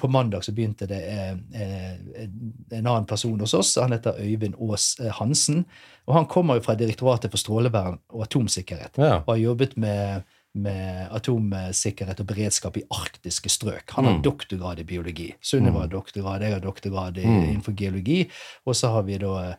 [0.00, 2.24] På mandag så begynte det eh, eh,
[2.72, 3.76] en annen person hos oss.
[3.78, 5.64] Han heter Øyvind Aas eh, Hansen.
[6.08, 8.98] Og han kommer jo fra Direktoratet for strålevern og atomsikkerhet.
[8.98, 9.20] Ja.
[9.26, 10.22] Og har jobbet med,
[10.56, 13.90] med atomsikkerhet og beredskap i arktiske strøk.
[13.96, 14.22] Han har Mm.
[14.22, 15.34] doktorgrad i biologi.
[15.42, 17.42] Sunniva har doktorgrad, jeg har doktorgrad i, Mm.
[17.50, 18.28] innenfor geologi.
[18.66, 19.54] Og så har vi da eh,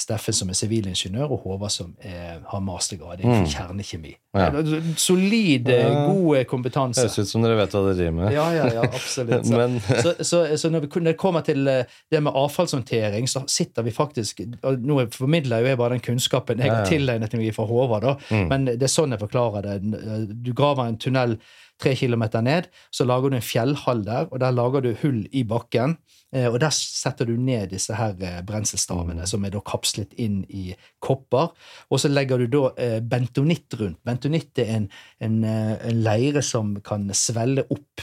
[0.00, 4.14] Steffen som er sivilingeniør, og Håvard som er, har mastergrad i kjernekjemi.
[4.32, 4.38] Mm.
[4.40, 4.46] Ja.
[4.62, 7.04] Er Solid, eh, god eh, kompetanse.
[7.04, 8.32] Høres ut som dere vet hva dere driver med.
[8.32, 9.44] Ja, ja, ja, absolutt.
[9.50, 13.28] Så, Men så, så, så når, vi, når det kommer til eh, det med avfallshåndtering,
[13.28, 17.36] så sitter vi faktisk og Nå formidler jo jeg bare den kunnskapen jeg har tilegnet
[17.36, 18.48] meg fra Håvard, da, Mm.
[18.50, 20.32] men det er sånn jeg forklarer det.
[20.44, 21.36] Du graver en tunnel
[21.80, 25.44] tre kilometer ned, så lager du en fjellhall der, og der lager du hull i
[25.48, 25.96] bakken.
[26.34, 30.44] Eh, Og der setter du ned disse her eh, brenselstavene, som er da kapslet inn
[30.48, 31.50] i kopper.
[31.90, 33.98] Og så legger du da eh, bentonitt rundt.
[34.04, 34.88] Bentonitt er en,
[35.20, 38.00] en, en leire som kan svelle opp,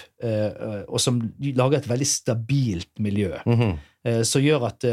[0.87, 3.35] og som lager et veldig stabilt miljø.
[3.45, 4.23] Mm -hmm.
[4.23, 4.85] Som gjør at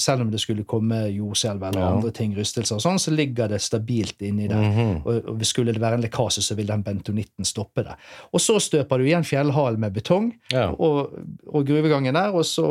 [0.00, 1.94] selv om det skulle komme jordskjelv eller Ja.
[1.94, 4.56] andre ting, rystelser og sånn, så ligger det stabilt inni der.
[4.56, 7.94] Mm Og, og skulle det være en lekkasje, så vil den bentonitten stoppe det.
[8.32, 10.70] Og så støper du igjen fjellhalen med betong Ja.
[10.78, 11.10] og,
[11.46, 12.62] og gruvegangen der, og så,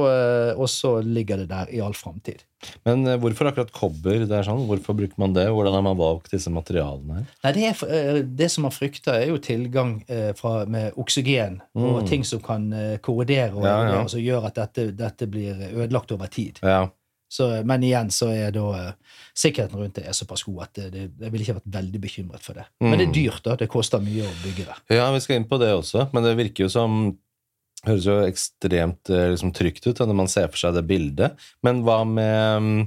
[0.59, 2.43] og så ligger det der i all framtid.
[2.85, 4.25] Men eh, hvorfor akkurat kobber?
[4.27, 4.65] Det er sånn?
[4.67, 5.45] Hvorfor bruker man det?
[5.53, 7.25] Hvordan har man valgt disse materialene her?
[7.45, 11.61] Nei, det, er, eh, det som man frykter, er jo tilgang eh, fra, med oksygen
[11.75, 12.07] og Mm.
[12.09, 13.99] ting som kan eh, korrodere og, Ja, ja.
[14.03, 16.59] og som gjør at dette, dette blir ødelagt over tid.
[16.63, 16.87] Ja.
[17.31, 18.93] Så, men igjen så er da eh,
[19.37, 22.41] sikkerheten rundt det er såpass god at det, det, jeg ville ikke vært veldig bekymret
[22.41, 22.65] for det.
[22.81, 23.17] Men det er Mm.
[23.19, 23.55] dyrt, da.
[23.55, 24.77] Det koster mye å bygge det.
[24.97, 26.95] ja, vi skal inn på det også, men det virker jo som
[27.87, 31.37] Høres jo ekstremt eh, liksom, trygt ut når man ser for seg det bildet.
[31.65, 32.79] Men hva med mm,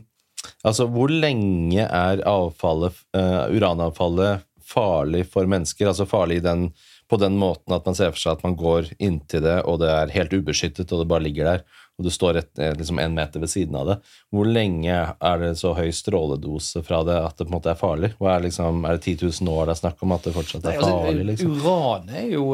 [0.67, 5.87] Altså, hvor lenge er avfallet, uh, uranavfallet farlig for mennesker?
[5.91, 6.69] Altså farlig den,
[7.11, 9.93] på den måten at man ser for seg at man går inntil det, og det
[9.93, 11.65] er helt ubeskyttet, og det bare ligger der,
[11.99, 13.99] og du står et, eh, liksom en meter ved siden av det.
[14.35, 17.79] Hvor lenge er det så høy stråledose fra det at det på en måte er
[17.79, 18.15] farlig?
[18.19, 20.79] Er, liksom, er det 10 000 år det er snakk om at det fortsatt er
[20.81, 21.29] altså, farlig?
[21.31, 21.55] Liksom?
[21.59, 22.49] Uran er jo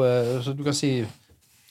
[0.45, 0.93] så Du kan si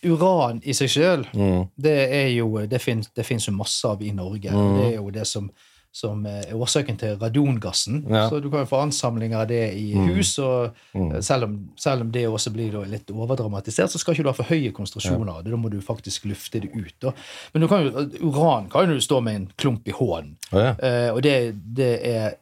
[0.04, 1.68] Uran i seg sjøl, Mm.
[1.80, 4.50] det er jo Det fins jo masse av i Norge.
[4.50, 4.76] Mm.
[4.78, 5.50] Det er jo det som
[5.90, 8.04] som er årsaken til radongassen.
[8.12, 8.28] Ja.
[8.28, 10.14] Så du kan jo få ansamlinger av det i Mm.
[10.14, 10.38] hus.
[10.38, 11.22] og Mm.
[11.22, 14.44] selv, om, selv om det også blir litt overdramatisert, så skal ikke du ha for
[14.44, 15.50] høye konsentrasjoner det.
[15.50, 16.92] Da må du faktisk lufte det ut.
[17.00, 17.10] Da.
[17.54, 20.36] Men kan jo, uran kan jo du stå med en klump i hånden.
[20.52, 20.74] Ja.
[20.78, 22.34] Eh, og det, det er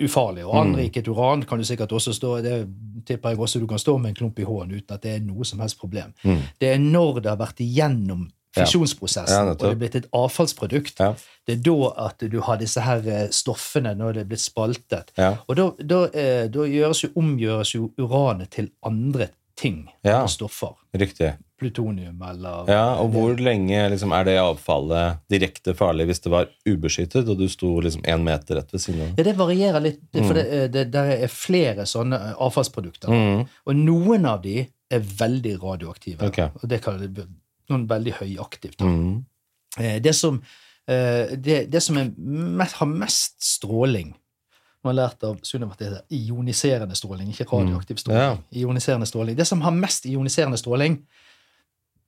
[0.00, 0.44] ufarlig.
[0.46, 0.74] Og Mm.
[0.74, 2.68] anriket uran kan du sikkert også stå Det
[3.06, 5.20] tipper jeg også du kan stå med en klump i hånden uten at det er
[5.20, 6.12] noe som helst problem.
[6.24, 6.40] Mm.
[6.60, 10.98] Det er når det har vært igjennom fisjonsprosessen, Ja, og det er blitt et avfallsprodukt.
[11.00, 11.12] Ja.
[11.46, 15.12] Det er da at du har disse her eh, stoffene når det er blitt spaltet.
[15.18, 15.36] Ja.
[15.48, 19.86] Og da, da, eh, da gjøres jo, omgjøres jo uranet til andre ting.
[20.02, 20.20] Ja.
[20.20, 20.76] Andre stoffer.
[20.96, 21.32] Riktig.
[21.58, 26.50] Plutonium eller Ja, og hvor lenge liksom, er det avfallet direkte farlig hvis det var
[26.68, 29.14] ubeskyttet, og du sto liksom én meter rett ved siden av?
[29.16, 33.08] Ja, Det varierer litt, for det, eh, det, der er flere sånne eh, avfallsprodukter.
[33.08, 33.46] Mm.
[33.66, 36.28] Og noen av de er veldig radioaktive.
[36.28, 36.52] Okay.
[36.60, 37.26] Og det kaller det
[37.72, 38.84] noen veldig høyaktivt.
[38.84, 39.24] Mm.
[39.80, 40.42] Eh, Det som,
[40.86, 42.12] det, det som er
[42.78, 44.12] har mest stråling
[44.86, 48.44] Nå har lært av Sunniva at det heter ioniserende stråling, ikke radioaktiv stråling.
[48.54, 49.34] Ioniserende stråling.
[49.38, 51.00] Det som har mest ioniserende stråling,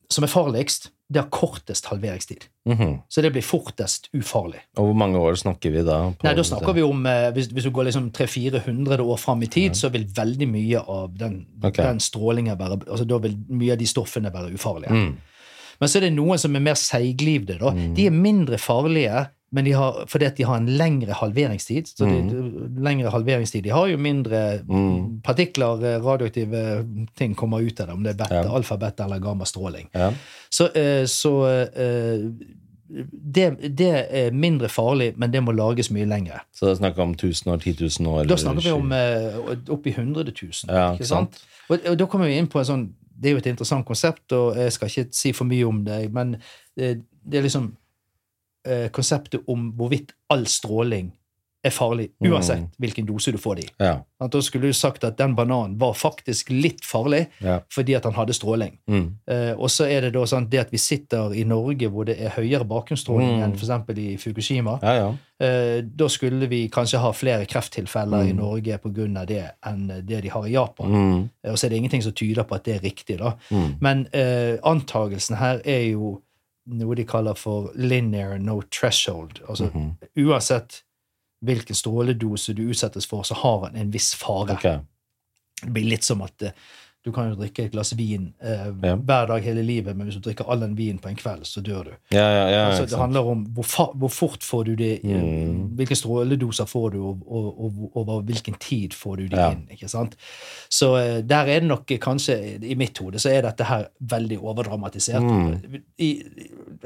[0.09, 2.45] som er farligst, det har kortest halveringstid.
[2.69, 2.99] Mhm.
[3.09, 4.61] Så det blir fortest ufarlig.
[4.77, 6.13] Og hvor mange år snakker vi da?
[6.23, 9.47] Nei, Da snakker vi om, eh, Hvis, hvis du går liksom 300-400 år fram i
[9.47, 11.85] tid, så vil veldig mye av den, okay.
[11.85, 14.91] den strålingen være altså Da vil mye av de stoffene være ufarlige.
[14.91, 15.17] Mm.
[15.81, 17.59] Men så er det noen som er mer seiglivde.
[17.59, 17.71] da.
[17.71, 21.87] De er mindre farlige men de har, fordi at de har en lengre halveringstid.
[21.97, 22.41] Så de,
[22.85, 25.21] lengre halveringstid, de har jo mindre Mm.
[25.25, 26.85] partikler, eh, radioaktive
[27.17, 28.55] ting kommer ut av det, om det er beta, Ja.
[28.55, 29.89] alfa, beta eller gammastråling.
[29.95, 30.13] Ja.
[30.51, 31.33] Så, eh, så
[31.77, 32.31] eh,
[33.35, 36.41] det, det er mindre farlig, men det må lages mye lengre.
[36.57, 38.29] Så det er snakk om 1000 år, 10 000 år?
[38.29, 38.95] Da snakker vi om 20.
[39.53, 40.53] eh, oppi 100 000.
[40.69, 41.35] Ja, ikke sant.
[41.35, 41.45] sant?
[41.69, 42.87] Og, og da kommer vi inn på en sånn
[43.21, 46.13] Det er jo et interessant konsept, og jeg skal ikke si for mye om det,
[46.15, 46.37] men
[46.79, 47.73] det, det er liksom
[48.67, 51.13] eh, konseptet om hvorvidt all stråling
[51.65, 52.33] er farlig, Mm.
[52.33, 53.69] uansett hvilken dose du får det i.
[53.81, 53.97] Ja.
[54.31, 57.59] Da skulle du sagt at den bananen var faktisk litt farlig ja.
[57.75, 58.79] fordi at han hadde stråling.
[58.89, 59.15] Mm.
[59.27, 62.17] Eh, og så er det da sånn det at vi sitter i Norge hvor det
[62.21, 63.43] er høyere bakgrunnsstråling Mm.
[63.43, 63.99] enn f.eks.
[63.99, 64.79] i Fukushima.
[64.83, 65.15] ja, ja.
[65.41, 68.37] Eh, da skulle vi kanskje ha flere krefttilfeller i Mm.
[68.37, 69.27] Norge pga.
[69.27, 70.87] det enn det de har i Japan.
[70.91, 71.31] Mm.
[71.45, 73.19] Eh, Og så er det ingenting som tyder på at det er riktig.
[73.19, 73.33] da.
[73.51, 73.75] Mm.
[73.81, 76.23] Men eh, antagelsen her er jo
[76.69, 79.41] noe de kaller for linear no threshold.
[79.49, 79.97] Altså Mhm.
[80.17, 80.83] uansett
[81.45, 84.53] hvilken stråledose du utsettes for, så har han en viss fare.
[84.59, 84.79] Okay.
[85.63, 86.51] Det blir litt som at eh,
[87.07, 88.97] du kan jo drikke et glass vin eh, Ja.
[88.97, 91.63] hver dag hele livet, men hvis du drikker all den vinen på en kveld, så
[91.65, 91.91] dør du.
[92.13, 92.63] Ja, ja, ja.
[92.69, 95.77] altså, det handler om hvor, fa hvor fort får du det, Mm.
[95.79, 99.63] hvilke stråledoser får du, og, og, og over hvilken tid får du det inn.
[99.71, 100.17] ikke sant?
[100.69, 103.87] Så eh, der er det nok eh, kanskje, i mitt hode, så er dette her
[104.01, 105.23] veldig overdramatisert.
[105.23, 105.81] Mm.
[105.99, 106.11] I,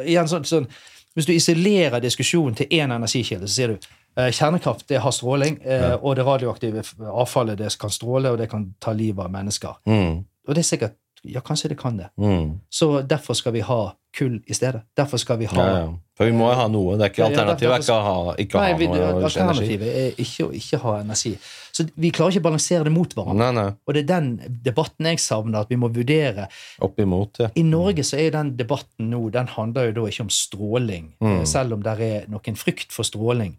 [0.07, 0.69] igjen sånn, sånn,
[1.17, 3.79] hvis du isolerer diskusjonen til én energikilde, så sier du
[4.17, 5.97] kjernekraft det har stråling, eh, Ja.
[6.03, 9.75] og det radioaktive avfallet det kan stråle, og det kan ta livet av mennesker.
[9.87, 10.25] Mm.
[10.49, 10.93] Og det er sikkert
[11.25, 12.09] Ja, kanskje det kan det.
[12.19, 12.59] Mm.
[12.69, 14.81] Så derfor skal vi ha kull i stedet.
[14.97, 15.89] Derfor skal vi ha Ja, ja.
[16.17, 16.97] For vi må jo ha noe.
[16.99, 19.25] Det er ikke alternativet er ikke å ha, ikke Nei, ha vi, noe energi.
[19.25, 21.39] alternativet er ikke å ikke ha energi.
[21.73, 23.53] Så vi klarer ikke å balansere det mot hverandre.
[23.53, 23.73] Nei, nei.
[23.87, 26.49] Og det er den debatten jeg savner, at vi må vurdere.
[26.81, 27.49] Opp imot, ja.
[27.55, 31.39] I Norge så er den debatten nå, den handler jo da ikke om stråling, Mm.
[31.39, 33.57] eh, selv om det er noen frykt for stråling.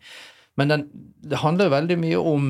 [0.60, 0.86] Men den,
[1.26, 2.50] det handler jo veldig mye om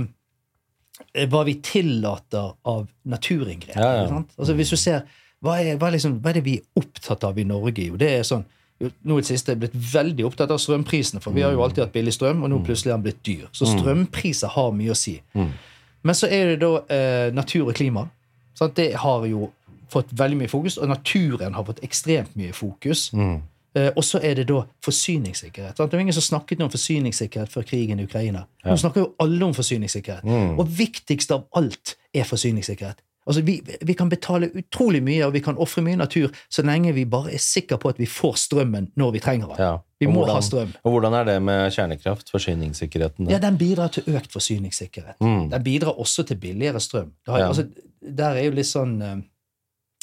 [1.13, 3.77] eh, hva vi tillater av naturinngrep.
[3.77, 4.23] Ja, ja.
[4.37, 5.05] Altså Hvis du ser,
[5.43, 7.87] hva er, hva, er liksom, hva er det vi er opptatt av i Norge?
[7.87, 8.43] Jo, det er sånn,
[8.83, 11.63] nå i det siste er jeg blitt veldig opptatt av strømprisene, for vi har jo
[11.63, 13.45] alltid hatt billig strøm, og nå plutselig er den blitt dyr.
[13.55, 15.17] Så strømpriser har mye å si.
[15.37, 15.51] Mm.
[16.03, 18.07] Men så er det da eh, natur og klima.
[18.59, 18.75] Sant?
[18.75, 19.47] Det har jo
[19.93, 23.07] fått veldig mye fokus, og naturen har fått ekstremt mye fokus.
[23.15, 23.37] Mm.
[23.75, 25.77] Eh, og så er det da forsyningssikkerhet.
[25.77, 25.91] Sant?
[25.91, 28.45] Det var ingen som snakket om forsyningssikkerhet før krigen i Ukraina.
[28.65, 30.23] Nå snakker jo alle om forsyningssikkerhet.
[30.23, 30.59] Mm.
[30.59, 33.01] Og viktigst av alt er forsyningssikkerhet.
[33.25, 36.91] Altså, vi, vi kan betale utrolig mye, og vi kan ofre mye natur, så lenge
[36.93, 39.61] vi bare er sikre på at vi får strømmen når vi trenger den.
[39.63, 39.77] Ja.
[40.03, 40.73] Vi må hvordan- ha strøm.
[40.83, 42.29] Og hvordan er det med kjernekraft?
[42.31, 43.29] Forsyningssikkerheten?
[43.31, 45.15] Ja, den bidrar til økt forsyningssikkerhet.
[45.23, 45.49] Mm.
[45.49, 47.13] Den bidrar også til billigere strøm.
[47.25, 47.47] Det har, Ja.
[47.47, 47.67] altså,
[48.17, 49.15] der er jo litt sånn eh,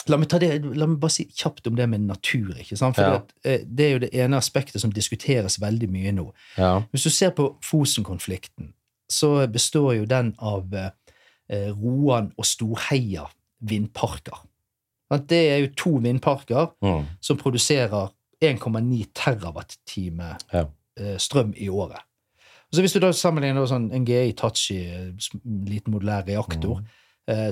[0.08, 2.54] La meg, det, la meg bare si kjapt om det med natur.
[2.58, 2.96] ikke sant?
[2.96, 3.18] For Ja.
[3.18, 6.32] det, eh, det er jo det ene aspektet som diskuteres veldig mye nå.
[6.56, 6.80] Ja.
[6.92, 8.72] Hvis du ser på Fosen-konflikten,
[9.10, 13.26] så består jo den av eh, Roan og Storheia
[13.60, 14.38] vindparker.
[15.26, 17.04] Det er jo to vindparker Mm.
[17.20, 18.10] som produserer
[18.40, 20.64] 1,9 terawatt-time Ja.
[20.96, 22.00] eh, strøm i året.
[22.72, 25.12] Så Hvis du da sammenligner sånn en GI Tachi, eh,
[25.66, 26.84] liten modulær reaktor, eh,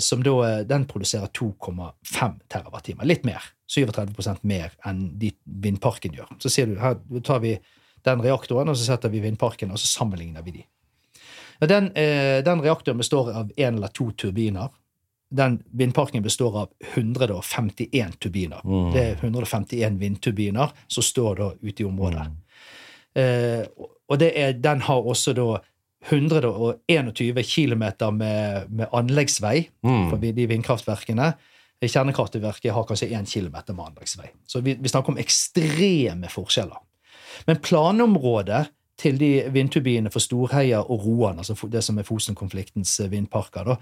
[0.01, 3.05] som da eh, den produserer 2,5 terawattimer.
[3.09, 3.43] Litt mer.
[3.69, 6.31] 37% mer enn de vindparken gjør.
[6.41, 7.59] Så sier du her tar vi
[8.07, 10.67] den reaktoren, og så setter vi vindparken, og så sammenligner vi de.
[11.69, 14.71] Den, eh, den reaktoren består av én eller to turbiner.
[15.31, 18.61] Den vindparken består av 151 turbiner.
[18.65, 18.93] Mm.
[18.95, 22.31] Det er 151 vindturbiner som står da ute i området.
[23.15, 23.67] Eh,
[24.09, 25.59] og det er, den har også da
[26.07, 27.85] 121 km
[28.15, 30.11] med, med anleggsvei Mm.
[30.11, 31.33] for de vindkraftverkene.
[31.83, 34.31] Kjernekraftverket har kanskje 1 kilometer med anleggsvei.
[34.47, 36.79] Så vi, vi snakker om ekstreme forskjeller.
[37.47, 38.67] Men planområdet
[38.99, 43.77] til de vindturbinene for Storheia og Roan, altså det som er Fosen-konfliktens eh, vindparker, da,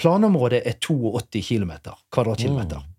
[0.00, 1.72] planområdet er 82 km,
[2.12, 2.80] kvadratkilometer.
[2.80, 2.90] Mm.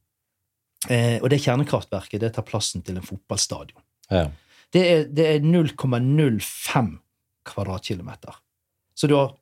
[0.94, 3.82] Eh, og det kjernekraftverket det tar plassen til en fotballstadion.
[4.12, 4.28] Ja.
[4.74, 6.92] Det er, er 0,05
[7.50, 8.38] kvadratkilometer.
[8.96, 9.36] Så du har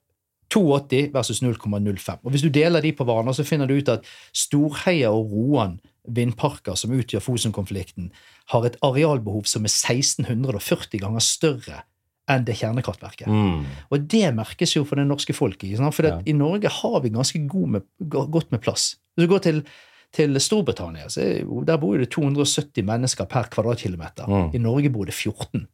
[0.53, 2.19] 82 versus 0,05.
[2.23, 5.80] Og Hvis du deler de på hverandre, så finner du ut at Storheia og Roan
[6.03, 8.11] vindparker som utgjør Fosen-konflikten,
[8.51, 11.84] har et arealbehov som er 1640 ganger større
[12.31, 13.27] enn det kjernekraftverket.
[13.27, 13.63] Mm.
[13.91, 15.77] Og det merkes jo for det norske folket.
[15.93, 16.21] For Ja.
[16.25, 18.95] i Norge har vi ganske god med, godt med plass.
[19.15, 19.63] Hvis du går til,
[20.11, 24.27] til Storbritannia, så jo, der bor det 270 mennesker per kvadratkilometer.
[24.27, 24.55] Mm.
[24.55, 25.67] I Norge bor det 14.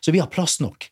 [0.00, 0.90] Så vi har plass nok.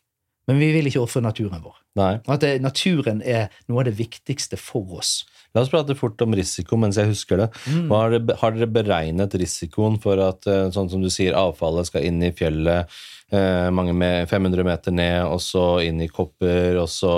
[0.49, 1.77] Men vi vil ikke ofre naturen vår.
[1.97, 2.11] Nei.
[2.29, 5.23] At det, naturen er noe av det viktigste for oss.
[5.55, 7.49] La oss prate fort om risiko mens jeg husker det.
[7.71, 7.91] Mm.
[7.93, 12.03] Har, dere, har dere beregnet risikoen for at eh, sånn som du sier, avfallet skal
[12.03, 12.91] inn i fjellet,
[13.31, 17.13] eh, mange med 500 meter ned, og så inn i kopper, og så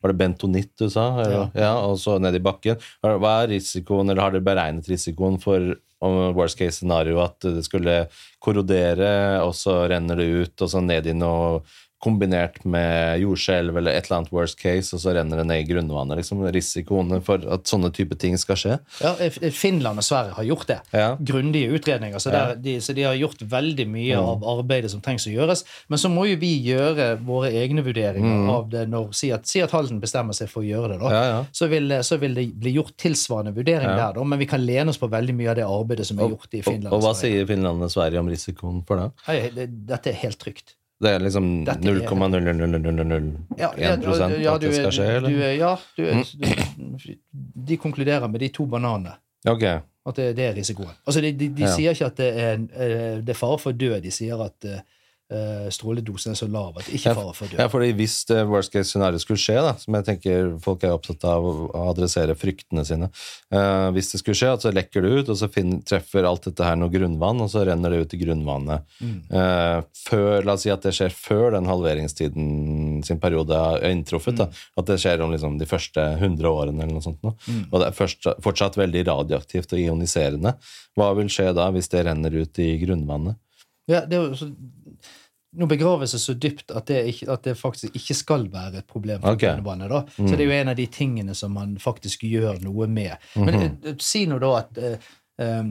[0.00, 1.10] Var det bentonitt du sa?
[1.20, 1.42] Ja.
[1.52, 1.74] Ja.
[1.84, 2.80] Og så ned i bakken.
[3.04, 7.64] Hva er risikoen, eller har dere beregnet risikoen for om worst case scenario at det
[7.66, 8.04] skulle
[8.42, 11.58] korrodere, og så renner det ut, og så ned i noe
[11.98, 15.66] kombinert med jordskjelv eller et eller annet worst case, og så renner det ned i
[15.66, 16.20] grunnvannet.
[16.20, 16.44] Liksom.
[16.54, 18.76] Risikoene for at sånne type ting skal skje.
[19.02, 19.14] Ja,
[19.50, 20.76] Finland og Sverige har gjort det.
[20.94, 21.08] Ja.
[21.18, 22.18] Grundige utredninger.
[22.22, 24.24] Så, der, de, så de har gjort veldig mye Mm.
[24.30, 25.64] av arbeidet som trengs å gjøres.
[25.88, 28.48] Men så må jo vi gjøre våre egne vurderinger Mm.
[28.50, 30.98] av det når Si at, si at Halden bestemmer seg for å gjøre det.
[31.00, 31.10] da.
[31.10, 31.44] Ja, ja.
[31.52, 33.96] Så, vil, så vil det bli gjort tilsvarende vurdering Ja.
[33.96, 36.28] der, da, men vi kan lene oss på veldig mye av det arbeidet som er
[36.30, 36.86] gjort i Finland.
[36.92, 38.96] Og, og, og hva sier Finland og Sverige om risikoen for
[39.26, 40.74] det, Dette er helt trygt.
[41.00, 45.28] Det er liksom er- 0,00001 Ja, ja, ja, at du det er- skal skje, eller?
[45.30, 46.24] er- ja, du, er-
[46.98, 47.14] du,
[47.68, 49.12] de konkluderer med de to bananene.
[49.46, 49.62] Ok.
[49.62, 50.90] At det, det er risikoen.
[51.06, 54.00] Altså, De, de, de sier ikke at det er, eh, det er fare for død.
[54.02, 54.64] de sier at
[55.32, 57.58] eh, stråledosen er så lave at det ikke er fare for å dø.
[57.60, 60.94] Ja, fordi Hvis det worst case scenario skulle skje, da, som jeg tenker folk er
[60.96, 65.12] opptatt av å adressere fryktene sine uh, Hvis det skulle skje, at så lekker det
[65.12, 68.16] ut, og så finner, treffer alt dette her noe grunnvann, og så renner det ut
[68.16, 69.18] i grunnvannet Mm.
[69.30, 74.38] Uh, før, La oss si at det skjer før den halveringstiden sin periode er inntruffet.
[74.38, 74.48] Da,
[74.80, 77.20] at det skjer om liksom, de første 100 årene, eller noe sånt.
[77.26, 77.34] Nå.
[77.68, 80.54] Og det er først, fortsatt veldig radioaktivt og ioniserende.
[80.98, 83.38] Hva vil skje da, hvis det renner ut i grunnvannet?
[83.88, 84.50] Ja, det er jo så,
[85.56, 88.86] nå begraves det så dypt at det, ikke, at det faktisk ikke skal være et
[88.86, 89.54] problem for okay.
[89.54, 89.88] grunnvannet.
[89.90, 90.02] da.
[90.18, 93.16] Så det er jo en av de tingene som man faktisk gjør noe med.
[93.36, 94.98] Men eh, si nå da at eh,
[95.40, 95.70] um,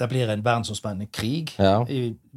[0.00, 1.52] det blir en verdensomspennende krig.
[1.58, 1.84] Ja.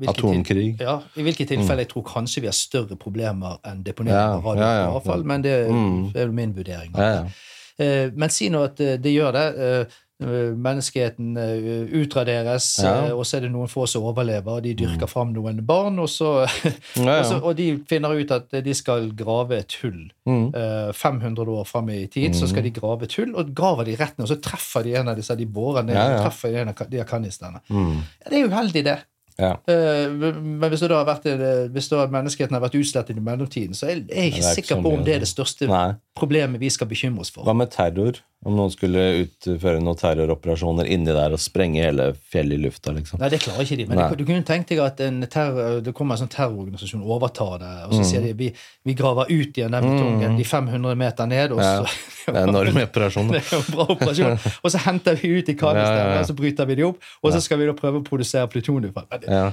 [0.08, 0.78] Atomkrig.
[0.78, 4.58] til- ja, I hvilke tilfeller jeg tror kanskje vi har større problemer enn deponering av
[4.58, 4.88] ja, ja.
[4.94, 6.12] avfall, men det Mm.
[6.16, 6.92] jo min vurdering.
[6.98, 8.10] Ja, ja.
[8.16, 9.88] Men si nå at det gjør det.
[10.24, 12.94] Eh, eh, Menneskeheten eh, utraderes, Ja.
[13.08, 14.48] eh, og så er det noen få som overlever.
[14.58, 16.48] og De dyrker fram noen barn, og, så,
[16.98, 20.12] Ja, og, så, og de finner ut at de skal grave et hull.
[20.26, 20.50] Mm.
[20.56, 23.96] Eh, 500 år fram i tid så skal de grave et hull, og graver de
[24.00, 24.28] rett ned.
[24.28, 27.04] Og så treffer de en av disse, de borer ned Ja, treffer en av de
[27.08, 27.60] kanistene.
[27.70, 27.98] Mm.
[28.30, 29.00] Det er uheldig, det.
[29.40, 29.56] Ja.
[29.66, 31.26] Men hvis, har vært,
[31.74, 34.94] hvis da menneskeheten har vært utslettet i mellomtiden, så er jeg ikke ikke sikker på
[34.94, 35.88] om det er det største Nei.
[36.18, 37.46] problemet vi skal bekymre oss for.
[37.48, 38.22] Hva med terror?
[38.46, 43.20] Om noen skulle utføre noen terroroperasjoner inni der og sprenge hele fjellet i lufta, liksom.
[43.22, 43.86] Nei, det klarer ikke de.
[43.88, 47.14] Men det, du kunne tenkt deg at en terror, det kommer en sånn terrororganisasjon og
[47.18, 48.10] overtar det, og så Mm.
[48.10, 48.54] sier de vi,
[48.84, 51.84] vi graver ut igjen den betongen de 500 meter ned, og Ja.
[51.84, 53.28] så Det er en enorm operasjon.
[53.34, 54.38] Det er en bra operasjon.
[54.64, 56.20] Og så henter vi ut i kanistene, Ja, ja, ja.
[56.22, 58.94] og så bryter vi de opp, og så skal vi da prøve å produsere plutonium.
[58.94, 59.52] for Ja.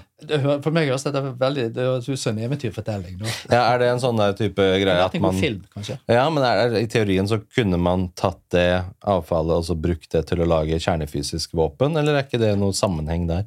[0.70, 3.18] Meg høres dette veldig det høres ut som en eventyrfortelling.
[3.18, 3.26] Da.
[3.50, 5.98] ja, Er det en sånn type greie at man film, kanskje.
[6.08, 10.26] Ja, men er i teorien så kunne man tatt det avfallet og så brukt det
[10.30, 13.46] til å lage kjernefysisk våpen, eller er ikke det noe sammenheng der?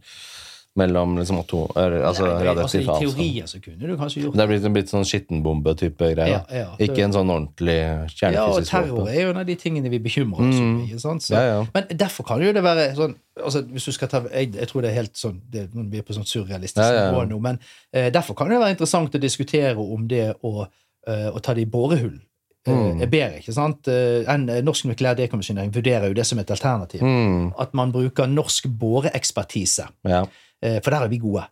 [0.76, 4.42] Mellom liksom atom, altså Nei, det- altså, I teorien så kunne du kanskje gjort Det
[4.42, 6.28] er blitt en blitt sånn skittenbombe-type greier.
[6.28, 7.78] Ja, ja, det- ikke en sånn ordentlig
[8.10, 8.34] kjernefysisk våpen.
[8.34, 9.14] Ja, og terror våpen?
[9.14, 10.82] er jo en av de tingene vi bekymrer oss om.
[10.82, 11.30] Mm.
[11.30, 11.68] Ja, ja.
[11.76, 14.82] Men derfor kan jo det være sånn altså hvis du skal ta, jeg, jeg tror
[14.82, 17.60] det er helt sånn det, Vi er på sånn surrealistisk nivå nå, men
[17.94, 20.68] eh, derfor kan det være interessant å diskutere om det å,
[21.08, 22.33] uh, å ta det i borehull eh,
[22.72, 23.02] Mm.
[23.02, 23.40] er bedre.
[23.40, 23.88] ikke sant?
[23.88, 27.02] Eh, en, eh, norsk nukleær dekommisjonering vurderer jo det som et alternativ.
[27.02, 29.88] Mm, At man bruker norsk boreekspertise.
[30.08, 30.26] ja.
[30.62, 31.44] Eh, For der er vi gode.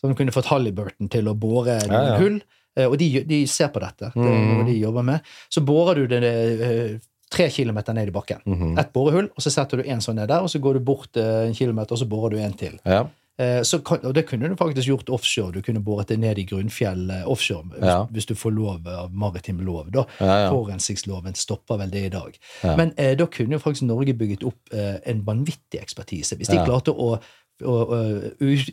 [0.00, 2.18] Så de kunne fått Halliburton til å bore noen Ja, ja.
[2.18, 2.42] hull.
[2.76, 4.12] eh, Og de, de ser på dette.
[4.14, 4.56] Det er Mm.
[4.58, 5.20] noe de jobber med.
[5.50, 6.98] Så borer du det eh,
[7.30, 8.40] tre kilometer ned i bakken.
[8.46, 8.78] mhm.
[8.78, 11.16] Et borehull, og så setter du en sånn ned der, og så går du bort
[11.16, 12.78] eh, en kilometer, og så borer du en til.
[12.84, 13.04] ja.
[13.40, 15.54] Eh, så kan, og det kunne du faktisk gjort offshore.
[15.54, 18.02] Du kunne boret det ned i grunnfjell eh, offshore hvis, Ja.
[18.12, 19.88] hvis du får lov av maritim lov.
[19.94, 20.04] da.
[20.20, 20.50] Ja, ja.
[20.52, 22.36] Forurensningsloven stopper vel det i dag.
[22.76, 26.36] Men eh, da kunne jo faktisk Norge bygget opp eh, en vanvittig ekspertise.
[26.36, 27.16] Hvis de klarte å,
[27.64, 28.02] å, å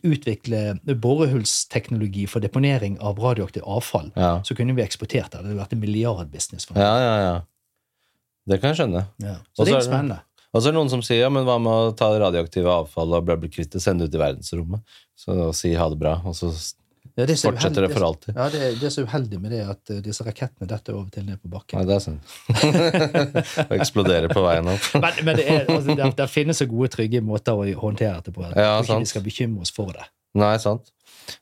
[0.03, 4.11] utvikle borehullsteknologi for deponering av radioaktivt avfall,
[4.43, 5.43] så kunne vi eksportert det.
[5.43, 6.67] Det hadde vært en milliardbusiness.
[6.67, 7.37] for ja, ja, ja.
[8.47, 9.05] Det kan jeg skjønne.
[9.55, 10.19] Så det er er spennende.
[10.53, 12.71] Og så er det noen som sier ja, men hva med å ta det radioaktive
[12.83, 14.99] avfallet og bli bli kvitt det, sende det ut i verdensrommet?
[15.17, 16.51] Så si ha det bra, og så
[17.17, 18.35] Ja, det er fortsetter det for alltid.
[18.35, 21.25] Ja, det, det er så uheldig med det, at uh, disse rakettene detter over til
[21.25, 21.79] ned på bakken.
[21.79, 22.19] Nei, det er sånn.
[23.67, 24.91] og eksploderer på veien opp.
[25.01, 28.35] Men, men det, er, altså, det, det finnes så gode, trygge måter å håndtere det
[28.35, 28.45] på.
[28.45, 30.05] at Ja, ikke vi skal bekymre oss for det.
[30.37, 30.93] Nei, sant.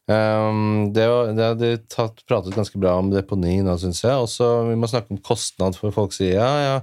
[0.09, 1.75] Um, det, har de
[2.25, 4.15] pratet ganske bra om deponi nå, syns jeg.
[4.15, 6.75] Også vi må snakke om kostnad, for folk sier ja, ja,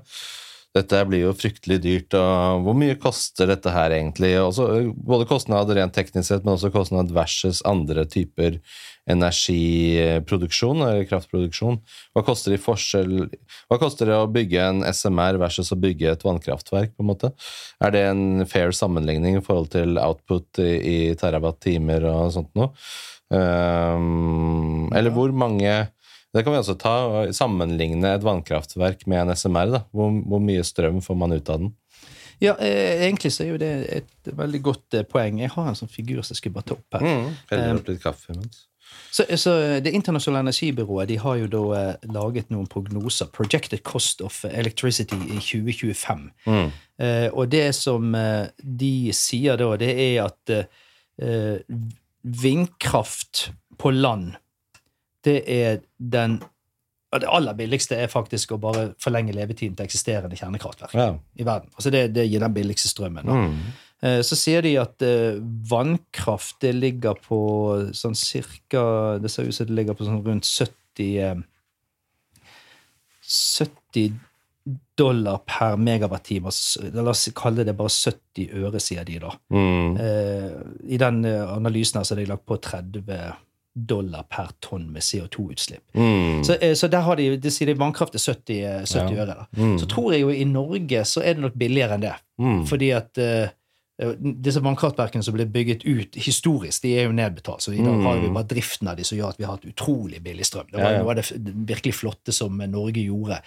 [0.73, 4.31] dette blir jo fryktelig dyrt, og hvor mye koster dette her egentlig?
[4.41, 4.65] Også,
[4.97, 8.57] både kostnad rent teknisk sett, men også kostnad versus andre typer
[9.13, 11.77] energiproduksjon, eller kraftproduksjon.
[12.17, 17.05] Hva koster, hva koster det å bygge en SMR versus å bygge et vannkraftverk, på
[17.05, 17.35] en måte?
[17.85, 22.73] Er det en fair sammenligning i forhold til output i, i terawatt-timer og sånt noe?
[23.33, 25.83] Um, eller hvor mange
[26.33, 29.73] Det kan vi også ta, og sammenligne et vannkraftverk med en SMR.
[29.75, 29.83] da.
[29.93, 31.73] Hvor, hvor mye strøm får man ut av den?
[32.43, 35.39] Ja, eh, egentlig så er jo det et veldig godt eh, poeng.
[35.45, 37.05] Jeg har en sånn figur som jeg skulle bare ta opp her.
[37.07, 37.29] Mm.
[37.53, 38.65] Heller opp litt kaffe imens.
[39.13, 43.29] Så, så Det internasjonale energibyrået de har jo da eh, laget noen prognoser.
[43.33, 46.29] Projected cost of electricity i 2025.
[46.47, 46.71] Mm.
[46.99, 51.61] Eh, og det som eh, de sier da, det er at eh,
[52.23, 54.33] vindkraft på land,
[55.25, 56.41] det er den
[57.13, 61.11] Det aller billigste er faktisk å bare forlenge levetiden til eksisterende kjernekraftverk Ja.
[61.37, 61.69] i verden.
[61.77, 63.27] Altså det, det gir den billigste strømmen.
[63.29, 63.59] Mm.
[64.03, 65.37] Eh, Så sier de at eh,
[65.69, 70.49] vannkraft det ligger på sånn cirka Det ser ut som det ligger på sånn rundt
[70.49, 71.37] 70 eh,
[73.23, 74.13] 70
[74.97, 76.47] dollar per megawattime.
[76.47, 79.33] altså, La oss kalle det bare 70 øre, sier de da.
[79.53, 79.97] Mm.
[80.01, 80.61] Eh,
[80.95, 83.03] I den eh, analysen her så er de lagt på 30
[83.75, 85.81] dollar per tonn med CO2-utslipp.
[85.95, 86.43] Mm.
[86.45, 89.23] Så, eh, så der har de, de sier vannkraft er 70, eh, 70 Ja.
[89.25, 89.35] øre.
[89.39, 89.47] da.
[89.57, 89.79] Mm.
[89.81, 92.15] Så tror jeg jo i Norge så er det nok billigere enn det.
[92.41, 92.67] Mm.
[92.69, 93.49] Fordi at uh,
[94.43, 97.63] disse vannkraftverkene som ble bygget ut historisk, de er jo nedbetalt.
[97.63, 98.05] Så i dag Mm.
[98.05, 100.67] har vi bare driften av de som gjør at vi har hatt utrolig billig strøm.
[100.73, 101.03] Det var ja.
[101.03, 101.31] noe av det
[101.69, 103.41] virkelig flotte som Norge gjorde.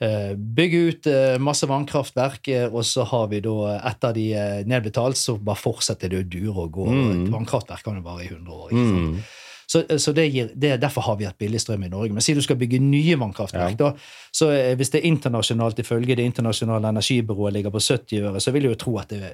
[0.00, 4.24] Eh, Bygge ut eh, masse vannkraftverk, eh, og så har vi da, etter de
[4.66, 6.86] nedbetalt, så bare fortsetter det å dure og gå.
[6.90, 7.30] Mm.
[7.32, 8.70] Vannkraftverk kan jo vare i 100 år.
[8.70, 9.24] ikke sant?
[9.66, 12.12] Så, så det gir, det, derfor har vi hatt billig strøm i Norge.
[12.12, 13.92] Men si du skal bygge nye vannkraftverk, da,
[14.34, 18.54] så eh, hvis det er internasjonalt ifølge det internasjonale energibyrået ligger på 70 øre, så
[18.54, 19.24] vil jeg jo tro at det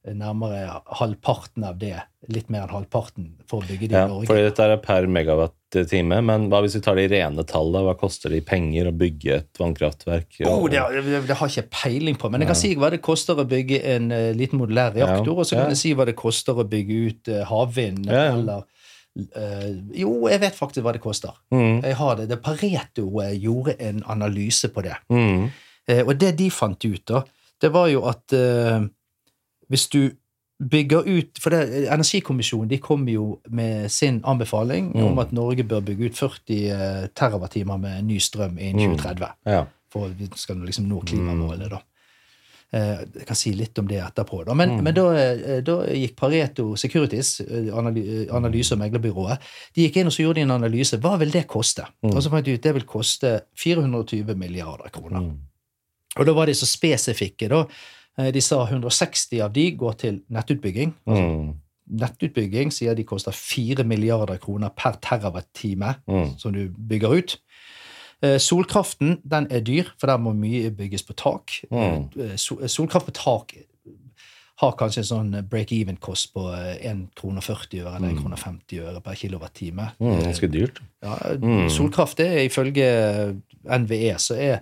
[0.00, 1.98] det er nærmere halvparten av det.
[2.32, 4.28] Litt mer enn halvparten for å bygge det Ja, i Norge.
[4.30, 7.82] fordi dette er per megawatt-time, men hva hvis vi tar de rene tallene?
[7.84, 10.40] Hva koster det i penger å bygge et vannkraftverk?
[10.48, 13.02] Oh, det, det, det har jeg ikke peiling på, men jeg kan si hva det
[13.04, 15.62] koster å bygge en eh, liten modulær reaktor, Ja, og så ja.
[15.64, 18.36] kan jeg si hva det koster å bygge ut eh, havvind Ja, ja.
[18.38, 18.79] eller eh,
[19.94, 21.34] Jo, jeg vet faktisk hva det koster.
[21.52, 21.82] Mm.
[21.82, 22.28] Jeg har det.
[22.30, 24.94] det Pareto eh, gjorde en analyse på det.
[25.10, 25.48] Mm.
[25.88, 27.22] Eh, og det de fant ut, da,
[27.60, 28.80] det var jo at eh,
[29.68, 30.10] hvis du
[30.60, 35.04] bygger ut For det, Energikommisjonen de kom jo med sin anbefaling Mm.
[35.06, 38.96] om at Norge bør bygge ut 40 eh, terawattimer med ny strøm innen Mm.
[38.98, 39.30] 2030.
[39.46, 39.64] Ja.
[39.92, 41.78] For at vi skal liksom nå klimamålet, da.
[42.72, 44.44] Eh, Jeg kan si litt om det etterpå.
[44.46, 44.54] Da.
[44.54, 49.38] Men, men da, eh, da gikk Pareto Securities, eh, analyse- og meglerbyrået,
[49.74, 50.96] de gikk inn og så gjorde de en analyse.
[51.02, 51.82] Hva vil det koste?
[52.02, 55.20] Og så fant de ut det vil koste 420 milliarder kroner.
[55.20, 55.38] Mm.
[56.16, 57.64] Og da var de så spesifikke, da.
[58.30, 60.94] De sa 160 av de går til nettutbygging.
[61.06, 61.54] Altså, Mm.
[62.00, 66.38] Nettutbygging sier de koster 4 milliarder kroner per terawatt-time Mm.
[66.38, 67.36] som du bygger ut.
[68.22, 71.54] Eh, Solkraften den er dyr, for der må mye bygges på tak.
[71.70, 72.10] Mm.
[72.20, 72.36] Eh,
[72.68, 73.54] Solkraft på tak
[74.60, 79.00] har kanskje en sånn break-even-kost på 1 krone 40 øre eller 1 krone 50 øre
[79.00, 79.86] per kilowattime.
[80.00, 80.18] Mm.
[80.26, 80.82] Ganske dyrt.
[81.02, 81.70] Ja, Mm.
[81.72, 82.90] Solkraft er ifølge
[83.64, 84.60] NVE så er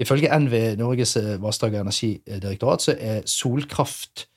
[0.00, 4.28] Ifølge NVE, Norges eh, vassdrag- og energidirektorat, så er solkraft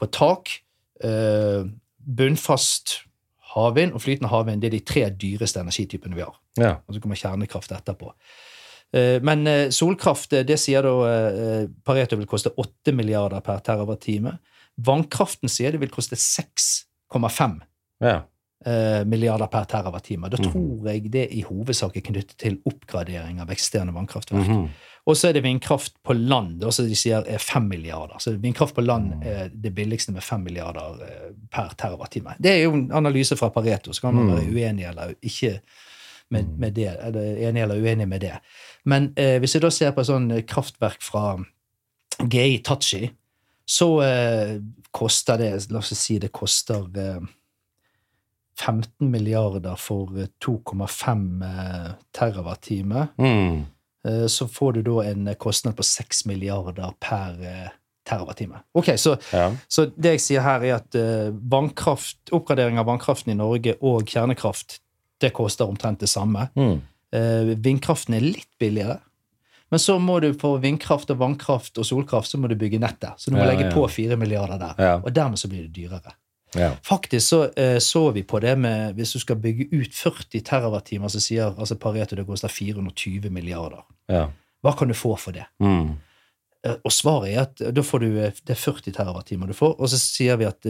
[0.00, 0.48] på tak,
[1.04, 1.62] eh,
[2.16, 2.96] bunnfast
[3.54, 6.34] havvind og flytende havvind det er de tre dyreste energitypene vi har.
[6.60, 6.76] Ja.
[6.86, 8.12] Og så kommer kjernekraft etterpå.
[8.94, 14.36] Eh, Men eh, solkraft, eh, det sier da Pareto vil koste 8 milliarder per terawatt-time.
[14.86, 17.60] Vannkraften sier det vil koste 6,5
[18.02, 18.22] ja.
[19.04, 20.30] milliarder per terawatt-time.
[20.30, 20.50] Da Mhm.
[20.52, 24.48] tror jeg det i hovedsak er knyttet til oppgradering av eksisterende vannkraftverk.
[24.48, 24.68] Mhm.
[25.06, 28.16] Og så er det vindkraft på land, også de sier er 5 milliarder.
[28.18, 30.96] Så vindkraft på land er det billigste med 5 milliarder
[31.52, 32.34] per terawattime.
[32.40, 35.60] Det er jo en analyse fra Pareto, så kan man være uenig eller ikke
[36.30, 38.38] med, med det, eller enig eller uenig med det.
[38.84, 41.36] Men eh, hvis jeg da ser på et sånt kraftverk fra
[42.30, 43.08] GI Tachi,
[43.66, 44.56] så eh,
[44.94, 47.20] koster det La oss si det koster eh,
[48.60, 53.06] 15 milliarder for eh, 2,5 eh, terawatt-time.
[53.18, 53.64] Mm.
[54.08, 57.72] Eh, så får du da en eh, kostnad på 6 milliarder per eh,
[58.08, 58.60] terawatt-time.
[58.76, 59.48] Ok, så, Ja.
[59.68, 61.32] så det jeg sier her, er at eh,
[62.32, 64.80] oppgradering av vannkraften i Norge og kjernekraft
[65.24, 66.48] det koster omtrent det samme.
[66.58, 66.76] Mm.
[67.14, 69.00] Eh, vindkraften er litt billigere.
[69.72, 73.16] Men så må du for vindkraft og vannkraft og solkraft så må du bygge nettet.
[73.18, 73.72] Så du må Ja, legge ja.
[73.74, 74.74] på 4 milliarder der.
[74.78, 74.92] Ja.
[75.00, 76.12] Og dermed så blir det dyrere.
[76.54, 76.70] Ja.
[76.86, 81.08] Faktisk så eh, så vi på det med Hvis du skal bygge ut 40 TWh,
[81.10, 83.82] så sier altså Pareto det koster 420 milliarder.
[84.08, 84.28] Ja.
[84.62, 85.48] Hva kan du få for det?
[85.58, 85.96] Mm.
[86.64, 89.52] Eh, Og svaret er at eh, da får du, eh, det er 40 terawattimer du
[89.52, 90.64] får, og så sier vi at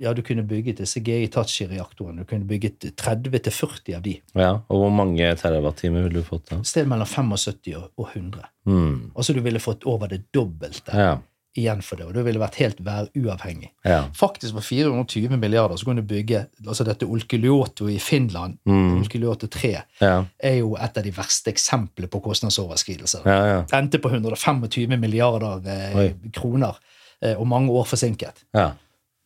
[0.00, 2.24] ja, du kunne bygget disse GI Tachi-reaktorene.
[2.24, 4.16] Du kunne bygget 30-40 av de.
[4.34, 4.50] ja.
[4.68, 6.58] Og hvor mange terawattimer ville du fått da?
[6.66, 8.42] Sted mellom 75 og- og 100.
[8.66, 9.12] Mm.
[9.14, 11.18] Altså du ville fått over det dobbelte Ja.
[11.58, 13.70] Igjen for det, og du ville vært helt væruavhengig.
[13.84, 14.02] Ja.
[14.16, 18.58] Faktisk for 420 milliarder så kan du bygge altså dette Olkiluoto i Finland.
[18.68, 18.98] Mm.
[19.00, 20.24] Olkiluoto 3 Ja.
[20.38, 23.24] er jo et av de verste eksemplene på kostnadsoverskridelser.
[23.26, 23.62] Ja, ja.
[23.78, 26.76] Endte på 125 milliarder eh, kroner,
[27.22, 28.44] eh, og mange år forsinket.
[28.54, 28.70] Ja.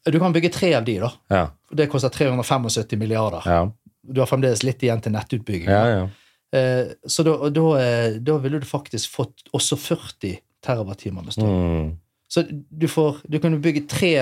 [0.06, 1.10] Du kan bygge tre av de, da.
[1.30, 1.44] Ja.
[1.76, 3.42] Det koster 375 milliarder.
[3.44, 3.70] Ja.
[4.02, 5.68] Du har fremdeles litt igjen til nettutbygging.
[5.68, 6.08] Ja, ja.
[6.52, 11.50] Eh, så da, da, eh, da ville du faktisk fått også 40 terawattimer med strøm.
[11.52, 11.90] Mm.
[12.30, 14.12] Så du, får, du kan bygge tre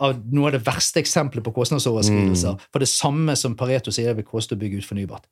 [0.00, 2.62] av noe av det verste eksempelet på kostnadsoverskridelser Mm.
[2.72, 5.26] for det samme som Pareto sier det vil koste å bygge ut fornybart.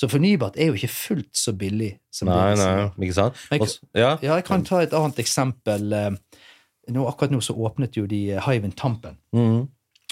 [0.00, 3.36] Så fornybart er jo ikke fullt så billig som Nei, det nei, ikke sant?
[3.52, 3.60] Jeg,
[3.94, 4.14] ja.
[4.22, 5.92] Ja, jeg kan ta et annet eksempel.
[5.92, 6.10] Eh,
[6.92, 9.68] Nå, akkurat nå så åpnet jo de eh, Hywind Tampen Mm.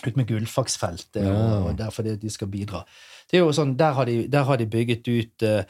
[0.06, 1.32] ut med Gullfaksfeltet, Ja.
[1.32, 2.84] og, og der fordi de skal bidra.
[3.30, 5.64] Det er jo sånn, Der har de, der har de bygget ut eh,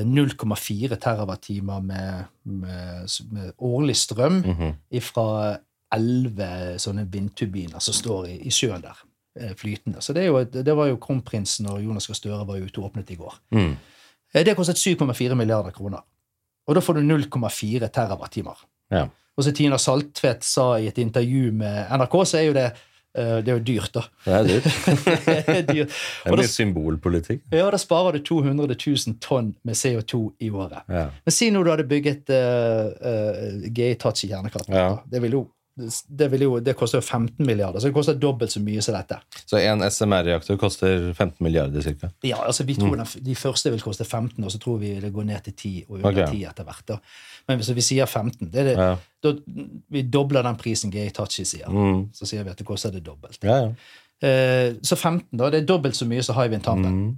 [0.00, 4.74] 0,4 terawattimer med, med, med årlig strøm Mhm.
[5.02, 5.56] fra
[5.92, 8.96] elleve sånne vindturbiner som står i, i sjøen der,
[9.38, 10.00] eh, flytende.
[10.00, 13.10] Så det, jo, det var jo kronprinsen og Jonas Gahr Støre var ute og åpnet
[13.10, 13.34] i går.
[13.52, 13.76] Mm.
[14.34, 16.00] Eh, Det kostet 7,4 milliarder kroner.
[16.68, 18.56] Og da får du 0,4 terawattimer.
[18.90, 19.06] Ja.
[19.36, 22.78] Og som Tina Saltvedt sa i et intervju med NRK, så er jo det eh,
[23.12, 24.02] det er jo dyrt, da.
[24.24, 24.68] Det er dyrt.
[25.26, 25.96] Det er dyrt.
[25.96, 27.42] Det er mye symbolpolitikk.
[27.52, 30.86] ja, da sparer du 200 000 tonn med CO2 i året.
[30.88, 31.08] Ja.
[31.24, 34.78] Men si nå du hadde bygget uh, uh, GI Tachi kjernekraftverk.
[34.78, 35.02] Ja.
[35.04, 38.60] Det ville jo det, jo, det koster jo 15 milliarder, så det koster dobbelt så
[38.60, 39.16] mye som dette.
[39.48, 42.10] Så en SMR-reaktor koster 15 milliarder ca.
[42.26, 45.12] Ja, altså vi tror den, De første vil koste 15, og så tror vi det
[45.14, 46.28] går ned til 10 og under okay.
[46.36, 46.84] 10 etter hvert.
[46.88, 46.98] da.
[47.48, 48.96] Men hvis vi sier 15, det det, Ja.
[49.24, 49.34] da,
[49.88, 51.70] vi dobler den prisen GI Tachi sier.
[51.70, 52.10] Mm.
[52.12, 53.40] Så sier vi at det koster det dobbelt.
[53.42, 53.72] Ja, ja.
[54.22, 55.50] Eh, så 15, da.
[55.50, 56.92] Det er dobbelt så mye som Hywind Tampen.
[56.92, 57.16] Mm.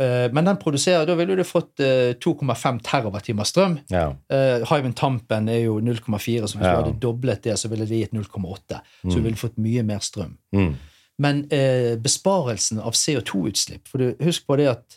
[0.00, 3.78] Eh, men den produserer, da ville du fått eh, 2,5 terawattimer strøm.
[3.92, 4.06] ja.
[4.32, 6.76] Uh, Hywind Tampen er jo 0,4, så hvis Ja.
[6.76, 8.80] du hadde doblet det, så ville det gitt 0,8.
[9.02, 10.38] Så du ville fått mye mer strøm.
[10.56, 10.74] Mm.
[11.20, 14.96] Men eh, besparelsen av CO2-utslipp For du, husk på det at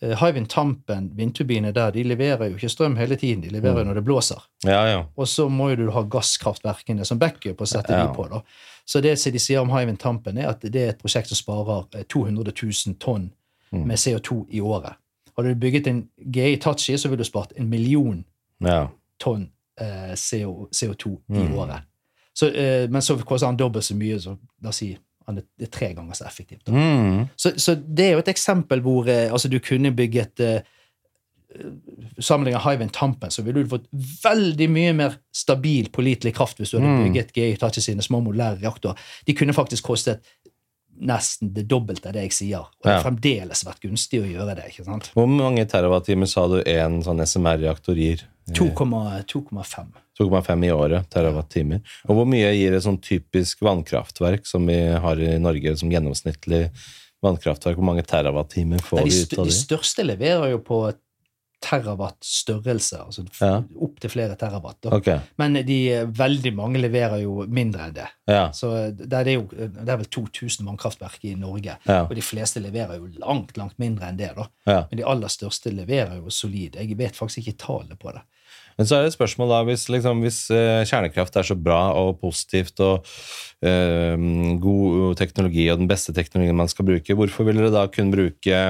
[0.00, 3.42] eh, Hywind Tampen, vindturbinene der, de leverer jo ikke strøm hele tiden.
[3.44, 4.40] De leverer jo når det blåser.
[4.64, 5.02] ja, ja.
[5.16, 8.28] Og så må jo du ha gasskraftverkene som backup og sette de på.
[8.32, 8.40] da.
[8.88, 11.84] Så det de sier om Hywind Tampen, er at det er et prosjekt som sparer
[11.98, 13.32] eh, 200 000 tonn Mm.
[13.72, 14.92] Med CO2 i året.
[15.36, 18.24] Hadde du bygget en GI Tachi, så ville du spart en million
[18.60, 18.86] ja.
[19.20, 19.48] tonn
[19.80, 21.54] eh, CO, CO2 i Mm.
[21.54, 21.82] året.
[22.34, 25.42] Så, eh, men så koster han dobbelt så mye, så la oss si han er,
[25.58, 26.68] det tre ganger så effektivt.
[26.68, 27.26] Mm.
[27.36, 30.60] Så, så det er jo et eksempel hvor eh, altså du kunne bygget eh,
[32.20, 33.86] Sammenlignet Hywind Tampen, så ville du fått
[34.24, 37.04] veldig mye mer stabil, pålitelig kraft hvis du hadde Mm.
[37.08, 38.98] bygget GI Tachi sine små modulære reaktorer.
[39.26, 40.20] De kunne faktisk kostet
[41.00, 42.58] nesten det dobbelte av det jeg sier.
[42.66, 43.02] Og det Ja.
[43.02, 44.64] fremdeles vært gunstig å gjøre det.
[44.72, 45.10] ikke sant?
[45.14, 48.22] Hvor mange terawattimer sa du en sånn SMR-reaktor gir?
[48.52, 49.92] 2,5.
[50.18, 51.80] 2,5 i året terawattimer.
[52.08, 56.70] Og hvor mye gir et sånn typisk vannkraftverk som vi har i Norge som gjennomsnittlig
[57.22, 57.76] vannkraftverk?
[57.78, 59.52] Hvor mange terawattimer får Nei, de, vi ut av det?
[59.52, 60.80] de største leverer jo på
[61.60, 63.62] terawatt størrelse, altså Ja.
[63.82, 64.86] opp til flere terawatt.
[64.92, 65.18] Okay.
[65.38, 68.06] Men de, eh, veldig mange leverer jo mindre enn det.
[68.28, 68.50] ja.
[68.52, 72.02] Så det er, jo, det er vel 2000 vannkraftverk i Norge, Ja.
[72.04, 74.30] og de fleste leverer jo langt langt mindre enn det.
[74.36, 74.46] da.
[74.90, 76.76] Men de aller største leverer jo solid.
[76.76, 78.22] Jeg vet faktisk ikke tallet på det.
[78.78, 81.80] Men så er det et spørsmål da, hvis, liksom, hvis eh, kjernekraft er så bra
[81.98, 83.08] og positivt og
[83.66, 84.26] øh,
[84.62, 88.60] god teknologi og den beste teknologien man skal bruke, hvorfor vil dere da kunne bruke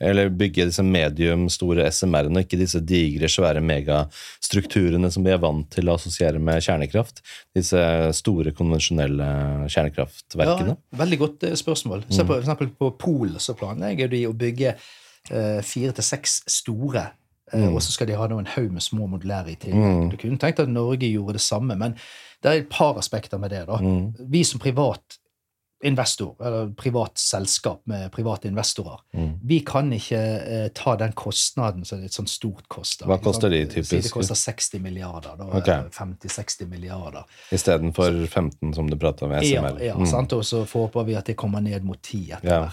[0.00, 5.44] eller bygge disse medium store SMR-ene, og ikke disse digre, svære megastrukturene som vi er
[5.44, 7.20] vant til å assosiere med kjernekraft?
[7.56, 7.84] Disse
[8.16, 9.28] store, konvensjonelle
[9.68, 10.78] kjernekraftverkene?
[10.78, 12.08] Ja, veldig godt eh, spørsmål.
[12.08, 14.78] Se på, for eksempel på Polen så planlegger de å bygge
[15.28, 17.02] fire til seks store
[17.54, 17.74] Mm.
[17.74, 20.10] Og så skal de ha en haug med små modulære i tillegg.
[20.10, 21.92] Du kunne tenkt at Norge gjorde det samme, men
[22.42, 23.66] det er et par aspekter med det.
[23.66, 23.76] da.
[23.76, 24.14] Mm.
[24.30, 25.18] Vi som privat
[25.84, 29.38] investor, eller privat selskap med private investorer, Mm.
[29.44, 33.06] vi kan ikke eh, ta den kostnaden som et sånt stort koster.
[33.06, 34.02] Hva koster de Si typisk?
[34.02, 35.36] det koster 60 milliarder.
[35.38, 35.68] da, Ok.
[35.68, 37.22] eh, 50-60 milliarder.
[37.52, 39.78] Istedenfor 15, som du prata om, Ja, SMR.
[39.84, 40.06] ja Mm.
[40.06, 40.32] sant?
[40.32, 42.70] og så håper vi at det kommer ned mot 10 etter Ja.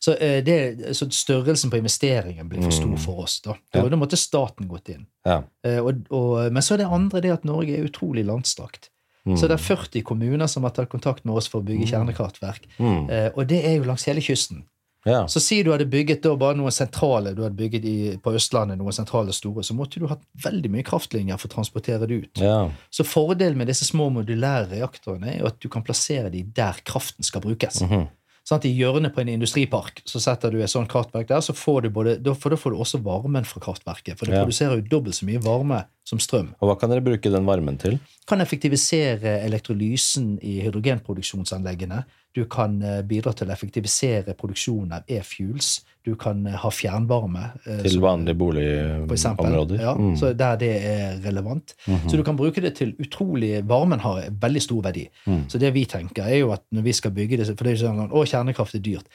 [0.00, 2.98] Så, eh, det, så størrelsen på investeringen blir for stor Mm.
[2.98, 3.40] for oss.
[3.40, 3.88] Da, da, Ja.
[3.88, 5.06] da måtte staten gått inn.
[5.24, 5.42] Ja.
[5.64, 8.90] Eh, og, og, men så er det andre det at Norge er utrolig landstrakt.
[9.26, 9.36] Mm.
[9.36, 12.68] Så det er 40 kommuner som har tatt kontakt med oss for å bygge kjernekraftverk.
[12.78, 13.10] Mm.
[13.10, 14.64] Eh, og det er jo langs hele kysten.
[15.06, 15.24] Ja.
[15.30, 18.78] Så si du hadde bygget da bare noen sentrale du hadde bygget i, på Østlandet,
[18.78, 22.40] noen sentrale store, så måtte du hatt veldig mye kraftlinjer for å transportere det ut.
[22.42, 22.70] ja.
[22.90, 26.74] Så fordelen med disse små modulære reaktorene er jo at du kan plassere de der
[26.84, 27.82] kraften skal brukes.
[27.82, 28.08] Mhm.
[28.46, 28.64] Sant?
[28.64, 31.88] I hjørnet på en industripark så setter du et sånt kraftverk der, så får du
[31.90, 34.16] både, da- for da får du også varmen fra kraftverket.
[34.18, 34.44] For det Ja.
[34.44, 36.54] produserer jo dobbelt så mye varme som strøm.
[36.62, 37.98] Og hva kan dere bruke den varmen til?
[38.26, 42.04] Kan effektivisere elektrolysen i hydrogenproduksjonsanleggene.
[42.36, 45.70] Du kan eh, bidra til å effektivisere produksjonen av e-fuels.
[46.04, 47.46] Du kan eh, ha fjernvarme.
[47.64, 49.80] eh, Til vanlige boligområder?
[49.80, 50.16] Ja, Mm.
[50.20, 51.74] så Der det er relevant.
[51.88, 52.10] Mhm.
[52.10, 55.08] Så du kan bruke det til utrolig Varmen har veldig stor verdi.
[55.26, 55.44] Mm.
[55.48, 57.76] Så det vi tenker, er jo at når vi skal bygge det For det er
[57.76, 59.06] jo sånn å, kjernekraft er dyrt.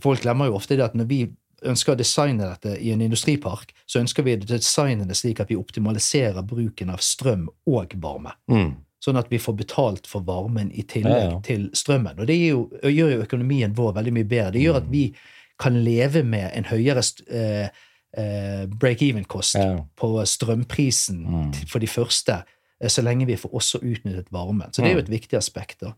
[0.00, 1.28] Folk glemmer jo ofte det at når vi
[1.62, 5.48] ønsker å designe dette i en industripark, så ønsker vi å designe det slik at
[5.48, 8.32] vi optimaliserer bruken av strøm og varme.
[8.50, 8.76] Mm.
[9.04, 11.38] Sånn at vi får betalt for varmen i tillegg Ja, ja.
[11.42, 12.20] til strømmen.
[12.20, 14.52] Og det jo, gjør jo økonomien vår veldig mye bedre.
[14.52, 14.82] Det gjør Mm.
[14.84, 15.14] at vi
[15.58, 17.68] kan leve med en høyere eh,
[18.16, 19.84] eh, break-even-kost Ja.
[19.96, 21.52] på strømprisen Mm.
[21.68, 22.42] for de første,
[22.90, 24.72] så lenge vi får også utnyttet varmen.
[24.72, 25.80] Så det er jo et viktig aspekt.
[25.84, 25.92] da.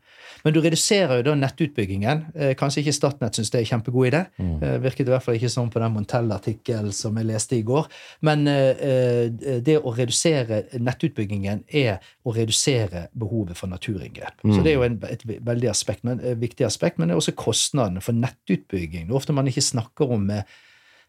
[0.44, 2.24] Men du reduserer jo da nettutbyggingen.
[2.34, 4.24] Eh, Kanskje ikke Statnett syns det er kjempegod idé.
[4.36, 4.56] Mm.
[4.62, 7.88] Eh, Virket i hvert fall ikke sånn på den Montell-artikkelen som jeg leste i går.
[8.26, 14.44] Men eh, eh, det å redusere nettutbyggingen er å redusere behovet for naturinngrep.
[14.44, 17.22] Så det er jo en, et veldig aspekt, men, et viktig aspekt, men det er
[17.22, 19.08] også kostnadene for nettutbygging.
[19.08, 20.50] Det er ofte man ikke snakker om med,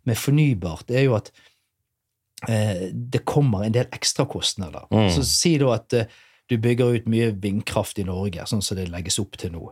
[0.05, 1.51] med fornybart, det er jo at eh,
[2.93, 4.83] det kommer en del ekstrakostnader.
[4.91, 5.09] Mm.
[5.15, 6.05] Så si da at eh,
[6.49, 9.65] du bygger ut mye vindkraft i Norge, sånn som det legges opp til nå.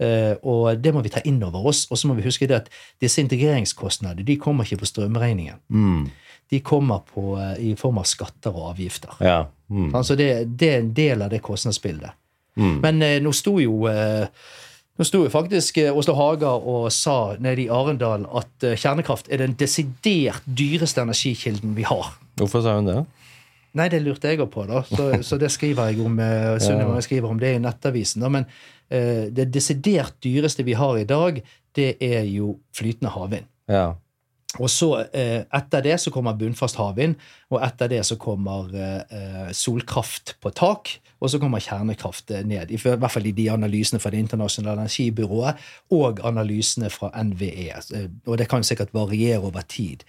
[0.00, 1.86] Eh, Og det må vi ta inn over oss.
[1.90, 5.62] Og så må vi huske det at disse integreringskostnadene de kommer ikke på strømregningen.
[5.68, 6.10] Mm.
[6.50, 9.16] De kommer på, eh, i form av skatter og avgifter.
[9.20, 9.46] Ja.
[9.70, 9.94] Mm.
[9.94, 12.10] Altså det, det er en del av det kostnadsbildet.
[12.56, 12.80] Mm.
[12.80, 13.86] Men eh, nå sto jo
[14.96, 19.42] nå sto faktisk Oslo Åsle Haga og sa nede i Arendal at eh, kjernekraft er
[19.44, 22.14] den desidert dyreste energikilden vi har.
[22.40, 23.02] Hvorfor sa hun det?
[23.76, 24.80] Nei, det lurte jeg òg på, da.
[24.88, 28.24] Så, så det skriver jeg om eh, Sunniva skriver om det i Nettavisen.
[28.24, 28.32] Da.
[28.32, 28.48] Men
[28.88, 31.42] eh, det desidert dyreste vi har i dag,
[31.76, 33.48] det er jo flytende havvind.
[33.68, 33.90] Ja.
[34.60, 37.16] Og så eh, Etter det så kommer bunnfast havvind,
[37.50, 42.44] og etter det så kommer eh, eh, solkraft på tak, og så kommer kjernekraft eh,
[42.46, 42.70] ned.
[42.70, 47.68] I hvert fall i de analysene fra Det internasjonale energibyrået og analysene fra NVE.
[47.94, 50.04] Eh, Og det kan sikkert variere over tid.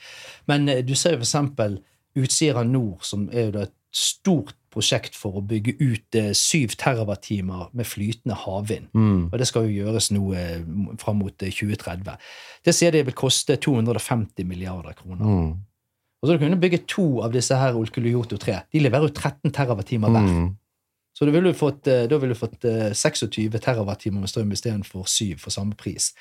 [0.47, 1.79] Men eh, du ser jo eksempel
[2.17, 7.87] Utsira Nord, som er jo et stort prosjekt for å bygge ut syv terawattimer med
[7.87, 8.89] flytende havvind.
[8.93, 9.29] Mm.
[9.31, 10.59] Og det skal jo gjøres nå eh,
[11.01, 12.27] fram mot eh, 2030.
[12.67, 15.25] Det sier de vil koste 250 milliarder kroner.
[15.25, 15.49] Mm.
[16.17, 18.61] Og så du kunne bygge to av disse her Olkiluoto 3.
[18.73, 20.31] De leverer jo 13 terawattimer hver.
[20.31, 20.47] Mm.
[21.17, 24.51] Så da ville du fått, eh, da ville du fått eh, 26 terawattimer med strøm
[24.53, 26.11] istedenfor 7 for samme pris.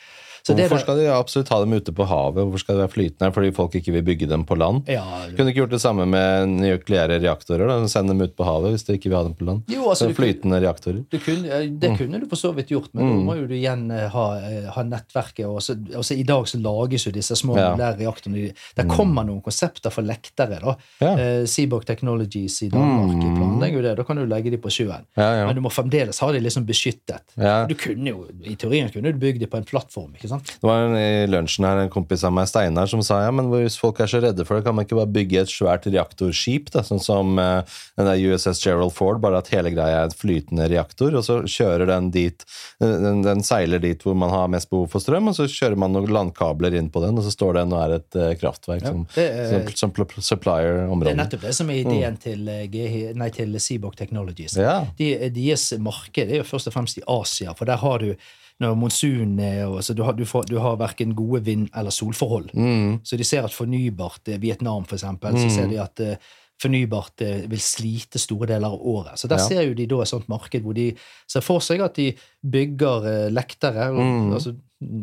[0.47, 2.39] Så det Hvorfor skal de absolutt ha dem ute på havet?
[2.45, 3.33] Hvorfor skal de være flytende?
[3.35, 4.85] Fordi folk ikke vil bygge dem på land?
[4.87, 5.03] ja,
[5.35, 7.67] Kunne ikke gjort det samme med nukleære reaktorer?
[7.67, 7.81] da?
[7.91, 9.65] Send dem ut på havet hvis de ikke vil ha dem på land?
[9.73, 11.01] Jo, altså, flytende kunne- reaktorer?
[11.11, 11.97] Det kunne, det Mm.
[11.99, 14.71] kunne du for så vidt gjort, men da må jo du igjen eh, ha, eh,
[14.71, 15.47] ha nettverket.
[15.51, 17.75] Og så, altså, I dag så lages jo disse små Ja.
[17.75, 17.99] Mm.
[17.99, 18.53] reaktorene.
[18.77, 20.61] Der kommer noen konsepter for lektere.
[20.63, 20.77] da.
[21.01, 21.17] Ja.
[21.19, 23.37] Eh, Seaborg Technologies i Danmark Mm.
[23.37, 23.97] planlegger jo det.
[23.97, 25.05] Da kan du legge de på sjøen.
[25.17, 25.47] Ja.
[25.47, 27.21] Men du må fremdeles ha de liksom beskyttet.
[27.69, 30.13] Du kunne jo, I teorien kunne du bygd de på en plattform.
[30.15, 30.36] ikke sant?
[30.45, 33.49] Det var en, I lunsjen her en kompis av meg, Steinar, som sa ja, men
[33.53, 36.71] hvis folk er så redde for det, kan man ikke bare bygge et svært reaktorskip,
[36.75, 37.61] da, sånn som uh,
[37.99, 41.41] den der USS Gerald Ford, bare at hele greia er et flytende reaktor, og så
[41.49, 42.45] kjører den dit,
[42.83, 45.79] eh, den, den seiler dit hvor man har mest behov for strøm, og så kjører
[45.81, 48.85] man noen landkabler inn på den, og så står den og er et uh, kraftverk
[48.87, 52.47] Ja, som, er- som, som pl- supplier Det er nettopp det som er ideen til,
[52.53, 54.57] eh, nei, til Seaborg Technologies.
[54.61, 54.81] Ja.
[54.99, 58.13] De, deres marked er jo først og fremst i Asia, for der har du
[58.61, 61.91] når monsunen er og, så du har, du får, du har verken gode vind- eller
[61.93, 62.51] solforhold.
[62.55, 63.01] Mm.
[63.05, 66.17] Så de ser at fornybart eh, Vietnam, for eksempel, så ser de at eh,
[66.63, 69.19] fornybart eh, vil slite store deler av året.
[69.21, 69.49] Så der Ja.
[69.49, 70.95] ser jo de da et sånt marked hvor de
[71.29, 74.33] ser for seg at de bygger lektere, Mm.
[74.33, 74.55] altså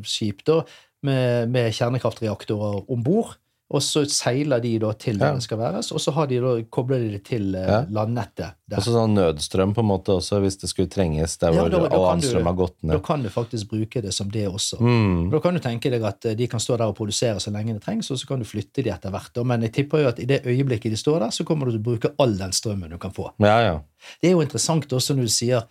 [0.04, 0.64] skip, da,
[1.04, 3.38] med, med kjernekraftreaktorer om bord.
[3.74, 5.34] Og så seiler de da til der Ja.
[5.34, 7.80] det skal væres, og så har de da, kobler de det til eh, Ja.
[7.90, 8.54] landnettet.
[8.70, 8.78] Der.
[8.78, 11.88] Og så sånn nødstrøm på en måte også, hvis det skulle trenges der Ja, hvor
[11.92, 12.94] all annen strøm har gått ned.
[12.96, 14.80] Da kan du faktisk bruke det som det også.
[14.80, 15.32] Mm.
[15.32, 17.74] Da kan du tenke deg at eh, de kan stå der og produsere så lenge
[17.74, 19.44] det trengs, og så kan du flytte de etter hvert.
[19.46, 21.82] Men jeg tipper jo at i det øyeblikket de står der, så kommer du til
[21.82, 23.32] å bruke all den strømmen du kan få.
[23.40, 23.80] Ja, ja.
[24.22, 25.64] Det er jo interessant også når du sier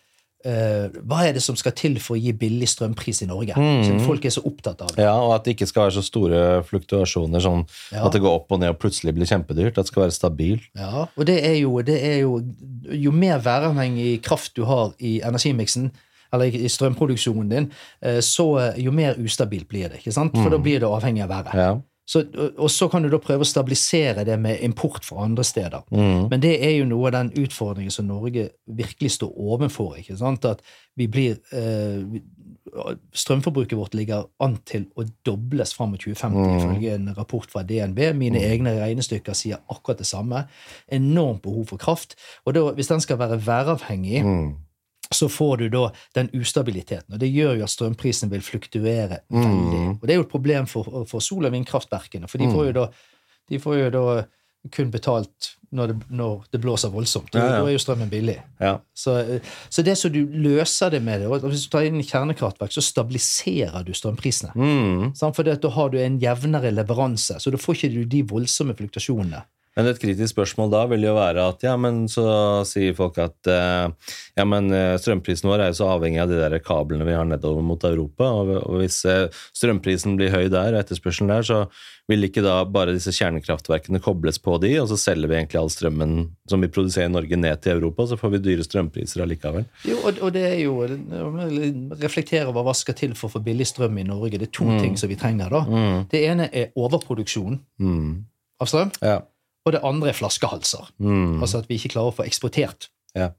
[0.45, 3.55] eh, hva er det som skal til for å gi billig strømpris i Norge?
[3.55, 5.05] Siden folk er så opptatt av det.
[5.07, 8.07] Ja, og at det ikke skal være så store fluktuasjoner, sånn Ja.
[8.07, 9.79] at det går opp og ned og plutselig blir kjempedyrt.
[9.79, 10.61] At det skal være stabil.
[10.79, 12.43] Ja, og det er jo, det er jo
[12.93, 15.91] Jo mer væravhengig kraft du har i energimiksen,
[16.33, 17.71] eller i strømproduksjonen din,
[18.03, 19.99] eh, så jo mer ustabilt blir det.
[20.01, 20.33] ikke sant?
[20.35, 21.55] For da blir det avhengig av været.
[21.55, 21.81] Ja.
[22.05, 22.25] Så,
[22.59, 25.85] og- så kan du da prøve å stabilisere det med import fra andre steder.
[25.93, 26.29] Mm.
[26.31, 29.95] Men det er jo noe av den utfordringen som Norge virkelig står overfor.
[29.99, 30.45] ikke sant?
[30.45, 30.61] At
[30.97, 32.21] vi blir eh,
[33.13, 37.99] Strømforbruket vårt ligger an til å dobles fram mot 2050, ifølge en rapport fra DNB.
[38.17, 40.45] Mine egne regnestykker sier akkurat det samme.
[40.93, 42.15] Enormt behov for kraft.
[42.47, 44.55] Og da, hvis den skal være væravhengig, Mm.
[45.17, 45.87] Så får du da
[46.19, 47.15] den ustabiliteten.
[47.15, 49.83] Og det gjør jo at strømprisen vil fluktuere veldig.
[50.01, 52.77] Og det er jo et problem for, for sol- og vindkraftverkene, for de får jo
[52.83, 52.87] da,
[53.51, 54.07] de får jo da
[54.71, 57.33] kun betalt når det, når det blåser voldsomt.
[57.35, 57.55] Ja, ja.
[57.57, 58.37] Da er jo strømmen billig.
[58.61, 58.77] Ja.
[58.95, 59.17] Så,
[59.73, 63.87] så det som du løser det med det, hvis du tar inn kjernekraftverk, så stabiliserer
[63.87, 64.53] du strømprisene.
[64.55, 65.15] Mm.
[65.19, 69.43] For da har du en jevnere leveranse, så da får ikke du de voldsomme fluktasjonene.
[69.76, 72.25] Men et kritisk spørsmål da vil jo være at ja, men så
[72.68, 73.89] sier folk at eh,
[74.36, 77.25] ja, men eh, strømprisen vår er jo så avhengig av de der kablene vi har
[77.25, 78.28] nedover mot Europa.
[78.42, 78.52] Og,
[78.83, 81.62] hvis eh, strømprisen blir høy der, og etterspørselen der, så
[82.10, 85.70] vil ikke da bare disse kjernekraftverkene kobles på de, og så selger vi egentlig all
[85.73, 86.15] strømmen
[86.51, 89.65] som vi produserer i Norge, ned til Europa, så får vi dyre strømpriser allikevel.
[89.89, 90.75] Jo, og, og det er jo
[92.02, 94.39] Reflektere over hva skal til for å få billig strøm i Norge.
[94.41, 95.52] Det er to ting som vi trenger.
[95.52, 95.62] da.
[96.12, 98.25] Det ene er overproduksjon Mm.
[98.60, 99.20] av strøm, Ja.
[99.65, 100.89] Og det andre er flaskehalser.
[100.99, 101.41] Mm.
[101.43, 103.31] Altså at vi ikke klarer å få eksportert Ja.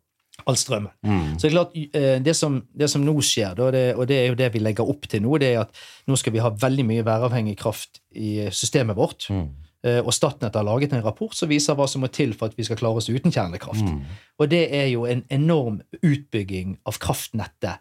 [0.48, 0.92] all strømmen.
[1.06, 1.34] Mm.
[1.38, 4.16] Så det er klart, eh, det som, det som nå skjer, da, det, og det
[4.18, 5.76] er jo det vi legger opp til nå, det er at
[6.08, 9.28] nå skal vi ha veldig mye væravhengig kraft i systemet vårt.
[9.30, 9.50] Mm.
[9.86, 12.58] Eh, Og Statnett har laget en rapport som viser hva som må til for at
[12.58, 13.84] vi skal klare oss uten kjernekraft.
[13.84, 14.02] Mm.
[14.40, 17.80] Og det er jo en enorm utbygging av kraftnettet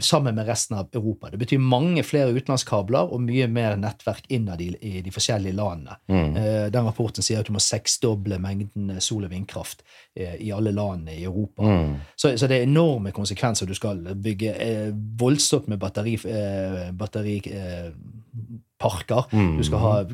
[0.00, 1.30] sammen med resten av Europa.
[1.30, 5.96] Det betyr mange flere utenlandskabler og mye mer nettverk innad i, i de forskjellige landene.
[6.12, 6.36] Mm.
[6.36, 10.72] Eh, den rapporten sier at du må seksdoble mengden sol- og vindkraft eh, i alle
[10.76, 11.62] landene i Europa.
[11.62, 11.94] Mm.
[12.16, 13.66] Så, så det er enorme konsekvenser.
[13.66, 19.22] Du skal bygge eh, voldsomt med batteri, eh, batteriparker.
[19.32, 19.56] Mm.
[19.56, 20.04] Du skal ha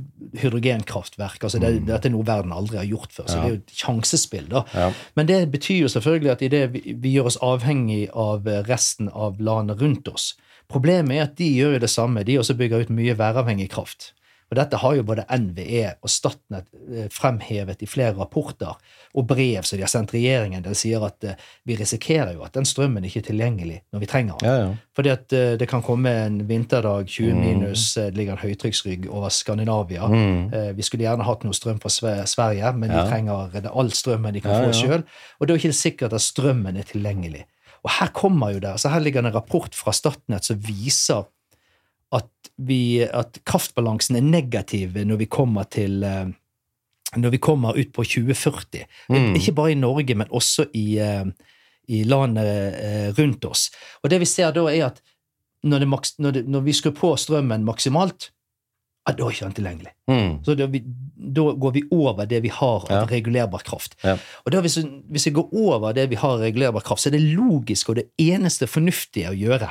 [0.40, 1.42] hydrogenkraftverk.
[1.44, 3.26] altså det, Dette er noe verden aldri har gjort før.
[3.28, 3.42] Så Ja.
[3.42, 4.48] det er jo et sjansespill.
[4.48, 4.64] da.
[4.74, 4.92] Ja.
[5.16, 9.08] Men det betyr jo selvfølgelig at idet vi, vi gjør oss avhengig av eh, resten
[9.12, 10.34] av landet rundt oss
[10.68, 12.24] Problemet er at de gjør jo det samme.
[12.24, 14.12] De også bygger ut mye væravhengig kraft.
[14.50, 18.74] Og dette har jo både NVE og Statnett eh, fremhevet i flere rapporter
[19.14, 21.34] og brev som de har sendt regjeringen, der de sier at eh,
[21.66, 24.48] vi risikerer jo at den strømmen ikke er tilgjengelig når vi trenger den.
[24.48, 24.74] Ja, ja.
[24.94, 27.40] Fordi at eh, det kan komme en vinterdag, 20 Mm.
[27.40, 30.06] minus, det ligger en høytrykksrygg over Skandinavia.
[30.06, 30.76] Mm.
[30.76, 33.06] Vi skulle gjerne hatt noe strøm fra Sverige, men de Ja.
[33.08, 35.02] trenger all strømmen de kan få sjøl.
[35.40, 37.44] Og det er jo ikke sikkert at strømmen er tilgjengelig.
[37.84, 41.24] Og her kommer jo det, altså her ligger det en rapport fra Statnett som viser
[42.14, 46.32] at, vi, at kraftbalansen er negativ når vi kommer til eh,
[47.14, 48.84] når vi kommer ut på 2040.
[49.12, 49.34] Mm.
[49.38, 51.24] Ikke bare i Norge, men også i, eh,
[51.88, 53.68] i landet eh, rundt oss.
[54.02, 55.02] Og det vi ser da, er at
[55.64, 58.30] når, det når, det, når vi skrur på strømmen maksimalt,
[59.04, 59.90] ja, da er ikke den tilgjengelig.
[60.08, 60.30] Mm.
[60.44, 60.80] Så da, vi,
[61.36, 63.04] da går vi over det vi har av Ja.
[63.10, 63.98] regulerbar kraft.
[64.02, 64.16] Ja.
[64.44, 64.78] Og da hvis,
[65.12, 68.00] hvis vi går over det vi har av regulerbar kraft, så er det logisk og
[68.00, 69.70] det eneste fornuftige å gjøre,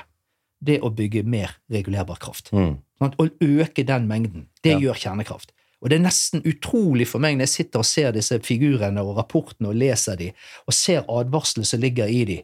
[0.63, 2.51] det å bygge mer regulerbar kraft.
[2.53, 2.77] Mm.
[3.03, 4.47] Og øke den mengden.
[4.63, 4.79] Det Ja.
[4.79, 5.51] gjør kjernekraft.
[5.83, 9.17] Og det er nesten utrolig for meg når jeg sitter og ser disse figurene og
[9.17, 10.31] rapportene og leser de,
[10.65, 12.43] og ser advarslene som ligger i de,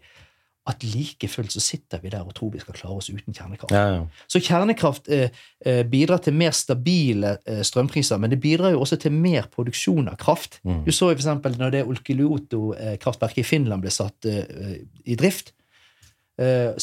[0.68, 3.72] at like fullt så sitter vi der og tror vi skal klare oss uten kjernekraft.
[3.74, 4.04] Ja, ja.
[4.28, 5.32] Så kjernekraft eh,
[5.66, 10.12] eh, bidrar til mer stabile eh, strømpriser, men det bidrar jo også til mer produksjon
[10.12, 10.60] av kraft.
[10.68, 10.84] Mm.
[10.86, 15.54] Du så jo for eksempel når det Olkiluoto-kraftverket i Finland ble satt eh, i drift.
[16.38, 16.76] Eh,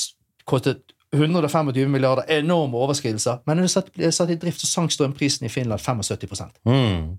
[0.48, 3.44] kostet 125 milliarder, enorme overskridelser.
[3.47, 7.17] Men det satt, satt i drift, så sank strømprisen i Finland 75 Mm.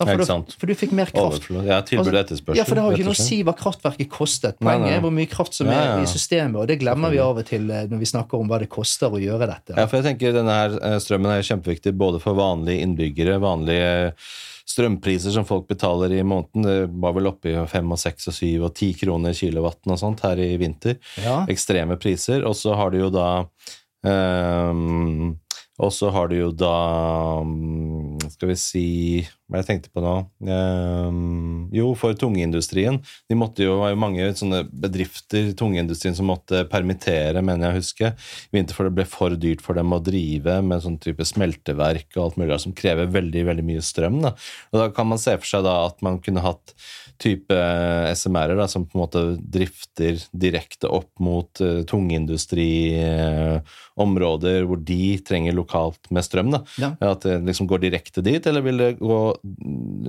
[0.00, 1.42] For, du, for du fikk mer kraft.
[1.42, 1.66] Overflod.
[1.68, 2.56] Ja, tilbud og etterspørsel.
[2.56, 4.56] Ja, for det har ikke noe å si hva kraftverket kostet.
[4.62, 5.98] Poenget er hvor mye kraft som er ja.
[6.00, 8.62] i systemet, og det glemmer vi av og til eh, når vi snakker om hva
[8.62, 9.76] det koster å gjøre dette.
[9.76, 13.90] Ja, for jeg tenker denne her eh, Strømmen er kjempeviktig både for vanlige innbyggere, vanlige
[14.70, 16.66] strømpriser som folk betaler i måneden.
[16.66, 20.00] Det var vel oppe i 5, og 6, og 7 og 10 kroner kilowatten og
[20.00, 20.98] sånt her i vinter.
[21.22, 21.42] Ja.
[21.50, 22.46] Ekstreme priser.
[22.48, 23.28] Og så har du jo da
[24.06, 25.34] ehm,
[25.80, 28.86] Og så har du jo da mm, Skal vi si
[29.50, 30.14] Hva jeg tenkte på nå?
[30.46, 33.00] Ehm, jo, for tungeindustrien.
[33.30, 37.80] De måtte jo, var jo mange sånne bedrifter tungeindustrien som måtte permittere, mener jeg å
[37.80, 41.26] huske, i vinter, for det ble for dyrt for dem å drive med sånn type
[41.26, 44.20] smelteverk og alt mulig som krever veldig veldig mye strøm.
[44.22, 44.36] Da.
[44.70, 46.76] Og da kan man se for seg da at man kunne hatt
[47.20, 47.58] type
[48.14, 51.82] SMR-er da, som på en måte drifter direkte opp mot uh,
[53.96, 56.50] tungindustriområder hvor de trenger lokalt med strøm.
[56.52, 56.60] Da.
[56.78, 56.90] Ja.
[57.00, 59.18] At det liksom går direkte dit, eller vil det gå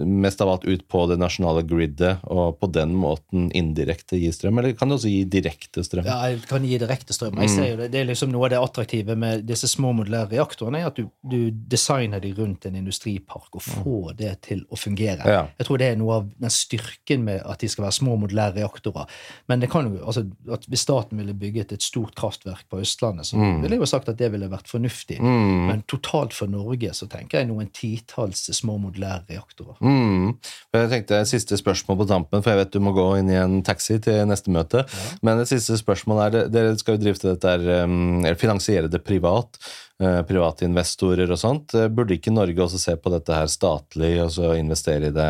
[0.06, 4.60] mest av alt ut på det nasjonale gridet og på den måten indirekte gi strøm,
[4.60, 6.06] eller kan det også gi direkte strøm?
[6.06, 7.36] Ja, jeg kan gi direkte strøm.
[7.42, 7.56] Jeg Mm.
[7.56, 10.80] ser jo det, det er liksom Noe av det attraktive med disse små modulære reaktorene,
[10.80, 15.20] er at du, du designer de rundt en industripark og får det til å fungere.
[15.26, 15.28] Mm.
[15.34, 15.48] Ja.
[15.60, 18.56] Jeg tror det er noe av den styrken med at de skal være små modulære
[18.62, 19.06] reaktorer.
[19.50, 23.26] Men det kan jo, altså, at hvis staten ville bygget et stort kraftverk på Østlandet,
[23.28, 23.62] så Mm.
[23.64, 25.18] ville jeg jo sagt at det ville vært fornuftig.
[25.20, 25.68] Mm.
[25.68, 29.78] Men totalt for Norge så tenker jeg noen titalls små modulære reaktorer.
[29.82, 30.38] Mm.
[30.78, 33.60] Jeg tenkte Siste spørsmål på tampen, for jeg vet du må gå inn i en
[33.66, 34.86] taxi til neste møte.
[35.22, 39.04] Men det siste spørsmålet er Dere skal jo drifte dette her, um, eller finansiere det
[39.04, 39.58] privat.
[40.02, 41.76] eh, private investorer og sånt.
[41.78, 45.28] Eh, Burde ikke Norge også se på dette her statlig, og så investere i det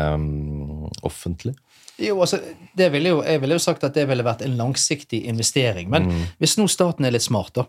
[1.02, 1.54] offentlig?
[2.00, 2.38] Jo, altså,
[2.76, 5.90] det ville jo, jeg ville jo sagt at det ville vært en langsiktig investering.
[5.92, 6.22] Men Mm.
[6.40, 7.66] hvis nå staten er litt smart, da,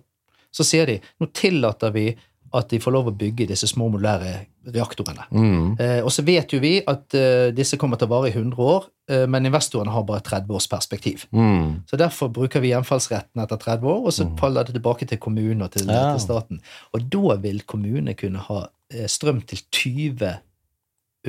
[0.53, 2.11] så sier de nå tillater vi
[2.53, 4.33] at de får lov å bygge disse små modulære
[4.75, 5.23] reaktorene.
[5.33, 5.71] Mm.
[5.81, 8.59] Eh, og så vet jo vi at eh, disse kommer til å vare i 100
[8.61, 11.25] år, eh, men investorene har bare 30 års perspektiv.
[11.33, 11.81] Mm.
[11.89, 15.65] Så derfor bruker vi hjemfallsretten etter 30 år, og så faller det tilbake til kommunen
[15.65, 16.11] og til, Ja.
[16.13, 16.61] til staten.
[16.93, 18.59] Og da vil kommunene kunne ha
[18.93, 20.37] eh, strøm til 20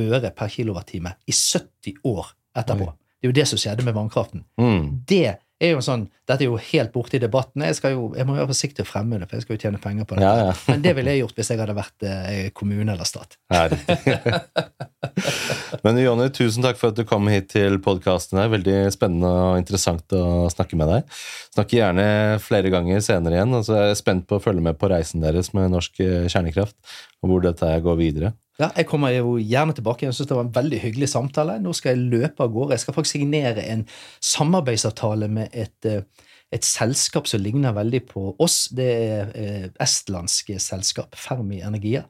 [0.04, 2.90] øre per kilowattime i 70 år etterpå.
[2.90, 2.98] Oi.
[3.24, 4.44] Det er jo det som skjedde med vannkraften.
[4.60, 4.88] Mm.
[5.08, 5.24] Det
[5.62, 7.60] er jo en sånn, Dette er jo helt borte i debatten.
[7.68, 10.06] Jeg, jo, jeg må være forsiktig og fremme det, for jeg skal jo tjene penger
[10.08, 10.24] på det.
[10.24, 10.54] Ja, ja.
[10.70, 13.36] Men det ville jeg gjort hvis jeg hadde vært eh, kommune eller stat.
[15.84, 18.40] Men Jonny, tusen takk for at du kom hit til podkasten.
[18.54, 21.18] Veldig spennende og interessant å snakke med deg.
[21.56, 22.06] Snakker gjerne
[22.44, 23.52] flere ganger senere igjen.
[23.60, 26.78] Altså, jeg er spent på å følge med på reisen deres med norsk eh, kjernekraft,
[27.20, 28.32] og hvor dette går videre.
[28.60, 30.06] Ja, Jeg kommer jo gjerne tilbake.
[30.06, 31.56] Jeg synes det var en veldig hyggelig samtale.
[31.62, 32.76] Nå skal jeg løpe av gårde.
[32.76, 33.82] Jeg skal faktisk signere en
[34.22, 36.04] samarbeidsavtale med et, eh,
[36.52, 38.68] et selskap som ligner veldig på oss.
[38.74, 39.30] Det er
[39.80, 42.04] Estlandske estlandsk selskap, Fermi Energia.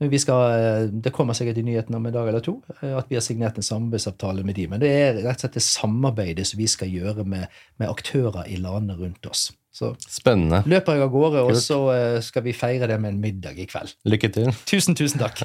[0.00, 3.10] Vi skal, eh, det kommer sikkert i nyhetene om en dag eller to eh, at
[3.10, 4.66] vi har signert en samarbeidsavtale med de.
[4.66, 8.48] Men det er rett og slett det samarbeidet som vi skal gjøre med, med aktører
[8.48, 9.50] i landene rundt oss.
[9.70, 10.62] Så Spennende.
[10.66, 13.68] løper jeg av gårde, og så eh, skal vi feire det med en middag i
[13.68, 13.92] kveld.
[14.08, 14.54] Lykke til.
[14.70, 15.44] Tusen, tusen takk.